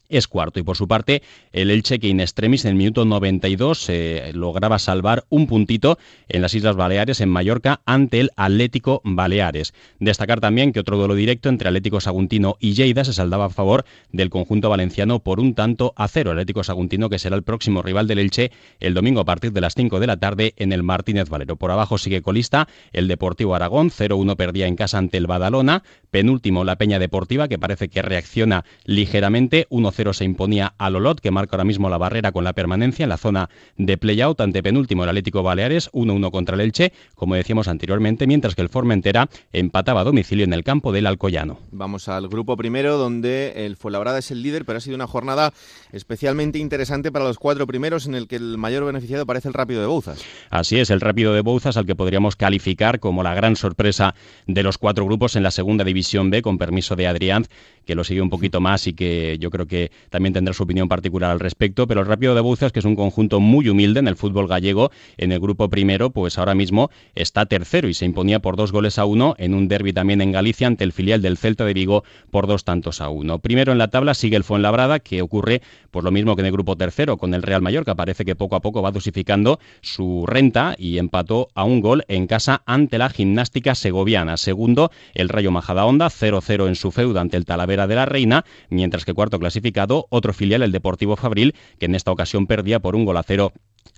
es 0.08 0.28
cuarto. 0.28 0.60
Y 0.60 0.62
por 0.62 0.76
su 0.76 0.88
parte, 0.88 1.22
el 1.52 1.70
Elche 1.70 1.98
que 1.98 2.08
in 2.08 2.20
extremis 2.20 2.64
en 2.64 2.70
el 2.70 2.76
minuto 2.76 3.04
92 3.04 3.88
eh, 3.88 4.32
lograba 4.34 4.78
salvar 4.78 5.24
un 5.28 5.46
puntito 5.46 5.98
en 6.28 6.42
las 6.42 6.54
Islas 6.54 6.76
Baleares, 6.76 7.20
en 7.20 7.28
Mallorca, 7.28 7.80
ante 7.86 8.20
el 8.20 8.30
Atlético 8.36 9.00
Baleares. 9.04 9.74
Destacar 9.98 10.40
también 10.40 10.72
que 10.72 10.80
otro 10.80 10.96
duelo 10.96 11.14
directo 11.14 11.48
entre 11.48 11.68
Atlético 11.68 12.00
Saguntino 12.00 12.56
y 12.60 12.74
Lleida 12.74 13.04
se 13.04 13.12
saldaba 13.12 13.46
a 13.46 13.50
favor 13.50 13.84
del 14.12 14.30
conjunto 14.30 14.68
valenciano 14.68 15.20
por 15.20 15.40
un 15.40 15.54
tanto 15.54 15.92
a 15.96 16.08
cero. 16.08 16.30
Atlético 16.30 16.64
Saguntino 16.64 17.08
que 17.08 17.18
será 17.18 17.36
el 17.36 17.42
próximo 17.42 17.82
rival 17.82 18.06
del 18.06 18.18
Elche 18.18 18.50
el 18.80 18.94
domingo 18.94 19.20
a 19.20 19.24
partir 19.24 19.52
de 19.52 19.60
las 19.60 19.74
5 19.74 20.00
de 20.00 20.06
la 20.06 20.16
tarde 20.16 20.54
en 20.56 20.72
el 20.72 20.82
Martínez 20.82 21.28
Valero. 21.28 21.56
Por 21.56 21.70
abajo 21.70 21.98
sigue 21.98 22.22
colista 22.22 22.68
el 22.92 23.08
Deportivo 23.08 23.54
Aragón, 23.54 23.90
0-1 23.90 24.36
perdía 24.36 24.66
en 24.66 24.76
casa 24.76 24.98
ante 24.98 25.16
el 25.16 25.26
Badalona. 25.26 25.82
Penúltimo 26.14 26.62
la 26.62 26.76
Peña 26.76 27.00
Deportiva 27.00 27.48
que 27.48 27.58
parece 27.58 27.88
que 27.88 28.00
reacciona 28.00 28.64
ligeramente, 28.84 29.66
1-0 29.68 30.12
se 30.12 30.24
imponía 30.24 30.72
al 30.78 30.94
Olot, 30.94 31.18
que 31.18 31.32
marca 31.32 31.56
ahora 31.56 31.64
mismo 31.64 31.88
la 31.88 31.98
barrera 31.98 32.30
con 32.30 32.44
la 32.44 32.52
permanencia 32.52 33.02
en 33.02 33.08
la 33.08 33.16
zona 33.16 33.50
de 33.78 33.98
playout 33.98 34.40
ante 34.40 34.62
penúltimo 34.62 35.02
el 35.02 35.08
Atlético 35.08 35.42
Baleares, 35.42 35.90
1-1 35.90 36.30
contra 36.30 36.54
el 36.54 36.60
Elche, 36.60 36.92
como 37.16 37.34
decíamos 37.34 37.66
anteriormente, 37.66 38.28
mientras 38.28 38.54
que 38.54 38.62
el 38.62 38.68
Formentera 38.68 39.28
empataba 39.52 40.02
a 40.02 40.04
domicilio 40.04 40.44
en 40.44 40.52
el 40.52 40.62
campo 40.62 40.92
del 40.92 41.08
Alcoyano. 41.08 41.58
Vamos 41.72 42.06
al 42.06 42.28
grupo 42.28 42.56
primero, 42.56 42.96
donde 42.96 43.66
el 43.66 43.74
Fuenlabrada 43.74 44.20
es 44.20 44.30
el 44.30 44.40
líder, 44.40 44.64
pero 44.64 44.78
ha 44.78 44.80
sido 44.80 44.94
una 44.94 45.08
jornada 45.08 45.52
especialmente 45.90 46.60
interesante 46.60 47.10
para 47.10 47.24
los 47.24 47.38
cuatro 47.38 47.66
primeros, 47.66 48.06
en 48.06 48.14
el 48.14 48.28
que 48.28 48.36
el 48.36 48.56
mayor 48.56 48.84
beneficiado 48.84 49.26
parece 49.26 49.48
el 49.48 49.54
Rápido 49.54 49.80
de 49.80 49.88
Bouzas. 49.88 50.22
Así 50.50 50.78
es, 50.78 50.90
el 50.90 51.00
Rápido 51.00 51.34
de 51.34 51.40
Bouzas, 51.40 51.76
al 51.76 51.86
que 51.86 51.96
podríamos 51.96 52.36
calificar 52.36 53.00
como 53.00 53.24
la 53.24 53.34
gran 53.34 53.56
sorpresa 53.56 54.14
de 54.46 54.62
los 54.62 54.78
cuatro 54.78 55.04
grupos 55.06 55.34
en 55.34 55.42
la 55.42 55.50
segunda 55.50 55.82
división 55.82 56.03
B, 56.12 56.42
con 56.42 56.58
permiso 56.58 56.96
de 56.96 57.06
Adrián, 57.06 57.46
que 57.84 57.94
lo 57.94 58.04
sigue 58.04 58.22
un 58.22 58.30
poquito 58.30 58.60
más 58.60 58.86
y 58.86 58.94
que 58.94 59.36
yo 59.38 59.50
creo 59.50 59.66
que 59.66 59.90
también 60.10 60.32
tendrá 60.32 60.54
su 60.54 60.62
opinión 60.62 60.88
particular 60.88 61.30
al 61.30 61.40
respecto. 61.40 61.86
Pero 61.86 62.00
el 62.00 62.06
Rápido 62.06 62.34
de 62.34 62.40
Bouzas, 62.40 62.72
que 62.72 62.78
es 62.78 62.84
un 62.84 62.96
conjunto 62.96 63.40
muy 63.40 63.68
humilde 63.68 64.00
en 64.00 64.08
el 64.08 64.16
fútbol 64.16 64.48
gallego, 64.48 64.90
en 65.16 65.32
el 65.32 65.40
grupo 65.40 65.68
primero, 65.68 66.10
pues 66.10 66.38
ahora 66.38 66.54
mismo 66.54 66.90
está 67.14 67.46
tercero 67.46 67.88
y 67.88 67.94
se 67.94 68.04
imponía 68.04 68.40
por 68.40 68.56
dos 68.56 68.72
goles 68.72 68.98
a 68.98 69.04
uno 69.04 69.34
en 69.38 69.54
un 69.54 69.68
derby 69.68 69.92
también 69.92 70.20
en 70.20 70.32
Galicia 70.32 70.66
ante 70.66 70.84
el 70.84 70.92
filial 70.92 71.22
del 71.22 71.36
Celta 71.36 71.64
de 71.64 71.74
Vigo 71.74 72.04
por 72.30 72.46
dos 72.46 72.64
tantos 72.64 73.00
a 73.00 73.08
uno. 73.08 73.38
Primero 73.38 73.72
en 73.72 73.78
la 73.78 73.88
tabla 73.88 74.14
sigue 74.14 74.36
el 74.36 74.44
Fuenlabrada, 74.44 74.98
que 75.00 75.22
ocurre 75.22 75.62
pues 75.90 76.04
lo 76.04 76.10
mismo 76.10 76.34
que 76.34 76.40
en 76.42 76.46
el 76.46 76.52
grupo 76.52 76.76
tercero 76.76 77.16
con 77.16 77.34
el 77.34 77.42
Real 77.42 77.62
Mallorca. 77.62 77.94
Parece 77.94 78.24
que 78.24 78.34
poco 78.34 78.56
a 78.56 78.60
poco 78.60 78.82
va 78.82 78.90
dosificando 78.90 79.60
su 79.80 80.24
renta 80.26 80.74
y 80.76 80.98
empató 80.98 81.48
a 81.54 81.64
un 81.64 81.80
gol 81.80 82.04
en 82.08 82.26
casa 82.26 82.62
ante 82.66 82.98
la 82.98 83.10
gimnástica 83.10 83.74
segoviana. 83.74 84.36
Segundo, 84.36 84.90
el 85.14 85.28
Rayo 85.28 85.50
Majadahonda, 85.50 85.93
0-0 85.98 86.68
en 86.68 86.74
su 86.74 86.90
feuda 86.90 87.20
ante 87.20 87.36
el 87.36 87.44
Talavera 87.44 87.86
de 87.86 87.94
la 87.94 88.06
Reina, 88.06 88.44
mientras 88.70 89.04
que 89.04 89.14
cuarto 89.14 89.38
clasificado, 89.38 90.06
otro 90.10 90.32
filial, 90.32 90.62
el 90.62 90.72
Deportivo 90.72 91.16
Fabril, 91.16 91.54
que 91.78 91.86
en 91.86 91.94
esta 91.94 92.10
ocasión 92.10 92.46
perdía 92.46 92.80
por 92.80 92.96
un 92.96 93.04
gol 93.04 93.16
a 93.16 93.22
cero 93.22 93.52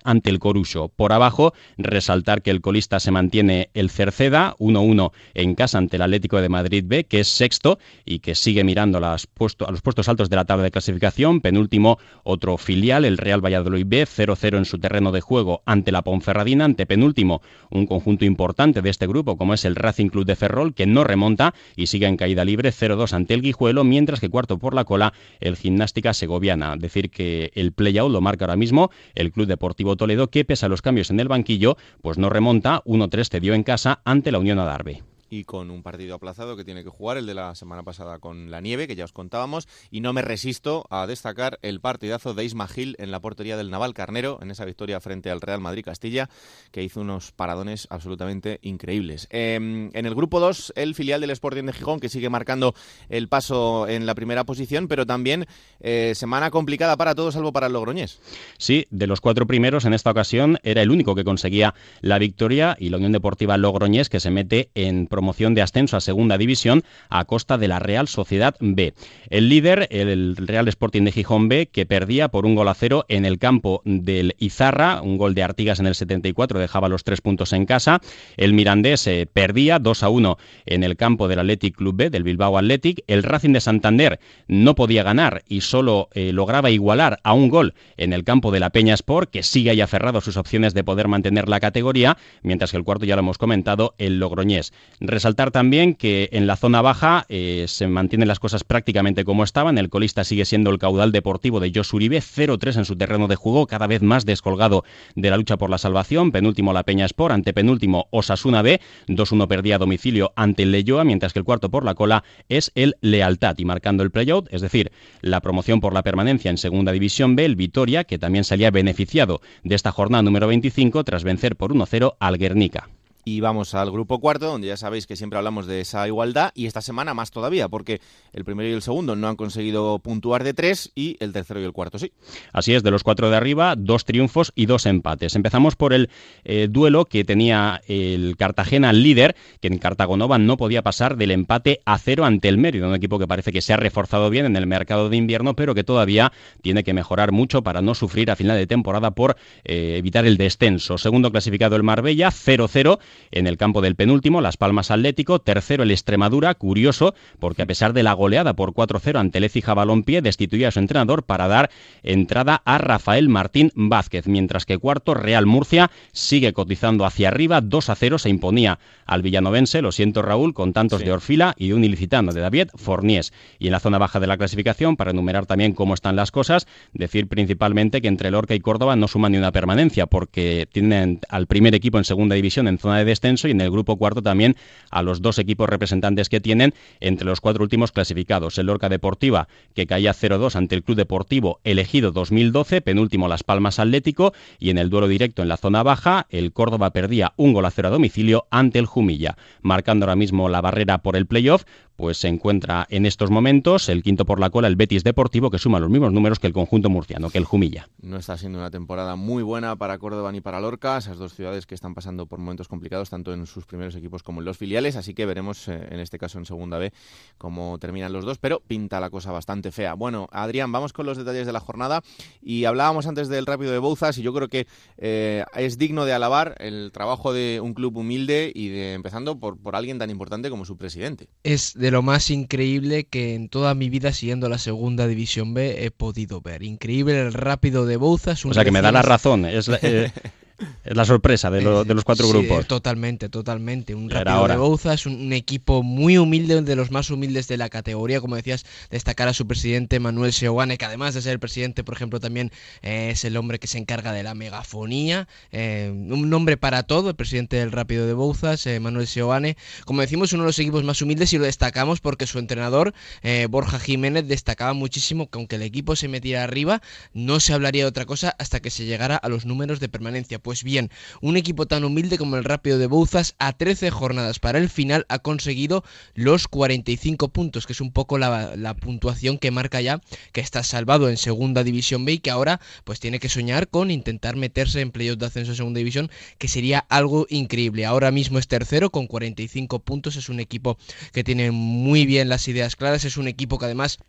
ante 0.07 0.29
el 0.29 0.39
Corucho. 0.39 0.87
Por 0.87 1.11
abajo, 1.11 1.53
resaltar 1.77 2.41
que 2.41 2.49
el 2.49 2.61
colista 2.61 2.99
se 2.99 3.11
mantiene 3.11 3.69
el 3.73 3.89
Cerceda, 3.89 4.55
1-1 4.57 5.11
en 5.33 5.53
casa 5.53 5.77
ante 5.77 5.97
el 5.97 6.01
Atlético 6.01 6.41
de 6.41 6.47
Madrid 6.47 6.85
B, 6.87 7.03
que 7.03 7.19
es 7.19 7.27
sexto 7.27 7.77
y 8.05 8.19
que 8.19 8.33
sigue 8.33 8.63
mirando 8.63 8.99
las 8.99 9.27
a 9.27 9.71
los 9.71 9.81
puestos 9.81 10.07
altos 10.07 10.29
de 10.29 10.37
la 10.37 10.45
tabla 10.45 10.63
de 10.63 10.71
clasificación. 10.71 11.41
Penúltimo, 11.41 11.99
otro 12.23 12.57
filial, 12.57 13.03
el 13.03 13.17
Real 13.17 13.43
Valladolid 13.43 13.85
B, 13.85 14.05
0-0 14.05 14.57
en 14.57 14.65
su 14.65 14.79
terreno 14.79 15.11
de 15.11 15.21
juego 15.21 15.61
ante 15.65 15.91
la 15.91 16.01
Ponferradina. 16.01 16.65
Ante 16.65 16.85
penúltimo, 16.85 17.41
un 17.69 17.85
conjunto 17.85 18.23
importante 18.23 18.81
de 18.81 18.89
este 18.89 19.07
grupo, 19.07 19.37
como 19.37 19.53
es 19.53 19.65
el 19.65 19.75
Racing 19.75 20.07
Club 20.07 20.25
de 20.25 20.37
Ferrol, 20.37 20.73
que 20.73 20.85
no 20.85 21.03
remonta 21.03 21.53
y 21.75 21.87
sigue 21.87 22.07
en 22.07 22.15
caída 22.15 22.45
libre, 22.45 22.71
0-2 22.71 23.11
ante 23.11 23.33
el 23.33 23.41
Guijuelo, 23.41 23.83
mientras 23.83 24.21
que 24.21 24.29
cuarto 24.29 24.57
por 24.57 24.73
la 24.73 24.85
cola, 24.85 25.13
el 25.41 25.57
Gimnástica 25.57 26.13
Segoviana. 26.13 26.77
Decir 26.77 27.09
que 27.09 27.51
el 27.55 27.73
play-out 27.73 28.11
lo 28.11 28.21
marca 28.21 28.45
ahora 28.45 28.55
mismo 28.55 28.89
el 29.13 29.31
Club 29.31 29.47
Deportivo 29.47 29.96
Toledo, 29.97 30.29
que 30.29 30.45
pese 30.45 30.65
a 30.65 30.69
los 30.69 30.81
cambios 30.81 31.09
en 31.09 31.19
el 31.19 31.27
banquillo, 31.27 31.77
pues 32.01 32.17
no 32.17 32.29
remonta, 32.29 32.81
1-3 32.85 33.29
cedió 33.29 33.53
en 33.53 33.63
casa 33.63 34.01
ante 34.05 34.31
la 34.31 34.39
Unión 34.39 34.59
Adarve. 34.59 35.03
Y 35.29 35.43
con 35.43 35.71
un 35.71 35.83
partido 35.83 36.15
aplazado 36.15 36.55
que 36.55 36.63
tiene 36.63 36.83
que 36.83 36.89
jugar, 36.89 37.17
el 37.17 37.25
de 37.25 37.33
la 37.33 37.55
semana 37.55 37.83
pasada 37.83 38.19
con 38.19 38.51
la 38.51 38.61
nieve, 38.61 38.87
que 38.87 38.95
ya 38.95 39.05
os 39.05 39.13
contábamos, 39.13 39.67
y 39.91 40.01
no 40.01 40.13
me 40.13 40.21
resisto 40.21 40.85
a 40.89 41.07
destacar 41.07 41.59
el 41.61 41.79
partidazo 41.79 42.33
de 42.33 42.45
Isma 42.45 42.67
Gil 42.67 42.95
en 42.99 43.11
la 43.11 43.19
portería 43.19 43.57
del 43.57 43.69
Naval 43.69 43.93
Carnero, 43.93 44.39
en 44.41 44.51
esa 44.51 44.65
victoria 44.65 44.99
frente 44.99 45.29
al 45.29 45.41
Real 45.41 45.61
Madrid 45.61 45.83
Castilla, 45.83 46.29
que 46.71 46.83
hizo 46.83 47.01
unos 47.01 47.31
paradones 47.31 47.87
absolutamente 47.89 48.59
increíbles. 48.61 49.27
Em, 49.29 49.89
en 49.93 50.05
el 50.05 50.15
grupo 50.15 50.39
2, 50.39 50.73
el 50.75 50.95
filial 50.95 51.21
del 51.21 51.31
Sporting 51.31 51.63
de 51.63 51.73
Gijón, 51.73 51.99
que 51.99 52.09
sigue 52.09 52.29
marcando 52.29 52.73
el 53.09 53.27
paso 53.27 53.87
en 53.87 54.05
la 54.05 54.15
primera 54.15 54.43
posición, 54.45 54.87
pero 54.87 55.05
también 55.05 55.45
eh, 55.79 56.13
semana 56.15 56.51
complicada 56.51 56.97
para 56.97 57.15
todos, 57.15 57.33
salvo 57.33 57.51
para 57.51 57.67
el 57.67 57.73
Logroñés. 57.73 58.19
Sí, 58.57 58.87
de 58.89 59.07
los 59.07 59.21
cuatro 59.21 59.47
primeros 59.47 59.85
en 59.85 59.93
esta 59.93 60.11
ocasión 60.11 60.57
era 60.63 60.81
el 60.81 60.91
único 60.91 61.15
que 61.15 61.23
conseguía 61.23 61.73
la 62.01 62.19
victoria 62.19 62.75
y 62.79 62.89
la 62.89 62.97
Unión 62.97 63.11
Deportiva 63.11 63.57
Logroñés 63.57 64.09
que 64.09 64.19
se 64.19 64.31
mete 64.31 64.69
en 64.75 65.07
promoción 65.17 65.55
de 65.55 65.63
ascenso 65.63 65.97
a 65.97 65.99
segunda 65.99 66.37
división 66.37 66.83
a 67.09 67.25
costa 67.25 67.57
de 67.57 67.67
la 67.67 67.79
Real 67.79 68.07
Sociedad 68.07 68.53
B. 68.59 68.93
El 69.31 69.49
líder, 69.49 69.87
el 69.89 70.37
Real 70.37 70.67
Sporting 70.67 71.05
de 71.05 71.11
Gijón 71.11 71.49
B, 71.49 71.69
que 71.71 71.87
perdía 71.87 72.27
por 72.27 72.45
un 72.45 72.53
gol 72.53 72.67
a 72.67 72.75
cero 72.75 73.03
en 73.09 73.25
el 73.25 73.39
campo 73.39 73.81
del 73.83 74.35
Izarra, 74.37 75.01
un 75.01 75.17
gol 75.17 75.33
de 75.33 75.41
Artigas 75.41 75.79
en 75.79 75.87
el 75.87 75.95
74 75.95 76.59
dejaba 76.59 76.87
los 76.87 77.03
tres 77.03 77.21
puntos 77.21 77.51
en 77.53 77.65
casa. 77.65 77.99
El 78.35 78.53
Mirandés 78.53 79.07
eh, 79.07 79.27
perdía 79.31 79.79
2 79.79 80.03
a 80.03 80.09
1 80.09 80.37
en 80.67 80.83
el 80.83 80.95
campo 80.95 81.27
del 81.27 81.39
Athletic 81.39 81.75
Club 81.75 81.95
B, 81.95 82.09
del 82.11 82.21
Bilbao 82.21 82.59
Athletic. 82.59 83.03
El 83.07 83.23
Racing 83.23 83.53
de 83.53 83.61
Santander 83.61 84.19
no 84.47 84.75
podía 84.75 85.01
ganar 85.01 85.41
y 85.47 85.61
solo 85.61 86.09
eh, 86.13 86.31
lograba 86.31 86.69
igualar 86.69 87.19
a 87.23 87.33
un 87.33 87.49
gol 87.49 87.73
en 87.97 88.13
el 88.13 88.23
campo 88.23 88.51
de 88.51 88.59
la 88.59 88.69
Peña 88.69 88.93
Sport, 88.93 89.31
que 89.31 89.41
sigue 89.41 89.71
ahí 89.71 89.81
aferrado 89.81 90.19
a 90.19 90.21
sus 90.21 90.37
opciones 90.37 90.75
de 90.75 90.83
poder 90.83 91.07
mantener 91.07 91.49
la 91.49 91.59
categoría, 91.59 92.17
mientras 92.43 92.69
que 92.69 92.77
el 92.77 92.83
cuarto 92.83 93.05
ya 93.05 93.15
lo 93.15 93.21
hemos 93.21 93.39
comentado, 93.39 93.95
el 93.97 94.19
Logroñés. 94.19 94.73
Resaltar 95.07 95.51
también 95.51 95.95
que 95.95 96.27
en 96.33 96.47
la 96.47 96.57
zona 96.57 96.81
baja 96.81 97.25
eh, 97.29 97.63
se 97.69 97.87
mantienen 97.87 98.27
las 98.27 98.41
cosas 98.41 98.65
prácticamente 98.65 99.23
como 99.23 99.45
estaban. 99.45 99.77
El 99.77 99.89
colista 99.89 100.25
sigue 100.25 100.43
siendo 100.43 100.69
el 100.69 100.79
caudal 100.79 101.13
deportivo 101.13 101.61
de 101.61 101.71
Jos 101.73 101.93
Uribe, 101.93 102.17
0-3 102.17 102.79
en 102.79 102.83
su 102.83 102.97
terreno 102.97 103.29
de 103.29 103.37
juego, 103.37 103.67
cada 103.67 103.87
vez 103.87 104.01
más 104.01 104.25
descolgado 104.25 104.83
de 105.15 105.29
la 105.29 105.37
lucha 105.37 105.55
por 105.55 105.69
la 105.69 105.77
salvación. 105.77 106.33
Penúltimo 106.33 106.73
la 106.73 106.83
Peña 106.83 107.05
Sport, 107.05 107.33
ante 107.33 107.53
penúltimo 107.53 108.07
Osasuna 108.11 108.61
B, 108.61 108.81
2-1 109.07 109.47
perdía 109.47 109.75
a 109.75 109.79
domicilio 109.79 110.33
ante 110.35 110.63
el 110.63 110.73
Leyoa, 110.73 111.05
mientras 111.05 111.31
que 111.31 111.39
el 111.39 111.45
cuarto 111.45 111.69
por 111.69 111.85
la 111.85 111.95
cola 111.95 112.25
es 112.49 112.73
el 112.75 112.97
Lealtad 112.99 113.57
y 113.59 113.63
marcando 113.63 114.03
el 114.03 114.11
playout, 114.11 114.51
es 114.51 114.59
decir, 114.59 114.91
la 115.21 115.39
promoción 115.39 115.79
por 115.79 115.93
la 115.93 116.03
permanencia 116.03 116.51
en 116.51 116.57
Segunda 116.57 116.91
División 116.91 117.37
B, 117.37 117.45
el 117.45 117.55
Vitoria, 117.55 118.03
que 118.03 118.19
también 118.19 118.43
salía 118.43 118.71
beneficiado 118.71 119.39
de 119.63 119.75
esta 119.75 119.93
jornada 119.93 120.23
número 120.23 120.47
25 120.47 121.01
tras 121.05 121.23
vencer 121.23 121.55
por 121.55 121.73
1-0 121.73 122.17
al 122.19 122.37
Guernica. 122.37 122.89
Y 123.27 123.41
vamos 123.41 123.73
al 123.73 123.91
grupo 123.91 124.21
cuarto, 124.21 124.45
donde 124.45 124.69
ya 124.69 124.77
sabéis 124.77 125.05
que 125.05 125.17
siempre 125.17 125.37
hablamos 125.37 125.67
de 125.67 125.81
esa 125.81 126.07
igualdad, 126.07 126.53
y 126.55 126.65
esta 126.65 126.79
semana 126.79 127.13
más 127.13 127.29
todavía, 127.29 127.67
porque 127.67 127.99
el 128.31 128.45
primero 128.45 128.69
y 128.69 128.71
el 128.71 128.81
segundo 128.81 129.17
no 129.17 129.27
han 129.27 129.35
conseguido 129.35 129.99
puntuar 129.99 130.45
de 130.45 130.53
tres, 130.53 130.93
y 130.95 131.17
el 131.19 131.33
tercero 131.33 131.59
y 131.59 131.65
el 131.65 131.73
cuarto 131.73 131.99
sí. 131.99 132.13
Así 132.53 132.73
es, 132.73 132.83
de 132.83 132.91
los 132.91 133.03
cuatro 133.03 133.29
de 133.29 133.35
arriba, 133.35 133.75
dos 133.77 134.05
triunfos 134.05 134.53
y 134.55 134.65
dos 134.65 134.85
empates. 134.85 135.35
Empezamos 135.35 135.75
por 135.75 135.91
el 135.91 136.09
eh, 136.45 136.69
duelo 136.71 137.03
que 137.03 137.25
tenía 137.25 137.81
el 137.89 138.37
Cartagena 138.37 138.93
líder, 138.93 139.35
que 139.59 139.67
en 139.67 139.77
Cartagonova 139.77 140.37
no 140.37 140.55
podía 140.55 140.81
pasar 140.81 141.17
del 141.17 141.31
empate 141.31 141.81
a 141.83 141.97
cero 141.97 142.23
ante 142.23 142.47
el 142.47 142.57
Mérida, 142.57 142.87
un 142.87 142.95
equipo 142.95 143.19
que 143.19 143.27
parece 143.27 143.51
que 143.51 143.61
se 143.61 143.73
ha 143.73 143.77
reforzado 143.77 144.29
bien 144.29 144.45
en 144.45 144.55
el 144.55 144.67
mercado 144.67 145.09
de 145.09 145.17
invierno, 145.17 145.53
pero 145.53 145.75
que 145.75 145.83
todavía 145.83 146.31
tiene 146.61 146.85
que 146.85 146.93
mejorar 146.93 147.33
mucho 147.33 147.61
para 147.61 147.81
no 147.81 147.93
sufrir 147.93 148.31
a 148.31 148.37
final 148.37 148.55
de 148.55 148.67
temporada 148.67 149.11
por 149.11 149.35
eh, 149.65 149.95
evitar 149.97 150.25
el 150.25 150.37
descenso. 150.37 150.97
Segundo 150.97 151.29
clasificado 151.29 151.75
el 151.75 151.83
Marbella, 151.83 152.29
0-0 152.29 152.99
en 153.31 153.47
el 153.47 153.57
campo 153.57 153.81
del 153.81 153.95
penúltimo, 153.95 154.41
Las 154.41 154.57
Palmas 154.57 154.91
Atlético, 154.91 155.39
tercero 155.39 155.83
el 155.83 155.91
Extremadura, 155.91 156.53
curioso, 156.55 157.13
porque 157.39 157.61
a 157.61 157.65
pesar 157.65 157.93
de 157.93 158.03
la 158.03 158.13
goleada 158.13 158.55
por 158.55 158.73
4-0 158.73 159.19
ante 159.19 159.39
Lecija 159.39 159.73
Balompié, 159.73 160.21
destituía 160.21 160.69
a 160.69 160.71
su 160.71 160.79
entrenador 160.79 161.23
para 161.23 161.47
dar 161.47 161.69
entrada 162.03 162.61
a 162.65 162.77
Rafael 162.77 163.29
Martín 163.29 163.71
Vázquez, 163.75 164.27
mientras 164.27 164.65
que 164.65 164.77
cuarto 164.77 165.13
Real 165.13 165.45
Murcia 165.45 165.91
sigue 166.11 166.53
cotizando 166.53 167.05
hacia 167.05 167.29
arriba, 167.29 167.61
2-0 167.61 168.17
se 168.17 168.29
imponía 168.29 168.79
al 169.05 169.21
villanovense, 169.21 169.81
lo 169.81 169.91
siento 169.91 170.21
Raúl, 170.21 170.53
con 170.53 170.73
tantos 170.73 171.01
de 171.01 171.11
Orfila 171.11 171.53
y 171.57 171.71
un 171.71 171.83
ilicitano 171.83 172.33
de 172.33 172.41
David 172.41 172.69
Forniés. 172.75 173.33
Y 173.59 173.67
en 173.67 173.71
la 173.71 173.79
zona 173.79 173.97
baja 173.97 174.19
de 174.19 174.27
la 174.27 174.37
clasificación, 174.37 174.97
para 174.97 175.11
enumerar 175.11 175.45
también 175.45 175.73
cómo 175.73 175.93
están 175.93 176.15
las 176.15 176.31
cosas, 176.31 176.67
decir 176.93 177.27
principalmente 177.27 178.01
que 178.01 178.07
entre 178.07 178.31
Lorca 178.31 178.55
y 178.55 178.59
Córdoba 178.59 178.95
no 178.95 179.07
suman 179.07 179.31
ni 179.31 179.37
una 179.37 179.51
permanencia, 179.51 180.05
porque 180.07 180.67
tienen 180.71 181.19
al 181.29 181.47
primer 181.47 181.75
equipo 181.75 181.97
en 181.97 182.03
segunda 182.03 182.35
división 182.35 182.67
en 182.67 182.77
zona 182.77 182.97
de 182.97 183.05
descenso 183.07 183.47
y 183.47 183.51
en 183.51 183.61
el 183.61 183.71
grupo 183.71 183.97
cuarto 183.97 184.21
también 184.21 184.55
a 184.91 185.01
los 185.01 185.23
dos 185.23 185.39
equipos 185.39 185.67
representantes 185.67 186.29
que 186.29 186.39
tienen 186.39 186.75
entre 186.99 187.25
los 187.25 187.41
cuatro 187.41 187.63
últimos 187.63 187.91
clasificados. 187.91 188.59
El 188.59 188.67
Lorca 188.67 188.89
Deportiva, 188.89 189.47
que 189.73 189.87
caía 189.87 190.13
0-2 190.13 190.55
ante 190.55 190.75
el 190.75 190.83
Club 190.83 190.97
Deportivo 190.97 191.59
Elegido 191.63 192.11
2012, 192.11 192.81
penúltimo 192.81 193.27
Las 193.27 193.43
Palmas 193.43 193.79
Atlético, 193.79 194.33
y 194.59 194.69
en 194.69 194.77
el 194.77 194.89
duelo 194.89 195.07
directo 195.07 195.41
en 195.41 195.47
la 195.47 195.57
zona 195.57 195.81
baja, 195.81 196.27
el 196.29 196.51
Córdoba 196.53 196.91
perdía 196.91 197.33
un 197.37 197.53
gol 197.53 197.65
a 197.65 197.71
cero 197.71 197.87
a 197.87 197.91
domicilio 197.91 198.45
ante 198.51 198.79
el 198.79 198.85
Jumilla, 198.85 199.37
marcando 199.61 200.05
ahora 200.05 200.15
mismo 200.15 200.49
la 200.49 200.61
barrera 200.61 200.99
por 200.99 201.15
el 201.15 201.25
playoff, 201.25 201.63
pues 201.97 202.17
se 202.17 202.27
encuentra 202.27 202.85
en 202.89 203.05
estos 203.05 203.31
momentos 203.31 203.89
el 203.89 204.03
quinto 204.03 204.23
por 204.23 204.39
la 204.39 204.51
cola, 204.51 204.67
el 204.67 204.75
Betis 204.75 205.03
Deportivo, 205.03 205.49
que 205.49 205.57
suma 205.57 205.79
los 205.79 205.89
mismos 205.89 206.13
números 206.13 206.39
que 206.39 206.47
el 206.47 206.53
conjunto 206.53 206.89
murciano, 206.89 207.29
que 207.31 207.39
el 207.39 207.43
Jumilla. 207.43 207.89
No 207.99 208.17
está 208.17 208.37
siendo 208.37 208.59
una 208.59 208.69
temporada 208.69 209.15
muy 209.15 209.41
buena 209.43 209.75
para 209.75 209.97
Córdoba 209.97 210.31
ni 210.31 210.39
para 210.39 210.61
Lorca, 210.61 210.97
esas 210.97 211.17
dos 211.17 211.33
ciudades 211.33 211.65
que 211.65 211.73
están 211.73 211.95
pasando 211.95 212.27
por 212.27 212.39
momentos 212.39 212.67
complicados, 212.67 213.09
tanto 213.09 213.33
en 213.33 213.47
sus 213.47 213.65
primeros 213.65 213.95
equipos 213.95 214.21
como 214.21 214.41
en 214.41 214.45
los 214.45 214.57
filiales, 214.57 214.95
así 214.95 215.15
que 215.15 215.25
veremos 215.25 215.67
eh, 215.67 215.87
en 215.89 215.99
este 215.99 216.19
caso 216.19 216.37
en 216.37 216.45
segunda 216.45 216.77
B 216.77 216.93
cómo 217.39 217.79
terminan 217.79 218.13
los 218.13 218.25
dos, 218.25 218.37
pero 218.37 218.59
pinta 218.59 218.99
la 218.99 219.09
cosa 219.09 219.31
bastante 219.31 219.71
fea. 219.71 219.95
Bueno, 219.95 220.29
Adrián, 220.31 220.71
vamos 220.71 220.93
con 220.93 221.07
los 221.07 221.17
detalles 221.17 221.47
de 221.47 221.53
la 221.53 221.59
jornada 221.59 222.03
y 222.43 222.65
hablábamos 222.65 223.07
antes 223.07 223.27
del 223.27 223.47
rápido 223.47 223.71
de 223.71 223.79
Bouzas 223.79 224.19
y 224.19 224.21
yo 224.21 224.33
creo 224.35 224.49
que 224.49 224.67
eh, 224.97 225.43
es 225.55 225.79
digno 225.79 226.05
de 226.05 226.13
alabar 226.13 226.55
el 226.59 226.91
trabajo 226.93 227.33
de 227.33 227.59
un 227.59 227.73
club 227.73 227.97
humilde 227.97 228.51
y 228.53 228.69
de 228.69 228.93
empezando 228.93 229.39
por, 229.39 229.57
por 229.57 229.75
alguien 229.75 229.97
tan 229.97 230.11
importante 230.11 230.51
como 230.51 230.63
su 230.63 230.77
presidente. 230.77 231.27
Es 231.43 231.73
de 231.73 231.86
lo 231.91 232.01
más 232.01 232.29
increíble 232.29 233.05
que 233.05 233.35
en 233.35 233.49
toda 233.49 233.73
mi 233.73 233.89
vida 233.89 234.13
siguiendo 234.13 234.49
la 234.49 234.57
segunda 234.57 235.07
división 235.07 235.53
B 235.53 235.85
he 235.85 235.91
podido 235.91 236.41
ver. 236.41 236.63
Increíble 236.63 237.19
el 237.19 237.33
rápido 237.33 237.85
de 237.85 237.97
Bouzas. 237.97 238.45
O 238.45 238.53
sea 238.53 238.63
que 238.63 238.71
me 238.71 238.81
da 238.81 238.91
la 238.91 239.01
razón. 239.01 239.45
Es 239.45 239.67
eh, 239.69 240.11
Es 240.13 240.13
la 240.93 241.05
sorpresa 241.05 241.49
de, 241.51 241.61
de 241.61 241.93
los 241.93 242.03
cuatro 242.03 242.27
Sí, 242.27 242.31
grupos. 242.31 242.67
Totalmente, 242.67 243.29
totalmente. 243.29 243.95
Un 243.95 244.11
Era 244.11 244.23
rápido 244.23 244.45
de 244.47 244.55
Bouza 244.55 244.93
es 244.93 245.05
un, 245.05 245.15
un 245.21 245.33
equipo 245.33 245.83
muy 245.83 246.17
humilde, 246.17 246.61
de 246.61 246.75
los 246.75 246.91
más 246.91 247.09
humildes 247.09 247.47
de 247.47 247.57
la 247.57 247.69
categoría. 247.69 248.21
Como 248.21 248.35
decías, 248.35 248.65
destacar 248.89 249.27
a 249.27 249.33
su 249.33 249.47
presidente 249.47 249.99
Manuel 249.99 250.33
Seoane, 250.33 250.77
que 250.77 250.85
además 250.85 251.13
de 251.13 251.21
ser 251.21 251.33
el 251.33 251.39
presidente, 251.39 251.83
por 251.83 251.95
ejemplo, 251.95 252.19
también 252.19 252.51
eh, 252.81 253.09
es 253.11 253.23
el 253.25 253.37
hombre 253.37 253.59
que 253.59 253.67
se 253.67 253.77
encarga 253.77 254.11
de 254.13 254.23
la 254.23 254.35
megafonía. 254.35 255.27
eh, 255.51 255.91
un 255.93 256.29
nombre 256.29 256.57
para 256.57 256.83
todo, 256.83 257.09
el 257.09 257.15
presidente 257.15 257.55
del 257.57 257.71
Rápido 257.71 258.05
de 258.05 258.13
Bouzas, 258.13 258.65
eh, 258.67 258.79
Manuel 258.79 259.07
Seoane. 259.07 259.57
Como 259.85 260.01
decimos, 260.01 260.33
uno 260.33 260.43
de 260.43 260.47
los 260.49 260.59
equipos 260.59 260.83
más 260.83 261.01
humildes 261.01 261.33
y 261.33 261.37
lo 261.37 261.45
destacamos 261.45 261.99
porque 262.01 262.27
su 262.27 262.39
entrenador, 262.39 262.93
eh, 263.23 263.47
Borja 263.49 263.79
Jiménez, 263.79 264.27
destacaba 264.27 264.73
muchísimo 264.73 265.29
que 265.29 265.37
aunque 265.39 265.55
el 265.55 265.61
equipo 265.63 265.95
se 265.95 266.07
metiera 266.07 266.43
arriba, 266.43 266.81
no 267.13 267.39
se 267.39 267.53
hablaría 267.53 267.83
de 267.83 267.89
otra 267.89 268.05
cosa 268.05 268.35
hasta 268.39 268.59
que 268.59 268.69
se 268.69 268.85
llegara 268.85 269.15
a 269.15 269.29
los 269.29 269.45
números 269.45 269.79
de 269.79 269.89
permanencia. 269.89 270.39
Pues 270.39 270.63
bien, 270.63 270.76
un 271.21 271.37
equipo 271.37 271.65
tan 271.65 271.83
humilde 271.83 272.17
como 272.17 272.37
el 272.37 272.43
Rápido 272.43 272.77
de 272.77 272.87
Bouzas, 272.87 273.35
a 273.39 273.53
13 273.53 273.91
jornadas 273.91 274.39
para 274.39 274.59
el 274.59 274.69
final, 274.69 275.05
ha 275.09 275.19
conseguido 275.19 275.83
los 276.13 276.47
45 276.47 277.29
puntos, 277.29 277.65
que 277.65 277.73
es 277.73 277.81
un 277.81 277.91
poco 277.91 278.17
la, 278.17 278.55
la 278.55 278.75
puntuación 278.75 279.37
que 279.37 279.51
marca 279.51 279.81
ya 279.81 280.01
que 280.31 280.41
está 280.41 280.63
salvado 280.63 281.09
en 281.09 281.17
Segunda 281.17 281.63
División 281.63 282.05
B 282.05 282.13
y 282.13 282.19
que 282.19 282.31
ahora 282.31 282.59
pues 282.83 282.99
tiene 282.99 283.19
que 283.19 283.29
soñar 283.29 283.67
con 283.67 283.91
intentar 283.91 284.35
meterse 284.35 284.81
en 284.81 284.91
playoff 284.91 285.17
de 285.17 285.25
ascenso 285.25 285.51
a 285.51 285.55
Segunda 285.55 285.79
División, 285.79 286.09
que 286.37 286.47
sería 286.47 286.79
algo 286.89 287.27
increíble. 287.29 287.85
Ahora 287.85 288.11
mismo 288.11 288.39
es 288.39 288.47
tercero 288.47 288.91
con 288.91 289.07
45 289.07 289.79
puntos, 289.79 290.15
es 290.15 290.29
un 290.29 290.39
equipo 290.39 290.77
que 291.11 291.23
tiene 291.23 291.51
muy 291.51 292.05
bien 292.05 292.29
las 292.29 292.47
ideas 292.47 292.75
claras, 292.75 293.05
es 293.05 293.17
un 293.17 293.27
equipo 293.27 293.57
que 293.57 293.65
además 293.65 293.99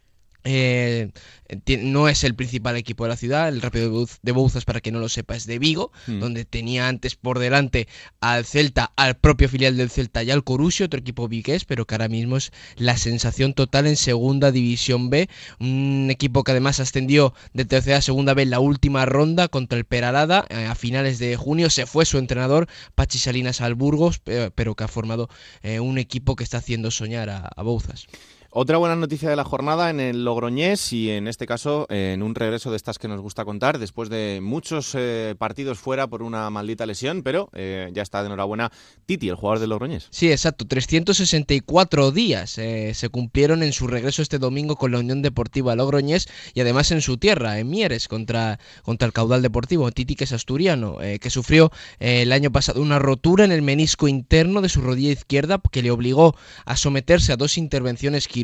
eh, 0.44 1.10
no 1.80 2.08
es 2.08 2.24
el 2.24 2.34
principal 2.34 2.76
equipo 2.76 3.04
de 3.04 3.10
la 3.10 3.16
ciudad, 3.16 3.48
el 3.48 3.60
Rápido 3.62 3.84
de 3.86 3.90
Bouz- 3.96 4.18
de 4.22 4.32
Bouzas, 4.32 4.64
para 4.64 4.80
que 4.80 4.92
no 4.92 4.98
lo 5.00 5.08
sepa, 5.08 5.34
es 5.36 5.46
de 5.46 5.58
Vigo, 5.58 5.92
Hmm. 6.06 6.20
donde 6.20 6.44
tenía 6.44 6.88
antes 6.88 7.16
por 7.16 7.38
delante 7.38 7.88
al 8.20 8.44
Celta, 8.44 8.92
al 8.96 9.16
propio 9.16 9.48
filial 9.48 9.76
del 9.76 9.90
Celta 9.90 10.22
y 10.22 10.30
al 10.30 10.44
Corusio, 10.44 10.86
otro 10.86 11.00
equipo 11.00 11.28
vigués, 11.28 11.64
pero 11.64 11.86
que 11.86 11.94
ahora 11.94 12.08
mismo 12.08 12.36
es 12.36 12.52
la 12.76 12.96
sensación 12.96 13.54
total 13.54 13.86
en 13.86 13.96
Segunda 13.96 14.52
División 14.52 15.10
B, 15.10 15.28
un 15.58 16.08
equipo 16.10 16.44
que 16.44 16.52
además 16.52 16.80
ascendió 16.80 17.34
de 17.52 17.64
tercera 17.64 17.98
a 17.98 18.02
Segunda 18.02 18.34
B 18.34 18.42
en 18.42 18.50
la 18.50 18.60
última 18.60 19.04
ronda 19.06 19.48
contra 19.48 19.78
el 19.78 19.84
Peralada 19.84 20.44
eh, 20.50 20.66
a 20.66 20.74
finales 20.74 21.18
de 21.18 21.36
junio, 21.36 21.70
se 21.70 21.86
fue 21.86 22.04
su 22.04 22.18
entrenador, 22.18 22.68
Pachi 22.94 23.18
Salinas 23.18 23.60
al 23.60 23.74
Burgos, 23.74 24.18
pe- 24.18 24.50
pero 24.54 24.74
que 24.74 24.84
ha 24.84 24.88
formado 24.88 25.28
eh, 25.62 25.80
un 25.80 25.98
equipo 25.98 26.36
que 26.36 26.44
está 26.44 26.58
haciendo 26.58 26.90
soñar 26.90 27.30
a, 27.30 27.48
a 27.56 27.62
Bouzas. 27.62 28.06
Otra 28.50 28.78
buena 28.78 28.96
noticia 28.96 29.28
de 29.28 29.36
la 29.36 29.44
jornada 29.44 29.90
en 29.90 30.00
el 30.00 30.24
Logroñés 30.24 30.94
y 30.94 31.10
en 31.10 31.28
este 31.28 31.44
caso 31.44 31.86
en 31.90 32.22
un 32.22 32.34
regreso 32.34 32.70
de 32.70 32.78
estas 32.78 32.98
que 32.98 33.06
nos 33.06 33.20
gusta 33.20 33.44
contar 33.44 33.78
después 33.78 34.08
de 34.08 34.40
muchos 34.42 34.94
eh, 34.94 35.34
partidos 35.36 35.78
fuera 35.78 36.06
por 36.06 36.22
una 36.22 36.48
maldita 36.48 36.86
lesión, 36.86 37.22
pero 37.22 37.50
eh, 37.52 37.90
ya 37.92 38.00
está 38.00 38.22
de 38.22 38.28
enhorabuena 38.28 38.72
Titi, 39.04 39.28
el 39.28 39.34
jugador 39.34 39.58
del 39.58 39.68
Logroñés. 39.68 40.08
Sí, 40.08 40.32
exacto. 40.32 40.66
364 40.66 42.10
días 42.10 42.56
eh, 42.56 42.94
se 42.94 43.10
cumplieron 43.10 43.62
en 43.62 43.74
su 43.74 43.86
regreso 43.86 44.22
este 44.22 44.38
domingo 44.38 44.76
con 44.76 44.92
la 44.92 45.00
Unión 45.00 45.20
Deportiva 45.20 45.76
Logroñés 45.76 46.26
y 46.54 46.62
además 46.62 46.90
en 46.90 47.02
su 47.02 47.18
tierra, 47.18 47.58
en 47.58 47.68
Mieres, 47.68 48.08
contra, 48.08 48.58
contra 48.82 49.04
el 49.04 49.12
caudal 49.12 49.42
deportivo. 49.42 49.92
Titi, 49.92 50.14
que 50.14 50.24
es 50.24 50.32
asturiano, 50.32 50.96
que 51.20 51.30
sufrió 51.30 51.70
el 51.98 52.32
año 52.32 52.50
pasado 52.50 52.80
una 52.80 52.98
rotura 52.98 53.44
en 53.44 53.52
el 53.52 53.60
menisco 53.60 54.08
interno 54.08 54.62
de 54.62 54.70
su 54.70 54.80
rodilla 54.80 55.12
izquierda 55.12 55.60
que 55.70 55.82
le 55.82 55.90
obligó 55.90 56.34
a 56.64 56.76
someterse 56.76 57.32
a 57.32 57.36
dos 57.36 57.58
intervenciones 57.58 58.26
quirúrgicas. 58.26 58.37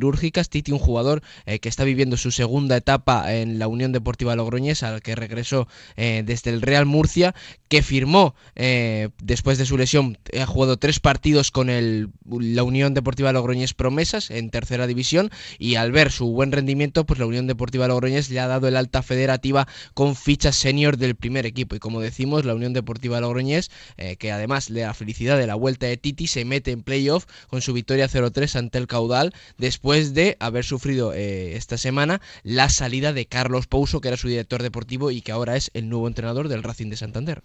Titi, 0.49 0.72
un 0.72 0.78
jugador 0.78 1.22
eh, 1.47 1.59
que 1.59 1.68
está 1.68 1.84
viviendo 1.84 2.16
su 2.16 2.30
segunda 2.30 2.76
etapa 2.76 3.34
en 3.34 3.59
la 3.59 3.68
Unión 3.68 3.92
Deportiva 3.92 4.36
Logroñés, 4.36 4.82
al 4.82 5.03
que 5.03 5.14
regresó 5.14 5.68
eh, 5.97 6.22
desde 6.24 6.51
el 6.51 6.62
Real 6.62 6.86
Murcia, 6.86 7.34
que 7.68 7.82
firmó 7.82 8.34
eh, 8.57 9.11
después 9.22 9.59
de 9.59 9.66
su 9.66 9.76
lesión, 9.76 10.18
ha 10.38 10.47
jugado 10.47 10.76
tres 10.76 11.01
partidos 11.01 11.51
con 11.51 11.70
el, 11.70 12.11
la 12.28 12.62
Unión 12.62 12.95
Deportiva 12.95 13.32
Logroñés 13.32 13.74
Promesas 13.74 14.30
en 14.30 14.51
tercera 14.51 14.86
división 14.86 15.30
y 15.59 15.76
al 15.76 15.92
ver 15.92 16.11
su 16.11 16.26
buen 16.26 16.53
rendimiento, 16.53 17.05
pues 17.05 17.18
la 17.18 17.26
Unión 17.26 17.47
Deportiva 17.47 17.88
Logroñés 17.88 18.30
le 18.30 18.40
ha 18.40 18.47
dado 18.47 18.68
el 18.68 18.76
alta 18.76 19.03
federativa 19.03 19.66
con 19.95 20.16
ficha 20.16 20.53
senior 20.53 20.97
del 20.97 21.14
primer 21.14 21.47
equipo. 21.47 21.76
Y 21.76 21.78
como 21.78 22.01
decimos, 22.01 22.45
la 22.45 22.55
Unión 22.55 22.72
Deportiva 22.72 23.20
Logroñés, 23.20 23.70
que 24.18 24.32
además 24.32 24.70
le 24.70 24.80
da 24.80 24.95
felicidad 24.95 25.38
de 25.38 25.47
la 25.47 25.55
vuelta 25.55 25.86
de 25.86 25.97
Titi, 25.97 26.26
se 26.26 26.45
mete 26.45 26.70
en 26.70 26.82
playoff 26.82 27.26
con 27.49 27.62
su 27.62 27.72
victoria 27.72 28.09
0-3 28.09 28.57
ante 28.57 28.78
el 28.78 28.86
caudal 28.86 29.32
después 29.59 29.84
de 29.85 30.37
haber 30.41 30.64
sufrido 30.64 31.12
eh, 31.12 31.57
esta 31.57 31.76
semana 31.76 32.22
la 32.43 32.70
salida 32.70 33.12
de 33.12 33.26
Carlos 33.26 33.66
Pouso, 33.66 34.01
que 34.01 34.09
era 34.09 34.16
su 34.16 34.28
director 34.28 34.62
deportivo 34.62 35.11
y 35.11 35.20
que 35.20 35.30
ahora 35.30 35.57
es 35.57 35.70
el 35.74 35.91
nuevo 35.91 36.09
entrenador 36.09 36.49
del 36.49 36.62
Racing 36.62 36.89
de 36.89 36.97
Santander. 36.97 37.43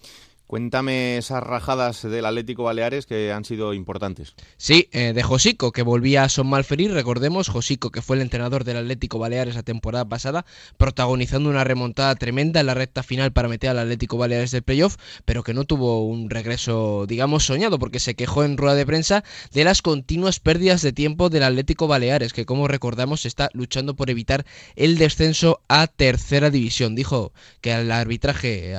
Cuéntame 0.49 1.19
esas 1.19 1.43
rajadas 1.43 2.01
del 2.01 2.25
Atlético 2.25 2.63
Baleares 2.63 3.05
que 3.05 3.31
han 3.31 3.45
sido 3.45 3.75
importantes. 3.75 4.33
Sí, 4.57 4.89
eh, 4.93 5.13
de 5.13 5.21
Josico, 5.21 5.71
que 5.71 5.83
volvía 5.83 6.23
a 6.23 6.29
Son 6.29 6.47
Malferir, 6.47 6.91
recordemos, 6.91 7.49
Josico, 7.49 7.91
que 7.91 8.01
fue 8.01 8.15
el 8.15 8.23
entrenador 8.23 8.63
del 8.63 8.77
Atlético 8.77 9.19
Baleares 9.19 9.53
la 9.53 9.61
temporada 9.61 10.09
pasada, 10.09 10.47
protagonizando 10.75 11.51
una 11.51 11.63
remontada 11.65 12.15
tremenda 12.15 12.61
en 12.61 12.65
la 12.65 12.73
recta 12.73 13.03
final 13.03 13.31
para 13.31 13.47
meter 13.47 13.69
al 13.69 13.77
Atlético 13.77 14.17
Baleares 14.17 14.49
del 14.49 14.63
playoff, 14.63 14.95
pero 15.23 15.43
que 15.43 15.53
no 15.53 15.65
tuvo 15.65 16.07
un 16.07 16.31
regreso, 16.31 17.05
digamos, 17.07 17.45
soñado, 17.45 17.77
porque 17.77 17.99
se 17.99 18.15
quejó 18.15 18.43
en 18.43 18.57
rueda 18.57 18.73
de 18.73 18.87
prensa 18.87 19.23
de 19.53 19.63
las 19.63 19.83
continuas 19.83 20.39
pérdidas 20.39 20.81
de 20.81 20.93
tiempo 20.93 21.29
del 21.29 21.43
Atlético 21.43 21.87
Baleares, 21.87 22.33
que 22.33 22.47
como 22.47 22.67
recordamos 22.67 23.27
está 23.27 23.51
luchando 23.53 23.95
por 23.95 24.09
evitar 24.09 24.47
el 24.75 24.97
descenso 24.97 25.61
a 25.67 25.85
tercera 25.85 26.49
división. 26.49 26.95
Dijo 26.95 27.33
que 27.61 27.71
al 27.71 27.91
arbitraje, 27.91 28.73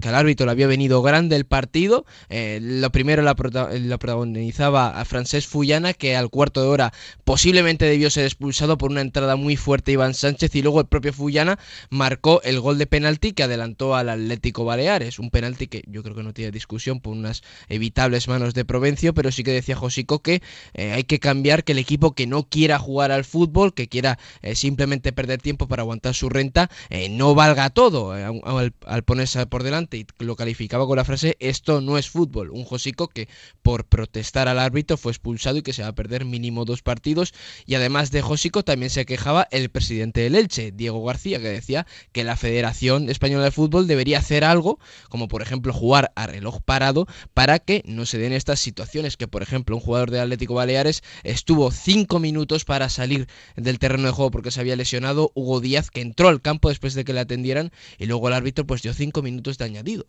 que 0.00 0.08
al 0.08 0.14
árbitro 0.14 0.46
le 0.46 0.52
había 0.52 0.68
venido 0.68 1.02
del 1.24 1.46
partido. 1.46 2.04
Eh, 2.28 2.58
lo 2.62 2.90
primero 2.90 3.22
la, 3.22 3.34
protagonizaba 3.34 5.00
a 5.00 5.04
Francés 5.04 5.46
Fullana, 5.46 5.94
que 5.94 6.16
al 6.16 6.30
cuarto 6.30 6.62
de 6.62 6.68
hora 6.68 6.92
posiblemente 7.24 7.86
debió 7.86 8.10
ser 8.10 8.24
expulsado 8.24 8.78
por 8.78 8.90
una 8.90 9.00
entrada 9.00 9.36
muy 9.36 9.56
fuerte 9.56 9.92
Iván 9.92 10.14
Sánchez 10.14 10.54
y 10.54 10.62
luego 10.62 10.80
el 10.80 10.86
propio 10.86 11.12
Fullana 11.12 11.58
marcó 11.90 12.42
el 12.42 12.60
gol 12.60 12.78
de 12.78 12.86
penalti 12.86 13.32
que 13.32 13.42
adelantó 13.42 13.96
al 13.96 14.08
Atlético 14.08 14.64
Baleares. 14.64 15.18
Un 15.18 15.30
penalti 15.30 15.66
que 15.66 15.82
yo 15.86 16.02
creo 16.02 16.14
que 16.14 16.22
no 16.22 16.34
tiene 16.34 16.50
discusión 16.50 17.00
por 17.00 17.14
unas 17.14 17.42
evitables 17.68 18.28
manos 18.28 18.54
de 18.54 18.64
Provencio, 18.64 19.14
pero 19.14 19.32
sí 19.32 19.42
que 19.42 19.52
decía 19.52 19.76
Josico 19.76 20.20
que 20.20 20.42
eh, 20.74 20.92
hay 20.92 21.04
que 21.04 21.18
cambiar 21.18 21.64
que 21.64 21.72
el 21.72 21.78
equipo 21.78 22.14
que 22.14 22.26
no 22.26 22.44
quiera 22.44 22.78
jugar 22.78 23.10
al 23.12 23.24
fútbol, 23.24 23.72
que 23.74 23.88
quiera 23.88 24.18
eh, 24.42 24.54
simplemente 24.54 25.12
perder 25.12 25.40
tiempo 25.40 25.66
para 25.66 25.82
aguantar 25.82 26.14
su 26.14 26.28
renta, 26.28 26.70
no 27.10 27.34
valga 27.34 27.70
todo 27.70 28.12
al, 28.12 29.02
ponerse 29.04 29.46
por 29.46 29.62
delante 29.62 29.98
y 29.98 30.06
lo 30.18 30.36
calificaba 30.36 30.86
con 30.86 30.96
la 30.96 31.04
frase 31.06 31.36
esto 31.40 31.80
no 31.80 31.96
es 31.96 32.10
fútbol. 32.10 32.50
Un 32.50 32.64
Josico 32.64 33.08
que 33.08 33.28
por 33.62 33.86
protestar 33.86 34.48
al 34.48 34.58
árbitro 34.58 34.96
fue 34.96 35.12
expulsado 35.12 35.56
y 35.58 35.62
que 35.62 35.72
se 35.72 35.82
va 35.82 35.88
a 35.88 35.94
perder 35.94 36.24
mínimo 36.24 36.64
dos 36.64 36.82
partidos. 36.82 37.32
Y 37.64 37.74
además 37.74 38.10
de 38.10 38.22
Josico 38.22 38.62
también 38.62 38.90
se 38.90 39.06
quejaba 39.06 39.48
el 39.50 39.70
presidente 39.70 40.20
del 40.20 40.34
Elche, 40.34 40.72
Diego 40.72 41.04
García, 41.04 41.38
que 41.38 41.48
decía 41.48 41.86
que 42.12 42.24
la 42.24 42.36
Federación 42.36 43.08
Española 43.08 43.44
de 43.44 43.50
Fútbol 43.50 43.86
debería 43.86 44.18
hacer 44.18 44.44
algo, 44.44 44.78
como 45.08 45.28
por 45.28 45.42
ejemplo 45.42 45.72
jugar 45.72 46.12
a 46.16 46.26
reloj 46.26 46.60
parado, 46.62 47.06
para 47.32 47.58
que 47.58 47.82
no 47.86 48.04
se 48.04 48.18
den 48.18 48.32
estas 48.32 48.60
situaciones. 48.60 49.16
Que 49.16 49.28
por 49.28 49.42
ejemplo 49.42 49.76
un 49.76 49.82
jugador 49.82 50.10
de 50.10 50.20
Atlético 50.20 50.54
Baleares 50.54 51.02
estuvo 51.22 51.70
cinco 51.70 52.18
minutos 52.18 52.64
para 52.64 52.88
salir 52.88 53.28
del 53.56 53.78
terreno 53.78 54.08
de 54.08 54.12
juego 54.12 54.30
porque 54.30 54.50
se 54.50 54.60
había 54.60 54.76
lesionado. 54.76 55.30
Hugo 55.34 55.60
Díaz 55.60 55.90
que 55.90 56.00
entró 56.00 56.28
al 56.28 56.42
campo 56.42 56.68
después 56.68 56.94
de 56.94 57.04
que 57.04 57.12
le 57.12 57.20
atendieran 57.20 57.72
y 57.98 58.06
luego 58.06 58.28
el 58.28 58.34
árbitro 58.34 58.66
pues 58.66 58.82
dio 58.82 58.92
cinco 58.92 59.22
minutos 59.22 59.58
de 59.58 59.64
añadido. 59.64 60.06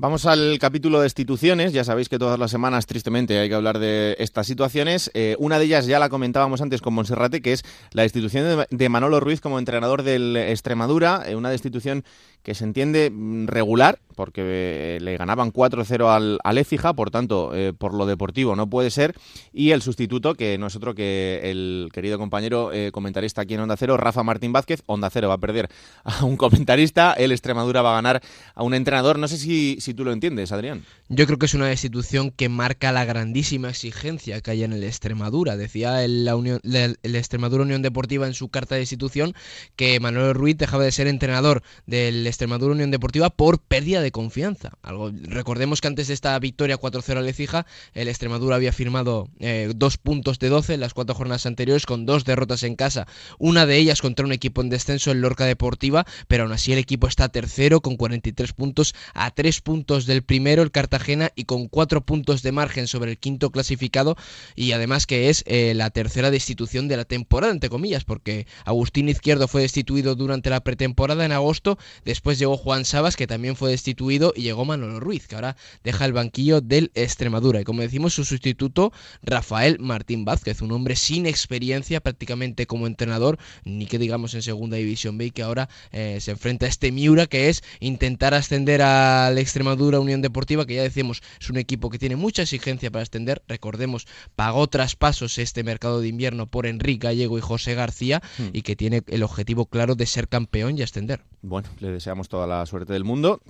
Vamos 0.00 0.24
al 0.24 0.58
capítulo 0.58 1.00
de 1.00 1.04
instituciones. 1.04 1.74
Ya 1.74 1.84
sabéis 1.84 2.08
que 2.08 2.18
todas 2.18 2.38
las 2.38 2.50
semanas, 2.50 2.86
tristemente, 2.86 3.38
hay 3.38 3.50
que 3.50 3.54
hablar 3.54 3.78
de 3.78 4.16
estas 4.18 4.46
situaciones. 4.46 5.10
Eh, 5.12 5.36
una 5.38 5.58
de 5.58 5.66
ellas 5.66 5.84
ya 5.84 5.98
la 5.98 6.08
comentábamos 6.08 6.62
antes 6.62 6.80
con 6.80 6.94
Monserrate, 6.94 7.42
que 7.42 7.52
es 7.52 7.64
la 7.92 8.04
institución 8.04 8.64
de 8.70 8.88
Manolo 8.88 9.20
Ruiz 9.20 9.42
como 9.42 9.58
entrenador 9.58 10.02
del 10.02 10.38
Extremadura, 10.38 11.24
eh, 11.26 11.36
una 11.36 11.52
institución 11.52 12.02
que 12.42 12.54
se 12.54 12.64
entiende 12.64 13.10
mm, 13.10 13.46
regular, 13.46 13.98
porque 14.16 14.42
eh, 14.44 14.98
le 15.00 15.16
ganaban 15.16 15.52
4-0 15.52 16.14
al, 16.14 16.38
al 16.42 16.58
Écija, 16.58 16.92
por 16.94 17.10
tanto, 17.10 17.54
eh, 17.54 17.72
por 17.72 17.94
lo 17.94 18.06
deportivo 18.06 18.56
no 18.56 18.68
puede 18.68 18.90
ser. 18.90 19.14
Y 19.52 19.70
el 19.70 19.82
sustituto, 19.82 20.34
que 20.34 20.58
no 20.58 20.66
es 20.66 20.76
otro 20.76 20.94
que 20.94 21.40
el 21.44 21.88
querido 21.92 22.18
compañero 22.18 22.72
eh, 22.72 22.90
comentarista 22.92 23.42
aquí 23.42 23.54
en 23.54 23.60
Onda 23.60 23.76
Cero, 23.76 23.96
Rafa 23.96 24.22
Martín 24.22 24.52
Vázquez. 24.52 24.82
Onda 24.86 25.10
Cero 25.10 25.28
va 25.28 25.34
a 25.34 25.38
perder 25.38 25.68
a 26.04 26.24
un 26.24 26.36
comentarista, 26.36 27.12
el 27.12 27.32
Extremadura 27.32 27.82
va 27.82 27.92
a 27.92 27.94
ganar 27.94 28.22
a 28.54 28.62
un 28.62 28.74
entrenador. 28.74 29.18
No 29.18 29.28
sé 29.28 29.38
si, 29.38 29.78
si 29.80 29.94
tú 29.94 30.04
lo 30.04 30.12
entiendes, 30.12 30.52
Adrián. 30.52 30.84
Yo 31.08 31.26
creo 31.26 31.38
que 31.38 31.46
es 31.46 31.54
una 31.54 31.70
institución 31.70 32.30
que 32.30 32.48
marca 32.48 32.92
la 32.92 33.04
grandísima 33.04 33.70
exigencia 33.70 34.40
que 34.40 34.50
hay 34.50 34.64
en 34.64 34.72
el 34.72 34.84
Extremadura. 34.84 35.56
Decía 35.56 36.04
el, 36.04 36.24
la 36.24 36.36
Unión, 36.36 36.60
el, 36.62 36.98
el 37.02 37.16
Extremadura 37.16 37.62
Unión 37.62 37.82
Deportiva 37.82 38.26
en 38.26 38.34
su 38.34 38.48
carta 38.48 38.74
de 38.74 38.82
institución 38.82 39.34
que 39.76 39.98
Manuel 40.00 40.34
Ruiz 40.34 40.56
dejaba 40.56 40.84
de 40.84 40.92
ser 40.92 41.06
entrenador 41.06 41.62
del 41.86 42.29
Extremadura 42.30 42.72
Unión 42.72 42.90
Deportiva 42.90 43.30
por 43.30 43.60
pérdida 43.60 44.00
de 44.00 44.10
confianza. 44.10 44.72
Algo, 44.82 45.10
recordemos 45.22 45.80
que 45.80 45.88
antes 45.88 46.08
de 46.08 46.14
esta 46.14 46.38
victoria 46.38 46.78
4-0 46.78 47.18
a 47.18 47.20
Lecija, 47.20 47.66
el 47.94 48.08
Extremadura 48.08 48.56
había 48.56 48.72
firmado 48.72 49.28
eh, 49.38 49.72
dos 49.76 49.98
puntos 49.98 50.38
de 50.38 50.48
12 50.48 50.74
en 50.74 50.80
las 50.80 50.94
cuatro 50.94 51.14
jornadas 51.14 51.46
anteriores 51.46 51.86
con 51.86 52.06
dos 52.06 52.24
derrotas 52.24 52.62
en 52.62 52.76
casa, 52.76 53.06
una 53.38 53.66
de 53.66 53.76
ellas 53.76 54.00
contra 54.00 54.24
un 54.24 54.32
equipo 54.32 54.62
en 54.62 54.70
descenso 54.70 55.10
en 55.10 55.20
Lorca 55.20 55.44
Deportiva, 55.44 56.06
pero 56.28 56.44
aún 56.44 56.52
así 56.52 56.72
el 56.72 56.78
equipo 56.78 57.06
está 57.06 57.28
tercero 57.28 57.80
con 57.80 57.96
43 57.96 58.52
puntos 58.52 58.94
a 59.14 59.30
3 59.30 59.60
puntos 59.60 60.06
del 60.06 60.22
primero, 60.22 60.62
el 60.62 60.70
Cartagena, 60.70 61.32
y 61.34 61.44
con 61.44 61.68
4 61.68 62.00
puntos 62.02 62.42
de 62.42 62.52
margen 62.52 62.86
sobre 62.86 63.10
el 63.12 63.18
quinto 63.18 63.50
clasificado, 63.50 64.16
y 64.54 64.72
además 64.72 65.06
que 65.06 65.28
es 65.28 65.42
eh, 65.46 65.74
la 65.74 65.90
tercera 65.90 66.30
destitución 66.30 66.88
de 66.88 66.96
la 66.96 67.04
temporada, 67.04 67.52
entre 67.52 67.70
comillas, 67.70 68.04
porque 68.04 68.46
Agustín 68.64 69.08
Izquierdo 69.08 69.48
fue 69.48 69.62
destituido 69.62 70.14
durante 70.14 70.50
la 70.50 70.60
pretemporada 70.60 71.24
en 71.24 71.32
agosto, 71.32 71.78
después 72.04 72.19
llegó 72.38 72.56
Juan 72.56 72.84
Sabas, 72.84 73.16
que 73.16 73.26
también 73.26 73.56
fue 73.56 73.70
destituido, 73.70 74.32
y 74.36 74.42
llegó 74.42 74.64
Manolo 74.64 75.00
Ruiz, 75.00 75.26
que 75.26 75.34
ahora 75.34 75.56
deja 75.84 76.04
el 76.04 76.12
banquillo 76.12 76.60
del 76.60 76.90
Extremadura. 76.94 77.60
Y 77.60 77.64
como 77.64 77.82
decimos, 77.82 78.14
su 78.14 78.24
sustituto, 78.24 78.92
Rafael 79.22 79.78
Martín 79.78 80.24
Vázquez, 80.24 80.62
un 80.62 80.72
hombre 80.72 80.96
sin 80.96 81.26
experiencia 81.26 82.00
prácticamente 82.00 82.66
como 82.66 82.86
entrenador, 82.86 83.38
ni 83.64 83.86
que 83.86 83.98
digamos 83.98 84.34
en 84.34 84.42
Segunda 84.42 84.76
División 84.76 85.18
B, 85.18 85.26
y 85.26 85.30
que 85.30 85.42
ahora 85.42 85.68
eh, 85.92 86.18
se 86.20 86.32
enfrenta 86.32 86.66
a 86.66 86.68
este 86.68 86.92
Miura, 86.92 87.26
que 87.26 87.48
es 87.48 87.62
intentar 87.80 88.34
ascender 88.34 88.82
al 88.82 89.38
Extremadura 89.38 90.00
Unión 90.00 90.22
Deportiva, 90.22 90.66
que 90.66 90.74
ya 90.74 90.82
decimos, 90.82 91.22
es 91.40 91.50
un 91.50 91.56
equipo 91.56 91.90
que 91.90 91.98
tiene 91.98 92.16
mucha 92.16 92.42
exigencia 92.42 92.90
para 92.90 93.02
ascender. 93.02 93.42
Recordemos, 93.48 94.06
pagó 94.36 94.66
traspasos 94.68 95.38
este 95.38 95.64
mercado 95.64 96.00
de 96.00 96.08
invierno 96.08 96.46
por 96.46 96.66
Enrique 96.66 97.06
Gallego 97.06 97.38
y 97.38 97.40
José 97.40 97.74
García, 97.74 98.22
hmm. 98.38 98.48
y 98.52 98.62
que 98.62 98.76
tiene 98.76 99.02
el 99.06 99.22
objetivo 99.22 99.66
claro 99.66 99.94
de 99.94 100.06
ser 100.06 100.28
campeón 100.28 100.78
y 100.78 100.82
ascender. 100.82 101.22
Bueno, 101.42 101.68
le 101.78 101.90
deseamos 102.10 102.28
toda 102.28 102.48
la 102.48 102.66
suerte 102.66 102.92
del 102.92 103.04
mundo. 103.04 103.40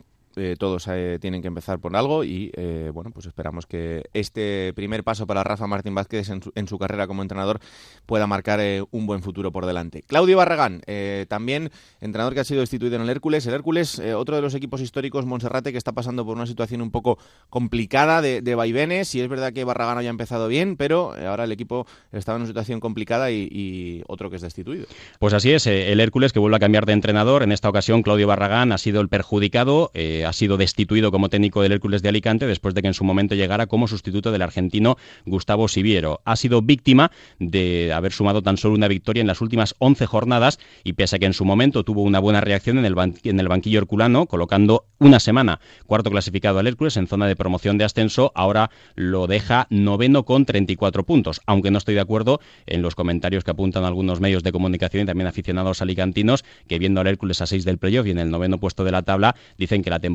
Eh, 0.40 0.56
todos 0.58 0.88
eh, 0.88 1.18
tienen 1.20 1.42
que 1.42 1.48
empezar 1.48 1.78
por 1.80 1.94
algo 1.94 2.24
y 2.24 2.50
eh, 2.56 2.90
bueno, 2.94 3.10
pues 3.10 3.26
esperamos 3.26 3.66
que 3.66 4.04
este 4.14 4.72
primer 4.74 5.04
paso 5.04 5.26
para 5.26 5.44
Rafa 5.44 5.66
Martín 5.66 5.94
Vázquez 5.94 6.30
en 6.30 6.68
su, 6.68 6.78
carrera 6.78 7.06
como 7.06 7.20
entrenador 7.20 7.60
pueda 8.06 8.26
marcar 8.26 8.60
un 8.90 9.06
buen 9.06 9.22
futuro 9.22 9.52
por 9.52 9.66
delante. 9.66 10.02
Claudio 10.06 10.38
Barragán, 10.38 10.80
también 11.28 11.70
entrenador 12.00 12.32
que 12.32 12.40
ha 12.40 12.44
sido 12.44 12.60
destituido 12.60 12.96
en 12.96 13.02
el 13.02 13.10
Hércules. 13.10 13.46
El 13.46 13.54
Hércules, 13.54 14.00
otro 14.16 14.36
de 14.36 14.42
los 14.42 14.54
equipos 14.54 14.80
históricos, 14.80 15.26
Monserrate, 15.26 15.72
que 15.72 15.78
está 15.78 15.92
pasando 15.92 16.24
por 16.24 16.36
una 16.36 16.46
situación 16.46 16.80
un 16.80 16.90
poco 16.90 17.18
complicada 17.50 18.22
de, 18.22 18.54
vaivenes. 18.54 19.14
Y 19.14 19.20
es 19.20 19.28
verdad 19.28 19.52
que 19.52 19.64
Barragán 19.64 19.98
haya 19.98 20.10
empezado 20.10 20.48
bien, 20.48 20.76
pero 20.76 21.12
ahora 21.14 21.44
el 21.44 21.52
equipo 21.52 21.86
estaba 22.12 22.36
en 22.36 22.42
una 22.42 22.48
situación 22.48 22.80
complicada 22.80 23.30
y 23.30 24.02
otro 24.06 24.30
que 24.30 24.36
es 24.36 24.42
destituido. 24.42 24.86
Pues 25.18 25.34
así 25.34 25.52
es, 25.52 25.66
el 25.66 26.00
Hércules 26.00 26.32
que 26.32 26.38
vuelve 26.38 26.56
a 26.56 26.60
cambiar 26.60 26.86
de 26.86 26.94
entrenador. 26.94 27.42
En 27.42 27.52
esta 27.52 27.68
ocasión, 27.68 28.02
Claudio 28.02 28.26
Barragán 28.26 28.72
ha 28.72 28.78
sido 28.78 29.00
el 29.02 29.08
perjudicado 29.08 29.90
ha 30.30 30.32
sido 30.32 30.56
destituido 30.56 31.10
como 31.10 31.28
técnico 31.28 31.60
del 31.60 31.72
Hércules 31.72 32.02
de 32.02 32.08
Alicante 32.08 32.46
después 32.46 32.72
de 32.72 32.82
que 32.82 32.88
en 32.88 32.94
su 32.94 33.02
momento 33.02 33.34
llegara 33.34 33.66
como 33.66 33.88
sustituto 33.88 34.30
del 34.30 34.42
argentino 34.42 34.96
Gustavo 35.26 35.66
Siviero. 35.66 36.22
Ha 36.24 36.36
sido 36.36 36.62
víctima 36.62 37.10
de 37.40 37.92
haber 37.92 38.12
sumado 38.12 38.40
tan 38.40 38.56
solo 38.56 38.76
una 38.76 38.86
victoria 38.86 39.22
en 39.22 39.26
las 39.26 39.40
últimas 39.40 39.74
11 39.78 40.06
jornadas 40.06 40.60
y 40.84 40.92
pese 40.92 41.16
a 41.16 41.18
que 41.18 41.26
en 41.26 41.32
su 41.32 41.44
momento 41.44 41.82
tuvo 41.82 42.02
una 42.02 42.20
buena 42.20 42.40
reacción 42.40 42.78
en 42.78 42.84
el, 42.84 42.94
en 43.24 43.40
el 43.40 43.48
banquillo 43.48 43.80
herculano, 43.80 44.26
colocando 44.26 44.84
una 45.00 45.18
semana 45.18 45.58
cuarto 45.86 46.10
clasificado 46.10 46.60
al 46.60 46.68
Hércules 46.68 46.96
en 46.96 47.08
zona 47.08 47.26
de 47.26 47.34
promoción 47.34 47.76
de 47.76 47.84
ascenso, 47.84 48.30
ahora 48.36 48.70
lo 48.94 49.26
deja 49.26 49.66
noveno 49.68 50.24
con 50.24 50.44
34 50.44 51.04
puntos, 51.04 51.40
aunque 51.46 51.72
no 51.72 51.78
estoy 51.78 51.96
de 51.96 52.02
acuerdo 52.02 52.40
en 52.66 52.82
los 52.82 52.94
comentarios 52.94 53.42
que 53.42 53.50
apuntan 53.50 53.84
algunos 53.84 54.20
medios 54.20 54.44
de 54.44 54.52
comunicación 54.52 55.02
y 55.02 55.06
también 55.06 55.26
aficionados 55.26 55.82
alicantinos 55.82 56.44
que 56.68 56.78
viendo 56.78 57.00
al 57.00 57.08
Hércules 57.08 57.40
a 57.40 57.46
6 57.46 57.64
del 57.64 57.78
playoff 57.78 58.06
y 58.06 58.10
en 58.12 58.20
el 58.20 58.30
noveno 58.30 58.58
puesto 58.58 58.84
de 58.84 58.92
la 58.92 59.02
tabla 59.02 59.34
dicen 59.58 59.82
que 59.82 59.90
la 59.90 59.98
temporada 59.98 60.09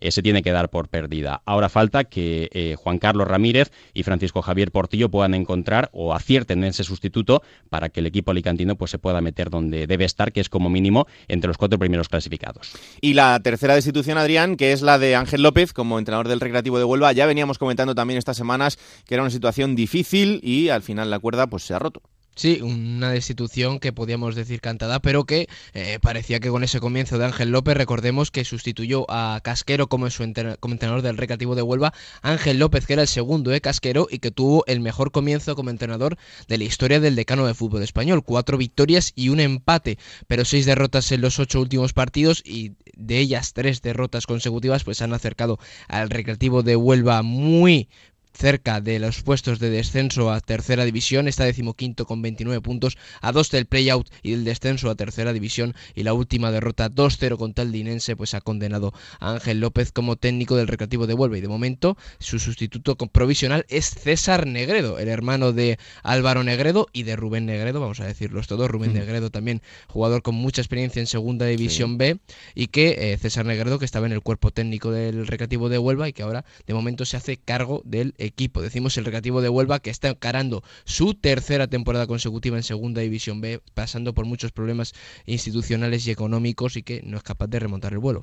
eh, 0.00 0.10
se 0.10 0.22
tiene 0.22 0.42
que 0.42 0.52
dar 0.52 0.70
por 0.70 0.88
perdida. 0.88 1.42
Ahora 1.44 1.68
falta 1.68 2.04
que 2.04 2.48
eh, 2.52 2.74
Juan 2.76 2.98
Carlos 2.98 3.28
Ramírez 3.28 3.70
y 3.94 4.02
Francisco 4.02 4.42
Javier 4.42 4.70
Portillo 4.70 5.10
puedan 5.10 5.34
encontrar 5.34 5.90
o 5.92 6.14
acierten 6.14 6.58
en 6.58 6.70
ese 6.70 6.84
sustituto 6.84 7.42
para 7.68 7.88
que 7.88 8.00
el 8.00 8.06
equipo 8.06 8.30
alicantino 8.30 8.76
pues 8.76 8.90
se 8.90 8.98
pueda 8.98 9.20
meter 9.20 9.50
donde 9.50 9.86
debe 9.86 10.04
estar, 10.04 10.32
que 10.32 10.40
es 10.40 10.48
como 10.48 10.70
mínimo 10.70 11.06
entre 11.28 11.48
los 11.48 11.58
cuatro 11.58 11.78
primeros 11.78 12.08
clasificados. 12.08 12.72
Y 13.00 13.14
la 13.14 13.40
tercera 13.40 13.74
destitución, 13.74 14.18
Adrián, 14.18 14.56
que 14.56 14.72
es 14.72 14.82
la 14.82 14.98
de 14.98 15.16
Ángel 15.16 15.42
López 15.42 15.72
como 15.72 15.98
entrenador 15.98 16.28
del 16.28 16.40
Recreativo 16.40 16.78
de 16.78 16.84
Huelva. 16.84 17.12
Ya 17.12 17.26
veníamos 17.26 17.58
comentando 17.58 17.94
también 17.94 18.18
estas 18.18 18.36
semanas 18.36 18.78
que 19.06 19.14
era 19.14 19.22
una 19.22 19.30
situación 19.30 19.74
difícil 19.74 20.40
y 20.42 20.68
al 20.68 20.82
final 20.82 21.10
la 21.10 21.18
cuerda 21.18 21.46
pues 21.46 21.64
se 21.64 21.74
ha 21.74 21.78
roto. 21.78 22.02
Sí, 22.38 22.60
una 22.60 23.10
destitución 23.12 23.80
que 23.80 23.94
podíamos 23.94 24.34
decir 24.34 24.60
cantada, 24.60 25.00
pero 25.00 25.24
que 25.24 25.48
eh, 25.72 25.98
parecía 26.02 26.38
que 26.38 26.50
con 26.50 26.62
ese 26.64 26.80
comienzo 26.80 27.16
de 27.16 27.24
Ángel 27.24 27.50
López, 27.50 27.74
recordemos 27.78 28.30
que 28.30 28.44
sustituyó 28.44 29.10
a 29.10 29.40
Casquero 29.42 29.86
como, 29.88 30.10
su 30.10 30.22
entrenador 30.22 31.00
del 31.00 31.16
Recreativo 31.16 31.54
de 31.54 31.62
Huelva, 31.62 31.94
Ángel 32.20 32.58
López, 32.58 32.84
que 32.86 32.92
era 32.92 33.00
el 33.00 33.08
segundo 33.08 33.50
de 33.50 33.62
Casquero 33.62 34.06
y 34.10 34.18
que 34.18 34.30
tuvo 34.30 34.64
el 34.66 34.80
mejor 34.80 35.12
comienzo 35.12 35.56
como 35.56 35.70
entrenador 35.70 36.18
de 36.46 36.58
la 36.58 36.64
historia 36.64 37.00
del 37.00 37.16
decano 37.16 37.46
de 37.46 37.54
fútbol 37.54 37.82
español. 37.82 38.22
Cuatro 38.22 38.58
victorias 38.58 39.12
y 39.14 39.30
un 39.30 39.40
empate, 39.40 39.96
pero 40.26 40.44
seis 40.44 40.66
derrotas 40.66 41.10
en 41.12 41.22
los 41.22 41.38
ocho 41.38 41.58
últimos 41.62 41.94
partidos 41.94 42.42
y 42.44 42.72
de 42.98 43.18
ellas 43.18 43.54
tres 43.54 43.80
derrotas 43.80 44.26
consecutivas, 44.26 44.84
pues 44.84 45.00
han 45.00 45.14
acercado 45.14 45.58
al 45.88 46.10
Recreativo 46.10 46.62
de 46.62 46.76
Huelva 46.76 47.22
muy 47.22 47.88
cerca 48.36 48.80
de 48.80 48.98
los 48.98 49.22
puestos 49.22 49.58
de 49.58 49.70
descenso 49.70 50.30
a 50.30 50.40
tercera 50.40 50.84
división, 50.84 51.26
está 51.26 51.44
decimoquinto 51.44 52.04
con 52.04 52.20
29 52.20 52.60
puntos, 52.60 52.98
a 53.22 53.32
dos 53.32 53.50
del 53.50 53.66
playout 53.66 54.08
y 54.22 54.32
del 54.32 54.44
descenso 54.44 54.90
a 54.90 54.94
tercera 54.94 55.32
división 55.32 55.74
y 55.94 56.02
la 56.02 56.12
última 56.12 56.50
derrota 56.50 56.90
2-0 56.90 57.38
contra 57.38 57.64
el 57.64 57.72
Dinense 57.72 58.14
pues 58.14 58.34
ha 58.34 58.40
condenado 58.40 58.92
a 59.20 59.32
Ángel 59.32 59.60
López 59.60 59.90
como 59.90 60.16
técnico 60.16 60.56
del 60.56 60.68
Recreativo 60.68 61.06
de 61.06 61.14
Huelva 61.14 61.38
y 61.38 61.40
de 61.40 61.48
momento 61.48 61.96
su 62.18 62.38
sustituto 62.38 62.96
provisional 62.96 63.64
es 63.68 63.86
César 63.86 64.46
Negredo, 64.46 64.98
el 64.98 65.08
hermano 65.08 65.52
de 65.52 65.78
Álvaro 66.02 66.44
Negredo 66.44 66.88
y 66.92 67.04
de 67.04 67.16
Rubén 67.16 67.46
Negredo, 67.46 67.80
vamos 67.80 68.00
a 68.00 68.06
decirlos 68.06 68.46
todos, 68.46 68.70
Rubén 68.70 68.90
mm. 68.90 68.94
Negredo 68.94 69.30
también 69.30 69.62
jugador 69.88 70.22
con 70.22 70.34
mucha 70.34 70.60
experiencia 70.60 71.00
en 71.00 71.06
segunda 71.06 71.46
división 71.46 71.96
B 71.96 72.18
y 72.54 72.66
que 72.66 73.12
eh, 73.12 73.18
César 73.18 73.46
Negredo 73.46 73.78
que 73.78 73.86
estaba 73.86 74.06
en 74.06 74.12
el 74.12 74.20
cuerpo 74.20 74.50
técnico 74.50 74.90
del 74.90 75.26
Recreativo 75.26 75.70
de 75.70 75.78
Huelva 75.78 76.08
y 76.08 76.12
que 76.12 76.22
ahora 76.22 76.44
de 76.66 76.74
momento 76.74 77.06
se 77.06 77.16
hace 77.16 77.38
cargo 77.38 77.80
del 77.84 78.14
equipo. 78.18 78.25
Decimos 78.62 78.96
el 78.96 79.04
Recreativo 79.04 79.40
de 79.40 79.48
Huelva 79.48 79.80
que 79.80 79.90
está 79.90 80.08
encarando 80.08 80.62
su 80.84 81.14
tercera 81.14 81.66
temporada 81.66 82.06
consecutiva 82.06 82.56
en 82.56 82.62
Segunda 82.62 83.00
División 83.00 83.40
B, 83.40 83.60
pasando 83.74 84.14
por 84.14 84.26
muchos 84.26 84.52
problemas 84.52 84.94
institucionales 85.26 86.06
y 86.06 86.10
económicos 86.10 86.76
y 86.76 86.82
que 86.82 87.02
no 87.04 87.16
es 87.16 87.22
capaz 87.22 87.48
de 87.48 87.58
remontar 87.58 87.92
el 87.92 87.98
vuelo. 87.98 88.22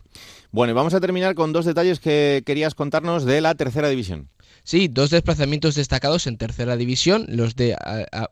Bueno, 0.52 0.72
y 0.72 0.74
vamos 0.74 0.94
a 0.94 1.02
terminar 1.02 1.36
con 1.36 1.54
dos 1.54 1.66
detalles 1.66 2.00
que 2.00 2.44
querías 2.46 2.76
contarnos 2.76 3.26
de 3.26 3.42
la 3.42 3.56
tercera 3.56 3.90
división. 3.90 4.30
Sí, 4.66 4.88
dos 4.88 5.10
desplazamientos 5.10 5.76
destacados 5.76 6.26
en 6.26 6.38
tercera 6.38 6.78
división, 6.78 7.26
los 7.28 7.58
de 7.58 7.76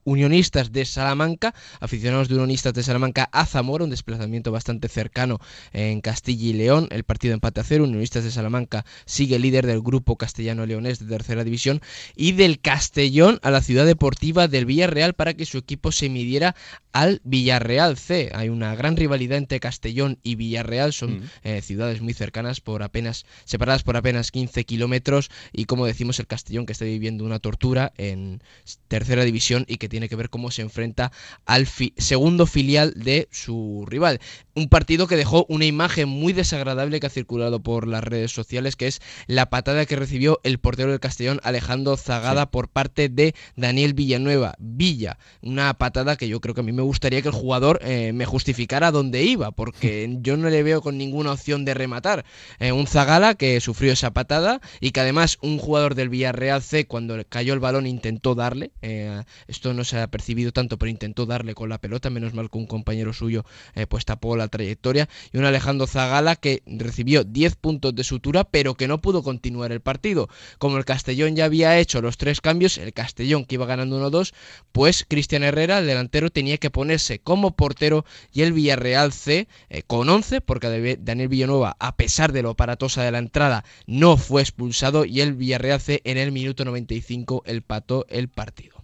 Unionistas 0.05 0.71
de 0.71 0.85
Salamanca, 0.85 1.53
aficionados 1.81 2.29
de 2.29 2.35
Unionistas 2.35 2.73
de 2.73 2.83
Salamanca 2.83 3.27
a 3.33 3.45
Zamora, 3.45 3.83
un 3.83 3.89
desplazamiento 3.89 4.49
bastante 4.49 4.87
cercano 4.87 5.39
en 5.73 5.99
Castilla 5.99 6.47
y 6.47 6.53
León, 6.53 6.87
el 6.91 7.03
partido 7.03 7.33
empate 7.33 7.59
a 7.59 7.65
cero, 7.65 7.83
Unionistas 7.83 8.23
de 8.23 8.31
Salamanca 8.31 8.85
sigue 9.05 9.39
líder 9.39 9.67
del 9.67 9.81
grupo 9.81 10.15
castellano-leonés 10.15 10.99
de 10.99 11.07
tercera 11.07 11.43
división, 11.43 11.81
y 12.15 12.31
del 12.31 12.61
Castellón 12.61 13.39
a 13.43 13.51
la 13.51 13.61
ciudad 13.61 13.85
deportiva 13.85 14.47
del 14.47 14.65
Villarreal 14.65 15.13
para 15.13 15.33
que 15.33 15.45
su 15.45 15.57
equipo 15.57 15.91
se 15.91 16.07
midiera 16.07 16.55
al 16.93 17.19
Villarreal 17.25 17.97
C. 17.97 18.31
Hay 18.33 18.47
una 18.47 18.73
gran 18.75 18.95
rivalidad 18.95 19.37
entre 19.37 19.59
Castellón 19.59 20.17
y 20.23 20.35
Villarreal, 20.35 20.93
son 20.93 21.19
mm. 21.19 21.23
eh, 21.43 21.61
ciudades 21.61 21.99
muy 21.99 22.13
cercanas, 22.13 22.61
por 22.61 22.83
apenas 22.83 23.25
separadas 23.43 23.83
por 23.83 23.97
apenas 23.97 24.31
15 24.31 24.63
kilómetros, 24.63 25.29
y 25.51 25.65
como 25.65 25.85
decimos, 25.85 26.20
el 26.21 26.27
Castellón 26.27 26.65
que 26.65 26.73
está 26.73 26.85
viviendo 26.85 27.25
una 27.25 27.39
tortura 27.39 27.91
en 27.97 28.41
tercera 28.87 29.23
división 29.23 29.65
y 29.67 29.77
que 29.77 29.89
tiene 29.89 30.07
que 30.07 30.15
ver 30.15 30.29
cómo 30.29 30.51
se 30.51 30.61
enfrenta 30.61 31.11
al 31.45 31.67
segundo 31.67 32.45
filial 32.45 32.93
de 32.95 33.27
su 33.31 33.85
rival. 33.87 34.19
Un 34.53 34.69
partido 34.69 35.07
que 35.07 35.15
dejó 35.15 35.45
una 35.49 35.65
imagen 35.65 36.09
muy 36.09 36.33
desagradable 36.33 36.99
que 36.99 37.07
ha 37.07 37.11
circulado 37.11 37.61
por 37.61 37.87
las 37.87 38.03
redes 38.03 38.31
sociales, 38.31 38.75
que 38.75 38.87
es 38.87 39.01
la 39.27 39.49
patada 39.49 39.85
que 39.85 39.95
recibió 39.95 40.39
el 40.43 40.59
portero 40.59 40.91
del 40.91 40.99
Castellón, 40.99 41.39
Alejandro 41.43 41.97
Zagada, 41.97 42.51
por 42.51 42.69
parte 42.69 43.09
de 43.09 43.33
Daniel 43.55 43.93
Villanueva. 43.93 44.55
Villa, 44.59 45.17
una 45.41 45.73
patada 45.73 46.15
que 46.15 46.27
yo 46.27 46.39
creo 46.41 46.55
que 46.55 46.61
a 46.61 46.63
mí 46.63 46.71
me 46.71 46.81
gustaría 46.81 47.21
que 47.21 47.29
el 47.29 47.33
jugador 47.33 47.79
eh, 47.81 48.11
me 48.13 48.25
justificara 48.25 48.91
dónde 48.91 49.23
iba, 49.23 49.51
porque 49.51 50.17
yo 50.21 50.37
no 50.37 50.49
le 50.49 50.63
veo 50.63 50.81
con 50.81 50.97
ninguna 50.97 51.31
opción 51.31 51.65
de 51.65 51.73
rematar. 51.73 52.25
Eh, 52.59 52.71
un 52.71 52.87
Zagala 52.87 53.35
que 53.35 53.59
sufrió 53.61 53.93
esa 53.93 54.11
patada 54.11 54.61
y 54.79 54.91
que 54.91 54.99
además 54.99 55.37
un 55.41 55.57
jugador 55.57 55.95
del 55.95 56.09
Villarreal 56.11 56.61
C 56.61 56.85
cuando 56.85 57.17
cayó 57.27 57.53
el 57.53 57.59
balón 57.59 57.87
intentó 57.87 58.35
darle, 58.35 58.71
eh, 58.81 59.23
esto 59.47 59.73
no 59.73 59.83
se 59.83 59.99
ha 59.99 60.07
percibido 60.07 60.51
tanto, 60.51 60.77
pero 60.77 60.91
intentó 60.91 61.25
darle 61.25 61.55
con 61.55 61.69
la 61.69 61.79
pelota, 61.79 62.11
menos 62.11 62.33
mal 62.33 62.51
que 62.51 62.59
un 62.59 62.67
compañero 62.67 63.13
suyo 63.13 63.43
eh, 63.73 63.87
pues 63.87 64.05
tapó 64.05 64.37
la 64.37 64.47
trayectoria, 64.47 65.09
y 65.33 65.37
un 65.37 65.45
Alejandro 65.45 65.87
Zagala 65.87 66.35
que 66.35 66.61
recibió 66.67 67.23
10 67.23 67.55
puntos 67.55 67.95
de 67.95 68.03
sutura, 68.03 68.43
pero 68.43 68.75
que 68.75 68.87
no 68.87 69.01
pudo 69.01 69.23
continuar 69.23 69.71
el 69.71 69.81
partido. 69.81 70.29
Como 70.59 70.77
el 70.77 70.85
Castellón 70.85 71.35
ya 71.35 71.45
había 71.45 71.79
hecho 71.79 72.01
los 72.01 72.17
tres 72.17 72.41
cambios, 72.41 72.77
el 72.77 72.93
Castellón 72.93 73.45
que 73.45 73.55
iba 73.55 73.65
ganando 73.65 73.99
1-2, 73.99 74.33
pues 74.71 75.05
Cristian 75.07 75.43
Herrera, 75.43 75.79
el 75.79 75.87
delantero, 75.87 76.29
tenía 76.29 76.57
que 76.57 76.69
ponerse 76.69 77.19
como 77.19 77.55
portero 77.55 78.05
y 78.33 78.41
el 78.41 78.53
Villarreal 78.53 79.13
C 79.13 79.47
eh, 79.69 79.83
con 79.87 80.09
11, 80.09 80.41
porque 80.41 80.97
Daniel 80.99 81.29
Villanueva, 81.29 81.75
a 81.79 81.95
pesar 81.95 82.31
de 82.31 82.41
lo 82.41 82.51
aparatosa 82.51 83.03
de 83.03 83.11
la 83.11 83.19
entrada, 83.19 83.63
no 83.87 84.17
fue 84.17 84.41
expulsado 84.41 85.05
y 85.05 85.21
el 85.21 85.33
Villarreal 85.33 85.79
C 85.79 86.00
en 86.03 86.17
el 86.17 86.31
minuto 86.31 86.65
95 86.65 87.43
el 87.45 87.61
pato 87.61 88.05
el 88.09 88.29
partido. 88.29 88.80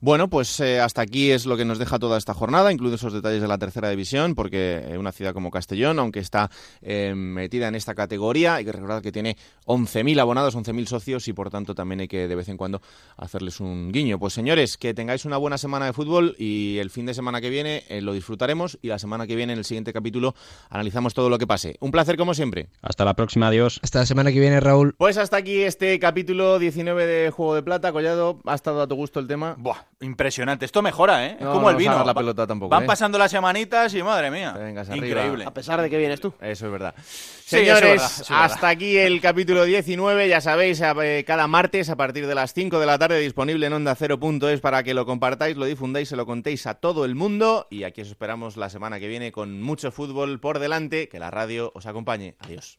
Bueno, 0.00 0.28
pues 0.28 0.60
eh, 0.60 0.78
hasta 0.78 1.02
aquí 1.02 1.32
es 1.32 1.44
lo 1.44 1.56
que 1.56 1.64
nos 1.64 1.80
deja 1.80 1.98
toda 1.98 2.18
esta 2.18 2.32
jornada, 2.32 2.70
incluido 2.70 2.94
esos 2.94 3.12
detalles 3.12 3.42
de 3.42 3.48
la 3.48 3.58
tercera 3.58 3.90
división, 3.90 4.36
porque 4.36 4.80
eh, 4.86 4.96
una 4.96 5.10
ciudad 5.10 5.34
como 5.34 5.50
Castellón, 5.50 5.98
aunque 5.98 6.20
está 6.20 6.52
eh, 6.82 7.14
metida 7.16 7.66
en 7.66 7.74
esta 7.74 7.96
categoría, 7.96 8.54
hay 8.54 8.64
que 8.64 8.70
recordar 8.70 9.02
que 9.02 9.10
tiene 9.10 9.36
11.000 9.66 10.20
abonados, 10.20 10.56
11.000 10.56 10.86
socios 10.86 11.26
y 11.26 11.32
por 11.32 11.50
tanto 11.50 11.74
también 11.74 11.98
hay 11.98 12.06
que 12.06 12.28
de 12.28 12.34
vez 12.36 12.48
en 12.48 12.56
cuando 12.56 12.80
hacerles 13.16 13.58
un 13.58 13.90
guiño. 13.90 14.20
Pues 14.20 14.34
señores, 14.34 14.76
que 14.76 14.94
tengáis 14.94 15.24
una 15.24 15.36
buena 15.36 15.58
semana 15.58 15.86
de 15.86 15.92
fútbol 15.92 16.36
y 16.38 16.78
el 16.78 16.90
fin 16.90 17.04
de 17.04 17.14
semana 17.14 17.40
que 17.40 17.50
viene 17.50 17.82
lo 18.00 18.12
disfrutaremos 18.12 18.78
y 18.80 18.88
la 18.88 19.00
semana 19.00 19.26
que 19.26 19.34
viene 19.34 19.52
en 19.54 19.58
el 19.58 19.64
siguiente 19.64 19.92
capítulo 19.92 20.36
analizamos 20.70 21.12
todo 21.12 21.28
lo 21.28 21.38
que 21.38 21.48
pase. 21.48 21.76
Un 21.80 21.90
placer 21.90 22.16
como 22.16 22.34
siempre. 22.34 22.68
Hasta 22.82 23.04
la 23.04 23.14
próxima, 23.14 23.48
adiós. 23.48 23.80
Hasta 23.82 23.98
la 23.98 24.06
semana 24.06 24.30
que 24.30 24.38
viene, 24.38 24.60
Raúl. 24.60 24.94
Pues 24.96 25.16
hasta 25.16 25.38
aquí 25.38 25.62
este 25.62 25.98
capítulo 25.98 26.60
19 26.60 27.04
de 27.04 27.30
Juego 27.32 27.56
de 27.56 27.64
Plata. 27.64 27.90
Collado, 27.90 28.40
¿ha 28.46 28.54
estado 28.54 28.80
a 28.80 28.86
tu 28.86 28.94
gusto 28.94 29.18
el 29.18 29.26
tema? 29.26 29.56
Buah 29.58 29.87
impresionante. 30.00 30.64
Esto 30.64 30.82
mejora, 30.82 31.26
¿eh? 31.26 31.36
es 31.38 31.46
como 31.46 31.70
el 31.70 31.76
vino. 31.76 32.04
la 32.04 32.14
pelota 32.14 32.46
tampoco, 32.46 32.70
Van 32.70 32.84
¿eh? 32.84 32.86
pasando 32.86 33.18
las 33.18 33.30
semanitas 33.30 33.92
y 33.94 34.02
madre 34.02 34.30
mía. 34.30 34.54
Increíble. 34.94 35.44
A 35.44 35.52
pesar 35.52 35.80
de 35.82 35.90
que 35.90 35.98
vienes 35.98 36.20
tú. 36.20 36.32
Eso 36.40 36.66
es 36.66 36.72
verdad. 36.72 36.94
Señores, 37.44 38.24
hasta 38.30 38.68
aquí 38.68 38.96
el 38.96 39.20
capítulo 39.20 39.64
19. 39.64 40.28
Ya 40.28 40.40
sabéis, 40.40 40.80
eh, 40.80 41.24
cada 41.26 41.46
martes 41.46 41.90
a 41.90 41.96
partir 41.96 42.26
de 42.26 42.34
las 42.34 42.52
5 42.54 42.78
de 42.78 42.86
la 42.86 42.98
tarde 42.98 43.18
disponible 43.20 43.66
en 43.66 43.72
onda 43.72 43.96
0.es 43.96 44.60
para 44.60 44.82
que 44.82 44.94
lo 44.94 45.06
compartáis, 45.06 45.56
lo 45.56 45.64
difundáis, 45.64 46.08
se 46.08 46.16
lo 46.16 46.26
contéis 46.26 46.66
a 46.66 46.74
todo 46.74 47.04
el 47.04 47.14
mundo. 47.14 47.66
Y 47.70 47.84
aquí 47.84 48.02
os 48.02 48.08
esperamos 48.08 48.56
la 48.56 48.70
semana 48.70 49.00
que 49.00 49.08
viene 49.08 49.32
con 49.32 49.60
mucho 49.62 49.90
fútbol 49.90 50.40
por 50.40 50.58
delante. 50.58 51.08
Que 51.08 51.18
la 51.18 51.30
radio 51.30 51.72
os 51.74 51.86
acompañe. 51.86 52.36
Adiós. 52.40 52.78